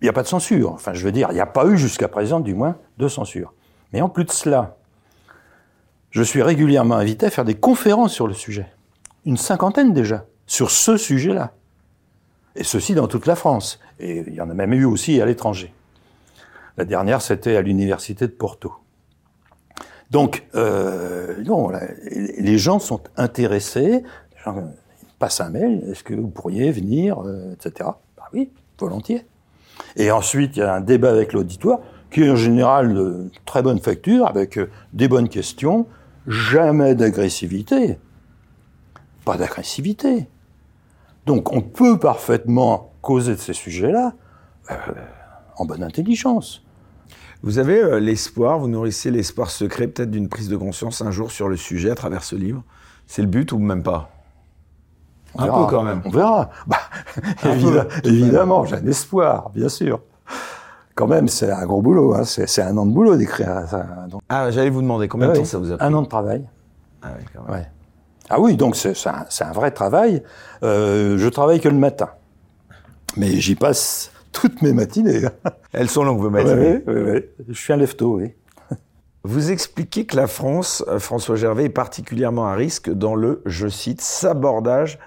il 0.00 0.04
n'y 0.04 0.08
a 0.08 0.12
pas 0.12 0.22
de 0.22 0.28
censure. 0.28 0.72
Enfin, 0.72 0.94
je 0.94 1.04
veux 1.04 1.10
dire, 1.10 1.28
il 1.32 1.34
n'y 1.34 1.40
a 1.40 1.46
pas 1.46 1.66
eu 1.66 1.76
jusqu'à 1.76 2.06
présent, 2.06 2.38
du 2.38 2.54
moins, 2.54 2.76
de 2.98 3.08
censure. 3.08 3.52
Mais 3.92 4.00
en 4.00 4.08
plus 4.08 4.24
de 4.24 4.30
cela, 4.30 4.76
je 6.10 6.22
suis 6.22 6.40
régulièrement 6.40 6.94
invité 6.94 7.26
à 7.26 7.30
faire 7.30 7.44
des 7.44 7.56
conférences 7.56 8.12
sur 8.12 8.28
le 8.28 8.34
sujet. 8.34 8.66
Une 9.28 9.36
cinquantaine 9.36 9.92
déjà, 9.92 10.24
sur 10.46 10.70
ce 10.70 10.96
sujet-là. 10.96 11.52
Et 12.56 12.64
ceci 12.64 12.94
dans 12.94 13.08
toute 13.08 13.26
la 13.26 13.36
France. 13.36 13.78
Et 14.00 14.24
il 14.26 14.32
y 14.32 14.40
en 14.40 14.48
a 14.48 14.54
même 14.54 14.72
eu 14.72 14.86
aussi 14.86 15.20
à 15.20 15.26
l'étranger. 15.26 15.74
La 16.78 16.86
dernière, 16.86 17.20
c'était 17.20 17.54
à 17.54 17.60
l'université 17.60 18.26
de 18.26 18.32
Porto. 18.32 18.72
Donc, 20.10 20.46
euh, 20.54 21.44
non, 21.44 21.68
là, 21.68 21.82
les 22.10 22.56
gens 22.56 22.78
sont 22.78 23.02
intéressés. 23.18 24.02
Les 24.02 24.42
gens 24.42 24.72
passent 25.18 25.42
un 25.42 25.50
mail, 25.50 25.84
est-ce 25.90 26.04
que 26.04 26.14
vous 26.14 26.28
pourriez 26.28 26.72
venir, 26.72 27.20
euh, 27.20 27.52
etc. 27.52 27.90
Bah 28.16 28.30
oui, 28.32 28.50
volontiers. 28.78 29.26
Et 29.96 30.10
ensuite, 30.10 30.56
il 30.56 30.60
y 30.60 30.62
a 30.62 30.72
un 30.72 30.80
débat 30.80 31.10
avec 31.10 31.34
l'auditoire, 31.34 31.80
qui 32.10 32.22
est 32.22 32.30
en 32.30 32.36
général 32.36 32.94
de 32.94 33.30
très 33.44 33.60
bonne 33.60 33.78
facture, 33.78 34.26
avec 34.26 34.56
euh, 34.56 34.70
des 34.94 35.06
bonnes 35.06 35.28
questions, 35.28 35.86
jamais 36.26 36.94
d'agressivité. 36.94 37.98
Pas 39.28 39.36
d'agressivité. 39.36 40.26
Donc 41.26 41.52
on 41.52 41.60
peut 41.60 41.98
parfaitement 41.98 42.92
causer 43.02 43.34
de 43.34 43.40
ces 43.40 43.52
sujets-là 43.52 44.14
euh, 44.70 44.74
en 45.56 45.66
bonne 45.66 45.82
intelligence. 45.82 46.64
Vous 47.42 47.58
avez 47.58 47.78
euh, 47.78 48.00
l'espoir, 48.00 48.58
vous 48.58 48.68
nourrissez 48.68 49.10
l'espoir 49.10 49.50
secret 49.50 49.86
peut-être 49.86 50.10
d'une 50.10 50.30
prise 50.30 50.48
de 50.48 50.56
conscience 50.56 51.02
un 51.02 51.10
jour 51.10 51.30
sur 51.30 51.50
le 51.50 51.58
sujet 51.58 51.90
à 51.90 51.94
travers 51.94 52.24
ce 52.24 52.36
livre? 52.36 52.62
C'est 53.06 53.20
le 53.20 53.28
but 53.28 53.52
ou 53.52 53.58
même 53.58 53.82
pas? 53.82 54.08
On 55.34 55.42
Un 55.42 55.46
peu 55.46 55.70
quand 55.70 55.82
même. 55.82 56.00
On 56.06 56.10
verra. 56.10 56.48
Bah, 56.66 56.78
évidemment, 58.04 58.64
j'ai 58.64 58.76
un 58.76 58.86
espoir, 58.86 59.50
bien 59.50 59.68
sûr. 59.68 60.00
Quand 60.94 61.06
même, 61.06 61.28
c'est 61.28 61.50
un 61.50 61.66
gros 61.66 61.82
boulot. 61.82 62.14
Hein. 62.14 62.24
C'est 62.24 62.62
un 62.62 62.74
an 62.78 62.86
de 62.86 62.92
boulot 62.92 63.16
d'écrire 63.16 63.68
ça. 63.68 63.86
Ah, 64.30 64.50
j'allais 64.50 64.70
vous 64.70 64.80
demander 64.80 65.06
combien 65.06 65.28
de 65.28 65.34
temps 65.34 65.44
ça 65.44 65.58
vous 65.58 65.70
a 65.70 65.76
pris? 65.76 65.86
Un 65.86 65.92
an 65.92 66.00
de 66.00 66.08
travail. 66.08 66.48
Ah 67.02 67.08
oui, 67.18 67.24
quand 67.34 67.52
même. 67.52 67.66
Ah 68.30 68.40
oui, 68.40 68.56
donc 68.56 68.76
c'est 68.76 68.94
un, 69.06 69.26
un, 69.40 69.52
vrai 69.52 69.70
travail. 69.70 70.22
Euh, 70.62 71.16
je 71.18 71.28
travaille 71.28 71.60
que 71.60 71.68
le 71.68 71.76
matin. 71.76 72.10
Mais 73.16 73.40
j'y 73.40 73.54
passe 73.54 74.10
toutes 74.32 74.62
mes 74.62 74.72
matinées. 74.72 75.22
Elles 75.72 75.88
sont 75.88 76.04
longues, 76.04 76.20
vos 76.20 76.30
matinées. 76.30 76.82
Oui, 76.86 76.94
oui, 76.94 77.10
oui. 77.12 77.24
Je 77.48 77.58
suis 77.58 77.72
un 77.72 77.76
lefto, 77.76 78.16
oui. 78.18 78.32
Vous 79.24 79.50
expliquez 79.50 80.04
que 80.04 80.16
la 80.16 80.26
France, 80.26 80.84
euh, 80.88 80.98
François 80.98 81.36
Gervais, 81.36 81.64
est 81.64 81.70
particulièrement 81.70 82.46
à 82.46 82.54
risque 82.54 82.90
dans 82.90 83.14
le, 83.14 83.42
je 83.46 83.68
cite, 83.68 84.00
sabordage 84.00 84.98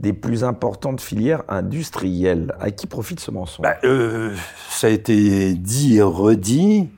des 0.00 0.12
plus 0.12 0.42
importantes 0.42 1.00
filières 1.00 1.44
industrielles. 1.48 2.54
À 2.60 2.70
qui 2.70 2.86
profite 2.86 3.20
ce 3.20 3.30
mensonge? 3.30 3.62
Bah, 3.62 3.76
euh, 3.84 4.34
Ça 4.68 4.88
a 4.88 4.90
été 4.90 5.54
dit 5.54 5.96
et 5.96 6.02
redit. 6.02 6.88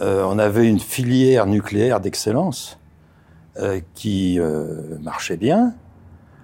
Euh, 0.00 0.24
on 0.28 0.38
avait 0.38 0.68
une 0.68 0.80
filière 0.80 1.46
nucléaire 1.46 2.00
d'excellence 2.00 2.78
euh, 3.56 3.80
qui 3.94 4.40
euh, 4.40 4.98
marchait 5.00 5.36
bien. 5.36 5.74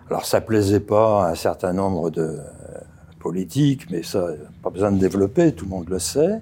Alors 0.08 0.24
ça 0.26 0.40
plaisait 0.40 0.78
pas 0.78 1.26
à 1.26 1.30
un 1.30 1.34
certain 1.34 1.72
nombre 1.72 2.10
de 2.10 2.22
euh, 2.22 2.78
politiques, 3.18 3.90
mais 3.90 4.04
ça, 4.04 4.28
pas 4.62 4.70
besoin 4.70 4.92
de 4.92 4.98
développer, 4.98 5.52
tout 5.52 5.64
le 5.64 5.70
monde 5.70 5.88
le 5.88 5.98
sait. 5.98 6.40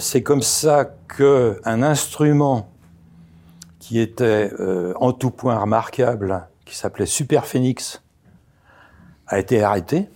C'est 0.00 0.24
comme 0.24 0.42
ça 0.42 0.86
qu'un 1.16 1.82
instrument 1.84 2.68
qui 3.78 4.00
était 4.00 4.50
en 4.96 5.12
tout 5.12 5.30
point 5.30 5.56
remarquable, 5.56 6.48
qui 6.64 6.76
s'appelait 6.76 7.06
Super 7.06 7.46
Phoenix, 7.46 8.02
a 9.28 9.38
été 9.38 9.62
arrêté 9.62 10.08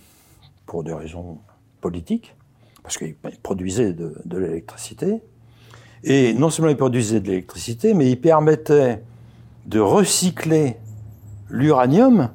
pour 0.67 0.83
des 0.83 0.93
raisons 0.93 1.39
politiques, 1.81 2.35
parce 2.83 2.99
qu'il 2.99 3.15
produisait 3.41 3.93
de 3.93 4.37
l'électricité. 4.37 5.23
Et 6.03 6.35
non 6.35 6.51
seulement 6.51 6.73
il 6.73 6.77
produisait 6.77 7.21
de 7.21 7.29
l'électricité, 7.29 7.95
mais 7.95 8.11
il 8.11 8.21
permettait 8.21 9.01
de 9.67 9.81
recycler 9.81 10.77
l'uranium 11.51 12.31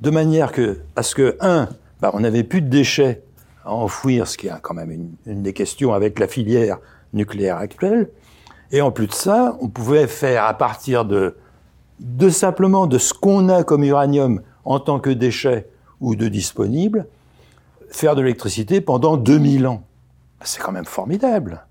de 0.00 0.10
manière 0.10 0.52
que, 0.52 0.80
à 0.96 1.02
ce 1.02 1.14
que, 1.14 1.36
un, 1.40 1.68
bah, 2.00 2.10
on 2.14 2.20
n'avait 2.20 2.42
plus 2.44 2.60
de 2.60 2.68
déchets 2.68 3.22
à 3.64 3.72
enfouir, 3.72 4.26
ce 4.26 4.36
qui 4.36 4.48
est 4.48 4.52
quand 4.60 4.74
même 4.74 4.90
une, 4.90 5.12
une, 5.26 5.42
des 5.42 5.52
questions 5.52 5.94
avec 5.94 6.18
la 6.18 6.26
filière 6.26 6.78
nucléaire 7.12 7.56
actuelle. 7.56 8.10
Et 8.72 8.80
en 8.80 8.90
plus 8.90 9.06
de 9.06 9.12
ça, 9.12 9.56
on 9.60 9.68
pouvait 9.68 10.06
faire 10.06 10.44
à 10.44 10.54
partir 10.54 11.04
de, 11.04 11.36
de 12.00 12.28
simplement 12.30 12.86
de 12.86 12.98
ce 12.98 13.14
qu'on 13.14 13.48
a 13.48 13.62
comme 13.62 13.84
uranium 13.84 14.42
en 14.64 14.80
tant 14.80 14.98
que 14.98 15.10
déchet 15.10 15.68
ou 16.00 16.16
de 16.16 16.28
disponible, 16.28 17.06
faire 17.90 18.16
de 18.16 18.22
l'électricité 18.22 18.80
pendant 18.80 19.16
2000 19.16 19.66
ans. 19.66 19.84
C'est 20.42 20.60
quand 20.60 20.72
même 20.72 20.84
formidable. 20.84 21.64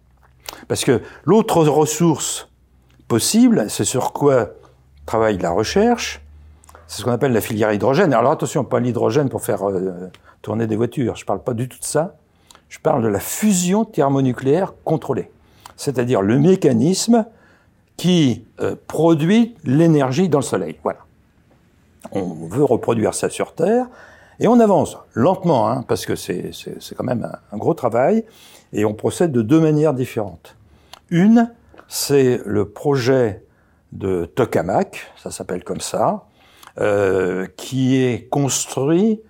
Parce 0.67 0.85
que 0.85 1.01
l'autre 1.25 1.61
ressource 1.63 2.49
possible, 3.07 3.65
c'est 3.69 3.83
sur 3.83 4.13
quoi 4.13 4.51
travaille 5.11 5.37
la 5.39 5.51
recherche, 5.51 6.21
c'est 6.87 6.99
ce 6.99 7.03
qu'on 7.03 7.11
appelle 7.11 7.33
la 7.33 7.41
filière 7.41 7.73
hydrogène. 7.73 8.13
Alors 8.13 8.31
attention, 8.31 8.63
pas 8.63 8.79
l'hydrogène 8.79 9.27
pour 9.27 9.41
faire 9.41 9.67
euh, 9.67 10.09
tourner 10.41 10.67
des 10.67 10.77
voitures, 10.77 11.17
je 11.17 11.23
ne 11.23 11.25
parle 11.25 11.43
pas 11.43 11.53
du 11.53 11.67
tout 11.67 11.79
de 11.79 11.83
ça. 11.83 12.15
Je 12.69 12.79
parle 12.79 13.03
de 13.03 13.09
la 13.09 13.19
fusion 13.19 13.83
thermonucléaire 13.83 14.73
contrôlée, 14.85 15.29
c'est-à-dire 15.75 16.21
le 16.21 16.39
mécanisme 16.39 17.25
qui 17.97 18.45
euh, 18.61 18.77
produit 18.87 19.57
l'énergie 19.65 20.29
dans 20.29 20.39
le 20.39 20.45
Soleil. 20.45 20.79
Voilà. 20.81 20.99
On 22.13 22.47
veut 22.47 22.63
reproduire 22.63 23.13
ça 23.13 23.29
sur 23.29 23.53
Terre, 23.53 23.87
et 24.39 24.47
on 24.47 24.61
avance 24.61 24.97
lentement, 25.13 25.69
hein, 25.69 25.83
parce 25.85 26.05
que 26.05 26.15
c'est 26.15 26.51
quand 26.95 27.03
même 27.03 27.25
un, 27.25 27.37
un, 27.53 27.57
gros 27.57 27.73
travail, 27.73 28.23
et 28.71 28.85
on 28.85 28.93
procède 28.93 29.33
de 29.33 29.41
deux 29.41 29.59
manières 29.59 29.93
différentes. 29.93 30.55
Une, 31.09 31.51
c'est 31.89 32.39
le 32.45 32.69
projet 32.69 33.43
de 33.91 34.25
tokamak, 34.25 35.11
ça 35.21 35.31
s'appelle 35.31 35.63
comme 35.63 35.81
ça, 35.81 36.25
euh, 36.79 37.47
qui 37.57 37.97
est 37.97 38.29
construit 38.29 39.21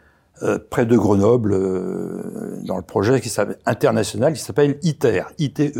euh, 0.43 0.59
près 0.69 0.85
de 0.85 0.97
Grenoble 0.97 1.53
euh, 1.53 2.59
dans 2.63 2.77
le 2.77 2.83
projet 2.83 3.21
qui 3.21 3.31
international 3.65 4.33
qui 4.33 4.39
s'appelle 4.39 4.77
ITER, 4.83 5.23
ITER. 5.39 5.71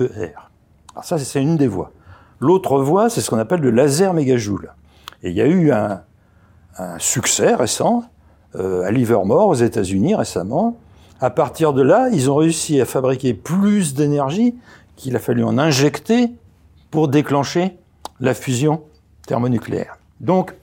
Alors 0.93 1.03
ça, 1.03 1.17
c'est 1.17 1.41
une 1.41 1.57
des 1.57 1.67
voies. 1.67 1.91
L'autre 2.39 2.79
voie, 2.79 3.09
c'est 3.09 3.21
ce 3.21 3.29
qu'on 3.29 3.39
appelle 3.39 3.61
le 3.61 3.71
laser 3.71 4.13
mégajoule. 4.13 4.73
Et 5.23 5.29
il 5.29 5.35
y 5.35 5.41
a 5.41 5.47
eu 5.47 5.71
un, 5.71 6.01
un 6.77 6.99
succès 6.99 7.53
récent 7.53 8.03
euh, 8.55 8.83
à 8.83 8.91
Livermore, 8.91 9.47
aux 9.47 9.55
États-Unis, 9.55 10.15
récemment. 10.15 10.77
À 11.19 11.29
partir 11.29 11.73
de 11.73 11.81
là, 11.81 12.09
ils 12.11 12.29
ont 12.29 12.35
réussi 12.35 12.81
à 12.81 12.85
fabriquer 12.85 13.33
plus 13.33 13.93
d'énergie 13.93 14.55
qu'il 14.95 15.15
a 15.15 15.19
fallu 15.19 15.43
en 15.43 15.57
injecter 15.57 16.31
pour 16.89 17.07
déclencher 17.07 17.77
la 18.21 18.33
fusion 18.33 18.83
thermonucléaire. 19.27 19.97
Donc, 20.19 20.55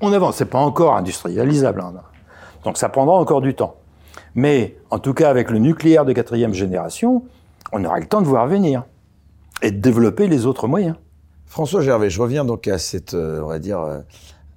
on 0.00 0.12
avance. 0.12 0.36
C'est 0.36 0.44
pas 0.46 0.58
encore 0.58 0.96
industrialisable. 0.96 1.80
Hein. 1.80 1.94
Donc, 2.64 2.76
ça 2.76 2.88
prendra 2.88 3.14
encore 3.14 3.40
du 3.40 3.54
temps. 3.54 3.76
Mais, 4.34 4.76
en 4.90 4.98
tout 4.98 5.14
cas, 5.14 5.30
avec 5.30 5.50
le 5.50 5.58
nucléaire 5.58 6.04
de 6.04 6.12
quatrième 6.12 6.52
génération, 6.52 7.24
on 7.72 7.84
aura 7.84 7.98
le 7.98 8.06
temps 8.06 8.20
de 8.20 8.26
voir 8.26 8.46
venir 8.46 8.84
et 9.62 9.70
de 9.70 9.78
développer 9.78 10.26
les 10.26 10.44
autres 10.46 10.66
moyens. 10.66 10.96
François 11.46 11.82
Gervais, 11.82 12.10
je 12.10 12.20
reviens 12.20 12.44
donc 12.44 12.66
à 12.66 12.78
cette, 12.78 13.14
euh, 13.14 13.42
on 13.42 13.46
va 13.46 13.58
dire, 13.58 13.78
euh, 13.80 14.00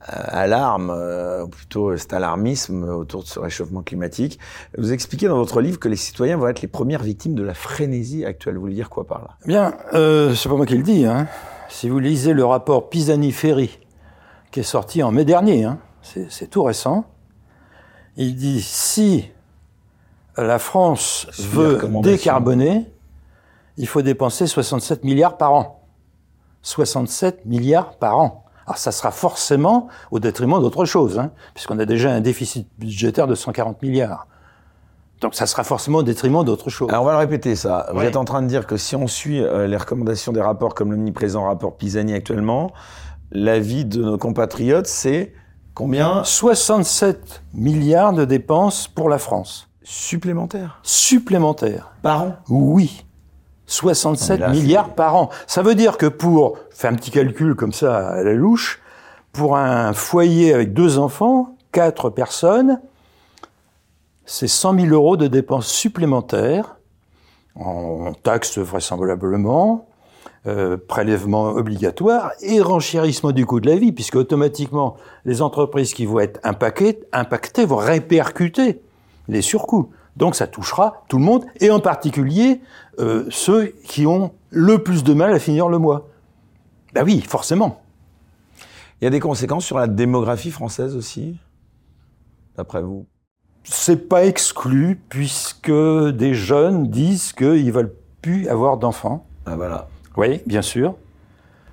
alarme, 0.08 0.92
euh, 0.92 1.44
ou 1.44 1.48
plutôt 1.48 1.96
cet 1.98 2.14
alarmisme 2.14 2.84
autour 2.84 3.24
de 3.24 3.28
ce 3.28 3.40
réchauffement 3.40 3.82
climatique. 3.82 4.40
Vous 4.78 4.94
expliquez 4.94 5.28
dans 5.28 5.38
votre 5.38 5.62
livre 5.62 5.80
que 5.80 5.90
les 5.90 5.96
citoyens 5.96 6.38
vont 6.38 6.48
être 6.48 6.62
les 6.62 6.68
premières 6.68 7.04
victimes 7.04 7.36
de 7.36 7.44
la 7.44 7.54
frénésie 7.54 8.26
actuelle. 8.26 8.56
Vous 8.56 8.62
voulez 8.62 8.76
dire 8.76 8.90
quoi 8.90 9.06
par 9.06 9.20
là? 9.20 9.30
Bien, 9.46 9.74
euh, 9.94 10.34
c'est 10.36 10.50
pas 10.50 10.56
moi 10.56 10.66
qui 10.66 10.78
le 10.78 10.84
dis. 10.84 11.06
Hein. 11.06 11.28
Si 11.70 11.90
vous 11.90 12.00
lisez 12.00 12.34
le 12.34 12.46
rapport 12.46 12.90
Pisani-Ferry, 12.90 13.80
qui 14.52 14.60
est 14.60 14.64
sorti 14.64 15.04
en 15.04 15.12
mai 15.12 15.26
dernier, 15.26 15.66
hein, 15.66 15.80
c'est 16.02 16.50
tout 16.50 16.64
récent, 16.64 17.06
il 18.18 18.36
dit 18.36 18.62
si 18.62 19.30
la 20.38 20.60
France 20.60 21.28
veut 21.40 21.82
décarboner, 22.02 22.86
il 23.78 23.88
faut 23.88 24.02
dépenser 24.02 24.48
67 24.48 25.04
milliards 25.04 25.38
par 25.38 25.54
an. 25.54 25.82
67 26.62 27.46
milliards 27.46 27.98
par 27.98 28.18
an. 28.18 28.46
Alors 28.66 28.78
ça 28.78 28.92
sera 28.92 29.12
forcément 29.12 29.90
au 30.12 30.20
détriment 30.20 30.60
d'autre 30.60 30.86
chose, 30.86 31.20
hein, 31.20 31.32
puisqu'on 31.54 31.78
a 31.80 31.86
déjà 31.86 32.12
un 32.12 32.22
déficit 32.22 32.68
budgétaire 32.80 33.28
de 33.28 33.36
140 33.36 33.82
milliards. 33.82 34.28
Donc 35.26 35.34
ça 35.34 35.48
sera 35.48 35.64
forcément 35.64 35.98
au 35.98 36.04
détriment 36.04 36.44
d'autre 36.44 36.70
chose. 36.70 36.88
Alors 36.92 37.02
on 37.02 37.08
va 37.08 37.14
le 37.14 37.18
répéter 37.18 37.56
ça. 37.56 37.88
Vous 37.92 38.04
êtes 38.04 38.16
en 38.16 38.26
train 38.26 38.44
de 38.44 38.48
dire 38.48 38.68
que 38.68 38.78
si 38.78 38.96
on 38.96 39.08
suit 39.08 39.42
euh, 39.42 39.66
les 39.66 39.76
recommandations 39.76 40.32
des 40.32 40.40
rapports 40.40 40.76
comme 40.76 40.92
l'omniprésent 40.92 41.46
rapport 41.46 41.78
Pisani 41.78 42.14
actuellement, 42.14 42.72
l'avis 43.32 43.86
de 43.86 44.04
nos 44.04 44.20
compatriotes, 44.20 44.86
c'est 44.86 45.34
combien? 45.74 46.24
67 46.24 47.42
milliards 47.56 48.14
de 48.14 48.24
dépenses 48.24 48.88
pour 48.88 49.10
la 49.10 49.18
France. 49.18 49.68
Supplémentaires? 49.82 50.78
Supplémentaires. 50.84 51.92
Par 52.04 52.22
an? 52.22 52.36
Oui. 52.48 53.04
67 53.66 54.40
là, 54.40 54.50
milliards 54.50 54.94
par 54.94 55.16
an. 55.16 55.32
Ça 55.48 55.64
veut 55.64 55.74
dire 55.74 55.98
que 55.98 56.06
pour, 56.06 56.60
faire 56.70 56.92
un 56.92 56.96
petit 56.96 57.10
calcul 57.10 57.56
comme 57.56 57.74
ça 57.74 58.10
à 58.10 58.24
la 58.24 58.34
louche, 58.34 58.80
pour 59.32 59.58
un 59.58 59.92
foyer 59.94 60.54
avec 60.54 60.74
deux 60.74 61.00
enfants, 61.00 61.56
quatre 61.72 62.12
personnes, 62.12 62.80
c'est 64.26 64.48
100 64.48 64.80
000 64.80 64.88
euros 64.94 65.18
de 65.18 65.28
dépenses 65.28 65.68
supplémentaires, 65.68 66.78
en 67.56 68.14
taxes 68.14 68.58
vraisemblablement, 68.58 69.88
euh, 70.48 70.78
prélèvements 70.78 71.50
obligatoires 71.50 72.32
et 72.42 72.62
renchérissement 72.62 73.32
du 73.32 73.46
coût 73.46 73.60
de 73.60 73.70
la 73.70 73.78
vie, 73.78 73.92
puisque 73.92 74.16
automatiquement, 74.16 74.96
les 75.26 75.42
entreprises 75.42 75.94
qui 75.94 76.06
vont 76.06 76.20
être 76.20 76.40
impactées, 76.44 77.00
impactées 77.14 77.66
vont 77.66 77.78
répercuter 77.78 78.82
les 79.28 79.42
surcoûts. 79.42 79.92
Donc 80.18 80.36
ça 80.36 80.48
touchera 80.48 81.04
tout 81.08 81.18
le 81.18 81.24
monde, 81.24 81.46
et 81.60 81.70
en 81.72 81.80
particulier 81.80 82.62
euh, 83.00 83.26
ceux 83.30 83.74
qui 83.86 84.06
ont 84.06 84.34
le 84.50 84.84
plus 84.84 85.04
de 85.04 85.14
mal 85.14 85.34
à 85.34 85.40
finir 85.40 85.68
le 85.68 85.78
mois. 85.78 86.10
Ben 86.94 87.04
oui, 87.04 87.22
forcément. 87.22 87.82
Il 89.02 89.06
y 89.06 89.08
a 89.08 89.10
des 89.12 89.20
conséquences 89.20 89.66
sur 89.66 89.78
la 89.78 89.88
démographie 89.88 90.52
française 90.52 90.96
aussi, 90.96 91.38
d'après 92.56 92.82
vous? 92.82 93.06
C'est 93.66 94.08
pas 94.08 94.26
exclu, 94.26 95.00
puisque 95.10 95.72
des 95.72 96.34
jeunes 96.34 96.88
disent 96.88 97.34
qu'ils 97.34 97.72
veulent 97.72 97.94
plus 98.22 98.48
avoir 98.48 98.78
d'enfants. 98.78 99.26
Ah 99.46 99.56
voilà. 99.56 99.88
Oui, 100.18 100.42
bien 100.46 100.62
sûr. 100.62 100.96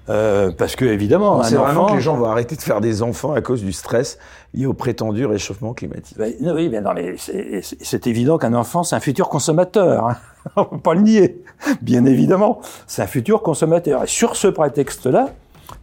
Euh, 0.08 0.50
parce 0.50 0.74
que 0.74 0.84
évidemment, 0.84 1.42
C'est 1.44 1.54
vraiment 1.54 1.86
que 1.86 1.94
les 1.94 2.00
gens 2.00 2.16
vont 2.16 2.24
arrêter 2.24 2.56
de 2.56 2.62
faire 2.62 2.80
des 2.80 3.02
enfants 3.02 3.32
à 3.32 3.40
cause 3.40 3.62
du 3.62 3.72
stress 3.72 4.18
lié 4.52 4.66
au 4.66 4.72
prétendu 4.72 5.26
réchauffement 5.26 5.74
climatique. 5.74 6.18
Ben, 6.18 6.32
oui, 6.40 6.68
mais 6.68 7.14
c'est 7.18 7.60
c'est 7.62 8.06
évident 8.08 8.36
qu'un 8.36 8.54
enfant, 8.54 8.82
c'est 8.82 8.96
un 8.96 9.00
futur 9.00 9.28
consommateur. 9.28 10.08
Hein. 10.08 10.16
On 10.56 10.64
peut 10.64 10.78
pas 10.78 10.94
le 10.94 11.02
nier, 11.02 11.42
bien 11.82 12.04
évidemment. 12.04 12.60
C'est 12.88 13.02
un 13.02 13.06
futur 13.06 13.42
consommateur. 13.42 14.02
Et 14.02 14.06
sur 14.08 14.34
ce 14.34 14.48
prétexte-là, 14.48 15.28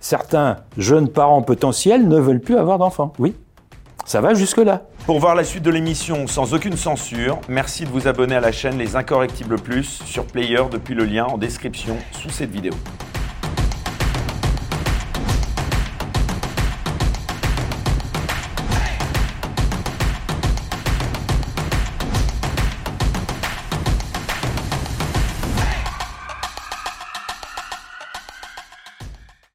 certains 0.02 0.58
jeunes 0.78 1.08
parents 1.08 1.42
potentiels 1.42 2.08
ne 2.08 2.20
veulent 2.20 2.42
plus 2.42 2.58
avoir 2.58 2.78
d'enfants. 2.78 3.14
Oui, 3.20 3.36
ça 4.10 4.22
va 4.22 4.34
jusque-là. 4.34 4.82
Pour 5.06 5.20
voir 5.20 5.36
la 5.36 5.44
suite 5.44 5.62
de 5.62 5.70
l'émission 5.70 6.26
sans 6.26 6.56
aucune 6.56 6.76
censure, 6.76 7.40
merci 7.48 7.84
de 7.84 7.90
vous 7.90 8.08
abonner 8.08 8.36
à 8.36 8.40
la 8.40 8.52
chaîne 8.52 8.76
Les 8.80 8.96
Incorrectibles 8.96 9.62
Plus 9.62 10.02
sur 10.04 10.26
Player 10.26 10.64
depuis 10.72 10.96
le 10.96 11.06
lien 11.06 11.26
en 11.26 11.38
description 11.38 11.96
sous 12.14 12.32
cette 12.32 12.50
vidéo. 12.50 12.74